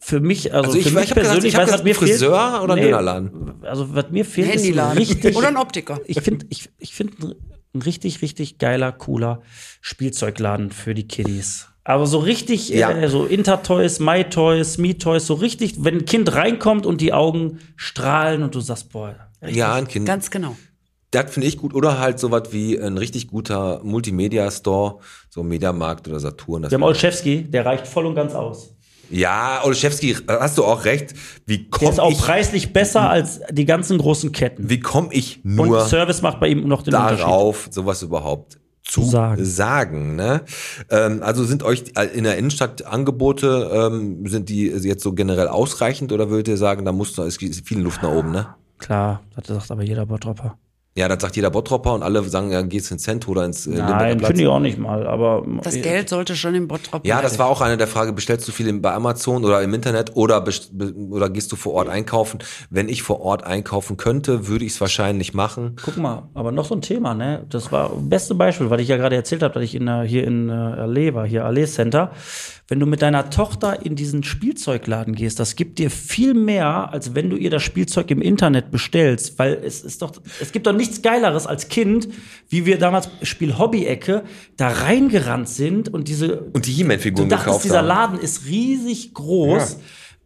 Für 0.00 0.20
mich, 0.20 0.54
also, 0.54 0.68
Also 0.68 0.78
ich- 0.78 0.84
für 0.84 0.88
ich 0.90 0.94
mich 0.94 1.02
gesagt, 1.08 1.20
persönlich, 1.20 1.44
ich 1.46 1.54
hab 1.56 1.62
weißt 1.62 1.68
du, 1.70 1.72
was 1.74 1.82
gesagt, 1.82 2.00
mir 2.00 2.06
fehlt? 2.06 2.10
Friseur 2.20 2.60
oder 2.62 2.76
Dönerladen? 2.76 3.54
Also 3.62 3.94
was 3.94 4.10
mir 4.10 4.24
fehlt, 4.24 4.46
ist 4.48 4.52
ein 4.54 4.58
Handyladen. 4.64 4.98
richtig, 4.98 5.36
Oder 5.36 5.48
ein 5.48 5.56
Optiker. 5.56 6.00
ich 6.06 6.20
finde, 6.20 6.46
ich, 6.50 6.70
ich 6.78 6.94
finde 6.94 7.36
ein 7.74 7.82
richtig, 7.82 8.22
richtig 8.22 8.58
geiler, 8.58 8.92
cooler 8.92 9.42
Spielzeugladen 9.80 10.70
für 10.70 10.94
die 10.94 11.08
Kiddies. 11.08 11.66
Aber 11.84 12.06
so 12.06 12.18
richtig, 12.18 12.68
Ja. 12.68 12.90
äh, 12.90 13.08
so 13.08 13.24
Intertoys, 13.24 13.98
MyToys, 13.98 14.78
MeToys, 14.78 15.26
so 15.26 15.34
richtig, 15.34 15.82
wenn 15.82 15.98
ein 15.98 16.04
Kind 16.04 16.32
reinkommt 16.34 16.86
und 16.86 17.00
die 17.00 17.12
Augen 17.12 17.58
strahlen 17.76 18.42
und 18.42 18.54
du 18.54 18.60
sagst, 18.60 18.90
boah, 18.92 19.16
Ja, 19.46 19.74
ein 19.74 19.88
Kind. 19.88 20.04
Ganz 20.06 20.30
genau. 20.30 20.56
Das 21.10 21.30
finde 21.32 21.48
ich 21.48 21.56
gut. 21.56 21.74
Oder 21.74 21.98
halt 21.98 22.18
sowas 22.18 22.44
wie 22.50 22.78
ein 22.78 22.98
richtig 22.98 23.28
guter 23.28 23.80
Multimedia-Store, 23.82 24.98
so 25.30 25.42
Mediamarkt 25.42 26.06
oder 26.08 26.20
Saturn. 26.20 26.62
Das 26.62 26.70
wir 26.70 26.76
haben 26.76 26.82
Olszewski, 26.82 27.44
der 27.44 27.64
reicht 27.64 27.86
voll 27.86 28.06
und 28.06 28.14
ganz 28.14 28.34
aus. 28.34 28.74
Ja, 29.10 29.62
Olszewski, 29.64 30.16
hast 30.28 30.58
du 30.58 30.64
auch 30.64 30.84
recht. 30.84 31.14
Wie 31.46 31.58
Der 31.58 31.70
komme 31.70 31.90
ist 31.90 31.98
auch 32.00 32.10
ich, 32.10 32.18
preislich 32.18 32.72
besser 32.74 33.08
als 33.08 33.40
die 33.50 33.64
ganzen 33.64 33.96
großen 33.96 34.32
Ketten. 34.32 34.68
wie 34.68 34.80
komm 34.80 35.08
ich 35.10 35.40
Und 35.44 35.56
nur 35.56 35.80
Service 35.86 36.20
macht 36.20 36.40
bei 36.40 36.48
ihm 36.48 36.68
noch 36.68 36.82
den 36.82 36.92
darauf, 36.92 37.68
sowas 37.70 38.02
überhaupt 38.02 38.58
zu 38.82 39.04
sagen. 39.04 39.44
sagen. 39.44 40.16
ne? 40.16 40.42
ähm, 40.90 41.22
also 41.22 41.44
sind 41.44 41.62
euch 41.62 41.84
in 42.14 42.24
der 42.24 42.36
Innenstadt 42.36 42.84
Angebote, 42.84 43.70
ähm, 43.72 44.26
sind 44.26 44.50
die 44.50 44.66
jetzt 44.66 45.02
so 45.02 45.12
generell 45.14 45.48
ausreichend 45.48 46.12
oder 46.12 46.28
würdet 46.28 46.48
ihr 46.48 46.56
sagen, 46.58 46.84
da 46.84 46.92
muss 46.92 47.16
noch, 47.16 47.24
es 47.24 47.38
gibt 47.38 47.54
viel 47.54 47.80
Luft 47.80 48.02
nach 48.02 48.10
oben, 48.10 48.30
ne? 48.30 48.48
Klar, 48.78 49.22
das 49.36 49.46
sagt 49.46 49.70
aber 49.70 49.82
jeder 49.82 50.04
Bottropper. 50.06 50.58
Ja, 50.96 51.06
das 51.06 51.22
sagt 51.22 51.36
jeder 51.36 51.50
Bottropper 51.50 51.94
und 51.94 52.02
alle 52.02 52.20
sagen, 52.24 52.50
ja, 52.50 52.60
gehst 52.62 52.90
ins 52.90 53.04
Cent 53.04 53.28
oder 53.28 53.44
ins 53.44 53.68
äh, 53.68 53.70
Nein, 53.76 54.18
finde 54.18 54.42
ich 54.42 54.48
auch 54.48 54.58
nicht 54.58 54.78
mal, 54.78 55.06
aber 55.06 55.44
Das 55.62 55.74
Geld 55.80 56.08
sollte 56.08 56.34
schon 56.34 56.56
im 56.56 56.66
Bottrop 56.66 57.06
Ja, 57.06 57.22
das 57.22 57.38
war 57.38 57.46
auch 57.46 57.60
eine 57.60 57.76
der 57.76 57.86
Fragen. 57.86 58.16
Bestellst 58.16 58.48
du 58.48 58.52
viel 58.52 58.72
bei 58.80 58.92
Amazon 58.92 59.44
oder 59.44 59.62
im 59.62 59.72
Internet 59.74 60.16
oder, 60.16 60.44
oder 61.10 61.30
gehst 61.30 61.52
du 61.52 61.56
vor 61.56 61.74
Ort 61.74 61.88
einkaufen? 61.88 62.40
Wenn 62.70 62.88
ich 62.88 63.02
vor 63.04 63.20
Ort 63.20 63.44
einkaufen 63.44 63.96
könnte, 63.96 64.48
würde 64.48 64.64
ich 64.64 64.72
es 64.72 64.80
wahrscheinlich 64.80 65.34
machen. 65.34 65.76
Guck 65.84 65.98
mal, 65.98 66.24
aber 66.34 66.50
noch 66.50 66.64
so 66.64 66.74
ein 66.74 66.82
Thema, 66.82 67.14
ne? 67.14 67.44
Das 67.48 67.70
war 67.70 67.90
beste 67.90 68.34
Beispiel, 68.34 68.68
weil 68.70 68.80
ich 68.80 68.88
ja 68.88 68.96
gerade 68.96 69.14
erzählt 69.14 69.44
habe, 69.44 69.54
dass 69.54 69.62
ich 69.62 69.76
in, 69.76 69.86
der- 69.86 70.02
hier 70.02 70.24
in 70.24 70.48
äh, 70.48 70.52
Allee 70.52 71.14
war, 71.14 71.24
hier 71.26 71.44
Allee 71.44 71.66
Center. 71.66 72.10
Wenn 72.70 72.80
du 72.80 72.86
mit 72.86 73.00
deiner 73.00 73.30
Tochter 73.30 73.86
in 73.86 73.96
diesen 73.96 74.22
Spielzeugladen 74.22 75.14
gehst, 75.14 75.40
das 75.40 75.56
gibt 75.56 75.78
dir 75.78 75.90
viel 75.90 76.34
mehr, 76.34 76.92
als 76.92 77.14
wenn 77.14 77.30
du 77.30 77.36
ihr 77.36 77.48
das 77.48 77.62
Spielzeug 77.62 78.10
im 78.10 78.20
Internet 78.20 78.70
bestellst, 78.70 79.38
weil 79.38 79.54
es 79.64 79.80
ist 79.80 80.02
doch, 80.02 80.12
es 80.38 80.52
gibt 80.52 80.66
doch 80.66 80.74
nichts 80.74 81.00
Geileres 81.00 81.46
als 81.46 81.68
Kind, 81.68 82.08
wie 82.50 82.66
wir 82.66 82.78
damals 82.78 83.08
Spiel 83.22 83.56
Hobby-Ecke 83.56 84.22
da 84.58 84.68
reingerannt 84.68 85.48
sind 85.48 85.88
und 85.88 86.08
diese 86.08 86.40
Und 86.52 86.66
die 86.66 86.72
Du 86.72 86.76
He-Man-Figuren 86.76 87.30
dachtest, 87.30 87.46
gekauft 87.46 87.64
dieser 87.64 87.78
haben. 87.78 87.86
Laden 87.88 88.18
ist 88.18 88.44
riesig 88.44 89.14
groß 89.14 89.78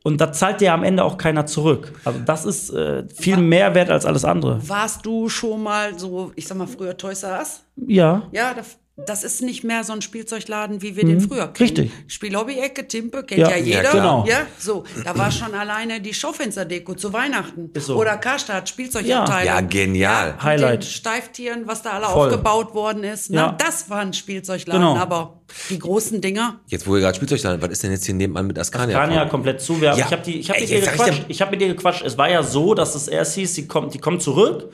und 0.03 0.20
da 0.20 0.32
zahlt 0.32 0.61
dir 0.61 0.72
am 0.72 0.82
Ende 0.82 1.05
auch 1.05 1.18
keiner 1.18 1.47
zurück. 1.47 1.93
Also 2.05 2.18
das 2.26 2.45
ist 2.45 2.70
äh, 2.70 3.05
viel 3.14 3.36
mehr 3.36 3.76
wert 3.76 3.88
als 3.88 4.05
alles 4.05 4.24
andere. 4.24 4.68
Warst 4.68 5.07
du 5.07 5.28
schon 5.28 5.62
mal 5.62 5.97
so, 5.97 6.32
ich 6.34 6.49
sag 6.49 6.59
mal 6.59 6.66
früher 6.66 6.97
Toys 6.97 7.22
R 7.22 7.38
Us? 7.38 7.62
Ja. 7.76 8.28
Ja, 8.32 8.53
das, 8.53 8.78
das 8.97 9.24
ist 9.24 9.40
nicht 9.40 9.64
mehr 9.64 9.84
so 9.84 9.95
ein 9.95 10.03
Spielzeugladen, 10.03 10.82
wie 10.82 10.97
wir 10.97 11.05
den 11.05 11.20
früher 11.20 11.49
kennen. 11.49 11.70
Mhm. 11.72 11.76
richtig. 11.78 11.90
Spielhobby-Ecke, 12.09 12.86
Timpe, 12.88 13.22
kennt 13.24 13.40
Ja, 13.40 13.51
ja, 13.51 13.57
ja, 13.57 13.62
jeder. 13.78 13.90
genau. 13.93 14.24
Ja, 14.28 14.47
so. 14.59 14.84
Da 15.05 15.16
war 15.16 15.30
schon 15.30 15.55
alleine 15.55 16.01
die 16.03 16.12
Schaufensterdeko 16.12 16.95
zu 16.95 17.12
Weihnachten. 17.12 17.70
Ist 17.72 17.86
so. 17.86 17.97
Oder 17.97 18.18
Karstadt, 18.18 18.68
Spielzeugabteilung. 18.68 19.47
Ja, 19.47 19.61
genial. 19.62 20.32
mit 20.32 20.43
Highlight. 20.43 20.82
Den 20.82 20.88
Steiftieren, 20.88 21.62
was 21.66 21.80
da 21.82 21.93
alle 21.93 22.07
Voll. 22.07 22.28
aufgebaut 22.28 22.74
worden 22.74 23.03
ist. 23.05 23.30
Ja. 23.30 23.53
Das 23.59 23.88
war 23.88 24.01
ein 24.01 24.12
Spielzeugladen, 24.12 24.82
Genau. 24.82 24.97
aber 24.97 25.40
die 25.70 25.78
großen 25.78 26.20
Dinger. 26.20 26.61
Jetzt, 26.66 26.86
wo 26.86 26.95
ihr 26.97 27.01
gerade 27.01 27.16
Spielzeug 27.16 27.40
da 27.40 27.61
was 27.62 27.70
ist 27.70 27.82
denn 27.82 27.93
jetzt 27.93 28.05
hier 28.05 28.14
nebenan 28.14 28.47
mit 28.47 28.59
Askania? 28.59 29.11
Ja 29.11 29.24
komplett 29.26 29.62
zuwerfen. 29.62 30.01
Ja. 30.01 30.07
Ich 30.07 30.12
habe 30.12 30.22
hab 30.30 30.61
mit 30.61 31.40
habe 31.40 31.51
mit 31.53 31.61
dir 31.62 31.68
gequatscht. 31.68 32.03
Es 32.05 32.18
war 32.18 32.28
ja 32.28 32.43
so, 32.43 32.74
dass 32.74 32.95
es 32.95 33.09
erst 33.09 33.34
hieß, 33.36 33.55
sie 33.55 33.66
kommt, 33.66 33.95
die 33.95 33.99
kommt 33.99 34.20
zurück. 34.22 34.70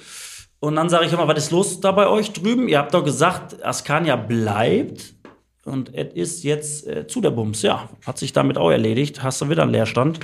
Und 0.61 0.76
dann 0.76 0.88
sage 0.88 1.06
ich 1.06 1.12
immer, 1.12 1.28
was 1.28 1.38
ist 1.38 1.50
los 1.52 1.80
da 1.80 1.92
bei 1.92 2.09
euch 2.09 2.32
drüben? 2.32 2.68
Ihr 2.68 2.78
habt 2.78 2.92
doch 2.92 3.04
gesagt, 3.04 3.64
Askania 3.64 4.16
bleibt. 4.16 5.14
Und 5.64 5.94
es 5.94 6.14
ist 6.14 6.44
jetzt 6.44 6.86
äh, 6.86 7.06
zu 7.06 7.20
der 7.20 7.30
Bums. 7.30 7.62
Ja, 7.62 7.88
hat 8.04 8.18
sich 8.18 8.32
damit 8.32 8.59
auch 8.59 8.70
erledigt. 8.70 9.22
Hast 9.22 9.40
du 9.40 9.50
wieder 9.50 9.62
einen 9.62 9.72
Leerstand. 9.72 10.18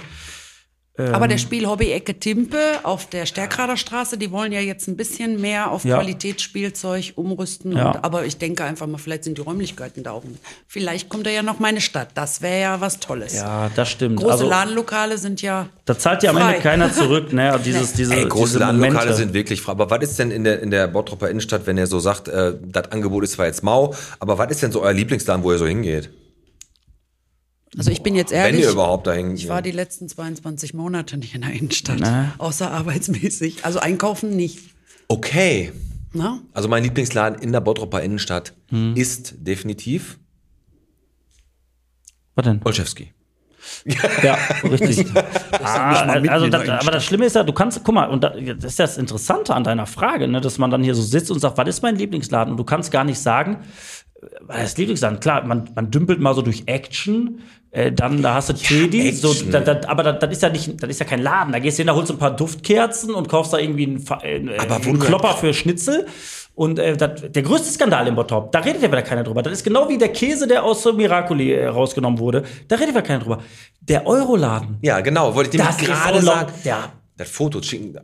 Aber 0.97 1.25
Ähm. 1.25 1.31
der 1.31 1.39
Spielhobby-Ecke 1.39 2.21
Timpe 2.21 2.59
auf 2.85 3.07
der 3.09 3.27
Stärkrader 3.27 3.77
Straße, 3.77 4.17
die 4.17 4.31
wollen 4.31 4.53
ja 4.53 4.61
jetzt 4.61 4.87
ein 4.87 4.97
bisschen 4.97 5.41
mehr 5.41 5.73
auf 5.73 5.85
Ja. 5.85 5.97
Qualitätsspielzeug 5.99 7.15
umrüsten. 7.17 7.73
Ja. 7.77 7.91
Und, 7.91 8.05
aber 8.05 8.25
ich 8.27 8.37
denke 8.39 8.63
einfach 8.63 8.87
mal, 8.87 8.99
vielleicht 8.99 9.25
sind 9.25 9.37
die 9.37 9.43
Räumlichkeiten 9.43 10.05
da 10.05 10.13
auch. 10.13 10.23
Vielleicht 10.69 11.09
kommt 11.09 11.27
da 11.27 11.31
ja 11.31 11.43
noch 11.43 11.59
meine 11.59 11.81
Stadt. 11.81 12.11
Das 12.15 12.43
wäre 12.43 12.61
ja 12.61 12.81
was 12.81 13.01
Tolles. 13.01 13.35
Ja, 13.35 13.71
das 13.75 13.91
stimmt. 13.91 14.21
Große 14.21 14.33
also, 14.33 14.49
Ladenlokale 14.49 15.19
sind 15.19 15.43
ja. 15.43 15.69
Da 15.85 15.99
zahlt 15.99 16.23
dir 16.23 16.31
am 16.31 16.37
Frei. 16.37 16.51
Ende 16.53 16.63
keiner 16.63 16.93
zurück, 16.93 17.33
ne? 17.33 17.59
Dieses, 17.65 17.93
diese, 17.95 18.15
Ey, 18.15 18.27
große 18.29 18.45
diese 18.47 18.59
Ladenlokale 18.61 18.95
Momente. 18.95 19.15
sind 19.17 19.35
wirklich 19.35 19.63
frei. 19.63 19.73
Aber 19.73 19.91
was 19.91 20.03
ist 20.03 20.19
denn 20.21 20.31
in 20.31 20.45
der, 20.45 20.61
in 20.63 20.71
der 20.71 20.87
Bottropper 20.87 21.29
Innenstadt, 21.29 21.67
wenn 21.67 21.77
ihr 21.77 21.89
so 21.89 21.99
sagt, 21.99 22.29
äh, 22.29 22.55
das 22.63 22.93
Angebot 22.93 23.25
ist 23.25 23.33
zwar 23.33 23.47
jetzt 23.47 23.65
mau, 23.65 23.95
aber 24.21 24.39
was 24.39 24.51
ist 24.53 24.63
denn 24.63 24.71
so 24.71 24.83
euer 24.83 24.93
Lieblingsladen, 24.93 25.43
wo 25.43 25.51
ihr 25.51 25.59
so 25.59 25.67
hingeht? 25.67 26.09
Also 27.77 27.91
ich 27.91 28.03
bin 28.03 28.15
jetzt 28.15 28.31
Wenn 28.31 28.39
ehrlich. 28.39 28.61
ihr 28.63 28.71
überhaupt 28.71 29.07
dahin 29.07 29.35
Ich 29.35 29.49
war 29.49 29.63
die 29.63 29.71
letzten 29.73 30.09
22 30.09 30.75
Monate 30.75 31.17
nicht 31.17 31.35
in 31.35 31.41
der 31.43 31.53
Innenstadt. 31.53 31.99
Na. 32.01 32.33
Außer 32.39 32.71
arbeitsmäßig. 32.71 33.65
Also 33.65 33.81
einkaufen 33.81 34.37
nicht. 34.37 34.61
Okay. 35.09 35.73
Ne? 36.13 36.41
Also 36.53 36.69
mein 36.69 36.85
Lieblingsladen 36.85 37.41
in 37.41 37.51
der 37.53 37.61
Bottropper 37.61 38.03
Innenstadt 38.03 38.53
Hm. 38.71 38.95
ist 38.97 39.35
definitiv 39.39 40.19
Was 42.37 42.45
denn? 42.45 42.61
Olszewski. 42.65 43.13
Ja, 44.23 44.37
richtig. 44.65 45.07
ah, 45.53 46.03
also 46.29 46.49
das, 46.49 46.69
aber 46.69 46.91
das 46.91 47.05
Schlimme 47.05 47.25
ist 47.25 47.35
ja, 47.35 47.43
du 47.43 47.53
kannst, 47.53 47.83
guck 47.83 47.95
mal, 47.95 48.07
und 48.11 48.23
da, 48.23 48.31
das 48.31 48.65
ist 48.73 48.79
das 48.79 48.99
Interessante 48.99 49.55
an 49.55 49.65
deiner 49.65 49.87
Frage, 49.87 50.29
ne, 50.29 50.41
dass 50.43 50.59
man 50.59 50.71
dann 50.71 50.85
hier 50.85 50.95
so 50.95 51.01
sitzt 51.03 51.31
und 51.31 51.39
sagt, 51.41 51.57
was 51.57 51.67
ist 51.69 51.83
mein 51.83 51.97
Lieblingsladen? 51.97 52.53
Und 52.53 52.59
du 52.59 52.65
kannst 52.65 52.91
gar 52.93 53.05
nicht 53.05 53.19
sagen, 53.19 53.59
was 54.43 54.65
ist 54.65 54.79
Lieblingsladen? 54.79 55.19
Klar, 55.21 55.47
man, 55.47 55.71
man 55.75 55.91
dümpelt 55.91 56.21
mal 56.21 56.35
so 56.35 56.43
durch 56.43 56.65
Action, 56.67 57.41
äh, 57.75 57.91
dann 57.91 58.23
da 58.23 58.35
hast 58.35 58.51
du 58.51 58.53
Teddy, 58.53 59.11
so, 59.11 59.35
da, 59.51 59.59
da, 59.59 59.89
aber 59.89 60.13
das, 60.13 60.31
ist 60.31 60.43
ja 60.43 60.49
nicht, 60.49 60.81
das 60.81 60.89
ist 60.91 61.01
ja 61.01 61.07
kein 61.07 61.21
Laden. 61.21 61.53
Da 61.53 61.59
gehst 61.59 61.77
du 61.77 61.81
hin, 61.81 61.89
da 61.89 61.95
holst 61.95 62.09
du 62.09 62.15
ein 62.15 62.19
paar 62.19 62.35
Duftkerzen 62.37 63.13
und 63.13 63.29
kaufst 63.29 63.53
da 63.53 63.59
irgendwie 63.59 63.85
einen, 64.23 64.49
äh, 64.49 64.59
einen 64.61 64.99
Klopper 65.01 65.35
für 65.35 65.53
Schnitzel. 65.53 66.07
Und 66.55 66.79
äh, 66.79 66.97
das, 66.97 67.33
der 67.33 67.43
größte 67.43 67.69
Skandal 67.73 68.07
im 68.07 68.15
Bottrop, 68.15 68.53
da 68.53 68.61
redet 68.61 68.81
ja 68.81 68.89
wieder 68.89 69.03
keiner 69.03 69.25
drüber. 69.25 69.43
Das 69.43 69.53
ist 69.53 69.65
genau 69.65 69.89
wie 69.89 69.99
der 69.99 70.11
Käse, 70.11 70.47
der 70.47 70.63
aus 70.63 70.85
Miracoli 70.85 71.51
äh, 71.53 71.67
rausgenommen 71.67 72.21
wurde. 72.21 72.45
Da 72.69 72.77
redet 72.77 72.91
wieder 72.91 73.03
keiner 73.03 73.19
drüber. 73.19 73.43
Der 73.81 74.07
Euroladen, 74.07 74.79
Ja, 74.81 75.01
genau, 75.01 75.35
wollte 75.35 75.57
ich 75.57 75.63
ist 75.63 75.79
gerade 75.81 76.23
sagen. 76.23 76.53
der, 76.65 76.93
Das 77.17 77.29
Foto 77.29 77.61
schicken. 77.61 77.99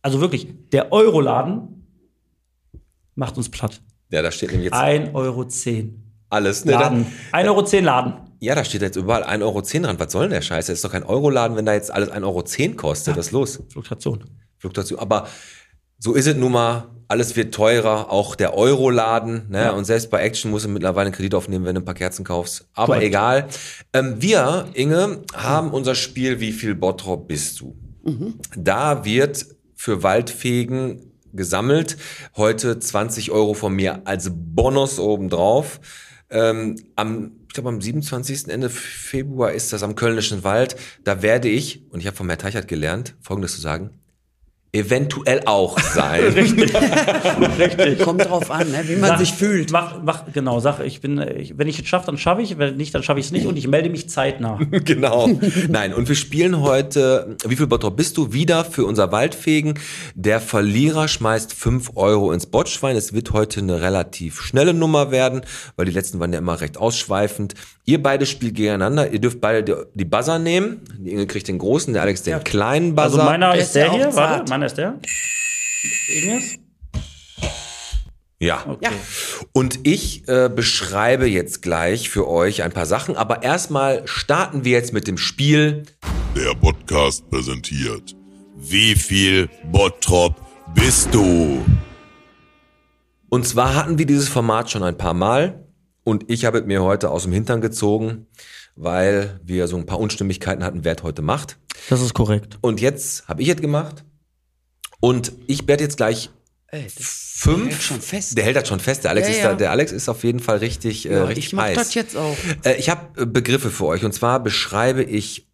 also 0.00 0.22
wirklich, 0.22 0.48
der 0.72 0.90
Euroladen 0.90 1.86
macht 3.14 3.36
uns 3.36 3.50
platt. 3.50 3.78
Ja, 4.10 4.22
da 4.22 4.30
steht 4.30 4.52
nämlich 4.52 4.70
jetzt 4.70 4.74
1,10 4.74 5.14
Euro. 5.14 5.46
alles. 6.30 6.64
Ne? 6.64 6.72
Laden. 6.72 7.06
1,10 7.32 7.46
Euro 7.46 7.84
Laden. 7.84 8.31
Ja, 8.42 8.56
da 8.56 8.64
steht 8.64 8.82
jetzt 8.82 8.96
überall 8.96 9.22
1,10 9.22 9.42
Euro 9.42 9.60
dran. 9.60 10.00
Was 10.00 10.12
soll 10.12 10.22
denn 10.22 10.32
der 10.32 10.40
Scheiß? 10.40 10.66
Das 10.66 10.74
ist 10.74 10.84
doch 10.84 10.90
kein 10.90 11.04
Euroladen, 11.04 11.56
wenn 11.56 11.64
da 11.64 11.74
jetzt 11.74 11.92
alles 11.92 12.10
1,10 12.10 12.24
Euro 12.24 12.76
kostet. 12.76 13.16
Was 13.16 13.26
ist 13.26 13.32
los? 13.32 13.62
Fluktuation. 13.68 14.24
Fluktuation. 14.58 14.98
Aber 14.98 15.28
so 16.00 16.14
ist 16.14 16.26
es 16.26 16.34
nun 16.34 16.50
mal. 16.50 16.88
Alles 17.06 17.36
wird 17.36 17.54
teurer, 17.54 18.10
auch 18.10 18.34
der 18.34 18.56
Euroladen. 18.56 19.48
Ne? 19.48 19.72
Und 19.72 19.84
selbst 19.84 20.10
bei 20.10 20.22
Action 20.22 20.50
musst 20.50 20.64
du 20.64 20.70
mittlerweile 20.70 21.06
einen 21.06 21.14
Kredit 21.14 21.36
aufnehmen, 21.36 21.64
wenn 21.64 21.76
du 21.76 21.82
ein 21.82 21.84
paar 21.84 21.94
Kerzen 21.94 22.24
kaufst. 22.24 22.66
Aber 22.74 22.94
Korrekt. 22.94 23.06
egal. 23.06 23.48
Ähm, 23.92 24.16
wir, 24.18 24.66
Inge, 24.72 25.20
haben 25.34 25.70
unser 25.70 25.94
Spiel 25.94 26.40
Wie 26.40 26.50
viel 26.50 26.74
Bottrop 26.74 27.28
bist 27.28 27.60
du? 27.60 27.76
Da 28.56 29.04
wird 29.04 29.46
für 29.76 30.02
Waldfegen 30.02 31.12
gesammelt. 31.32 31.96
Heute 32.36 32.80
20 32.80 33.30
Euro 33.30 33.54
von 33.54 33.72
mir 33.72 34.00
als 34.04 34.32
Bonus 34.34 34.98
obendrauf. 34.98 35.78
Ähm, 36.30 36.76
am, 36.96 37.32
ich 37.52 37.54
glaube, 37.54 37.68
am 37.68 37.82
27. 37.82 38.48
Ende 38.48 38.70
Februar 38.70 39.52
ist 39.52 39.74
das 39.74 39.82
am 39.82 39.94
Kölnischen 39.94 40.42
Wald. 40.42 40.74
Da 41.04 41.20
werde 41.20 41.50
ich, 41.50 41.82
und 41.90 42.00
ich 42.00 42.06
habe 42.06 42.16
von 42.16 42.26
Herrn 42.26 42.38
Teichert 42.38 42.66
gelernt, 42.66 43.14
Folgendes 43.20 43.54
zu 43.54 43.60
sagen, 43.60 43.90
eventuell 44.74 45.42
auch 45.44 45.78
sein. 45.78 46.34
Kommt 48.02 48.24
drauf 48.24 48.50
an, 48.50 48.70
ne, 48.70 48.82
wie 48.86 48.96
man 48.96 49.10
Sag- 49.10 49.18
sich 49.18 49.32
fühlt. 49.34 49.70
Mach, 49.70 50.02
mach, 50.02 50.22
genau, 50.32 50.60
sag, 50.60 50.80
ich 50.80 51.02
bin, 51.02 51.18
ich, 51.36 51.58
wenn 51.58 51.68
ich 51.68 51.78
es 51.80 51.86
schaffe, 51.86 52.06
dann 52.06 52.16
schaffe 52.16 52.40
ich, 52.40 52.56
wenn 52.56 52.76
nicht, 52.78 52.94
dann 52.94 53.02
schaffe 53.02 53.20
ich 53.20 53.26
es 53.26 53.32
nicht 53.32 53.44
und 53.46 53.58
ich 53.58 53.68
melde 53.68 53.90
mich 53.90 54.08
zeitnah. 54.08 54.58
genau. 54.70 55.28
Nein, 55.68 55.92
und 55.92 56.08
wir 56.08 56.16
spielen 56.16 56.62
heute, 56.62 57.36
wie 57.46 57.56
viel 57.56 57.66
Bottrop 57.66 57.98
bist 57.98 58.16
du? 58.16 58.32
Wieder 58.32 58.64
für 58.64 58.86
unser 58.86 59.12
Waldfegen. 59.12 59.74
Der 60.14 60.40
Verlierer 60.40 61.06
schmeißt 61.06 61.52
5 61.52 61.90
Euro 61.96 62.32
ins 62.32 62.46
Botschwein. 62.46 62.96
Es 62.96 63.12
wird 63.12 63.32
heute 63.32 63.60
eine 63.60 63.82
relativ 63.82 64.40
schnelle 64.40 64.72
Nummer 64.72 65.10
werden, 65.10 65.42
weil 65.76 65.84
die 65.84 65.92
letzten 65.92 66.18
waren 66.18 66.32
ja 66.32 66.38
immer 66.38 66.62
recht 66.62 66.78
ausschweifend. 66.78 67.52
Ihr 67.84 68.02
beide 68.02 68.26
spielt 68.26 68.54
gegeneinander. 68.54 69.10
Ihr 69.10 69.18
dürft 69.18 69.40
beide 69.40 69.64
die, 69.64 69.74
die 69.94 70.04
Buzzer 70.04 70.38
nehmen. 70.38 70.80
Die 70.98 71.10
Inge 71.10 71.26
kriegt 71.26 71.48
den 71.48 71.58
großen, 71.58 71.92
der 71.92 72.02
Alex 72.02 72.22
den 72.22 72.42
kleinen 72.44 72.94
Buzzer. 72.94 73.04
Also 73.04 73.22
meiner 73.24 73.52
Der 73.52 73.60
ist 73.62 73.74
der 73.74 73.86
ja 73.86 73.90
auch 73.90 73.96
hier, 73.96 74.14
warte, 74.16 74.50
meiner 74.62 74.66
ist 74.66 74.78
der. 74.78 75.00
Ines? 76.08 76.58
ja. 78.38 78.76
Ja. 78.80 78.90
Und 79.52 79.80
ich 79.82 80.28
äh, 80.28 80.48
beschreibe 80.54 81.26
jetzt 81.26 81.62
gleich 81.62 82.10
für 82.10 82.28
euch 82.28 82.62
ein 82.62 82.72
paar 82.72 82.86
Sachen, 82.86 83.16
aber 83.16 83.42
erstmal 83.42 84.06
starten 84.06 84.64
wir 84.64 84.72
jetzt 84.72 84.92
mit 84.92 85.08
dem 85.08 85.18
Spiel. 85.18 85.82
Der 86.36 86.54
Podcast 86.54 87.28
präsentiert. 87.30 88.14
Wie 88.56 88.94
viel 88.94 89.48
Bottrop 89.70 90.36
bist 90.74 91.12
du? 91.12 91.64
Und 93.28 93.46
zwar 93.46 93.74
hatten 93.74 93.98
wir 93.98 94.06
dieses 94.06 94.28
Format 94.28 94.70
schon 94.70 94.82
ein 94.82 94.96
paar 94.96 95.14
Mal 95.14 95.66
und 96.04 96.30
ich 96.30 96.44
habe 96.44 96.58
es 96.58 96.66
mir 96.66 96.82
heute 96.82 97.10
aus 97.10 97.24
dem 97.24 97.32
Hintern 97.32 97.60
gezogen, 97.60 98.26
weil 98.76 99.40
wir 99.42 99.66
so 99.66 99.76
ein 99.76 99.86
paar 99.86 99.98
Unstimmigkeiten 99.98 100.62
hatten, 100.62 100.84
wer 100.84 100.96
es 100.96 101.02
heute 101.02 101.22
macht. 101.22 101.58
Das 101.88 102.00
ist 102.00 102.14
korrekt. 102.14 102.58
Und 102.60 102.80
jetzt 102.80 103.26
habe 103.28 103.42
ich 103.42 103.48
es 103.48 103.56
gemacht 103.56 104.04
und 105.02 105.32
ich 105.48 105.66
werde 105.66 105.82
jetzt 105.82 105.96
gleich 105.96 106.30
Ey, 106.68 106.86
Fünf. 106.88 107.70
hält 107.70 107.82
schon 107.82 108.00
fest. 108.00 108.38
Der 108.38 108.44
hält 108.44 108.56
das 108.56 108.68
schon 108.68 108.80
fest. 108.80 109.02
Der 109.04 109.10
Alex, 109.10 109.26
Ja, 109.28 109.34
ist, 109.34 109.40
ja. 109.42 109.48
Da, 109.50 109.54
der 109.56 109.70
Alex 109.72 109.90
ist 109.92 110.08
auf 110.08 110.22
jeden 110.24 110.38
Fall 110.40 110.58
richtig, 110.58 111.06
äh, 111.06 111.12
Ja, 111.12 111.24
richtig 111.24 111.46
ich 111.48 111.52
mach 111.52 111.64
heiß. 111.64 111.76
das 111.76 111.94
jetzt 111.94 112.16
auch. 112.16 112.36
Äh, 112.64 112.76
ich 112.78 112.88
habe 112.88 113.26
Begriffe 113.26 113.70
für 113.70 113.84
euch. 113.86 114.04
Und 114.04 114.12
zwar 114.14 114.40
beschreibe 114.42 115.02
ich 115.02 115.48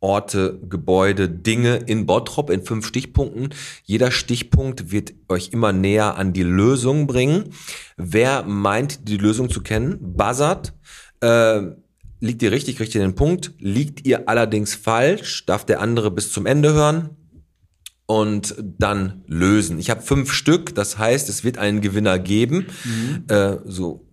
Orte, 0.00 0.58
Gebäude, 0.66 1.28
Dinge 1.28 1.76
in 1.84 2.06
Bottrop 2.06 2.48
in 2.50 2.62
fünf 2.64 2.86
Stichpunkten. 2.86 3.52
Jeder 3.84 4.10
Stichpunkt 4.10 4.90
wird 4.92 5.12
euch 5.28 5.50
immer 5.52 5.72
näher 5.72 6.16
an 6.16 6.32
die 6.32 6.44
Lösung 6.44 7.06
bringen. 7.08 7.52
Wer 7.98 8.44
meint, 8.44 9.08
die 9.08 9.16
Lösung 9.18 9.50
zu 9.50 9.60
kennen, 9.60 9.98
buzzert. 10.00 10.72
Äh, 11.20 11.62
liegt 12.20 12.42
ihr 12.42 12.52
richtig, 12.52 12.76
kriegt 12.76 12.94
ihr 12.94 13.02
den 13.02 13.16
Punkt. 13.16 13.52
Liegt 13.58 14.06
ihr 14.06 14.28
allerdings 14.30 14.74
falsch, 14.76 15.44
darf 15.44 15.66
der 15.66 15.80
andere 15.80 16.10
bis 16.10 16.32
zum 16.32 16.46
Ende 16.46 16.72
hören 16.72 17.10
und 18.10 18.54
dann 18.78 19.22
lösen. 19.26 19.78
Ich 19.78 19.90
habe 19.90 20.00
fünf 20.00 20.32
Stück, 20.32 20.74
das 20.74 20.96
heißt, 20.96 21.28
es 21.28 21.44
wird 21.44 21.58
einen 21.58 21.82
Gewinner 21.82 22.18
geben. 22.18 22.66
Äh, 23.28 23.56
so 23.66 24.06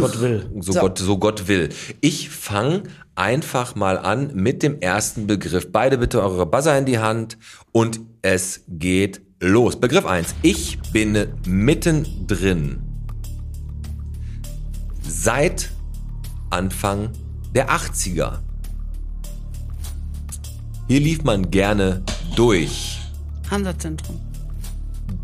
Gott 0.00 0.20
will. 0.20 0.50
so, 0.58 0.72
So. 0.72 0.80
Gott, 0.80 0.98
so 0.98 1.18
Gott 1.18 1.46
will. 1.46 1.68
Ich 2.00 2.30
fange 2.30 2.82
einfach 3.14 3.76
mal 3.76 3.96
an 3.96 4.32
mit 4.34 4.64
dem 4.64 4.80
ersten 4.80 5.28
Begriff. 5.28 5.70
Beide 5.70 5.98
bitte 5.98 6.20
eure 6.20 6.46
Buzzer 6.46 6.76
in 6.76 6.84
die 6.84 6.98
Hand 6.98 7.38
und 7.70 8.00
es 8.22 8.64
geht 8.66 9.20
los. 9.38 9.78
Begriff 9.78 10.04
eins: 10.04 10.34
Ich 10.42 10.80
bin 10.92 11.28
mittendrin. 11.46 12.80
Seit 15.08 15.70
Anfang 16.50 17.10
der 17.54 17.70
80er. 17.70 18.40
Hier 20.88 21.00
lief 21.00 21.22
man 21.22 21.52
gerne 21.52 22.02
durch. 22.34 22.97
Hansa-Zentrum. 23.50 24.20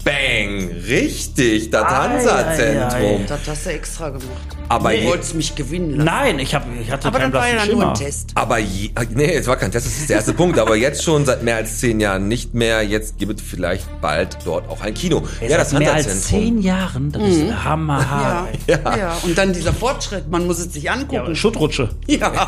Bang! 0.04 0.70
Richtig, 0.86 1.70
das 1.70 1.84
Hansa-Zentrum. 1.84 3.24
Das 3.26 3.40
hast 3.46 3.66
du 3.66 3.70
extra 3.70 4.08
gemacht. 4.10 4.53
Aber 4.68 4.90
du 4.92 4.96
je- 4.98 5.06
wolltest 5.06 5.34
mich 5.34 5.54
gewinnen 5.54 5.90
lassen. 5.92 6.04
Nein, 6.04 6.38
ich, 6.38 6.54
hab, 6.54 6.66
ich 6.80 6.90
hatte 6.90 7.08
Aber 7.08 7.18
keinen 7.18 7.32
dann 7.32 7.40
war 7.40 7.48
ja 7.48 7.54
blassen 7.54 7.72
nur 7.72 7.88
ein 7.88 7.94
Test. 7.94 8.30
Aber 8.34 8.58
je, 8.58 8.90
nee, 9.14 9.34
es 9.34 9.46
war 9.46 9.56
kein 9.56 9.70
Test, 9.70 9.86
das 9.86 9.96
ist 9.98 10.08
der 10.08 10.16
erste 10.16 10.32
Punkt. 10.34 10.58
Aber 10.58 10.74
jetzt 10.76 11.02
schon 11.04 11.24
seit 11.26 11.42
mehr 11.42 11.56
als 11.56 11.78
zehn 11.80 12.00
Jahren 12.00 12.28
nicht 12.28 12.54
mehr. 12.54 12.82
Jetzt 12.82 13.18
gibt 13.18 13.40
es 13.40 13.46
vielleicht 13.46 13.86
bald 14.00 14.38
dort 14.44 14.68
auch 14.68 14.80
ein 14.80 14.94
Kino. 14.94 15.22
Ey, 15.40 15.50
ja, 15.50 15.58
das 15.58 15.70
seit 15.70 15.80
mehr 15.80 15.92
als 15.94 16.22
zehn 16.28 16.60
Jahren, 16.62 17.12
das 17.12 17.22
ist 17.22 17.64
hammerhart. 17.64 18.48
Ja, 18.66 18.76
ey. 18.76 18.98
ja. 18.98 19.16
Und 19.22 19.36
dann 19.36 19.52
dieser 19.52 19.72
Fortschritt, 19.72 20.30
man 20.30 20.46
muss 20.46 20.58
es 20.58 20.72
sich 20.72 20.84
Ja, 20.84 20.92
angucken. 20.94 21.18
aber 21.18 21.34
Schuttrutsche. 21.34 21.90
Ja. 22.06 22.46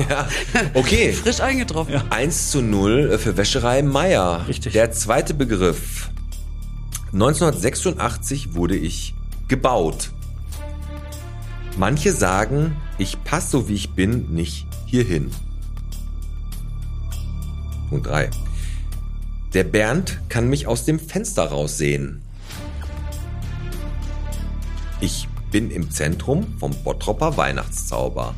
Okay. 0.75 1.13
Frisch 1.23 1.41
eingetroffen. 1.41 2.01
1 2.11 2.51
zu 2.51 2.63
0 2.63 3.19
für 3.19 3.37
Wäscherei 3.37 3.83
Meier. 3.83 4.45
Richtig. 4.49 4.73
Der 4.73 4.91
zweite 4.93 5.35
Begriff. 5.35 6.09
1986 7.13 8.55
wurde 8.55 8.77
ich 8.77 9.15
gebaut. 9.49 10.11
Manche 11.77 12.13
sagen, 12.13 12.75
ich 12.97 13.23
passe 13.23 13.51
so 13.51 13.69
wie 13.69 13.75
ich 13.75 13.91
bin 13.91 14.33
nicht 14.33 14.67
hierhin. 14.87 15.31
Punkt 17.91 18.07
3. 18.07 18.31
Der 19.53 19.65
Bernd 19.65 20.19
kann 20.31 20.49
mich 20.49 20.67
aus 20.67 20.87
dem 20.87 20.99
Fenster 20.99 21.45
raussehen. 21.45 22.23
Ich 25.01 25.29
bin 25.51 25.71
im 25.71 25.91
Zentrum 25.91 26.47
vom 26.59 26.75
Bottropper 26.83 27.37
Weihnachtszauber. 27.37 28.35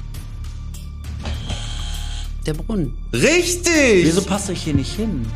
Der 2.45 2.55
Brunnen. 2.55 2.97
Richtig! 3.12 4.05
Wieso 4.05 4.22
passe 4.22 4.53
ich 4.53 4.62
hier 4.62 4.74
nicht 4.74 4.93
hin? 4.93 5.26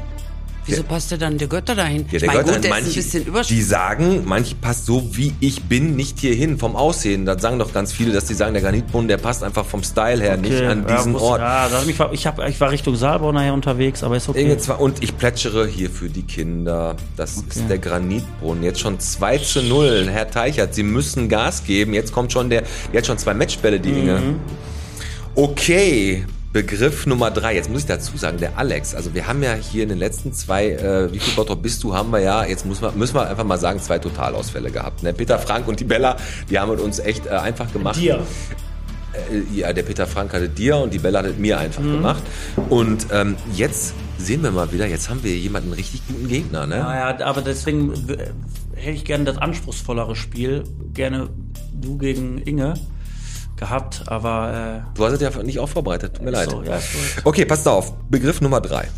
Wieso 0.66 0.82
passt 0.84 1.10
der 1.10 1.18
dann 1.18 1.38
der 1.38 1.48
Götter 1.48 1.74
dahin? 1.74 2.06
Ja, 2.10 2.18
der 2.18 2.22
ich 2.22 2.26
meine, 2.26 2.44
Gott 2.44 2.54
gut, 2.54 2.64
der 2.64 2.70
manche, 2.70 2.86
ist 2.88 2.96
ein 2.96 3.02
bisschen 3.02 3.22
die 3.24 3.28
überschwänglich. 3.30 3.66
sagen, 3.66 4.22
manche 4.26 4.54
passt 4.54 4.86
so 4.86 5.08
wie 5.16 5.34
ich 5.40 5.62
bin 5.64 5.96
nicht 5.96 6.20
hierhin 6.20 6.56
vom 6.58 6.76
Aussehen. 6.76 7.26
Das 7.26 7.42
sagen 7.42 7.58
doch 7.58 7.72
ganz 7.72 7.92
viele, 7.92 8.12
dass 8.12 8.26
die 8.26 8.34
sagen, 8.34 8.52
der 8.54 8.62
Granitbrunnen, 8.62 9.08
der 9.08 9.16
passt 9.16 9.42
einfach 9.42 9.66
vom 9.66 9.82
Style 9.82 10.22
her 10.22 10.36
nicht 10.36 10.62
an 10.62 10.86
ja, 10.88 10.96
diesen 10.96 11.12
muss- 11.12 11.22
Ort. 11.22 11.40
Ja, 11.40 11.68
mich, 11.84 11.96
ver- 11.96 12.10
ich, 12.12 12.26
hab, 12.26 12.38
ich 12.48 12.60
war 12.60 12.70
Richtung 12.70 12.94
Saalbau 12.96 13.32
nachher 13.32 13.54
unterwegs, 13.54 14.02
aber 14.04 14.16
ist 14.16 14.28
okay. 14.28 14.42
Inge 14.42 14.58
zwar- 14.58 14.80
Und 14.80 15.02
ich 15.02 15.16
plätschere 15.18 15.66
hier 15.66 15.90
für 15.90 16.08
die 16.08 16.22
Kinder. 16.22 16.96
Das 17.16 17.36
ist 17.36 17.68
der 17.68 17.78
Granitbrunnen. 17.78 18.62
Jetzt 18.62 18.80
schon 18.80 19.00
2 19.00 19.38
zu 19.38 19.62
0. 19.62 20.08
Herr 20.10 20.30
Teichert, 20.30 20.74
Sie 20.74 20.82
müssen 20.84 21.28
Gas 21.28 21.64
geben. 21.64 21.92
Jetzt 21.92 22.12
kommt 22.12 22.32
schon 22.32 22.50
der, 22.50 22.62
jetzt 22.92 23.06
schon 23.08 23.18
zwei 23.18 23.34
Matchbälle, 23.34 23.80
die 23.80 23.90
Inge. 23.90 24.18
Mhm. 24.20 24.34
Okay. 25.34 26.24
Begriff 26.52 27.06
Nummer 27.06 27.30
drei. 27.30 27.54
Jetzt 27.54 27.70
muss 27.70 27.80
ich 27.82 27.86
dazu 27.86 28.16
sagen, 28.16 28.38
der 28.38 28.58
Alex. 28.58 28.94
Also 28.94 29.14
wir 29.14 29.26
haben 29.26 29.42
ja 29.42 29.54
hier 29.54 29.84
in 29.84 29.88
den 29.88 29.98
letzten 29.98 30.32
zwei, 30.32 30.70
äh, 30.70 31.12
wie 31.12 31.18
viel 31.18 31.34
Bottrop 31.34 31.62
bist 31.62 31.82
du, 31.82 31.94
haben 31.94 32.10
wir 32.12 32.20
ja, 32.20 32.44
jetzt 32.44 32.66
muss 32.66 32.80
man, 32.80 32.96
müssen 32.98 33.14
wir 33.14 33.28
einfach 33.28 33.44
mal 33.44 33.58
sagen, 33.58 33.80
zwei 33.80 33.98
Totalausfälle 33.98 34.70
gehabt. 34.70 35.02
Ne? 35.02 35.12
Peter 35.14 35.38
Frank 35.38 35.66
und 35.68 35.80
die 35.80 35.84
Bella, 35.84 36.16
die 36.50 36.58
haben 36.58 36.70
es 36.72 36.80
uns 36.80 36.98
echt 36.98 37.26
äh, 37.26 37.30
einfach 37.30 37.72
gemacht. 37.72 37.98
Dir. 37.98 38.20
Äh, 39.30 39.56
ja, 39.58 39.72
der 39.72 39.82
Peter 39.82 40.06
Frank 40.06 40.32
hatte 40.34 40.48
dir 40.48 40.76
und 40.76 40.92
die 40.92 40.98
Bella 40.98 41.20
hat 41.20 41.26
es 41.26 41.36
mir 41.38 41.58
einfach 41.58 41.82
gemacht. 41.82 42.22
Und 42.68 43.06
ähm, 43.12 43.36
jetzt 43.54 43.94
sehen 44.18 44.42
wir 44.42 44.50
mal 44.50 44.70
wieder, 44.72 44.86
jetzt 44.86 45.08
haben 45.10 45.22
wir 45.24 45.34
jemanden 45.36 45.72
richtig 45.72 46.02
guten 46.06 46.28
Gegner, 46.28 46.66
ne? 46.66 46.78
Naja, 46.78 47.24
aber 47.26 47.40
deswegen 47.42 48.08
w- 48.08 48.16
hätte 48.74 48.90
ich 48.96 49.04
gerne 49.04 49.24
das 49.24 49.38
anspruchsvollere 49.38 50.16
Spiel. 50.16 50.64
Gerne 50.94 51.28
du 51.80 51.96
gegen 51.98 52.38
Inge 52.42 52.74
gehabt, 53.62 54.02
aber 54.06 54.84
Du 54.94 55.04
hast 55.04 55.12
es 55.12 55.20
ja 55.20 55.42
nicht 55.42 55.60
auch 55.60 55.68
vorbereitet, 55.68 56.14
tut 56.14 56.24
mir 56.24 56.30
äh, 56.30 56.32
leid. 56.32 56.50
so, 56.50 56.62
ja. 56.62 56.80
Okay, 57.22 57.44
passt 57.44 57.66
auf. 57.68 57.94
Begriff 58.10 58.40
Nummer 58.40 58.60
drei. 58.60 58.88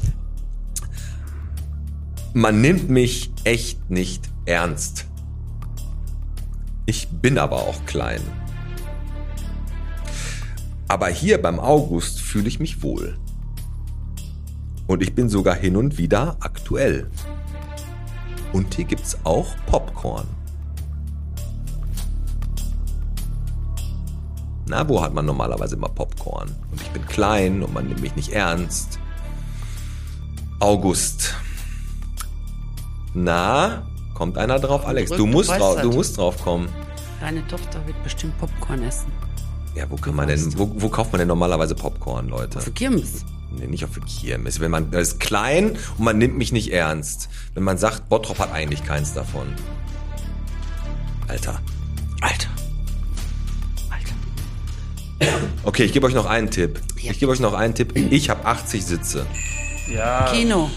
Man 2.33 2.61
nimmt 2.63 2.89
mich 2.89 3.31
echt 3.45 3.91
nicht 3.91 4.31
ernst. 4.47 5.07
Ich 6.87 7.09
bin 7.09 7.39
aber 7.39 7.57
auch 7.57 7.85
klein. 7.85 8.23
Aber 10.89 11.09
hier 11.09 11.41
beim 11.41 11.61
August 11.61 12.21
fühle 12.21 12.49
ich 12.49 12.59
mich 12.59 12.83
wohl. 12.83 13.19
Und 14.87 15.03
ich 15.03 15.15
bin 15.15 15.29
sogar 15.29 15.55
hin 15.55 15.77
und 15.77 15.99
wieder 15.99 16.37
aktuell. 16.41 17.11
Und 18.53 18.75
hier 18.75 18.85
gibt's 18.85 19.19
auch 19.25 19.49
Popcorn. 19.67 20.27
Na, 24.67 24.89
wo 24.89 25.03
hat 25.03 25.13
man 25.13 25.27
normalerweise 25.27 25.77
immer 25.77 25.89
Popcorn? 25.89 26.49
Und 26.71 26.81
ich 26.81 26.89
bin 26.91 27.07
klein 27.07 27.63
und 27.63 27.75
man 27.75 27.87
nimmt 27.87 28.01
mich 28.01 28.17
nicht 28.17 28.31
ernst. 28.31 28.99
August. 30.59 31.35
Na, 33.13 33.87
kommt 34.15 34.39
einer 34.39 34.59
drauf, 34.59 34.87
Alex? 34.87 35.11
Du 35.11 35.27
musst, 35.27 35.51
drauf, 35.51 35.81
du 35.81 35.93
musst 35.93 36.17
drauf 36.17 36.43
kommen. 36.43 36.69
Deine 37.21 37.47
Tochter 37.47 37.87
wird 37.87 38.03
bestimmt 38.03 38.37
Popcorn 38.39 38.83
essen. 38.83 39.13
Ja, 39.75 39.85
wo 39.91 39.97
kann 39.97 40.15
man 40.15 40.29
denn, 40.29 40.59
wo, 40.59 40.71
wo 40.77 40.89
kauft 40.89 41.13
man 41.13 41.19
denn 41.19 41.29
normalerweise 41.29 41.75
Popcorn, 41.75 42.29
Leute? 42.29 42.61
Für 42.61 42.71
Kirmes. 42.71 43.25
Nee, 43.51 43.67
nicht 43.67 43.85
auf 43.85 43.91
Kirmes. 44.07 44.61
Wenn 44.61 44.71
man, 44.71 44.91
das 44.91 45.09
ist 45.09 45.21
klein 45.21 45.77
und 45.99 46.05
man 46.05 46.19
nimmt 46.19 46.37
mich 46.37 46.53
nicht 46.53 46.73
ernst. 46.73 47.29
Wenn 47.55 47.63
man 47.65 47.79
sagt, 47.79 48.09
Bottrop 48.09 48.39
hat 48.39 48.53
eigentlich 48.53 48.85
keins 48.85 49.15
davon. 49.15 49.47
Alter. 51.29 51.61
Alter. 52.21 52.54
Okay, 55.63 55.85
ich 55.85 55.93
gebe 55.93 56.07
euch 56.07 56.15
noch 56.15 56.27
einen 56.27 56.51
Tipp. 56.51 56.81
Ja. 57.01 57.11
Ich 57.13 57.19
gebe 57.19 57.33
euch 57.33 57.41
noch 57.41 57.55
einen 57.55 57.75
Tipp. 57.75 57.93
Ich 57.97 58.29
habe 58.31 58.45
80 58.45 58.85
Sitze. 58.85 59.27
Ja, 59.95 60.29
Kino. 60.33 60.71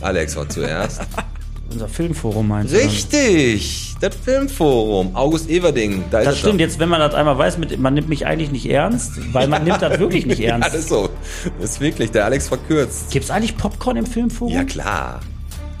Alex 0.00 0.36
war 0.36 0.48
zuerst. 0.48 1.00
unser 1.72 1.88
Filmforum 1.88 2.48
meinst 2.48 2.72
du? 2.72 2.78
Richtig, 2.78 3.94
das 4.00 4.14
Filmforum. 4.16 5.14
August 5.14 5.50
Everding, 5.50 6.04
da 6.10 6.20
ist 6.20 6.26
Das 6.26 6.34
es 6.34 6.40
stimmt, 6.40 6.54
doch. 6.54 6.60
jetzt 6.60 6.78
wenn 6.78 6.88
man 6.88 7.00
das 7.00 7.14
einmal 7.14 7.36
weiß, 7.36 7.58
mit, 7.58 7.78
man 7.78 7.94
nimmt 7.94 8.08
mich 8.08 8.24
eigentlich 8.26 8.50
nicht 8.50 8.66
ernst, 8.70 9.12
weil 9.34 9.48
man 9.48 9.64
nimmt 9.64 9.82
das 9.82 9.98
wirklich 9.98 10.24
nicht 10.26 10.38
Ja, 10.40 10.52
ernst. 10.52 10.68
das 10.68 10.74
ist 10.76 10.88
so. 10.88 11.10
Das 11.60 11.72
ist 11.72 11.80
wirklich, 11.80 12.10
der 12.10 12.24
Alex 12.24 12.48
verkürzt. 12.48 13.10
Gibt's 13.10 13.30
eigentlich 13.30 13.56
Popcorn 13.56 13.96
im 13.98 14.06
Filmforum? 14.06 14.52
Ja, 14.54 14.64
klar. 14.64 15.20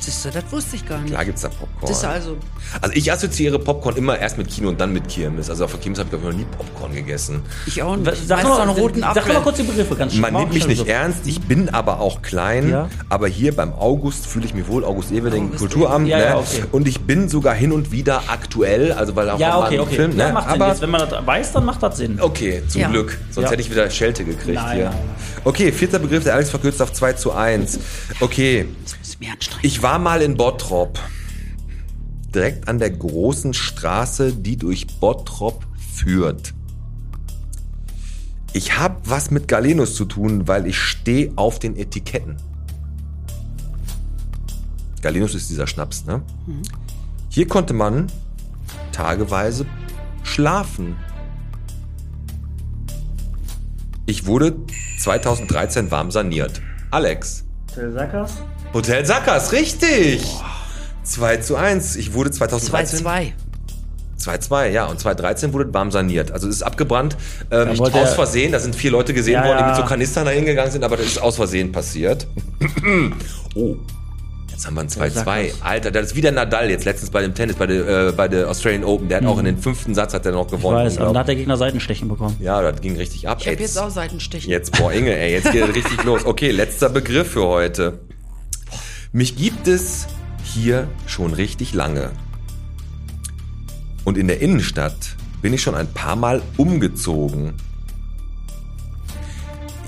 Siehst 0.00 0.24
du, 0.24 0.30
das 0.30 0.44
wusste 0.50 0.76
ich 0.76 0.86
gar 0.88 0.98
nicht. 1.00 1.10
Klar 1.10 1.24
gibt's 1.24 1.42
da 1.42 1.48
Popcorn. 1.48 1.80
Das 1.80 1.90
ist 1.90 2.04
also. 2.04 2.36
Also 2.80 2.94
ich 2.94 3.10
assoziiere 3.12 3.58
Popcorn 3.58 3.96
immer 3.96 4.16
erst 4.18 4.38
mit 4.38 4.48
Kino 4.48 4.68
und 4.68 4.80
dann 4.80 4.92
mit 4.92 5.08
Kirmes. 5.08 5.50
Also 5.50 5.64
auf 5.64 5.72
der 5.72 5.80
Kirmes 5.80 5.98
habe 5.98 6.06
ich 6.06 6.10
glaube 6.20 6.28
ich 6.32 6.32
noch 6.32 6.38
nie 6.38 6.56
Popcorn 6.56 6.94
gegessen. 6.94 7.42
Ich 7.66 7.82
auch 7.82 7.96
nicht. 7.96 8.12
Sag 8.28 8.44
mal, 8.44 8.60
einen 8.60 8.70
roten 8.70 9.00
sag 9.00 9.26
mal 9.26 9.40
kurz 9.42 9.56
die 9.56 9.64
Begriffe 9.64 9.96
ganz 9.96 10.12
schnell. 10.12 10.30
Man 10.30 10.40
nimmt 10.42 10.54
mich 10.54 10.68
nicht 10.68 10.78
so. 10.78 10.84
ernst, 10.86 11.26
ich 11.26 11.40
bin 11.40 11.68
aber 11.70 11.98
auch 12.00 12.22
klein. 12.22 12.70
Ja. 12.70 12.88
Aber 13.08 13.26
hier 13.28 13.54
beim 13.56 13.72
August 13.72 14.26
fühle 14.26 14.46
ich 14.46 14.54
mich 14.54 14.68
wohl, 14.68 14.84
August 14.84 15.10
Everding, 15.10 15.46
August 15.48 15.58
Kulturamt. 15.58 16.06
Ja, 16.08 16.18
ne? 16.18 16.24
ja, 16.26 16.38
okay. 16.38 16.62
Und 16.70 16.86
ich 16.86 17.00
bin 17.00 17.28
sogar 17.28 17.54
hin 17.54 17.72
und 17.72 17.90
wieder 17.90 18.22
aktuell, 18.28 18.92
also 18.92 19.16
weil 19.16 19.28
auch 19.30 19.38
Ja, 19.40 19.56
auf 19.56 19.66
okay, 19.66 19.80
okay. 19.80 19.96
Film. 19.96 20.16
ja, 20.16 20.28
ne? 20.28 20.32
macht 20.34 20.44
Sinn. 20.50 20.62
aber 20.62 20.68
Jetzt, 20.72 20.80
wenn 20.82 20.90
man 20.90 21.08
das 21.08 21.26
weiß, 21.26 21.52
dann 21.52 21.64
macht 21.64 21.82
das 21.82 21.96
Sinn. 21.96 22.18
Okay, 22.20 22.62
zum 22.68 22.80
Ja. 22.80 22.88
Glück. 22.88 23.18
Sonst 23.32 23.46
Ja. 23.46 23.50
hätte 23.50 23.62
ich 23.62 23.70
wieder 23.70 23.90
Schelte 23.90 24.24
gekriegt 24.24 24.54
Nein, 24.54 24.76
hier. 24.76 24.84
nein, 24.90 24.94
nein. 24.94 25.38
Okay, 25.44 25.72
vierter 25.72 25.98
Begriff, 25.98 26.22
der 26.24 26.34
Alex 26.34 26.50
verkürzt 26.50 26.80
auf 26.82 26.92
2 26.92 27.14
zu 27.14 27.32
1. 27.32 27.78
Okay, 28.20 28.66
Das 28.84 28.92
ist 29.08 29.20
mir 29.20 29.30
anstrengend. 29.32 29.64
ich 29.64 29.82
war 29.82 29.87
mal 29.96 30.20
in 30.20 30.36
Bottrop. 30.36 30.98
Direkt 32.34 32.68
an 32.68 32.78
der 32.78 32.90
großen 32.90 33.54
Straße, 33.54 34.34
die 34.34 34.58
durch 34.58 34.86
Bottrop 35.00 35.64
führt. 35.94 36.52
Ich 38.52 38.78
habe 38.78 38.96
was 39.04 39.30
mit 39.30 39.48
Galenus 39.48 39.94
zu 39.94 40.04
tun, 40.04 40.46
weil 40.46 40.66
ich 40.66 40.76
stehe 40.76 41.32
auf 41.36 41.58
den 41.58 41.76
Etiketten. 41.76 42.36
Galenus 45.00 45.34
ist 45.34 45.48
dieser 45.48 45.66
Schnaps, 45.66 46.04
ne? 46.04 46.20
Hier 47.30 47.46
konnte 47.48 47.72
man 47.72 48.08
tageweise 48.92 49.64
schlafen. 50.22 50.96
Ich 54.06 54.26
wurde 54.26 54.56
2013 54.98 55.90
warm 55.90 56.10
saniert. 56.10 56.60
Alex. 56.90 57.44
Hotel 57.70 57.92
Sackers? 57.92 58.42
Hotel 58.74 59.04
Sackers, 59.04 59.52
richtig. 59.52 60.22
2 61.04 61.36
zu 61.38 61.56
1. 61.56 61.96
Ich 61.96 62.12
wurde 62.12 62.30
2013. 62.30 63.00
2-2. 63.04 63.32
2-2, 64.20 64.68
ja. 64.70 64.86
Und 64.86 65.00
2013 65.00 65.52
wurde 65.52 65.72
warm 65.72 65.90
saniert. 65.90 66.32
Also 66.32 66.48
es 66.48 66.56
ist 66.56 66.62
abgebrannt. 66.62 67.16
Ähm, 67.50 67.70
nicht 67.70 67.80
aus 67.80 67.92
er- 67.94 68.06
Versehen. 68.08 68.52
Da 68.52 68.58
sind 68.60 68.76
vier 68.76 68.90
Leute 68.90 69.14
gesehen 69.14 69.34
Ja, 69.34 69.44
worden, 69.46 69.58
die 69.60 69.64
mit 69.64 69.76
so 69.76 69.84
Kanistern 69.84 70.26
da 70.26 70.32
hingegangen 70.32 70.70
sind, 70.70 70.84
aber 70.84 70.96
das 70.96 71.06
ist 71.06 71.18
aus 71.18 71.36
Versehen 71.36 71.72
passiert. 71.72 72.26
oh. 73.54 73.76
Jetzt 74.50 74.66
haben 74.66 74.74
wir 74.74 74.80
ein 74.80 74.88
2-2. 74.88 75.10
Sackers. 75.12 75.62
Alter, 75.62 75.90
das 75.92 76.06
ist 76.06 76.16
wieder 76.16 76.32
Nadal 76.32 76.68
jetzt 76.68 76.84
letztens 76.84 77.10
bei 77.10 77.22
dem 77.22 77.32
Tennis, 77.32 77.54
bei 77.56 77.66
der, 77.68 78.08
äh, 78.08 78.12
bei 78.12 78.26
der 78.26 78.50
Australian 78.50 78.82
Open. 78.84 79.08
Der 79.08 79.18
hat 79.18 79.26
auch 79.26 79.38
in 79.38 79.44
den 79.44 79.56
fünften 79.56 79.94
Satz 79.94 80.12
hat 80.14 80.26
er 80.26 80.32
noch 80.32 80.48
Mhm. 80.50 80.54
Ich 80.56 80.60
gewonnen. 80.60 80.76
weiß, 80.84 80.98
aber 80.98 81.12
da 81.14 81.20
hat 81.20 81.28
der 81.28 81.36
Gegner 81.36 81.56
Seitenstechen 81.56 82.08
bekommen. 82.08 82.36
ja, 82.40 82.60
das 82.60 82.80
ging 82.80 82.96
richtig 82.96 83.28
ab. 83.28 83.38
Ich 83.40 83.46
habe 83.46 83.56
Ey, 83.56 83.62
jetzt 83.62 83.78
auch 83.78 83.88
Seitenstichen. 83.90 84.50
Jetzt, 84.50 84.76
boah, 84.76 84.92
Inge, 84.92 85.16
ey, 85.16 85.32
jetzt 85.32 85.52
geht 85.52 85.62
es 85.62 85.74
richtig 85.76 86.02
los. 86.02 86.26
Okay, 86.26 86.50
letzter 86.50 86.88
Begriff 86.90 87.30
für 87.30 87.44
heute. 87.46 88.00
Mich 89.12 89.36
gibt 89.36 89.66
es 89.68 90.06
hier 90.44 90.86
schon 91.06 91.32
richtig 91.32 91.72
lange. 91.72 92.12
Und 94.04 94.18
in 94.18 94.28
der 94.28 94.42
Innenstadt 94.42 95.16
bin 95.40 95.54
ich 95.54 95.62
schon 95.62 95.74
ein 95.74 95.90
paar 95.92 96.14
Mal 96.14 96.42
umgezogen. 96.58 97.54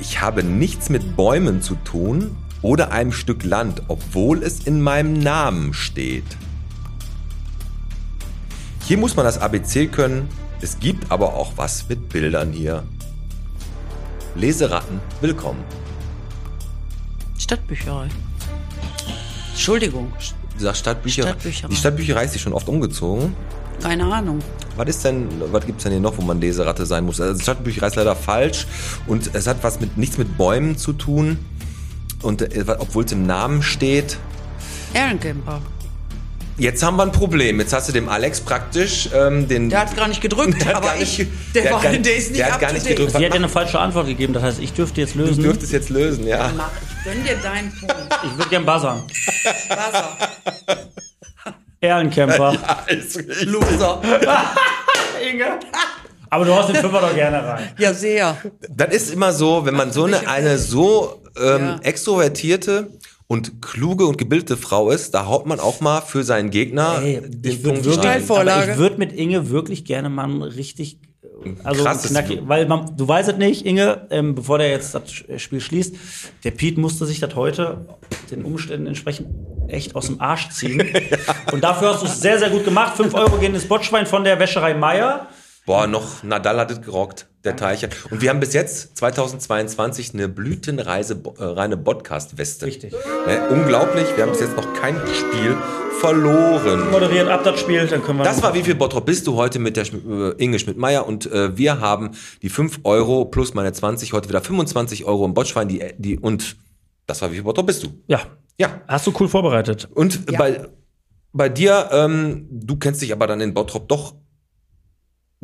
Ich 0.00 0.22
habe 0.22 0.42
nichts 0.42 0.88
mit 0.88 1.16
Bäumen 1.16 1.60
zu 1.60 1.74
tun 1.74 2.34
oder 2.62 2.92
einem 2.92 3.12
Stück 3.12 3.44
Land, 3.44 3.82
obwohl 3.88 4.42
es 4.42 4.60
in 4.60 4.80
meinem 4.80 5.18
Namen 5.18 5.74
steht. 5.74 6.24
Hier 8.86 8.96
muss 8.96 9.16
man 9.16 9.26
das 9.26 9.36
ABC 9.36 9.88
können. 9.88 10.28
Es 10.62 10.78
gibt 10.78 11.12
aber 11.12 11.34
auch 11.34 11.52
was 11.56 11.88
mit 11.90 12.08
Bildern 12.08 12.52
hier. 12.52 12.84
Leseratten, 14.34 14.98
willkommen. 15.20 15.62
Stadtbücherei. 17.36 18.08
Entschuldigung, 19.60 20.10
Du 20.56 20.64
sagst 20.64 20.80
Stadtbücher. 20.80 21.22
Stadtbücherei. 21.24 21.68
Die 21.68 21.76
Stadtbücherei 21.76 22.24
ist 22.24 22.34
die 22.34 22.38
schon 22.38 22.54
oft 22.54 22.66
umgezogen. 22.66 23.36
keine 23.82 24.04
Ahnung. 24.10 24.38
Was 24.76 24.88
ist 24.88 25.04
denn, 25.04 25.28
was 25.52 25.66
gibt's 25.66 25.82
denn 25.82 25.92
hier 25.92 26.00
noch, 26.00 26.16
wo 26.16 26.22
man 26.22 26.40
Leseratte 26.40 26.86
sein 26.86 27.04
muss? 27.04 27.20
Also 27.20 27.42
Stadtbücherei 27.42 27.88
ist 27.88 27.96
leider 27.96 28.16
falsch 28.16 28.66
und 29.06 29.34
es 29.34 29.46
hat 29.46 29.58
was 29.62 29.78
mit 29.78 29.98
nichts 29.98 30.16
mit 30.16 30.38
Bäumen 30.38 30.78
zu 30.78 30.94
tun. 30.94 31.36
Und 32.22 32.40
äh, 32.40 32.64
obwohl 32.78 33.04
es 33.04 33.12
im 33.12 33.26
Namen 33.26 33.62
steht. 33.62 34.16
Ehrencamper. 34.94 35.60
Jetzt 36.60 36.82
haben 36.82 36.96
wir 36.98 37.04
ein 37.04 37.12
Problem. 37.12 37.58
Jetzt 37.58 37.72
hast 37.72 37.88
du 37.88 37.92
dem 37.92 38.08
Alex 38.10 38.40
praktisch 38.42 39.08
ähm, 39.14 39.48
den. 39.48 39.70
Der 39.70 39.80
hat 39.80 39.96
gar 39.96 40.08
nicht 40.08 40.20
gedrückt, 40.20 40.60
Der 40.60 40.68
hat 40.68 40.76
aber 40.76 40.94
nicht 40.96 41.18
ich, 41.18 41.26
der, 41.54 41.62
der 41.62 41.72
war, 41.72 41.80
gar- 41.82 41.92
der 41.96 42.16
ist 42.16 42.28
nicht 42.30 42.40
der 42.40 42.52
hat 42.52 42.60
gar 42.60 42.72
nicht 42.72 42.86
gedrückt. 42.86 43.10
Sie 43.12 43.16
hat 43.16 43.22
ja 43.22 43.30
eine 43.32 43.48
falsche 43.48 43.78
Antwort 43.78 44.06
gegeben, 44.06 44.34
das 44.34 44.42
heißt, 44.42 44.60
ich 44.60 44.72
dürfte 44.74 45.00
jetzt 45.00 45.14
du 45.14 45.20
lösen. 45.20 45.42
dürftest 45.42 45.72
jetzt 45.72 45.88
lösen, 45.88 46.26
ja. 46.26 46.50
Mach, 46.56 46.68
ich 46.98 47.04
gönn 47.04 47.24
dir 47.24 47.36
deinen 47.36 47.72
Punkt. 47.72 47.94
Ich 48.24 48.36
würde 48.36 48.50
gern 48.50 48.66
buzzern. 48.66 49.02
Wasser. 49.70 50.16
Ehrencamper. 51.80 52.54
Loser. 53.46 54.02
Inge. 55.32 55.58
Aber 56.28 56.44
du 56.44 56.54
haust 56.54 56.68
den 56.68 56.76
Fünfer 56.76 57.00
doch 57.00 57.14
gerne 57.14 57.42
rein. 57.42 57.70
Ja, 57.78 57.92
sehr. 57.94 58.36
Das 58.68 58.94
ist 58.94 59.10
immer 59.12 59.32
so, 59.32 59.64
wenn 59.64 59.74
man 59.74 59.90
so 59.92 60.04
eine, 60.04 60.28
eine 60.28 60.58
so 60.58 61.22
ähm, 61.40 61.60
Ja. 61.66 61.78
extrovertierte 61.82 62.88
und 63.30 63.62
kluge 63.62 64.06
und 64.06 64.18
gebildete 64.18 64.56
Frau 64.56 64.90
ist, 64.90 65.14
da 65.14 65.26
haut 65.26 65.46
man 65.46 65.60
auch 65.60 65.80
mal 65.80 66.00
für 66.00 66.24
seinen 66.24 66.50
Gegner 66.50 67.00
Ey, 67.00 67.20
den 67.20 67.52
ich 67.52 67.62
würde 67.62 67.80
Punkt 67.80 68.02
wirklich, 68.02 68.28
aber 68.28 68.72
ich 68.72 68.76
würde 68.76 68.96
mit 68.98 69.12
Inge 69.12 69.50
wirklich 69.50 69.84
gerne 69.84 70.08
mal 70.08 70.24
einen 70.24 70.42
richtig, 70.42 70.98
also 71.62 71.84
Krasses 71.84 72.10
knackig, 72.10 72.40
weil 72.46 72.66
man, 72.66 72.96
du 72.96 73.06
weißt 73.06 73.28
es 73.28 73.36
nicht, 73.36 73.64
Inge, 73.64 74.08
ähm, 74.10 74.34
bevor 74.34 74.58
der 74.58 74.70
jetzt 74.70 74.96
das 74.96 75.02
Spiel 75.36 75.60
schließt, 75.60 75.94
der 76.42 76.50
Pete 76.50 76.80
musste 76.80 77.06
sich 77.06 77.20
das 77.20 77.36
heute 77.36 77.86
den 78.32 78.44
Umständen 78.44 78.88
entsprechend 78.88 79.28
echt 79.68 79.94
aus 79.94 80.06
dem 80.06 80.20
Arsch 80.20 80.48
ziehen. 80.48 80.82
Und 81.52 81.62
dafür 81.62 81.90
hast 81.90 82.02
du 82.02 82.06
es 82.06 82.20
sehr, 82.20 82.40
sehr 82.40 82.50
gut 82.50 82.64
gemacht. 82.64 82.96
5 82.96 83.14
Euro 83.14 83.38
gehen 83.38 83.54
ins 83.54 83.66
Botschwein 83.66 84.06
von 84.06 84.24
der 84.24 84.40
Wäscherei 84.40 84.74
Meier. 84.74 85.28
Boah, 85.66 85.86
noch 85.86 86.22
Nadal 86.22 86.58
hat 86.58 86.70
es 86.70 86.80
gerockt, 86.80 87.28
der 87.44 87.54
Teilchen. 87.54 87.90
Und 88.10 88.22
wir 88.22 88.30
haben 88.30 88.40
bis 88.40 88.54
jetzt 88.54 88.96
2022 88.96 90.14
eine 90.14 90.28
blütenreise 90.28 91.20
äh, 91.38 91.44
reine 91.44 91.76
Podcast-Weste. 91.76 92.66
Richtig. 92.66 92.92
Ne, 93.26 93.48
unglaublich, 93.50 94.06
wir 94.16 94.24
haben 94.24 94.30
bis 94.32 94.40
jetzt 94.40 94.56
noch 94.56 94.72
kein 94.74 94.96
Spiel 95.14 95.56
verloren. 96.00 96.90
Moderiert 96.90 97.28
ab 97.28 97.44
das 97.44 97.60
Spiel, 97.60 97.86
dann 97.86 98.02
können 98.02 98.18
wir. 98.18 98.24
Das 98.24 98.42
war 98.42 98.54
wie 98.54 98.62
viel 98.62 98.74
Bottrop 98.74 99.04
bist 99.06 99.26
du 99.26 99.34
heute 99.36 99.58
mit 99.58 99.76
der 99.76 99.84
Schmi- 99.86 100.30
äh, 100.38 100.42
Inge 100.42 100.58
Schmidt-Meyer 100.58 101.06
und 101.06 101.30
äh, 101.30 101.56
wir 101.56 101.78
haben 101.78 102.12
die 102.42 102.48
5 102.48 102.80
Euro 102.84 103.26
plus 103.26 103.54
meine 103.54 103.72
20, 103.72 104.12
heute 104.12 104.28
wieder 104.28 104.40
25 104.40 105.04
Euro 105.04 105.24
im 105.26 105.34
Botschwein, 105.34 105.68
die, 105.68 105.84
die, 105.98 106.18
und 106.18 106.56
das 107.06 107.20
war 107.22 107.30
wie 107.30 107.34
viel 107.36 107.44
Bottrop 107.44 107.66
bist 107.66 107.82
du. 107.84 107.88
ja. 108.06 108.20
Ja. 108.58 108.82
Hast 108.88 109.06
du 109.06 109.14
cool 109.18 109.26
vorbereitet. 109.26 109.88
Und 109.94 110.26
bei, 110.36 110.68
bei 111.32 111.48
dir, 111.48 111.88
ähm, 111.92 112.46
du 112.50 112.76
kennst 112.76 113.00
dich 113.00 113.10
aber 113.10 113.26
dann 113.26 113.40
in 113.40 113.54
Bottrop 113.54 113.88
doch 113.88 114.16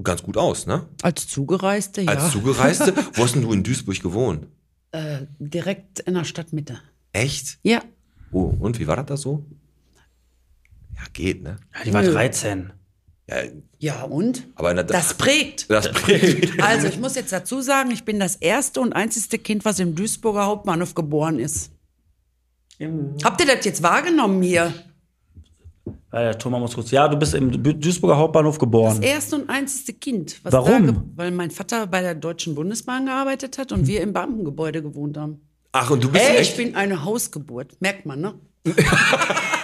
ganz 0.03 0.23
gut 0.23 0.37
aus, 0.37 0.67
ne? 0.67 0.87
Als 1.03 1.27
Zugereiste, 1.29 2.03
ja. 2.03 2.09
Als 2.13 2.31
Zugereiste. 2.33 2.95
Wo 3.15 3.23
hast 3.25 3.35
denn 3.35 3.43
du 3.43 3.53
in 3.53 3.63
Duisburg 3.63 4.01
gewohnt? 4.03 4.47
äh, 4.93 5.27
direkt 5.39 6.01
in 6.01 6.15
der 6.15 6.25
Stadtmitte. 6.25 6.79
Echt? 7.13 7.59
Ja. 7.63 7.83
Oh, 8.31 8.55
und 8.61 8.79
wie 8.79 8.87
war 8.87 8.97
das 8.97 9.07
da 9.07 9.17
so? 9.17 9.45
Ja, 10.95 11.03
geht, 11.13 11.43
ne? 11.43 11.57
Ja, 11.75 11.85
die 11.85 11.93
war 11.93 12.03
13. 12.03 12.73
Ja, 13.29 13.37
Ja, 13.79 14.03
und? 14.05 14.47
aber 14.55 14.71
in 14.71 14.77
der, 14.77 14.85
Das 14.85 15.15
prägt. 15.15 15.71
das 15.71 15.91
prägt. 15.93 16.59
Also, 16.63 16.87
ich 16.87 16.99
muss 16.99 17.15
jetzt 17.17 17.33
dazu 17.33 17.61
sagen, 17.61 17.91
ich 17.91 18.05
bin 18.05 18.19
das 18.21 18.37
erste 18.37 18.81
und 18.81 18.93
einzigste 18.95 19.39
Kind, 19.39 19.65
was 19.65 19.79
im 19.81 19.95
Duisburger 19.95 20.47
Hauptbahnhof 20.47 20.95
geboren 20.95 21.39
ist. 21.39 21.73
Habt 23.25 23.41
ihr 23.41 23.47
das 23.55 23.65
jetzt 23.65 23.83
wahrgenommen 23.83 24.43
hier? 24.43 24.73
Ja, 26.17 26.23
der 26.23 26.39
Thomas 26.39 26.61
muss 26.63 26.75
kurz. 26.75 26.91
Ja, 26.93 27.09
du 27.09 27.17
bist 27.19 27.35
im 27.35 27.63
Du- 27.63 27.75
Duisburger 27.75 28.17
Hauptbahnhof 28.17 28.57
geboren. 28.59 28.97
Das 29.03 29.07
erste 29.11 29.37
und 29.37 29.51
einzigste 29.51 29.93
Kind. 29.93 30.41
Was 30.45 30.53
Warum? 30.55 30.87
Da, 30.87 30.93
ge- 30.93 31.01
weil 31.15 31.31
mein 31.31 31.51
Vater 31.51 31.87
bei 31.87 32.01
der 32.01 32.15
Deutschen 32.15 32.55
Bundesbahn 32.55 33.05
gearbeitet 33.05 33.59
hat 33.59 33.71
und 33.71 33.87
wir 33.87 34.01
im 34.01 34.15
Beamtengebäude 34.15 34.83
gewohnt 34.83 35.19
haben. 35.19 35.43
Ach, 35.73 35.91
und 35.91 36.03
du 36.03 36.11
bist 36.11 36.25
Ich 36.33 36.39
echt? 36.39 36.57
bin 36.57 36.75
eine 36.75 37.05
Hausgeburt, 37.05 37.77
merkt 37.81 38.07
man, 38.07 38.21
ne? 38.23 38.35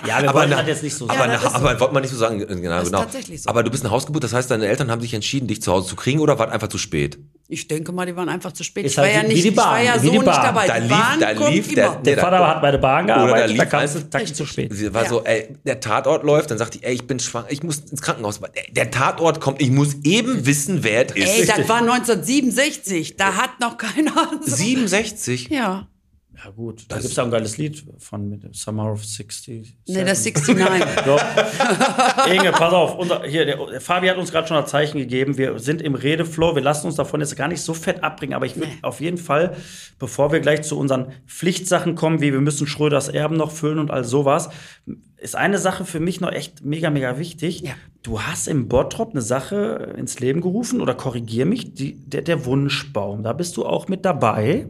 Ja, 0.06 0.20
wir 0.20 0.30
Aber, 0.30 0.40
wollten 0.40 0.50
na, 0.50 0.56
das 0.58 0.66
jetzt 0.66 0.82
nicht 0.82 0.94
so 0.96 1.04
aber, 1.08 1.14
sagen. 1.20 1.32
Ja, 1.32 1.40
na, 1.42 1.48
so. 1.50 1.54
aber 1.56 1.80
wollte 1.80 1.94
man 1.94 2.02
nicht 2.02 2.10
so 2.10 2.16
sagen, 2.18 2.40
äh, 2.40 2.46
genau, 2.46 2.70
Das 2.70 2.82
ist 2.82 2.90
genau. 2.90 3.02
tatsächlich 3.04 3.42
so. 3.42 3.48
Aber 3.48 3.62
du 3.62 3.70
bist 3.70 3.84
eine 3.84 3.92
Hausgeburt, 3.92 4.24
das 4.24 4.32
heißt, 4.32 4.50
deine 4.50 4.66
Eltern 4.66 4.90
haben 4.90 5.00
sich 5.00 5.14
entschieden, 5.14 5.46
dich 5.46 5.62
zu 5.62 5.72
Hause 5.72 5.86
zu 5.88 5.96
kriegen 5.96 6.18
oder 6.20 6.38
war 6.40 6.48
es 6.48 6.52
einfach 6.52 6.68
zu 6.68 6.76
spät? 6.76 7.18
Ich 7.52 7.68
denke 7.68 7.92
mal, 7.92 8.06
die 8.06 8.16
waren 8.16 8.28
einfach 8.30 8.52
zu 8.52 8.64
spät. 8.64 8.86
Ist 8.86 8.92
ich 8.92 8.96
war 8.98 9.04
halt 9.04 9.14
ja 9.14 9.22
wie 9.22 9.26
nicht, 9.28 9.44
die 9.44 9.48
ich 9.50 9.56
war 9.56 9.72
Bahn, 9.74 9.84
ja 9.84 9.94
wie 9.94 10.06
so 10.06 10.12
die 10.12 10.18
nicht 10.18 10.24
Bahn. 10.24 10.42
dabei. 10.42 10.66
Da 10.66 10.74
die 10.74 10.80
lief- 10.80 10.90
Bahn 10.90 11.20
da 11.20 11.34
kommt 11.34 11.50
lief 11.54 11.66
immer. 11.72 11.74
der- 11.74 12.02
Der 12.02 12.18
Vater 12.18 12.48
hat 12.48 12.62
bei 12.62 12.70
der 12.70 12.78
Bahn 12.78 13.04
Oder 13.04 13.14
da 13.14 13.20
gearbeitet, 13.26 13.58
da 13.58 13.62
lief 13.62 13.70
kamst 13.70 13.94
du 13.94 13.98
einfach- 13.98 14.10
Taxi 14.10 14.32
zu 14.34 14.46
spät. 14.46 14.94
War 14.94 15.02
Ja. 15.02 15.08
so, 15.08 15.22
ey, 15.24 15.48
der 15.64 15.80
Tatort 15.80 16.24
läuft, 16.24 16.50
dann 16.50 16.58
sagt 16.58 16.74
die, 16.74 16.82
ey, 16.82 16.94
ich 16.94 17.06
bin 17.06 17.18
schwanger, 17.20 17.46
ich 17.50 17.62
muss 17.62 17.78
ins 17.90 18.00
Krankenhaus. 18.00 18.40
Der, 18.74 18.90
Tatort 18.90 19.40
kommt, 19.40 19.60
ich 19.60 19.70
muss 19.70 19.96
eben 20.02 20.46
wissen, 20.46 20.82
wer 20.82 21.06
es 21.06 21.14
ist. 21.14 21.40
Ey, 21.40 21.46
das 21.46 21.68
war 21.68 21.82
1967. 21.82 23.16
Da 23.16 23.34
hat 23.36 23.60
noch 23.60 23.76
keiner. 23.76 24.12
So 24.44 24.56
67? 24.56 25.48
ja. 25.50 25.86
Ja, 26.44 26.50
gut. 26.50 26.84
Da 26.88 26.96
gibt 26.96 27.10
es 27.10 27.16
ja 27.16 27.24
ein 27.24 27.30
geiles 27.30 27.58
Lied 27.58 27.84
von 27.98 28.28
mit 28.28 28.42
dem 28.42 28.54
Summer 28.54 28.90
of 28.90 29.04
60. 29.04 29.76
Nee, 29.86 30.04
das 30.04 30.24
69. 30.24 30.56
Doch. 31.06 31.22
Inge, 32.30 32.52
pass 32.52 32.72
auf. 32.72 32.96
Unser, 32.96 33.24
hier, 33.24 33.44
der, 33.44 33.64
der 33.66 33.80
Fabi 33.80 34.08
hat 34.08 34.16
uns 34.16 34.32
gerade 34.32 34.48
schon 34.48 34.56
ein 34.56 34.66
Zeichen 34.66 34.98
gegeben. 34.98 35.36
Wir 35.36 35.58
sind 35.58 35.82
im 35.82 35.94
Redeflow. 35.94 36.54
Wir 36.54 36.62
lassen 36.62 36.86
uns 36.86 36.96
davon 36.96 37.20
jetzt 37.20 37.36
gar 37.36 37.48
nicht 37.48 37.60
so 37.60 37.74
fett 37.74 38.02
abbringen. 38.02 38.34
Aber 38.34 38.46
ich 38.46 38.56
würde 38.56 38.68
Nee. 38.68 38.78
auf 38.82 39.00
jeden 39.00 39.18
Fall, 39.18 39.56
bevor 39.98 40.32
wir 40.32 40.40
gleich 40.40 40.62
zu 40.62 40.78
unseren 40.78 41.12
Pflichtsachen 41.26 41.94
kommen, 41.94 42.20
wie 42.20 42.32
wir 42.32 42.40
müssen 42.40 42.66
Schröders 42.66 43.08
Erben 43.08 43.36
noch 43.36 43.50
füllen 43.50 43.78
und 43.78 43.90
all 43.90 44.04
sowas, 44.04 44.48
ist 45.18 45.36
eine 45.36 45.58
Sache 45.58 45.84
für 45.84 46.00
mich 46.00 46.20
noch 46.20 46.32
echt 46.32 46.64
mega, 46.64 46.90
mega 46.90 47.18
wichtig. 47.18 47.60
Ja. 47.60 47.74
Du 48.02 48.20
hast 48.20 48.48
im 48.48 48.66
Bottrop 48.66 49.10
eine 49.12 49.22
Sache 49.22 49.94
ins 49.96 50.18
Leben 50.18 50.40
gerufen 50.40 50.80
oder 50.80 50.94
korrigier 50.94 51.46
mich, 51.46 51.74
die, 51.74 51.94
der, 51.94 52.22
der 52.22 52.44
Wunschbaum. 52.44 53.22
Da 53.22 53.32
bist 53.32 53.56
du 53.56 53.64
auch 53.64 53.86
mit 53.86 54.04
dabei. 54.04 54.66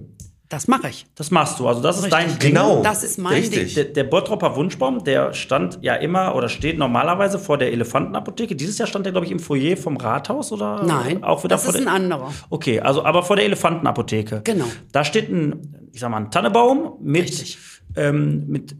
Das 0.52 0.68
mache 0.68 0.90
ich. 0.90 1.06
Das 1.14 1.30
machst 1.30 1.58
du. 1.58 1.66
Also 1.66 1.80
das 1.80 1.98
ist 1.98 2.12
dein 2.12 2.28
Ding. 2.38 2.50
Genau. 2.50 2.82
Das 2.82 3.02
ist 3.02 3.16
mein 3.16 3.32
Richtig. 3.32 3.72
Der, 3.72 3.84
der 3.84 4.04
Bottropper 4.04 4.54
Wunschbaum, 4.54 5.02
der 5.02 5.32
stand 5.32 5.78
ja 5.80 5.94
immer 5.94 6.34
oder 6.34 6.50
steht 6.50 6.76
normalerweise 6.76 7.38
vor 7.38 7.56
der 7.56 7.72
Elefantenapotheke. 7.72 8.54
Dieses 8.54 8.76
Jahr 8.76 8.86
stand 8.86 9.06
der, 9.06 9.12
glaube 9.12 9.24
ich, 9.24 9.32
im 9.32 9.38
Foyer 9.38 9.78
vom 9.78 9.96
Rathaus 9.96 10.52
oder 10.52 10.82
Nein, 10.82 11.24
auch 11.24 11.42
wieder 11.42 11.54
das 11.54 11.64
vor 11.64 11.74
ist 11.74 11.80
ein 11.80 11.88
anderer. 11.88 12.34
Okay, 12.50 12.80
also 12.80 13.02
aber 13.02 13.22
vor 13.22 13.36
der 13.36 13.46
Elefantenapotheke. 13.46 14.42
Genau. 14.44 14.66
Da 14.92 15.04
steht 15.04 15.30
ein, 15.30 15.88
ich 15.90 16.00
sag 16.00 16.10
mal, 16.10 16.18
ein 16.18 16.30
Tannebaum 16.30 16.98
mit, 17.00 17.22
Richtig. 17.22 17.56
ähm, 17.96 18.44
mit 18.48 18.76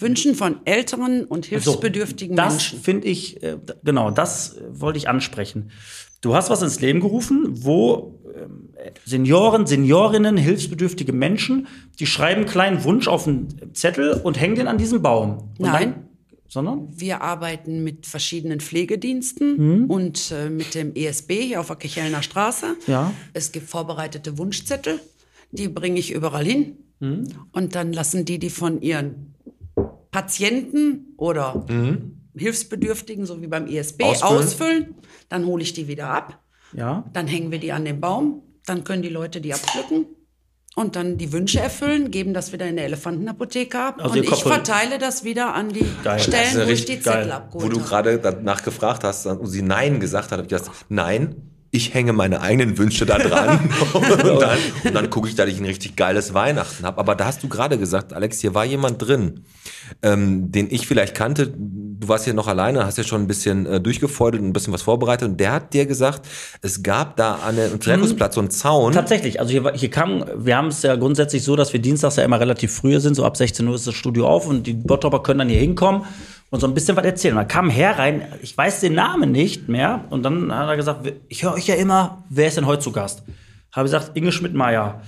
Wünschen 0.00 0.34
von 0.34 0.56
älteren 0.64 1.26
und 1.26 1.46
hilfsbedürftigen 1.46 2.34
das 2.34 2.54
Menschen. 2.54 2.80
finde 2.80 3.06
ich, 3.06 3.40
äh, 3.40 3.56
genau, 3.84 4.10
das 4.10 4.56
äh, 4.56 4.62
wollte 4.80 4.98
ich 4.98 5.08
ansprechen. 5.08 5.70
Du 6.22 6.34
hast 6.34 6.50
was 6.50 6.60
ins 6.62 6.80
Leben 6.80 6.98
gerufen, 7.00 7.50
wo 7.52 8.18
Senioren, 9.04 9.66
Seniorinnen, 9.66 10.36
hilfsbedürftige 10.36 11.12
Menschen, 11.12 11.66
die 11.98 12.06
schreiben 12.06 12.42
einen 12.42 12.50
kleinen 12.50 12.84
Wunsch 12.84 13.08
auf 13.08 13.26
einen 13.26 13.74
Zettel 13.74 14.12
und 14.12 14.40
hängen 14.40 14.56
den 14.56 14.68
an 14.68 14.78
diesen 14.78 15.02
Baum. 15.02 15.50
Und 15.58 15.60
Nein. 15.60 16.08
Sondern? 16.48 16.88
Wir 16.94 17.22
arbeiten 17.22 17.82
mit 17.82 18.06
verschiedenen 18.06 18.60
Pflegediensten 18.60 19.86
und 19.88 20.30
äh, 20.30 20.50
mit 20.50 20.74
dem 20.74 20.94
ESB 20.94 21.32
hier 21.42 21.60
auf 21.60 21.66
der 21.66 21.76
Kichelner 21.76 22.22
Straße. 22.22 22.76
Ja. 22.86 23.12
Es 23.32 23.50
gibt 23.50 23.68
vorbereitete 23.68 24.38
Wunschzettel, 24.38 25.00
die 25.50 25.68
bringe 25.68 25.98
ich 25.98 26.12
überall 26.12 26.44
hin. 26.44 26.76
Und 27.52 27.74
dann 27.74 27.92
lassen 27.92 28.24
die 28.24 28.38
die 28.38 28.50
von 28.50 28.80
ihren 28.80 29.34
Patienten 30.10 31.14
oder 31.16 31.66
Hilfsbedürftigen, 32.36 33.26
so 33.26 33.42
wie 33.42 33.46
beim 33.46 33.66
ESB, 33.66 34.04
Ausfüllen. 34.04 34.38
ausfüllen. 34.38 34.94
Dann 35.28 35.46
hole 35.46 35.62
ich 35.62 35.72
die 35.72 35.88
wieder 35.88 36.08
ab. 36.08 36.40
Ja. 36.72 37.04
Dann 37.12 37.26
hängen 37.26 37.50
wir 37.50 37.58
die 37.58 37.72
an 37.72 37.84
den 37.84 38.00
Baum. 38.00 38.42
Dann 38.66 38.84
können 38.84 39.02
die 39.02 39.08
Leute 39.08 39.40
die 39.40 39.52
abpflücken. 39.52 40.06
Und 40.76 40.96
dann 40.96 41.18
die 41.18 41.32
Wünsche 41.32 41.60
erfüllen, 41.60 42.10
geben 42.10 42.34
das 42.34 42.52
wieder 42.52 42.66
in 42.66 42.74
der 42.74 42.86
Elefantenapotheke 42.86 43.78
ab. 43.78 43.96
Also 43.98 44.18
und 44.18 44.24
ich 44.24 44.42
verteile 44.42 44.98
das 44.98 45.22
wieder 45.22 45.54
an 45.54 45.68
die 45.68 45.86
Geil. 46.02 46.18
Stellen, 46.18 46.66
wo 46.66 46.70
ich 46.70 46.84
die 46.84 47.00
Zettel 47.00 47.30
abgeholt 47.30 47.64
Wo 47.64 47.68
du 47.68 47.80
gerade 47.80 48.18
danach 48.18 48.64
gefragt 48.64 49.04
hast 49.04 49.26
und 49.26 49.46
sie 49.46 49.62
Nein 49.62 50.00
gesagt 50.00 50.32
hat, 50.32 50.38
habe 50.38 50.42
ich 50.42 50.48
gesagt, 50.48 50.86
nein, 50.88 51.36
ich 51.74 51.92
hänge 51.92 52.12
meine 52.12 52.40
eigenen 52.40 52.78
Wünsche 52.78 53.04
da 53.04 53.18
dran. 53.18 53.68
und 53.92 54.40
dann, 54.40 54.58
und 54.84 54.94
dann 54.94 55.10
gucke 55.10 55.28
ich, 55.28 55.34
dass 55.34 55.48
ich 55.48 55.58
ein 55.58 55.64
richtig 55.64 55.96
geiles 55.96 56.32
Weihnachten 56.32 56.84
habe. 56.84 56.98
Aber 56.98 57.16
da 57.16 57.26
hast 57.26 57.42
du 57.42 57.48
gerade 57.48 57.78
gesagt, 57.78 58.12
Alex, 58.12 58.40
hier 58.40 58.54
war 58.54 58.64
jemand 58.64 59.02
drin, 59.02 59.44
ähm, 60.02 60.52
den 60.52 60.70
ich 60.70 60.86
vielleicht 60.86 61.16
kannte. 61.16 61.52
Du 62.00 62.08
warst 62.08 62.24
hier 62.24 62.34
noch 62.34 62.48
alleine, 62.48 62.84
hast 62.84 62.98
ja 62.98 63.04
schon 63.04 63.22
ein 63.22 63.26
bisschen 63.28 63.66
äh, 63.66 63.80
durchgefeudelt 63.80 64.42
und 64.42 64.48
ein 64.48 64.52
bisschen 64.52 64.72
was 64.72 64.82
vorbereitet. 64.82 65.28
Und 65.28 65.38
der 65.38 65.52
hat 65.52 65.74
dir 65.74 65.86
gesagt, 65.86 66.26
es 66.60 66.82
gab 66.82 67.16
da 67.16 67.36
an 67.36 67.56
dem 67.56 67.80
Zirkusplatz 67.80 68.34
so 68.34 68.40
einen 68.40 68.50
Zaun. 68.50 68.92
Tatsächlich, 68.92 69.38
also 69.38 69.52
hier, 69.52 69.72
hier 69.74 69.90
kam, 69.90 70.24
wir 70.36 70.56
haben 70.56 70.68
es 70.68 70.82
ja 70.82 70.96
grundsätzlich 70.96 71.44
so, 71.44 71.54
dass 71.54 71.72
wir 71.72 71.80
dienstags 71.80 72.16
ja 72.16 72.24
immer 72.24 72.40
relativ 72.40 72.74
früh 72.74 72.98
sind, 72.98 73.14
so 73.14 73.24
ab 73.24 73.36
16 73.36 73.66
Uhr 73.68 73.76
ist 73.76 73.86
das 73.86 73.94
Studio 73.94 74.26
auf 74.26 74.48
und 74.48 74.66
die 74.66 74.72
Bottropper 74.72 75.22
können 75.22 75.40
dann 75.40 75.48
hier 75.48 75.60
hinkommen 75.60 76.04
und 76.50 76.60
so 76.60 76.66
ein 76.66 76.74
bisschen 76.74 76.96
was 76.96 77.04
erzählen. 77.04 77.34
Und 77.34 77.42
da 77.42 77.44
kam 77.44 77.70
Herr 77.70 77.98
rein, 77.98 78.26
ich 78.42 78.56
weiß 78.56 78.80
den 78.80 78.94
Namen 78.94 79.30
nicht 79.30 79.68
mehr 79.68 80.04
und 80.10 80.24
dann 80.24 80.52
hat 80.52 80.68
er 80.68 80.76
gesagt, 80.76 81.12
ich 81.28 81.44
höre 81.44 81.54
euch 81.54 81.68
ja 81.68 81.76
immer, 81.76 82.24
wer 82.28 82.48
ist 82.48 82.56
denn 82.56 82.66
heute 82.66 82.82
zu 82.82 82.90
Gast? 82.90 83.22
Habe 83.72 83.84
gesagt, 83.84 84.12
Inge 84.14 84.30
Schmidt-Meyer. 84.30 85.02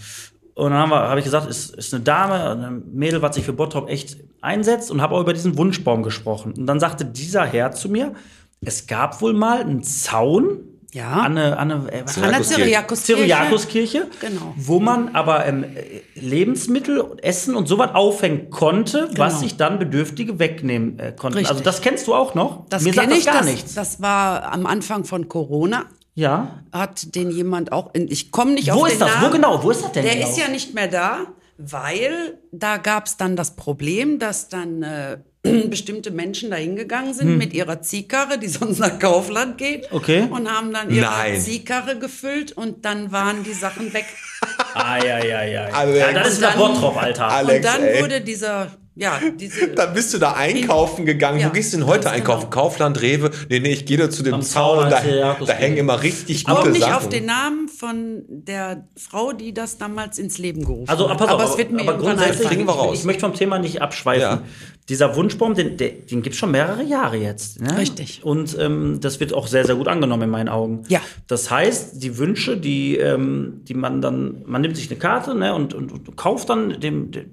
Und 0.57 0.71
dann 0.73 0.91
habe 0.91 0.95
hab 1.11 1.19
ich 1.19 1.25
gesagt, 1.25 1.49
ist, 1.49 1.77
ist 1.77 1.93
eine 1.95 2.03
Dame, 2.03 2.51
ein 2.67 2.83
Mädel, 2.93 3.21
was 3.23 3.35
sich 3.37 3.45
für 3.45 3.53
Bottrop 3.53 3.89
echt 3.91 4.17
einsetzt 4.41 4.91
und 4.91 5.03
habe 5.03 5.15
auch 5.15 5.21
über 5.21 5.35
diesen 5.35 5.57
Wunschbaum 5.59 6.03
gesprochen. 6.03 6.55
Und 6.57 6.67
dann 6.67 6.81
sagte 6.81 7.05
dieser 7.05 7.45
Herr 7.45 7.73
zu 7.73 7.91
mir, 7.91 8.15
es 8.65 8.87
gab 8.87 9.21
wohl 9.21 9.35
mal 9.35 9.61
einen 9.61 9.83
Zaun 9.83 10.61
Ja. 10.95 11.11
an 11.11 11.37
eine, 11.37 11.59
an 11.59 11.71
eine, 11.73 11.93
äh, 11.93 12.03
was 12.05 12.17
An 12.17 12.31
der 12.31 12.43
Cyriakuskirche. 12.43 13.21
Cyriakuskirche. 13.23 13.23
Cyriakuskirche, 13.27 14.07
Genau. 14.21 14.55
wo 14.57 14.81
man 14.81 15.15
aber 15.15 15.45
ähm, 15.45 15.67
Lebensmittel, 16.15 17.05
Essen 17.23 17.55
und 17.55 17.69
sowas 17.69 17.91
aufhängen 17.95 18.49
konnte, 18.51 19.11
was 19.17 19.35
Genau. 19.35 19.43
sich 19.43 19.57
dann 19.59 19.79
Bedürftige 19.79 20.39
wegnehmen 20.39 20.99
äh, 20.99 21.13
konnten. 21.13 21.37
Richtig. 21.39 21.51
Also 21.51 21.63
das 21.65 21.83
kennst 21.83 22.07
du 22.07 22.15
auch 22.15 22.35
noch? 22.35 22.65
Das 22.71 22.83
Mir 22.83 22.95
sagt 22.95 23.09
kenne 23.09 23.15
das 23.19 23.19
ich. 23.21 23.27
gar 23.27 23.39
das, 23.43 23.47
nichts. 23.47 23.75
das 23.75 24.01
war 24.01 24.51
am 24.53 24.65
Anfang 24.67 25.05
von 25.05 25.29
Corona. 25.29 25.85
Ja. 26.17 26.63
Hat 26.73 27.15
den 27.15 27.31
jemand 27.31 27.71
auch. 27.71 27.95
In, 27.95 28.11
ich 28.11 28.33
komme 28.33 28.53
nicht 28.55 28.69
Wo 28.75 28.81
auf 28.81 28.87
ist 28.89 28.95
den 28.95 29.01
das? 29.01 29.15
Namen. 29.15 29.27
Wo 29.27 29.31
genau? 29.31 29.63
Wo 29.63 29.71
ist 29.71 29.85
das 29.85 29.93
denn 29.93 30.05
Der 30.05 30.15
genau? 30.17 30.29
ist 30.29 30.37
ja 30.39 30.49
nicht 30.49 30.75
mehr 30.75 30.89
da, 30.89 31.19
weil 31.59 32.39
da 32.51 32.79
gab 32.79 33.07
es 33.07 33.17
dann 33.17 33.37
das 33.37 33.55
Problem, 33.55 34.19
dass 34.19 34.49
dann 34.49 34.83
äh, 34.83 35.19
bestimmte 35.69 36.11
Menschen 36.11 36.51
da 36.51 36.57
hingegangen 36.57 37.15
sind 37.15 37.37
mit 37.39 37.53
ihrer 37.55 37.81
Ziehkarre, 37.83 38.39
die 38.39 38.49
sonst 38.59 38.79
nach 38.81 38.99
Kaufland 38.99 39.57
geht. 39.59 39.89
Hm. 39.91 39.97
Okay. 39.97 40.29
Und 40.31 40.51
haben 40.51 40.73
dann 40.73 40.91
ihre 40.91 41.07
Nein. 41.07 41.41
Ziehkarre 41.41 41.99
gefüllt 41.99 42.53
und 42.53 42.85
dann 42.85 43.13
waren 43.13 43.45
die 43.45 43.53
Sachen 43.55 43.93
weg. 43.95 44.07
Ah, 44.75 44.99
ja, 45.03 45.25
ja, 45.25 45.43
ja. 45.45 45.65
Alex. 45.67 45.99
ja 45.99 46.13
das 46.13 46.29
ist 46.29 46.37
Und 46.37 46.43
dann- 46.43 46.59
Bottrop, 46.59 46.97
Alter. 46.97 47.29
Alex, 47.29 47.57
und 47.67 47.75
dann 47.75 47.83
ey. 47.87 48.03
wurde 48.03 48.21
dieser, 48.21 48.71
ja, 48.97 49.21
diese. 49.39 49.69
Dann 49.75 49.95
bist 49.95 50.13
du 50.15 50.19
da 50.19 50.33
einkaufen 50.33 51.05
gegangen. 51.07 51.39
Ja, 51.39 51.49
Wo 51.49 51.53
gehst 51.53 51.73
du 51.73 51.77
denn 51.79 51.87
heute 51.87 52.05
ganz 52.05 52.17
einkaufen? 52.17 52.51
genau. 52.51 52.63
Kaufland, 52.63 53.01
Rewe? 53.03 53.31
Nee, 53.49 53.61
nee, 53.61 53.73
ich 53.73 53.87
gehe 53.87 53.97
da 53.99 54.11
zu 54.11 54.23
dem 54.23 54.35
Am 54.35 54.43
Zaun. 54.43 54.91
Zaun, 54.91 54.91
Da, 54.91 55.37
da 55.47 55.53
hängen 55.53 55.77
immer 55.77 56.03
richtig 56.03 56.37
Ich 56.39 56.45
komme 56.45 56.59
gute 56.61 56.71
nicht 56.73 56.81
Sachen. 56.83 56.95
auf 56.95 57.09
den 57.09 57.27
Namen 57.27 57.69
von 57.69 58.23
der 58.29 58.89
Frau, 58.97 59.33
die 59.33 59.53
das 59.55 59.79
damals 59.79 60.19
ins 60.19 60.39
Leben 60.39 60.65
gerufen 60.65 60.89
Also, 60.89 61.09
hat. 61.11 61.21
auf, 61.23 61.29
aber 61.29 61.45
es 61.45 61.59
wird 61.59 61.71
mir 61.73 61.83
aber 61.83 61.99
grundsätzlich, 61.99 62.49
Kriegen 62.49 62.67
wir 62.67 62.73
raus. 62.73 62.99
ich 62.99 63.05
möchte 63.05 63.21
vom 63.21 63.35
Thema 63.35 63.59
nicht 63.59 63.83
abschweifen. 63.83 64.21
Ja. 64.23 64.43
Dieser 64.89 65.17
Wunschbaum, 65.17 65.55
den, 65.55 65.77
den, 65.77 66.07
den 66.07 66.23
gibt 66.23 66.35
es 66.35 66.39
schon 66.39 66.53
mehrere 66.53 66.83
Jahre 66.85 67.17
jetzt. 67.17 67.61
Ne? 67.61 67.77
Richtig. 67.77 68.21
Und 68.25 68.57
ähm, 68.59 68.99
das 69.01 69.19
wird 69.19 69.33
auch 69.35 69.49
sehr, 69.49 69.67
sehr 69.67 69.75
gut 69.75 69.89
angenommen 69.89 70.23
in 70.23 70.31
meinen 70.31 70.49
Augen. 70.49 70.85
Ja. 70.89 71.01
Das 71.27 71.51
heißt, 71.51 72.03
die 72.03 72.19
Wünsche, 72.19 72.57
die, 72.57 72.97
ähm, 72.97 73.63
die 73.65 73.75
man 73.75 74.01
dann, 74.01 74.43
man 74.47 74.63
nimmt 74.63 74.77
sich 74.77 74.89
eine 74.89 74.99
Karte 74.99 75.35
ne, 75.35 75.55
und, 75.55 75.75
und, 75.75 75.91
und 75.93 76.17
kauft 76.17 76.49
dann 76.51 76.81
dem, 76.81 77.11
dem, 77.11 77.27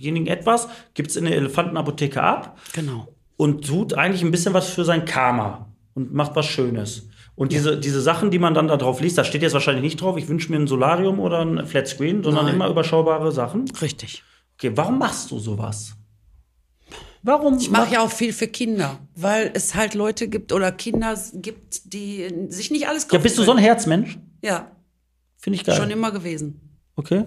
demjenigen 0.00 0.26
etwas, 0.26 0.68
gibt 0.94 1.10
es 1.10 1.16
in 1.16 1.24
der 1.24 1.36
Elefantenapotheke 1.36 2.22
ab 2.22 2.58
Genau. 2.72 3.08
und 3.36 3.66
tut 3.66 3.94
eigentlich 3.94 4.22
ein 4.22 4.30
bisschen 4.30 4.54
was 4.54 4.68
für 4.70 4.84
sein 4.84 5.04
Karma 5.04 5.68
und 5.94 6.12
macht 6.12 6.34
was 6.36 6.46
Schönes. 6.46 7.06
Und 7.36 7.52
diese, 7.52 7.78
diese 7.78 8.00
Sachen, 8.02 8.30
die 8.30 8.38
man 8.38 8.52
dann 8.54 8.68
da 8.68 8.76
drauf 8.76 9.00
liest, 9.00 9.16
da 9.16 9.24
steht 9.24 9.42
jetzt 9.42 9.54
wahrscheinlich 9.54 9.82
nicht 9.82 10.00
drauf, 10.00 10.16
ich 10.18 10.28
wünsche 10.28 10.50
mir 10.50 10.58
ein 10.58 10.66
Solarium 10.66 11.20
oder 11.20 11.40
ein 11.44 11.66
Flatscreen, 11.66 12.22
sondern 12.22 12.46
Nein. 12.46 12.54
immer 12.56 12.68
überschaubare 12.68 13.32
Sachen. 13.32 13.64
Richtig. 13.80 14.22
Okay, 14.58 14.72
warum 14.74 14.98
machst 14.98 15.30
du 15.30 15.38
sowas? 15.38 15.94
Warum? 17.22 17.58
Ich 17.58 17.70
mache 17.70 17.94
ja 17.94 18.00
auch 18.00 18.10
viel 18.10 18.32
für 18.32 18.46
Kinder, 18.48 18.98
weil 19.14 19.50
es 19.54 19.74
halt 19.74 19.94
Leute 19.94 20.28
gibt 20.28 20.52
oder 20.52 20.72
Kinder 20.72 21.18
gibt, 21.34 21.92
die 21.92 22.28
sich 22.48 22.70
nicht 22.70 22.88
alles 22.88 23.04
Ja, 23.04 23.08
kaufen 23.10 23.22
bist 23.22 23.38
du 23.38 23.42
so 23.42 23.52
ein. 23.52 23.58
Herzmensch? 23.58 24.18
Ja, 24.42 24.70
Finde 25.36 25.56
ich 25.58 25.64
geil. 25.64 25.76
schon 25.76 25.90
immer 25.90 26.12
gewesen. 26.12 26.60
Okay. 26.96 27.24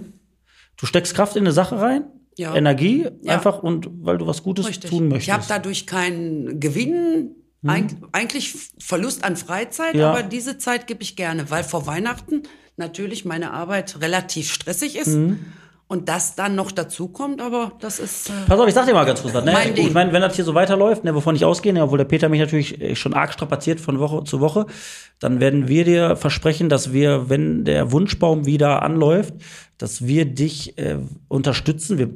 Du 0.78 0.86
steckst 0.88 1.14
Kraft 1.16 1.36
in 1.36 1.44
eine 1.44 1.52
Sache 1.52 1.80
rein, 1.80 2.06
Ja. 2.38 2.56
Energie, 2.56 3.08
Ja. 3.22 3.34
einfach 3.36 3.62
und 3.64 3.88
weil 4.02 4.18
du 4.18 4.26
was 4.28 4.44
Gutes 4.44 4.68
Richtig. 4.68 4.90
tun 4.90 5.08
möchtest. 5.08 5.28
Ich 5.28 5.34
habe 5.34 5.44
dadurch 5.48 5.86
keinen 5.86 6.60
Gewinn, 6.60 7.36
eig 7.66 7.86
eigentlich 8.12 8.54
Verlust 8.80 9.24
an 9.24 9.36
Freizeit, 9.38 9.96
Ja. 9.96 10.12
aber 10.12 10.24
diese 10.24 10.58
Zeit 10.58 10.88
gebe 10.88 11.04
ich 11.04 11.16
gerne, 11.16 11.50
weil 11.50 11.64
vor 11.64 11.86
Weihnachten 11.88 12.44
natürlich 12.76 13.24
meine 13.24 13.52
Arbeit 13.52 14.02
relativ 14.02 14.52
stressig 14.52 14.98
ist 14.98 15.16
und 15.88 16.10
das 16.10 16.36
dann 16.36 16.56
noch 16.56 16.72
dazu 16.72 17.08
kommt, 17.08 17.42
aber 17.42 17.74
das 17.80 18.00
ist 18.00 18.30
äh, 18.30 18.34
Pass 18.48 18.60
auf, 18.60 18.68
ich 18.68 18.74
sag 18.74 18.86
dir 18.86 18.94
mal 18.94 19.06
ganz 19.06 19.22
kurz 19.22 19.34
was. 19.34 19.46
Ne? 19.46 19.52
Mein 19.52 19.76
Ding. 19.76 19.88
Ich 19.88 19.94
meine, 19.94 20.12
wenn 20.14 20.22
das 20.22 20.36
hier 20.36 20.46
so 20.46 20.56
weiterläuft, 20.56 21.04
ne, 21.04 21.14
wovon 21.14 21.36
ich 21.36 21.46
ausgehe, 21.46 21.74
ne, 21.74 21.84
obwohl 21.84 21.98
der 21.98 22.06
Peter 22.06 22.30
mich 22.30 22.40
natürlich 22.40 22.82
äh, 22.82 22.96
schon 22.96 23.14
arg 23.14 23.34
strapaziert 23.34 23.80
von 23.80 24.00
Woche 24.00 24.24
zu 24.24 24.40
Woche, 24.40 24.66
dann 25.20 25.40
werden 25.40 25.68
wir 25.68 25.86
dir 25.86 26.16
versprechen, 26.16 26.70
dass 26.70 26.94
wir, 26.94 27.30
wenn 27.30 27.66
der 27.66 27.92
Wunschbaum 27.92 28.46
wieder 28.46 28.82
anläuft, 28.82 29.34
dass 29.78 30.06
wir 30.06 30.26
dich 30.26 30.78
äh, 30.78 30.98
unterstützen. 31.28 31.98
Wir, 31.98 32.10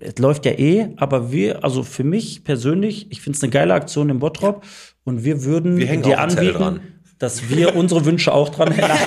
es 0.00 0.18
läuft 0.18 0.44
ja 0.44 0.52
eh, 0.52 0.88
aber 0.96 1.30
wir, 1.30 1.62
also 1.62 1.82
für 1.82 2.04
mich 2.04 2.42
persönlich, 2.42 3.10
ich 3.10 3.20
finde 3.20 3.36
es 3.36 3.42
eine 3.42 3.50
geile 3.50 3.74
Aktion 3.74 4.08
im 4.08 4.18
Bottrop 4.18 4.64
und 5.04 5.24
wir 5.24 5.44
würden 5.44 5.76
Wir 5.76 5.86
hängen 5.86 6.02
dir 6.02 6.20
anbieten, 6.20 6.58
dran. 6.58 6.80
Dass 7.18 7.48
wir 7.48 7.76
unsere 7.76 8.04
Wünsche 8.04 8.32
auch 8.32 8.48
dran 8.48 8.72
hängen. 8.72 8.90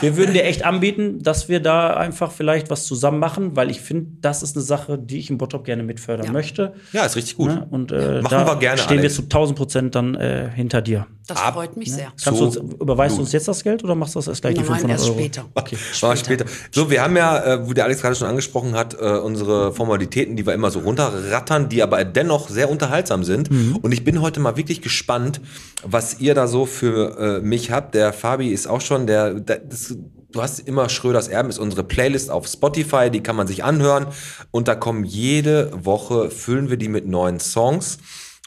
Wir 0.00 0.16
würden 0.16 0.32
dir 0.32 0.44
echt 0.44 0.64
anbieten, 0.64 1.24
dass 1.24 1.48
wir 1.48 1.58
da 1.58 1.94
einfach 1.94 2.30
vielleicht 2.30 2.70
was 2.70 2.84
zusammen 2.86 3.18
machen, 3.18 3.56
weil 3.56 3.68
ich 3.68 3.80
finde, 3.80 4.12
das 4.20 4.44
ist 4.44 4.54
eine 4.54 4.64
Sache, 4.64 4.96
die 4.96 5.18
ich 5.18 5.28
im 5.28 5.38
Bottrop 5.38 5.64
gerne 5.64 5.82
mitfördern 5.82 6.26
Ja. 6.26 6.32
möchte. 6.32 6.74
Ja, 6.92 7.04
ist 7.04 7.16
richtig 7.16 7.36
gut. 7.36 7.48
Ne? 7.48 7.66
Und 7.68 7.90
äh, 7.90 8.20
Machen 8.22 8.30
da 8.30 8.46
wir 8.46 8.56
gerne, 8.60 8.78
stehen 8.78 8.98
Alex. 9.00 9.14
wir 9.16 9.22
zu 9.22 9.22
1000 9.22 9.58
Prozent 9.58 9.94
dann 9.96 10.14
äh, 10.14 10.50
hinter 10.54 10.82
dir. 10.82 11.08
das 11.26 11.38
Ab- 11.42 11.54
freut 11.54 11.76
mich 11.76 11.92
sehr. 11.92 12.12
Kannst 12.22 12.38
So 12.38 12.48
du 12.50 12.60
uns, 12.60 12.74
überweist 12.80 13.16
du 13.16 13.22
uns 13.22 13.32
jetzt 13.32 13.48
das 13.48 13.64
Geld 13.64 13.82
oder 13.82 13.96
machst 13.96 14.14
du 14.14 14.20
das 14.20 14.28
erst 14.28 14.40
gleich 14.42 14.54
die 14.54 14.60
Nein, 14.60 14.68
500 14.68 14.90
erst 14.98 15.08
Euro? 15.10 15.18
später. 15.18 15.44
Okay. 15.54 15.76
War 16.00 16.16
später. 16.16 16.44
So, 16.70 16.88
wir 16.88 17.02
haben 17.02 17.16
ja, 17.16 17.54
äh, 17.54 17.68
wo 17.68 17.72
der 17.72 17.84
Alex 17.86 18.00
gerade 18.00 18.14
schon 18.14 18.28
angesprochen 18.28 18.74
hat, 18.76 18.94
äh, 19.00 19.04
unsere 19.04 19.72
Formalitäten, 19.72 20.36
die 20.36 20.46
wir 20.46 20.54
immer 20.54 20.70
so 20.70 20.78
runterrattern, 20.78 21.68
die 21.68 21.82
aber 21.82 22.04
dennoch 22.04 22.48
sehr 22.48 22.70
unterhaltsam 22.70 23.24
sind. 23.24 23.50
Und 23.82 23.90
ich 23.90 24.04
bin 24.04 24.20
heute 24.20 24.38
mal 24.38 24.56
wirklich 24.56 24.80
gespannt, 24.80 25.40
was 25.82 26.20
ihr 26.20 26.34
da 26.36 26.46
so 26.46 26.66
für 26.66 27.37
äh, 27.37 27.37
mich 27.40 27.70
habt. 27.70 27.94
Der 27.94 28.12
Fabi 28.12 28.48
ist 28.48 28.66
auch 28.66 28.80
schon, 28.80 29.06
der, 29.06 29.34
der 29.34 29.58
das, 29.58 29.96
du 30.30 30.42
hast 30.42 30.60
immer 30.60 30.88
Schröders 30.88 31.28
Erben, 31.28 31.48
ist 31.48 31.58
unsere 31.58 31.84
Playlist 31.84 32.30
auf 32.30 32.46
Spotify, 32.46 33.10
die 33.10 33.22
kann 33.22 33.36
man 33.36 33.46
sich 33.46 33.64
anhören. 33.64 34.06
Und 34.50 34.68
da 34.68 34.74
kommen 34.74 35.04
jede 35.04 35.70
Woche, 35.84 36.30
füllen 36.30 36.70
wir 36.70 36.76
die 36.76 36.88
mit 36.88 37.06
neuen 37.06 37.40
Songs. 37.40 37.98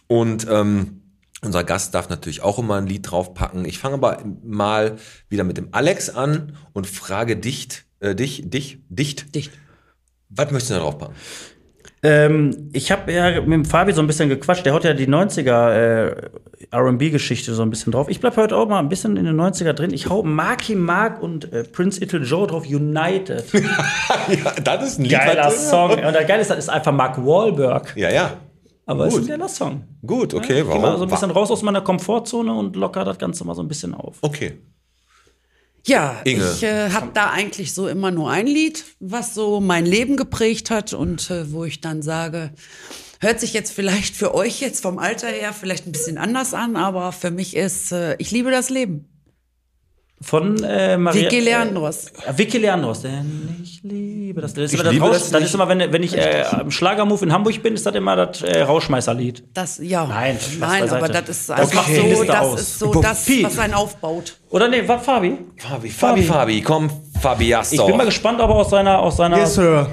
Und 0.08 0.48
ähm, 0.50 1.02
unser 1.44 1.64
Gast 1.64 1.96
darf 1.96 2.10
natürlich 2.10 2.42
auch 2.44 2.60
immer 2.60 2.76
ein 2.76 2.86
Lied 2.86 3.10
draufpacken. 3.10 3.66
Ich 3.66 3.80
fange 3.80 3.96
aber 3.96 4.24
mal 4.44 4.98
wieder 5.30 5.44
mit 5.44 5.58
dem 5.58 5.70
Alex 5.72 6.10
an 6.10 6.58
und 6.74 6.86
frage 6.86 7.36
dicht, 7.36 7.86
äh, 8.00 8.14
dich, 8.14 8.44
dich, 8.50 8.80
dicht. 8.90 9.34
Dicht. 9.34 9.52
Was 10.30 10.52
möchtest 10.52 10.72
du 10.72 10.76
da 10.76 10.82
draufpacken? 10.82 11.16
Ähm, 12.04 12.70
ich 12.74 12.92
habe 12.92 13.12
ja 13.14 13.42
mit 13.42 13.52
dem 13.52 13.66
Fabi 13.66 13.94
so 13.94 14.02
ein 14.02 14.08
bisschen 14.08 14.28
gequatscht. 14.30 14.66
Der 14.66 14.74
hat 14.74 14.84
ja 14.84 14.94
die 14.94 15.08
90er 15.08 15.72
äh, 15.72 16.76
RB-Geschichte 16.76 17.54
so 17.54 17.62
ein 17.62 17.70
bisschen 17.70 17.92
drauf. 17.92 18.08
Ich 18.10 18.20
bleib 18.20 18.38
heute 18.38 18.58
auch 18.58 18.68
mal 18.68 18.80
ein 18.80 18.90
bisschen 18.90 19.18
in 19.18 19.26
den 19.26 19.40
90er 19.40 19.74
drin. 19.74 19.94
Ich 19.94 20.10
hau 20.10 20.24
Marky 20.24 20.76
Mark 20.76 21.22
und 21.22 21.52
äh, 21.54 21.64
Prince 21.64 22.04
Ital 22.04 22.24
Joe 22.24 22.48
drauf. 22.48 22.66
United. 22.68 23.44
ja, 23.54 24.52
das 24.64 24.84
ist 24.88 25.00
ein 25.00 25.04
Lied. 25.04 25.12
Geiler 25.12 25.46
was- 25.46 25.70
Song. 25.70 25.92
Und 25.92 26.02
das 26.02 26.26
Geile 26.28 26.42
ist, 26.42 26.50
das 26.50 26.58
ist 26.58 26.70
einfach 26.70 26.92
Mark 26.92 27.24
Wahlberg. 27.24 27.94
Ja, 27.96 28.10
ja. 28.10 28.34
Aber 28.88 29.06
es 29.06 29.14
ist 29.14 29.22
ein 29.26 29.28
geiler 29.28 29.48
Song. 29.48 29.84
Gut, 30.06 30.34
okay, 30.34 30.62
Ich 30.62 30.68
geh 30.68 30.74
mal 30.74 30.82
warum? 30.82 30.98
so 30.98 31.04
ein 31.04 31.10
bisschen 31.10 31.32
raus 31.32 31.52
aus 31.52 31.62
meiner 31.62 31.82
Komfortzone 31.82 32.52
und 32.52 32.76
locker 32.76 33.06
das 33.06 33.20
Ganze 33.20 33.46
mal 33.46 33.54
so 33.54 33.62
ein 33.62 33.68
bisschen 33.68 33.94
auf. 33.94 34.18
Okay. 34.22 34.54
Ja, 35.88 36.22
Inge. 36.24 36.52
ich 36.56 36.64
äh, 36.64 36.92
habe 36.92 37.10
da 37.14 37.32
eigentlich 37.32 37.74
so 37.74 37.88
immer 37.88 38.12
nur 38.12 38.30
ein 38.30 38.48
Lied, 38.48 38.84
was 39.00 39.34
so 39.34 39.60
mein 39.60 39.86
Leben 39.86 40.16
geprägt 40.16 40.70
hat 40.70 40.94
und 40.94 41.30
äh, 41.32 41.52
wo 41.52 41.66
ich 41.66 41.82
dann 41.82 42.02
sage, 42.02 42.52
Hört 43.24 43.40
sich 43.40 43.54
jetzt 43.54 43.72
vielleicht 43.72 44.16
für 44.16 44.34
euch 44.34 44.62
jetzt 44.62 44.82
vom 44.82 44.98
Alter 44.98 45.28
her 45.28 45.54
vielleicht 45.54 45.86
ein 45.86 45.92
bisschen 45.92 46.18
anders 46.18 46.56
an, 46.56 46.76
aber 46.76 47.12
für 47.12 47.30
mich 47.30 47.56
ist, 47.56 47.92
äh, 47.92 48.16
ich 48.18 48.32
liebe 48.32 48.50
das 48.50 48.72
Leben. 48.72 49.11
Von 50.24 50.64
äh, 50.64 50.98
Maria. 50.98 51.24
Vicky 51.24 51.40
Leandros. 51.40 52.06
Äh, 52.28 52.38
Vicky 52.38 52.60
Leandros, 52.60 53.02
denn 53.02 53.60
ich 53.64 53.82
liebe 53.84 54.40
das. 54.40 54.54
Das 54.54 54.66
ist, 54.66 54.74
immer 54.76 54.84
das, 54.84 54.94
liebe 54.94 55.06
Raus, 55.06 55.18
das 55.20 55.30
das 55.32 55.44
ist 55.46 55.56
immer, 55.56 55.68
wenn, 55.68 55.92
wenn 55.92 56.04
ich 56.04 56.16
äh, 56.16 56.44
am 56.52 56.70
Schlagermove 56.70 57.24
in 57.24 57.34
Hamburg 57.34 57.62
bin, 57.64 57.74
ist 57.74 57.86
das 57.88 57.96
immer 57.96 58.16
das 58.16 58.44
äh, 58.44 58.62
Rauschmeißerlied. 58.62 59.44
Das, 59.56 59.80
ja. 59.82 60.06
Nein, 60.06 60.38
Spaß 60.40 60.60
Nein, 60.60 60.82
beiseite. 60.82 60.96
aber 61.04 61.10
das 61.10 61.30
ist 61.30 61.50
Das 61.50 61.60
einfach 61.60 61.74
macht 61.76 61.90
die 61.90 61.96
so, 61.96 62.02
Liste 62.04 62.26
das 62.28 62.40
aus. 62.40 62.62
ist 62.62 62.80
so 62.80 63.02
das, 63.02 63.28
was 63.44 63.60
einen 63.60 63.74
aufbaut. 63.74 64.38
Oder 64.52 64.68
nee, 64.68 64.84
was, 64.86 65.04
Fabi? 65.04 65.38
Fabi, 65.58 65.90
Fabi, 65.90 66.22
Fabi, 66.24 66.62
komm, 66.62 66.90
Fabiasto. 67.20 67.76
Ich 67.82 67.86
bin 67.88 67.98
mal 67.98 68.06
gespannt, 68.06 68.40
ob 68.42 68.50
er 68.52 68.56
aus 68.58 68.70
seiner, 68.70 69.00
aus 69.00 69.18
seiner, 69.18 69.38
Yes, 69.40 69.56
Sir. 69.56 69.88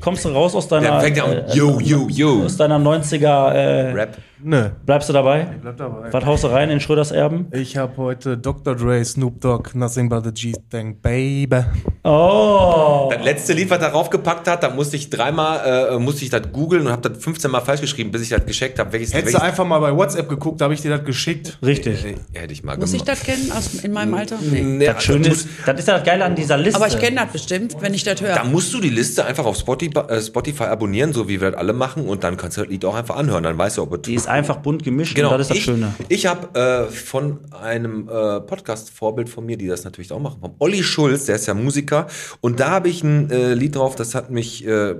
kommst 0.00 0.24
du 0.24 0.30
raus 0.30 0.56
aus 0.56 0.66
deiner, 0.66 0.90
Der 0.90 1.00
fängt 1.00 1.16
ja 1.16 1.24
an, 1.24 1.32
äh, 1.32 1.54
yo, 1.54 1.78
yo, 1.80 2.08
yo. 2.08 2.44
aus 2.44 2.56
deiner 2.56 2.78
90er, 2.80 3.52
äh, 3.52 3.92
Rap. 3.92 4.16
Ne, 4.42 4.76
bleibst 4.86 5.08
du 5.08 5.12
dabei? 5.12 5.48
bleib 5.60 5.76
dabei. 5.78 6.12
Was 6.12 6.24
haust 6.24 6.44
du 6.44 6.48
rein 6.48 6.70
in 6.70 6.78
Schröders 6.80 7.10
Erben? 7.10 7.48
Ich 7.52 7.76
habe 7.76 7.96
heute 7.96 8.38
Dr. 8.38 8.76
Dre, 8.76 9.04
Snoop 9.04 9.40
Dogg, 9.40 9.70
Nothing 9.74 10.08
But 10.08 10.26
a 10.26 10.30
G-Thing, 10.30 11.00
Baby. 11.00 11.64
Oh. 12.04 13.08
Das 13.12 13.24
letzte 13.24 13.52
Lied, 13.52 13.68
was 13.70 13.80
er 13.82 13.88
raufgepackt 13.88 14.46
hat, 14.48 14.62
da 14.62 14.70
musste 14.70 14.96
ich 14.96 15.10
dreimal, 15.10 15.94
äh, 15.94 15.98
musste 15.98 16.22
ich 16.24 16.30
das 16.30 16.42
googeln 16.52 16.86
und 16.86 16.92
habe 16.92 17.08
das 17.10 17.22
15 17.22 17.50
Mal 17.50 17.60
falsch 17.60 17.80
geschrieben, 17.80 18.10
bis 18.12 18.22
ich 18.22 18.28
das 18.28 18.46
gescheckt 18.46 18.78
habe. 18.78 18.92
Welches, 18.92 19.12
Hättest 19.12 19.34
du 19.34 19.38
welches 19.38 19.48
einfach 19.48 19.66
mal 19.66 19.80
bei 19.80 19.94
WhatsApp 19.96 20.28
geguckt, 20.28 20.60
da 20.60 20.64
habe 20.66 20.74
ich 20.74 20.82
dir 20.82 20.90
das 20.96 21.04
geschickt. 21.04 21.58
Richtig. 21.64 22.04
äh, 22.04 22.14
hätte 22.32 22.52
ich 22.52 22.62
mal 22.62 22.76
Muss 22.78 22.92
ich 22.92 23.04
gemacht. 23.04 23.08
das 23.08 23.24
kennen 23.26 23.50
aus, 23.52 23.74
in 23.82 23.92
meinem 23.92 24.14
Alter? 24.14 24.36
Nee. 24.40 24.62
Nee, 24.62 24.86
Das 24.86 25.02
Schöne 25.02 25.28
muss- 25.28 25.38
ist, 25.38 25.48
das 25.66 25.80
ist 25.80 25.88
ja 25.88 25.94
das 25.98 26.06
Geile 26.06 26.24
an 26.24 26.34
dieser 26.36 26.56
Liste. 26.56 26.76
Aber 26.80 26.86
ich 26.86 26.98
kenne 26.98 27.16
das 27.16 27.32
bestimmt, 27.32 27.76
wenn 27.80 27.92
ich 27.92 28.04
das 28.04 28.20
höre. 28.20 28.34
Da 28.36 28.44
musst 28.44 28.72
du 28.72 28.80
die 28.80 28.90
Liste 28.90 29.24
einfach 29.24 29.44
auf 29.44 29.56
Spotify, 29.56 29.98
äh, 30.08 30.20
Spotify 30.22 30.64
abonnieren, 30.64 31.12
so 31.12 31.28
wie 31.28 31.40
wir 31.40 31.50
das 31.50 31.58
alle 31.60 31.72
machen, 31.72 32.06
und 32.06 32.22
dann 32.22 32.36
kannst 32.36 32.56
du 32.56 32.60
das 32.62 32.70
Lied 32.70 32.84
auch 32.84 32.94
einfach 32.94 33.16
anhören. 33.16 33.42
Dann 33.42 33.58
weißt 33.58 33.78
du, 33.78 33.82
ob 33.82 34.06
es 34.08 34.27
ist 34.28 34.34
einfach 34.34 34.56
bunt 34.58 34.82
gemischt 34.84 35.14
Genau, 35.14 35.32
und 35.32 35.38
das 35.38 35.46
ist 35.46 35.50
das 35.50 35.58
ich, 35.58 35.64
Schöne. 35.64 35.94
Ich 36.08 36.26
habe 36.26 36.58
äh, 36.58 36.92
von 36.92 37.38
einem 37.52 38.08
äh, 38.08 38.40
Podcast-Vorbild 38.40 39.28
von 39.28 39.44
mir, 39.46 39.56
die 39.56 39.66
das 39.66 39.84
natürlich 39.84 40.12
auch 40.12 40.20
machen, 40.20 40.40
vom 40.40 40.54
Olli 40.58 40.82
Schulz, 40.82 41.26
der 41.26 41.36
ist 41.36 41.46
ja 41.46 41.54
Musiker, 41.54 42.06
und 42.40 42.60
da 42.60 42.70
habe 42.70 42.88
ich 42.88 43.02
ein 43.02 43.30
äh, 43.30 43.54
Lied 43.54 43.76
drauf, 43.76 43.94
das 43.96 44.14
hat 44.14 44.30
mich 44.30 44.66
äh, 44.66 44.96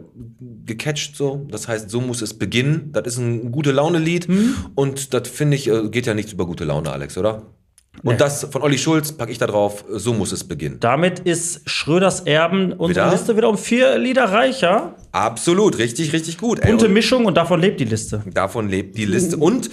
gecatcht 0.66 1.16
so. 1.16 1.46
Das 1.50 1.68
heißt, 1.68 1.90
so 1.90 2.00
muss 2.00 2.22
es 2.22 2.34
beginnen. 2.34 2.90
Das 2.92 3.06
ist 3.06 3.18
ein 3.18 3.52
gute 3.52 3.72
Laune-Lied 3.72 4.28
Hm? 4.28 4.54
und 4.74 5.14
das 5.14 5.28
finde 5.28 5.56
ich 5.56 5.68
äh, 5.68 5.88
geht 5.88 6.06
ja 6.06 6.14
nichts 6.14 6.32
über 6.32 6.46
gute 6.46 6.64
Laune, 6.64 6.90
Alex, 6.90 7.16
oder? 7.18 7.42
Und 8.02 8.20
das 8.20 8.46
von 8.50 8.62
Olli 8.62 8.78
Schulz 8.78 9.12
packe 9.12 9.32
ich 9.32 9.38
da 9.38 9.46
drauf. 9.46 9.84
äh, 9.92 9.98
So 9.98 10.14
muss 10.14 10.32
es 10.32 10.44
beginnen. 10.44 10.78
Damit 10.80 11.20
ist 11.20 11.68
Schröders 11.68 12.20
Erben 12.20 12.72
unsere 12.72 13.06
Wieder? 13.06 13.10
Liste 13.16 13.36
wieder 13.36 13.48
um 13.48 13.58
vier 13.58 13.98
Lieder 13.98 14.24
reicher. 14.24 14.94
Absolut, 15.12 15.78
richtig, 15.78 16.12
richtig 16.12 16.38
gut. 16.38 16.60
Ey, 16.60 16.70
Bunte 16.70 16.86
und- 16.86 16.92
Mischung 16.92 17.24
und 17.26 17.36
davon 17.36 17.60
lebt 17.60 17.80
die 17.80 17.84
Liste. 17.84 18.22
Davon 18.32 18.68
lebt 18.68 18.96
die 18.96 19.04
Liste. 19.04 19.36
Und 19.36 19.70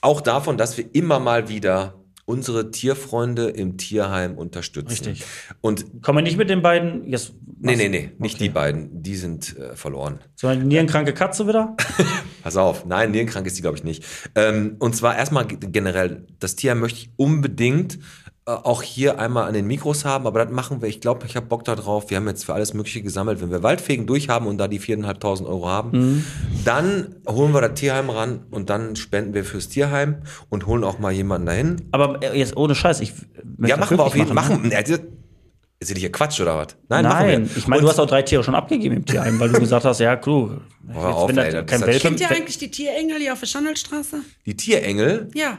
auch 0.00 0.20
davon, 0.20 0.56
dass 0.56 0.76
wir 0.78 0.86
immer 0.94 1.20
mal 1.20 1.48
wieder 1.48 1.94
unsere 2.24 2.70
Tierfreunde 2.70 3.48
im 3.48 3.76
Tierheim 3.76 4.38
unterstützen. 4.38 4.88
Richtig. 4.88 5.24
Und 5.60 6.02
Kommen 6.02 6.18
wir 6.18 6.22
nicht 6.22 6.38
mit 6.38 6.50
den 6.50 6.62
beiden, 6.62 7.08
jetzt, 7.08 7.34
nee, 7.60 7.76
nee, 7.76 7.88
nee, 7.88 8.12
nicht 8.18 8.40
die 8.40 8.48
beiden. 8.48 9.02
Die 9.02 9.16
sind 9.16 9.56
äh, 9.56 9.74
verloren. 9.74 10.20
sondern 10.36 10.60
die 10.60 10.66
nierenkranke 10.66 11.14
Katze 11.14 11.48
wieder? 11.48 11.76
Pass 12.42 12.56
auf. 12.56 12.86
Nein, 12.86 13.10
nierenkrank 13.10 13.46
ist 13.46 13.58
die, 13.58 13.62
glaube 13.62 13.76
ich, 13.76 13.84
nicht. 13.84 14.04
Ähm, 14.34 14.76
und 14.78 14.94
zwar 14.94 15.16
erstmal 15.16 15.46
generell, 15.46 16.26
das 16.38 16.56
Tierheim 16.56 16.80
möchte 16.80 17.00
ich 17.00 17.10
unbedingt 17.16 17.98
auch 18.44 18.82
hier 18.82 19.20
einmal 19.20 19.46
an 19.46 19.54
den 19.54 19.66
Mikros 19.68 20.04
haben, 20.04 20.26
aber 20.26 20.44
das 20.44 20.52
machen 20.52 20.82
wir. 20.82 20.88
Ich 20.88 21.00
glaube, 21.00 21.26
ich 21.26 21.36
habe 21.36 21.46
Bock 21.46 21.64
da 21.64 21.76
drauf. 21.76 22.10
Wir 22.10 22.16
haben 22.16 22.26
jetzt 22.26 22.44
für 22.44 22.54
alles 22.54 22.74
Mögliche 22.74 23.00
gesammelt. 23.00 23.40
Wenn 23.40 23.50
wir 23.52 23.62
Waldfegen 23.62 24.04
durchhaben 24.06 24.48
und 24.48 24.58
da 24.58 24.66
die 24.66 24.80
4.500 24.80 25.46
Euro 25.46 25.68
haben, 25.68 25.90
Mhm. 25.92 26.24
dann 26.64 27.14
holen 27.28 27.54
wir 27.54 27.60
das 27.60 27.74
Tierheim 27.78 28.10
ran 28.10 28.40
und 28.50 28.68
dann 28.68 28.96
spenden 28.96 29.32
wir 29.34 29.44
fürs 29.44 29.68
Tierheim 29.68 30.22
und 30.48 30.66
holen 30.66 30.82
auch 30.82 30.98
mal 30.98 31.12
jemanden 31.12 31.46
dahin. 31.46 31.76
Aber 31.92 32.20
äh, 32.22 32.36
jetzt 32.36 32.56
ohne 32.56 32.74
Scheiß, 32.74 33.00
ich 33.00 33.12
möchte 33.12 33.28
Ja, 33.70 33.76
das 33.76 33.78
machen 33.78 33.98
wir 33.98 34.04
auf 34.04 34.14
jeden 34.16 34.26
Fall. 34.26 34.34
Machen. 34.34 34.72
Äh, 34.72 34.82
Ist 35.78 35.88
hier 35.88 35.96
nicht 35.96 36.12
Quatsch 36.12 36.40
oder 36.40 36.56
was? 36.58 36.76
Nein, 36.88 37.04
machen 37.04 37.26
Nein, 37.26 37.48
wir. 37.48 37.56
ich 37.56 37.66
meine, 37.68 37.82
du 37.82 37.88
hast 37.88 37.98
auch 38.00 38.06
drei 38.06 38.22
Tiere 38.22 38.42
schon 38.44 38.54
abgegeben 38.56 38.96
im 38.96 39.04
Tierheim, 39.04 39.38
weil 39.40 39.50
du 39.50 39.58
gesagt 39.60 39.84
hast, 39.84 39.98
ja, 40.00 40.20
cool. 40.26 40.60
Hör 40.88 41.14
auf, 41.14 41.28
wenn 41.28 41.38
ey, 41.38 41.52
das 41.52 41.54
das 41.54 41.66
kein 41.66 41.80
ist 41.80 41.86
Welpe, 41.86 42.00
Kennt 42.08 42.20
ihr 42.20 42.30
eigentlich 42.30 42.58
die 42.58 42.70
Tierengel 42.70 43.18
hier 43.18 43.32
auf 43.32 43.40
der 43.40 43.46
Schandelstraße? 43.46 44.18
die 44.46 44.56
Tierengel. 44.56 45.28
Ja. 45.34 45.58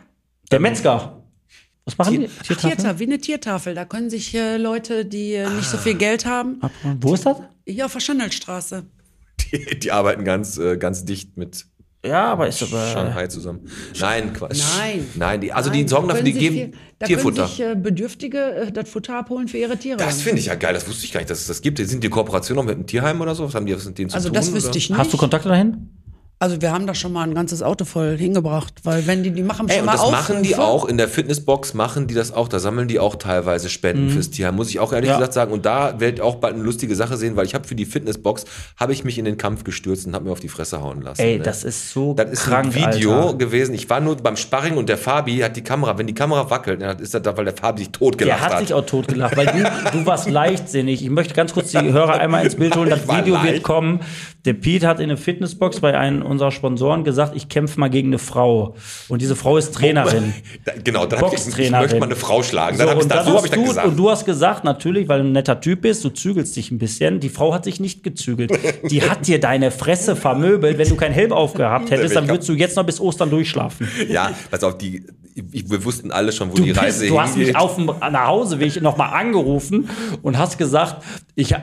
der 0.52 0.60
Metzger. 0.60 1.23
Was 1.86 1.98
machen 1.98 2.20
die? 2.22 2.28
Ach, 2.28 2.44
Tiertafeln? 2.44 2.76
Tiertafel, 2.78 3.00
wie 3.00 3.04
eine 3.04 3.18
Tiertafel. 3.20 3.76
Da 3.76 3.86
können 3.86 4.10
sich 4.10 4.34
äh, 4.36 4.58
Leute, 4.58 5.06
die 5.06 5.34
äh, 5.34 5.50
nicht 5.50 5.70
so 5.70 5.78
viel 5.78 5.96
Geld 5.96 6.26
haben, 6.26 6.62
Wo 7.02 7.14
ist 7.14 7.26
das? 7.26 7.38
hier 7.66 7.86
auf 7.86 7.94
der 7.94 8.00
Schandelstraße. 8.00 8.86
Die, 9.52 9.80
die 9.80 9.92
arbeiten 9.92 10.24
ganz, 10.24 10.58
äh, 10.58 10.78
ganz 10.78 11.04
dicht 11.06 11.36
mit 11.38 11.66
Ja, 12.06 12.32
aber 12.32 12.48
ist 12.48 12.64
aber. 12.64 12.88
Shanghai 12.88 13.28
zusammen. 13.28 13.68
Nein, 14.00 14.32
Quatsch. 14.34 14.62
Nein. 14.78 15.06
Nein, 15.16 15.42
die, 15.42 15.52
also 15.52 15.70
Nein, 15.70 15.80
die 15.84 15.88
sorgen 15.90 16.08
da 16.08 16.14
dafür, 16.14 16.24
die 16.26 16.34
geben 16.34 16.56
viel- 16.56 16.72
da 17.00 17.06
Tierfutter. 17.08 17.36
können 17.44 17.48
sich 17.50 17.60
äh, 17.66 17.76
Bedürftige 17.76 18.38
äh, 18.40 18.72
das 18.72 18.90
Futter 18.90 19.18
abholen 19.18 19.48
für 19.50 19.58
ihre 19.58 19.76
Tiere. 19.78 19.98
Das 19.98 20.22
finde 20.22 20.40
ich 20.40 20.46
ja 20.46 20.56
geil. 20.56 20.74
Das 20.74 20.88
wusste 20.88 21.04
ich 21.06 21.12
gar 21.12 21.20
nicht, 21.20 21.30
dass 21.30 21.42
es 21.42 21.48
das 21.48 21.62
gibt. 21.62 21.80
Sind 21.80 22.02
die 22.04 22.10
Kooperation 22.10 22.56
noch 22.56 22.64
mit 22.64 22.76
einem 22.76 22.88
Tierheim 22.88 23.20
oder 23.20 23.36
so? 23.36 23.46
Was 23.46 23.56
haben 23.56 23.66
die 23.66 23.76
was 23.76 23.86
mit 23.86 23.98
denen 23.98 24.10
zu 24.10 24.16
also 24.16 24.30
tun? 24.30 24.36
das 24.36 24.54
wüsste 24.54 24.70
oder? 24.70 24.78
ich 24.78 24.90
nicht. 24.90 25.00
Hast 25.00 25.12
du 25.12 25.18
Kontakte 25.18 25.50
dahin? 25.50 25.90
Also 26.44 26.62
wir 26.62 26.74
haben 26.74 26.86
da 26.88 26.94
schon 26.94 27.14
mal 27.14 27.24
ein 27.24 27.34
ganzes 27.34 27.64
Auto 27.64 27.86
voll 27.86 28.18
hingebracht, 28.18 28.74
weil 28.84 29.08
wenn 29.08 29.24
die, 29.24 29.32
die 29.32 29.44
machen 29.44 29.70
Ey, 29.70 29.76
schon 29.76 29.80
und 29.82 29.86
mal 29.86 29.94
das 29.94 30.12
machen 30.12 30.44
die 30.44 30.56
Aufrufe. 30.56 30.68
auch 30.68 30.86
in 30.90 30.98
der 30.98 31.08
Fitnessbox, 31.08 31.74
machen 31.74 32.06
die 32.08 32.14
das 32.16 32.34
auch, 32.34 32.50
da 32.50 32.60
sammeln 32.60 32.90
die 32.90 33.00
auch 33.00 33.16
teilweise 33.16 33.70
Spenden 33.70 34.10
fürs 34.10 34.30
Tierheim, 34.30 34.56
muss 34.58 34.70
ich 34.70 34.82
auch 34.82 34.92
ehrlich 34.92 35.08
Ja. 35.10 35.16
gesagt 35.16 35.32
sagen. 35.32 35.54
Und 35.54 35.66
da 35.66 36.02
werde 36.02 36.16
ich 36.16 36.22
auch 36.22 36.36
bald 36.36 36.56
eine 36.56 36.64
lustige 36.64 36.98
Sache 36.98 37.16
sehen, 37.16 37.38
weil 37.38 37.46
ich 37.46 37.56
habe 37.56 37.66
für 37.66 37.76
die 37.76 37.86
Fitnessbox, 37.86 38.44
habe 38.76 38.92
ich 38.92 39.06
mich 39.06 39.18
in 39.18 39.24
den 39.24 39.38
Kampf 39.38 39.64
gestürzt 39.64 40.06
und 40.06 40.16
habe 40.16 40.26
mir 40.26 40.32
auf 40.34 40.42
die 40.42 40.50
Fresse 40.50 40.82
hauen 40.82 41.02
lassen. 41.02 41.22
Ey, 41.22 41.38
ne? 41.38 41.44
das 41.46 41.64
ist 41.64 41.92
so 41.92 42.14
Das 42.14 42.30
ist 42.30 42.44
krank, 42.44 42.76
ein 42.76 42.92
Video 42.94 43.14
Alter. 43.14 43.38
gewesen. 43.38 43.74
Ich 43.74 43.90
war 43.90 44.02
nur 44.02 44.18
beim 44.18 44.36
Sparring 44.36 44.76
und 44.76 44.90
der 44.90 44.98
Fabi 44.98 45.38
hat 45.38 45.56
die 45.56 45.64
Kamera, 45.64 45.98
wenn 45.98 46.08
die 46.08 46.14
Kamera 46.14 46.50
wackelt, 46.50 46.82
dann 46.82 47.00
ist 47.00 47.14
das 47.14 47.22
da, 47.22 47.38
weil 47.38 47.46
der 47.46 47.56
Fabi 47.56 47.84
sich 47.84 47.92
Der 47.92 48.00
totgelacht 48.00 48.42
hat 48.42 48.52
hat. 48.56 48.60
sich 48.60 48.74
auch 48.74 48.86
totgelacht, 48.86 49.38
weil 49.38 49.46
du, 49.46 49.98
du 49.98 50.06
warst 50.06 50.30
leichtsinnig. 50.30 51.02
Ich 51.04 51.10
möchte 51.10 51.34
ganz 51.36 51.54
kurz 51.54 51.72
die 51.72 51.78
Hörer 51.94 52.16
einmal 52.20 52.44
ins 52.44 52.56
Bild 52.56 52.76
holen. 52.76 52.90
Das 52.94 53.08
Video 53.08 53.36
wird 53.36 53.46
leicht. 53.46 53.64
kommen. 53.64 54.02
Der 54.46 54.54
Pete 54.54 54.88
hat 54.88 55.00
in 55.00 55.08
der 55.08 55.18
Fitnessbox 55.18 55.80
bei 55.80 55.98
einem 55.98 56.22
unserer 56.34 56.52
Sponsoren 56.52 57.04
gesagt, 57.06 57.34
ich 57.36 57.48
kämpfe 57.48 57.80
mal 57.80 57.90
gegen 57.90 58.10
eine 58.10 58.20
Frau. 58.20 58.76
Und 59.08 59.22
diese 59.22 59.36
Frau 59.36 59.58
ist 59.58 59.74
Trainerin. 59.74 60.34
Genau, 60.84 61.06
dann 61.06 61.22
hab 61.22 61.34
ich, 61.34 61.48
ich 61.48 61.72
möchte 61.72 61.98
mal 62.00 62.06
eine 62.08 62.16
Frau 62.16 62.44
schlagen. 62.44 62.78
Dann 62.78 62.88
So, 62.88 62.94
hab 62.94 63.02
ich 63.02 63.08
dann 63.08 63.26
so 63.26 63.38
habe 63.38 63.48
ich 63.48 63.52
das 63.54 63.60
du, 63.62 63.68
gesagt. 63.68 63.88
und 63.88 63.98
du 63.98 64.10
hast 64.10 64.26
gesagt, 64.26 64.64
natürlich, 64.64 65.08
weil 65.08 65.20
du 65.22 65.26
ein 65.28 65.32
netter 65.32 65.62
Typ 65.62 65.82
bist, 65.82 66.04
du 66.04 66.10
zügelst 66.10 66.56
dich 66.56 66.72
ein 66.72 66.78
bisschen. 66.80 67.20
Die 67.20 67.30
Frau 67.30 67.54
hat 67.54 67.64
sich 67.64 67.80
nicht 67.80 68.04
gezügelt. 68.04 68.52
Die 68.90 69.02
hat 69.08 69.28
dir 69.28 69.40
deine 69.40 69.72
Fresse 69.72 70.16
vermöbelt. 70.16 70.78
Wenn 70.78 70.90
du 70.90 70.96
keinen 70.96 71.14
Helm 71.14 71.32
aufgehabt 71.32 71.92
hättest, 71.92 72.16
dann 72.16 72.28
würdest 72.28 72.50
du 72.50 72.54
jetzt 72.54 72.76
noch 72.76 72.86
bis 72.86 73.00
Ostern 73.00 73.30
durchschlafen. 73.30 73.88
ja, 74.10 74.32
pass 74.52 74.64
auf, 74.64 74.78
die, 74.78 75.06
wir 75.36 75.84
wussten 75.86 76.12
alle 76.12 76.32
schon, 76.32 76.52
wo 76.52 76.56
Du, 76.56 76.64
die 76.64 76.70
bist, 76.70 76.82
Reise 76.82 77.08
du 77.08 77.20
hast 77.20 77.38
mich 77.38 77.56
auf 77.56 77.76
dem 77.76 77.86
Nachhauseweg 77.86 78.82
nochmal 78.82 79.14
angerufen 79.14 79.90
und 80.22 80.38
hast 80.38 80.58
gesagt, 80.58 81.04
ich, 81.36 81.52
äh, 81.54 81.60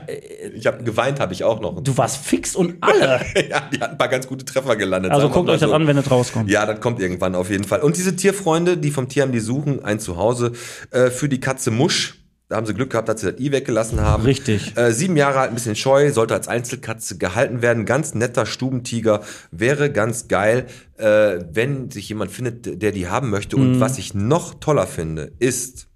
Ich 0.55 0.65
habe 0.67 0.83
geweint, 0.83 1.19
habe 1.19 1.33
ich 1.33 1.43
auch 1.43 1.59
noch. 1.61 1.81
du 1.81 1.97
warst 1.97 2.17
fix 2.17 2.55
und 2.55 2.75
alle. 2.81 3.21
ja, 3.49 3.61
die 3.73 3.79
hat 3.79 3.91
ein 3.91 3.97
paar 3.97 4.07
ganz 4.09 4.27
gute 4.27 4.45
Treffer 4.61 4.75
gelandet. 4.75 5.11
Also 5.11 5.29
guckt 5.29 5.49
euch 5.49 5.59
das 5.59 5.69
so. 5.69 5.75
an, 5.75 5.87
wenn 5.87 5.97
es 5.97 6.09
rauskommt. 6.09 6.49
Ja, 6.49 6.65
das 6.65 6.79
kommt 6.79 6.99
irgendwann 6.99 7.35
auf 7.35 7.49
jeden 7.49 7.63
Fall. 7.63 7.81
Und 7.81 7.97
diese 7.97 8.15
Tierfreunde, 8.15 8.77
die 8.77 8.91
vom 8.91 9.07
Tierheim, 9.07 9.31
die 9.31 9.39
suchen 9.39 9.83
ein 9.83 9.99
Zuhause 9.99 10.53
äh, 10.91 11.09
für 11.09 11.29
die 11.29 11.39
Katze 11.39 11.71
Musch. 11.71 12.17
Da 12.49 12.57
haben 12.57 12.65
sie 12.65 12.73
Glück 12.73 12.89
gehabt, 12.89 13.07
dass 13.07 13.21
sie 13.21 13.31
das 13.31 13.39
I 13.39 13.53
weggelassen 13.53 14.01
haben. 14.01 14.23
Richtig. 14.23 14.75
Äh, 14.75 14.91
sieben 14.91 15.15
Jahre 15.15 15.39
alt, 15.39 15.51
ein 15.51 15.55
bisschen 15.55 15.77
scheu, 15.77 16.11
sollte 16.11 16.33
als 16.33 16.49
Einzelkatze 16.49 17.17
gehalten 17.17 17.61
werden. 17.61 17.85
Ganz 17.85 18.13
netter 18.13 18.45
Stubentiger. 18.45 19.21
Wäre 19.51 19.89
ganz 19.89 20.27
geil, 20.27 20.65
äh, 20.97 21.39
wenn 21.53 21.89
sich 21.91 22.09
jemand 22.09 22.29
findet, 22.31 22.81
der 22.81 22.91
die 22.91 23.07
haben 23.07 23.29
möchte. 23.29 23.55
Mhm. 23.55 23.61
Und 23.61 23.79
was 23.79 23.97
ich 23.97 24.13
noch 24.13 24.55
toller 24.55 24.85
finde, 24.85 25.31
ist, 25.39 25.87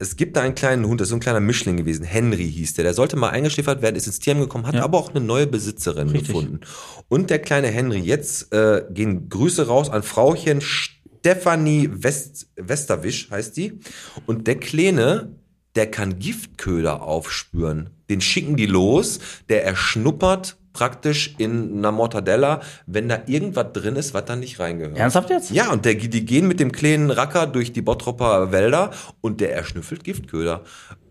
es 0.00 0.16
gibt 0.16 0.36
da 0.36 0.40
einen 0.40 0.54
kleinen 0.54 0.86
Hund, 0.86 1.00
das 1.00 1.06
ist 1.06 1.10
so 1.10 1.16
ein 1.16 1.20
kleiner 1.20 1.40
Mischling 1.40 1.76
gewesen. 1.76 2.04
Henry 2.04 2.50
hieß 2.50 2.72
der. 2.72 2.84
Der 2.84 2.94
sollte 2.94 3.16
mal 3.16 3.28
eingeschläfert 3.28 3.82
werden, 3.82 3.96
ist 3.96 4.06
ins 4.06 4.18
Tierheim 4.18 4.40
gekommen, 4.40 4.66
hat 4.66 4.74
aber 4.76 4.96
auch 4.96 5.10
eine 5.10 5.20
neue 5.20 5.46
Besitzerin 5.46 6.08
Richtig. 6.08 6.28
gefunden. 6.28 6.60
Und 7.08 7.28
der 7.28 7.38
kleine 7.38 7.68
Henry, 7.68 7.98
jetzt 7.98 8.50
äh, 8.52 8.82
gehen 8.90 9.28
Grüße 9.28 9.66
raus 9.66 9.90
an 9.90 10.02
Frauchen 10.02 10.62
Stefanie 10.62 11.90
West, 11.92 12.48
Westerwisch, 12.56 13.30
heißt 13.30 13.58
die. 13.58 13.78
Und 14.24 14.46
der 14.46 14.56
Kleine, 14.56 15.36
der 15.74 15.90
kann 15.90 16.18
Giftköder 16.18 17.02
aufspüren. 17.02 17.90
Den 18.08 18.22
schicken 18.22 18.56
die 18.56 18.66
los, 18.66 19.20
der 19.50 19.66
erschnuppert 19.66 20.56
praktisch 20.72 21.34
in 21.38 21.78
einer 21.78 21.92
Mortadella, 21.92 22.60
wenn 22.86 23.08
da 23.08 23.20
irgendwas 23.26 23.66
drin 23.72 23.96
ist, 23.96 24.14
was 24.14 24.24
da 24.24 24.36
nicht 24.36 24.60
reingehört. 24.60 24.96
Ernsthaft 24.98 25.30
jetzt? 25.30 25.50
Ja, 25.50 25.72
und 25.72 25.84
der, 25.84 25.94
die 25.94 26.24
gehen 26.24 26.46
mit 26.48 26.60
dem 26.60 26.72
kleinen 26.72 27.10
Racker 27.10 27.46
durch 27.46 27.72
die 27.72 27.82
Bottropper 27.82 28.52
Wälder 28.52 28.90
und 29.20 29.40
der 29.40 29.54
erschnüffelt 29.54 30.04
Giftköder. 30.04 30.62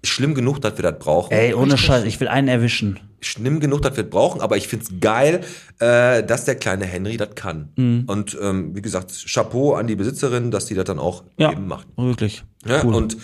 Schlimm 0.04 0.34
genug, 0.34 0.62
dass 0.62 0.78
wir 0.78 0.84
das 0.90 0.98
brauchen. 0.98 1.34
Ey, 1.34 1.54
ohne 1.54 1.78
Scheiß, 1.78 2.06
ich 2.06 2.20
will 2.22 2.30
einen 2.30 2.48
erwischen. 2.48 3.00
Schlimm 3.22 3.60
genug, 3.60 3.82
dass 3.82 3.98
wir 3.98 4.04
das 4.04 4.10
brauchen, 4.12 4.40
aber 4.40 4.56
ich 4.56 4.70
find's 4.70 4.90
geil, 5.02 5.42
äh, 5.80 6.24
dass 6.24 6.46
der 6.46 6.56
kleine 6.56 6.86
Henry 6.86 7.18
das 7.18 7.36
kann. 7.36 7.74
Mhm. 7.76 8.06
Und 8.08 8.38
ähm, 8.42 8.74
wie 8.78 8.82
gesagt, 8.82 9.12
Chapeau 9.28 9.74
an 9.74 9.88
die 9.88 9.98
Besitzerin, 9.98 10.52
dass 10.52 10.68
die 10.68 10.74
das 10.76 10.86
dann 10.86 11.00
auch 11.00 11.26
Ja, 11.38 11.52
eben 11.52 11.68
macht. 11.68 11.88
wirklich. 11.98 12.44
Ja, 12.66 12.82
Und 12.84 13.18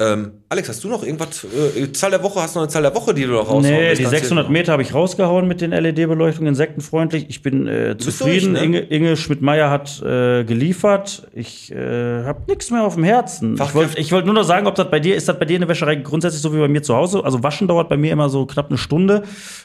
ähm, 0.00 0.32
Alex, 0.48 0.68
hast 0.70 0.82
du 0.82 0.88
noch 0.88 1.04
irgendwas? 1.04 1.44
Äh, 1.76 1.92
Zahl 1.92 2.10
der 2.10 2.22
Woche, 2.22 2.40
hast 2.40 2.54
du 2.56 2.58
noch 2.58 2.64
eine 2.64 2.72
Zahl 2.72 2.82
der 2.82 2.94
Woche, 2.94 3.14
die 3.14 3.22
du 3.22 3.32
noch 3.32 3.42
raushauen 3.48 3.62
Nee, 3.62 3.90
die 3.94 4.02
Kannst 4.02 4.04
du 4.04 4.08
600 4.18 4.44
jetzt- 4.46 4.52
Meter 4.52 4.72
habe 4.72 4.82
ich 4.82 4.94
rausgehauen 4.94 5.46
mit 5.46 5.60
den 5.60 5.70
LED-Beleuchtungen, 5.72 6.48
insektenfreundlich. 6.48 7.26
Ich 7.28 7.42
bin 7.42 7.68
äh, 7.68 7.96
zufrieden. 7.98 8.54
durch, 8.54 8.62
ne? 8.68 8.78
Inge, 8.78 8.78
Inge 8.80 9.16
Schmidt-Meyer 9.16 9.70
hat 9.70 10.02
äh, 10.02 10.42
geliefert. 10.44 11.28
Ich 11.34 11.70
äh, 11.70 12.24
habe 12.24 12.40
nichts 12.48 12.70
mehr 12.70 12.82
auf 12.82 12.94
dem 12.94 13.04
Herzen. 13.04 13.54
Ich 13.54 13.60
Fachkräfte- 13.60 13.74
wollte 13.74 14.00
ich 14.00 14.10
wollt 14.12 14.24
nur 14.24 14.34
noch 14.34 14.44
sagen, 14.44 14.66
ob 14.66 14.74
das 14.74 14.90
bei 14.90 14.98
dir 15.00 15.14
ist, 15.16 15.28
das 15.28 15.38
bei 15.38 15.44
dir 15.44 15.54
in 15.54 15.60
der 15.60 15.68
Wäscherei 15.68 15.96
grundsätzlich 15.96 16.42
so 16.42 16.52
wie 16.54 16.58
bei 16.58 16.68
mir 16.68 16.82
zu 16.82 16.96
Hause. 16.96 17.22
Also 17.24 17.42
waschen 17.42 17.68
dauert 17.68 17.88
bei 17.88 17.96
mir 17.96 18.10
immer 18.12 18.28
so 18.30 18.46
knapp 18.46 18.68
eine 18.70 18.78
Stunde. 18.78 19.22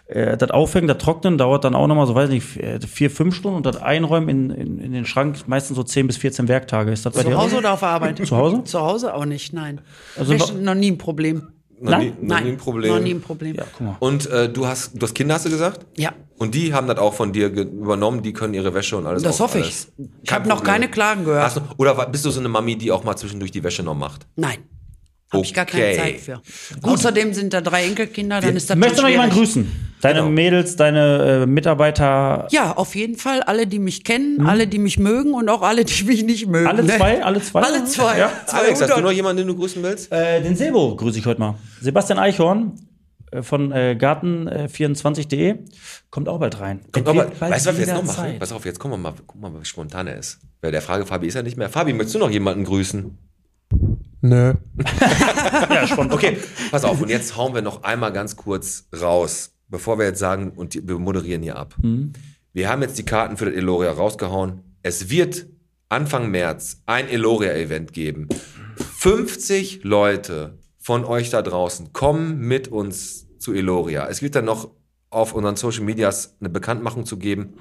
Äh, 0.08 0.38
das 0.38 0.52
Aufhängen, 0.52 0.88
das 0.88 0.98
Trocknen 0.98 1.38
dauert 1.38 1.64
dann 1.64 1.74
auch 1.76 1.88
nochmal 1.88 2.08
so, 2.08 2.14
weiß 2.16 2.30
nicht, 2.30 2.58
äh, 2.58 2.80
vier, 2.82 3.10
fünf 3.10 3.36
Stunden 3.36 3.58
und 3.58 3.66
das 3.66 3.78
Einräumen 3.82 4.30
in, 4.30 4.50
in, 4.52 4.80
in 4.80 4.92
den 4.92 5.06
Schrank 5.06 5.38
meistens 5.48 5.78
so 5.78 5.84
10 5.84 6.08
bis 6.08 6.18
14 6.18 6.48
Werktage. 6.48 6.92
Ist 6.92 7.06
das 7.06 7.14
bei 7.14 7.24
dir 7.24 7.32
Zu 7.32 7.38
Hause 7.38 7.58
oder 7.58 7.74
auf 7.74 7.80
der 7.80 7.90
Arbeit? 7.90 8.26
Zu 8.26 8.36
Hause? 8.38 8.64
Zu 8.66 8.80
Hause 8.82 9.14
auch 9.14 9.26
nicht, 9.26 9.54
nein. 9.54 9.82
Also 10.18 10.25
Also 10.34 10.54
wa- 10.56 10.60
noch 10.60 10.76
nie 10.76 10.92
ein 10.92 10.98
Problem. 10.98 11.44
Noch 11.80 11.98
nie, 12.00 12.14
Nein? 12.22 12.28
noch 12.28 12.40
nie 12.42 12.50
ein 12.52 12.58
Problem. 12.58 12.94
Noch 12.96 13.02
nie 13.02 13.14
ein 13.14 13.22
Problem. 13.22 13.56
Ja, 13.56 13.66
guck 13.78 13.82
mal. 13.88 13.96
Und 14.00 14.28
äh, 14.32 14.48
du 14.50 14.66
hast, 14.66 14.92
du 14.94 15.02
hast 15.02 15.14
Kinder, 15.14 15.36
hast 15.36 15.46
du 15.46 15.50
gesagt? 15.50 15.86
Ja. 15.98 16.14
Und 16.38 16.56
die 16.56 16.74
haben 16.74 16.88
das 16.88 16.98
auch 16.98 17.14
von 17.14 17.32
dir 17.34 17.48
übernommen, 17.50 18.22
die 18.22 18.32
können 18.34 18.54
ihre 18.54 18.74
Wäsche 18.74 18.96
und 18.98 19.06
alles 19.06 19.24
Das 19.24 19.36
auch 19.40 19.46
hoffe 19.46 19.60
ich. 19.60 19.66
alles. 19.66 19.92
Ich 20.24 20.30
Kein 20.30 20.40
habe 20.40 20.50
noch 20.50 20.64
keine 20.64 20.90
Klagen 20.90 21.26
gehört. 21.26 21.44
Hast 21.44 21.58
du, 21.58 21.62
oder 21.78 21.94
bist 22.08 22.24
du 22.26 22.30
so 22.30 22.40
eine 22.40 22.50
Mami, 22.50 22.78
die 22.78 22.92
auch 22.92 23.04
mal 23.04 23.16
zwischendurch 23.16 23.52
die 23.52 23.64
Wäsche 23.64 23.84
noch 23.84 23.96
macht? 23.96 24.26
Nein. 24.36 24.60
Habe 25.32 25.44
ich 25.44 25.54
gar 25.54 25.66
keine 25.66 25.86
Okay. 25.86 25.98
Zeit 25.98 26.20
für. 26.20 26.42
Außerdem 26.84 27.34
sind 27.34 27.54
da 27.54 27.62
drei 27.62 27.86
Enkelkinder, 27.86 28.42
dann 28.42 28.56
ist 28.56 28.70
das 28.70 28.78
Möchtest 28.78 29.00
du 29.00 29.04
noch 29.04 29.10
jemanden 29.10 29.36
grüßen? 29.36 29.72
Deine 30.02 30.20
Genau. 30.20 30.30
Mädels, 30.32 30.76
deine 30.76 31.42
äh, 31.44 31.46
Mitarbeiter. 31.48 32.48
Ja, 32.52 32.74
auf 32.74 32.96
jeden 32.96 33.18
Fall. 33.18 33.42
Alle, 33.42 33.66
die 33.66 33.80
mich 33.80 34.04
kennen, 34.04 34.46
alle, 34.46 34.68
die 34.68 34.78
mich 34.78 35.00
mögen 35.00 35.34
und 35.34 35.50
auch 35.50 35.64
alle, 35.64 35.84
die 35.84 36.04
mich 36.04 36.24
nicht 36.24 36.46
mögen. 36.48 36.68
Alle 36.68 36.84
ne? 36.84 36.96
zwei? 36.96 37.24
Alle 37.24 37.42
zwei? 37.42 37.62
Alle 37.62 37.86
zwei. 37.86 38.20
Ja. 38.20 38.32
Alex, 38.48 38.82
hast 38.82 38.82
du 38.82 38.86
200. 38.88 39.04
noch 39.04 39.12
jemanden, 39.12 39.38
den 39.38 39.48
du 39.48 39.56
grüßen 39.56 39.82
willst? 39.82 40.12
Äh, 40.12 40.42
den 40.42 40.56
Sebo 40.56 40.96
grüße 40.96 41.18
ich 41.18 41.26
heute 41.26 41.40
mal. 41.40 41.56
Sebastian 41.82 42.20
Eichhorn 42.20 42.74
äh, 43.32 43.42
von 43.42 43.72
äh, 43.72 43.98
Garten24.de 44.00 45.56
kommt 46.12 46.30
auch 46.30 46.40
bald 46.40 46.60
rein. 46.60 46.82
Kommt 46.92 47.08
aber, 47.08 47.24
wird 47.26 47.40
bald 47.40 47.52
weißt 47.54 47.66
du, 47.66 47.70
was 47.72 47.78
wir 47.78 47.86
jetzt 47.86 47.96
noch 47.96 48.04
machen? 48.04 48.16
Zeit. 48.16 48.40
Pass 48.40 48.52
auf, 48.52 48.64
jetzt 48.66 48.80
kommen 48.80 48.94
wir 48.94 48.98
mal, 48.98 49.14
guck 49.26 49.42
mal, 49.42 49.52
wie 49.60 49.66
spontan 49.66 50.06
er 50.08 50.18
ist. 50.18 50.40
Bei 50.62 50.70
der 50.72 50.82
Frage, 50.84 51.06
Fabi 51.06 51.28
ist 51.28 51.34
ja 51.34 51.42
nicht 51.42 51.58
mehr. 51.58 51.70
Fabi, 51.70 51.94
möchtest 51.94 52.16
du 52.16 52.20
noch 52.20 52.30
jemanden 52.30 52.64
grüßen? 52.64 53.18
Nö. 54.26 54.54
Ja, 55.70 55.88
spontan. 55.88 56.14
Okay, 56.14 56.38
pass 56.72 56.84
auf, 56.84 57.02
und 57.02 57.10
jetzt 57.10 57.38
hauen 57.38 57.54
wir 57.54 57.62
noch 57.62 57.84
einmal 57.84 58.12
ganz 58.12 58.36
kurz 58.36 58.88
raus, 59.00 59.54
bevor 59.68 59.98
wir 60.00 60.06
jetzt 60.06 60.20
sagen, 60.20 60.52
und 60.56 60.74
die, 60.74 60.88
wir 60.88 60.98
moderieren 61.00 61.44
hier 61.44 61.56
ab. 61.58 61.76
Wir 62.54 62.70
haben 62.70 62.82
jetzt 62.82 62.98
die 62.98 63.04
Karten 63.04 63.38
für 63.38 63.46
das 63.46 63.54
Eloria 63.54 63.92
rausgehauen. 63.92 64.62
Es 64.82 65.10
wird 65.10 65.48
Anfang 65.90 66.32
März 66.32 66.82
ein 66.86 67.08
Eloria-Event 67.08 67.94
geben. 67.94 68.28
50 68.98 69.84
Leute 69.84 70.58
von 70.78 71.06
euch 71.06 71.30
da 71.30 71.42
draußen 71.42 71.94
kommen 71.94 72.40
mit 72.40 72.68
uns 72.68 73.28
zu 73.40 73.54
Eloria. 73.54 74.08
Es 74.08 74.22
wird 74.22 74.36
dann 74.36 74.46
noch 74.46 74.72
auf 75.10 75.34
unseren 75.34 75.56
Social 75.56 75.84
Medias 75.84 76.36
eine 76.40 76.50
Bekanntmachung 76.50 77.06
zu 77.06 77.18
geben. 77.18 77.56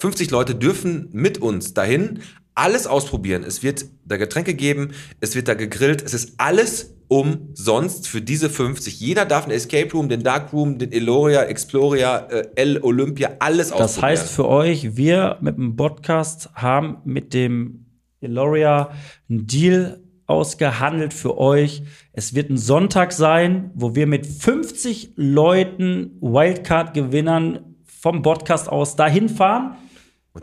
50 0.00 0.30
Leute 0.30 0.54
dürfen 0.54 1.08
mit 1.12 1.38
uns 1.38 1.74
dahin 1.74 2.20
alles 2.54 2.86
ausprobieren. 2.86 3.42
Es 3.44 3.62
wird 3.62 3.84
da 4.04 4.16
Getränke 4.16 4.54
geben, 4.54 4.92
es 5.20 5.34
wird 5.34 5.48
da 5.48 5.54
gegrillt, 5.54 6.02
es 6.02 6.14
ist 6.14 6.34
alles 6.38 6.94
umsonst 7.08 8.06
für 8.06 8.20
diese 8.20 8.50
50. 8.50 9.00
Jeder 9.00 9.24
darf 9.24 9.44
einen 9.44 9.52
Escape 9.56 9.90
Room, 9.92 10.08
den 10.08 10.22
Dark 10.22 10.52
Room, 10.52 10.78
den 10.78 10.92
Eloria, 10.92 11.44
Exploria, 11.44 12.18
äh, 12.30 12.48
El 12.54 12.82
Olympia, 12.82 13.32
alles 13.38 13.70
Das 13.70 13.80
ausprobieren. 13.80 14.10
heißt 14.10 14.30
für 14.30 14.48
euch, 14.48 14.96
wir 14.96 15.38
mit 15.40 15.56
dem 15.56 15.74
Podcast 15.76 16.50
haben 16.54 16.98
mit 17.04 17.34
dem 17.34 17.86
Eloria 18.20 18.90
einen 19.28 19.46
Deal 19.46 20.00
ausgehandelt 20.26 21.14
für 21.14 21.38
euch. 21.38 21.82
Es 22.12 22.34
wird 22.34 22.50
ein 22.50 22.58
Sonntag 22.58 23.12
sein, 23.12 23.70
wo 23.74 23.94
wir 23.94 24.06
mit 24.06 24.26
50 24.26 25.12
Leuten 25.16 26.18
Wildcard-Gewinnern 26.20 27.76
vom 27.84 28.22
Podcast 28.22 28.68
aus 28.68 28.96
dahin 28.96 29.28
fahren 29.28 29.76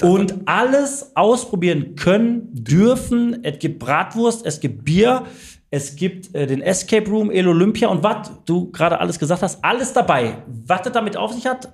und 0.01 0.35
alles 0.45 1.11
ausprobieren 1.15 1.95
können, 1.95 2.49
dürfen. 2.51 3.43
Es 3.43 3.59
gibt 3.59 3.80
Bratwurst, 3.80 4.45
es 4.45 4.59
gibt 4.59 4.84
Bier, 4.84 5.23
es 5.72 5.95
gibt 5.95 6.34
äh, 6.35 6.47
den 6.47 6.61
Escape 6.61 7.09
Room, 7.09 7.31
El 7.31 7.47
Olympia 7.47 7.88
und 7.89 8.03
was 8.03 8.31
du 8.45 8.72
gerade 8.72 8.99
alles 8.99 9.19
gesagt 9.19 9.41
hast, 9.41 9.63
alles 9.63 9.93
dabei. 9.93 10.38
Was 10.47 10.84
das 10.84 10.93
damit 10.93 11.17
auf 11.17 11.34
sich 11.34 11.45
hat, 11.45 11.69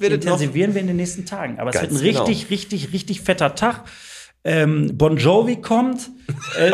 intensivieren 0.00 0.74
wir 0.74 0.80
in 0.80 0.86
den 0.86 0.96
nächsten 0.96 1.26
Tagen. 1.26 1.58
Aber 1.58 1.70
es 1.70 1.80
wird 1.80 1.92
ein 1.92 1.98
genau. 1.98 2.24
richtig, 2.24 2.50
richtig, 2.50 2.92
richtig 2.92 3.20
fetter 3.20 3.54
Tag. 3.54 3.84
Ähm, 4.44 4.90
bon 4.94 5.16
Jovi 5.16 5.56
kommt. 5.56 6.10
äh, 6.58 6.72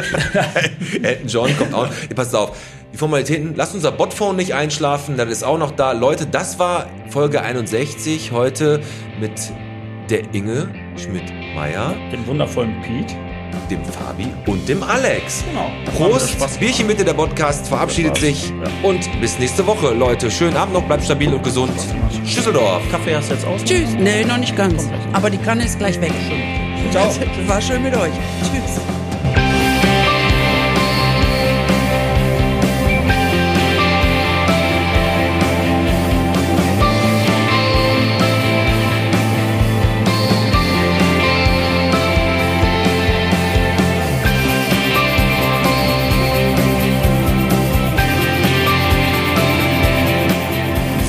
Elton 1.02 1.28
John 1.28 1.56
kommt 1.56 1.72
auch. 1.72 1.88
Ihr 2.08 2.16
passt 2.16 2.34
auf. 2.34 2.56
Die 2.92 2.96
Formalitäten, 2.96 3.54
lasst 3.54 3.74
unser 3.74 3.92
Botphone 3.92 4.34
nicht 4.34 4.54
einschlafen, 4.54 5.16
das 5.16 5.30
ist 5.30 5.44
auch 5.44 5.58
noch 5.58 5.70
da. 5.70 5.92
Leute, 5.92 6.26
das 6.26 6.58
war 6.58 6.88
Folge 7.08 7.40
61 7.42 8.32
heute 8.32 8.80
mit 9.20 9.52
der 10.10 10.22
Inge 10.34 10.68
Schmidt-Meyer, 10.96 11.94
den 12.12 12.26
wundervollen 12.26 12.80
Pete. 12.82 13.14
dem 13.68 13.84
Fabi 13.84 14.26
und 14.46 14.68
dem 14.68 14.82
Alex. 14.82 15.44
Genau. 15.48 15.70
Prost. 15.96 16.58
Bierchen 16.60 16.86
bitte, 16.86 17.04
der 17.04 17.14
Podcast 17.14 17.66
verabschiedet 17.68 18.16
sich 18.16 18.50
Ja. 18.50 18.88
und 18.88 19.08
bis 19.20 19.38
nächste 19.40 19.66
Woche, 19.66 19.92
Leute. 19.92 20.30
Schönen 20.30 20.56
Abend 20.56 20.74
noch, 20.74 20.82
bleibt 20.84 21.04
stabil 21.04 21.32
und 21.32 21.42
gesund. 21.42 21.72
Schüsseldorf. 22.24 22.82
Kaffee 22.90 23.14
hast 23.16 23.30
du 23.30 23.34
jetzt 23.34 23.46
aus? 23.46 23.64
Tschüss. 23.64 23.90
Nee, 23.98 24.24
noch 24.24 24.38
nicht 24.38 24.56
ganz. 24.56 24.88
Aber 25.12 25.30
die 25.30 25.38
Kanne 25.38 25.64
ist 25.64 25.78
gleich 25.78 26.00
weg. 26.00 26.12
Ciao. 26.90 27.10
War 27.48 27.60
schön 27.60 27.82
mit 27.82 27.96
euch. 27.96 28.12
Tschüss. 28.42 28.99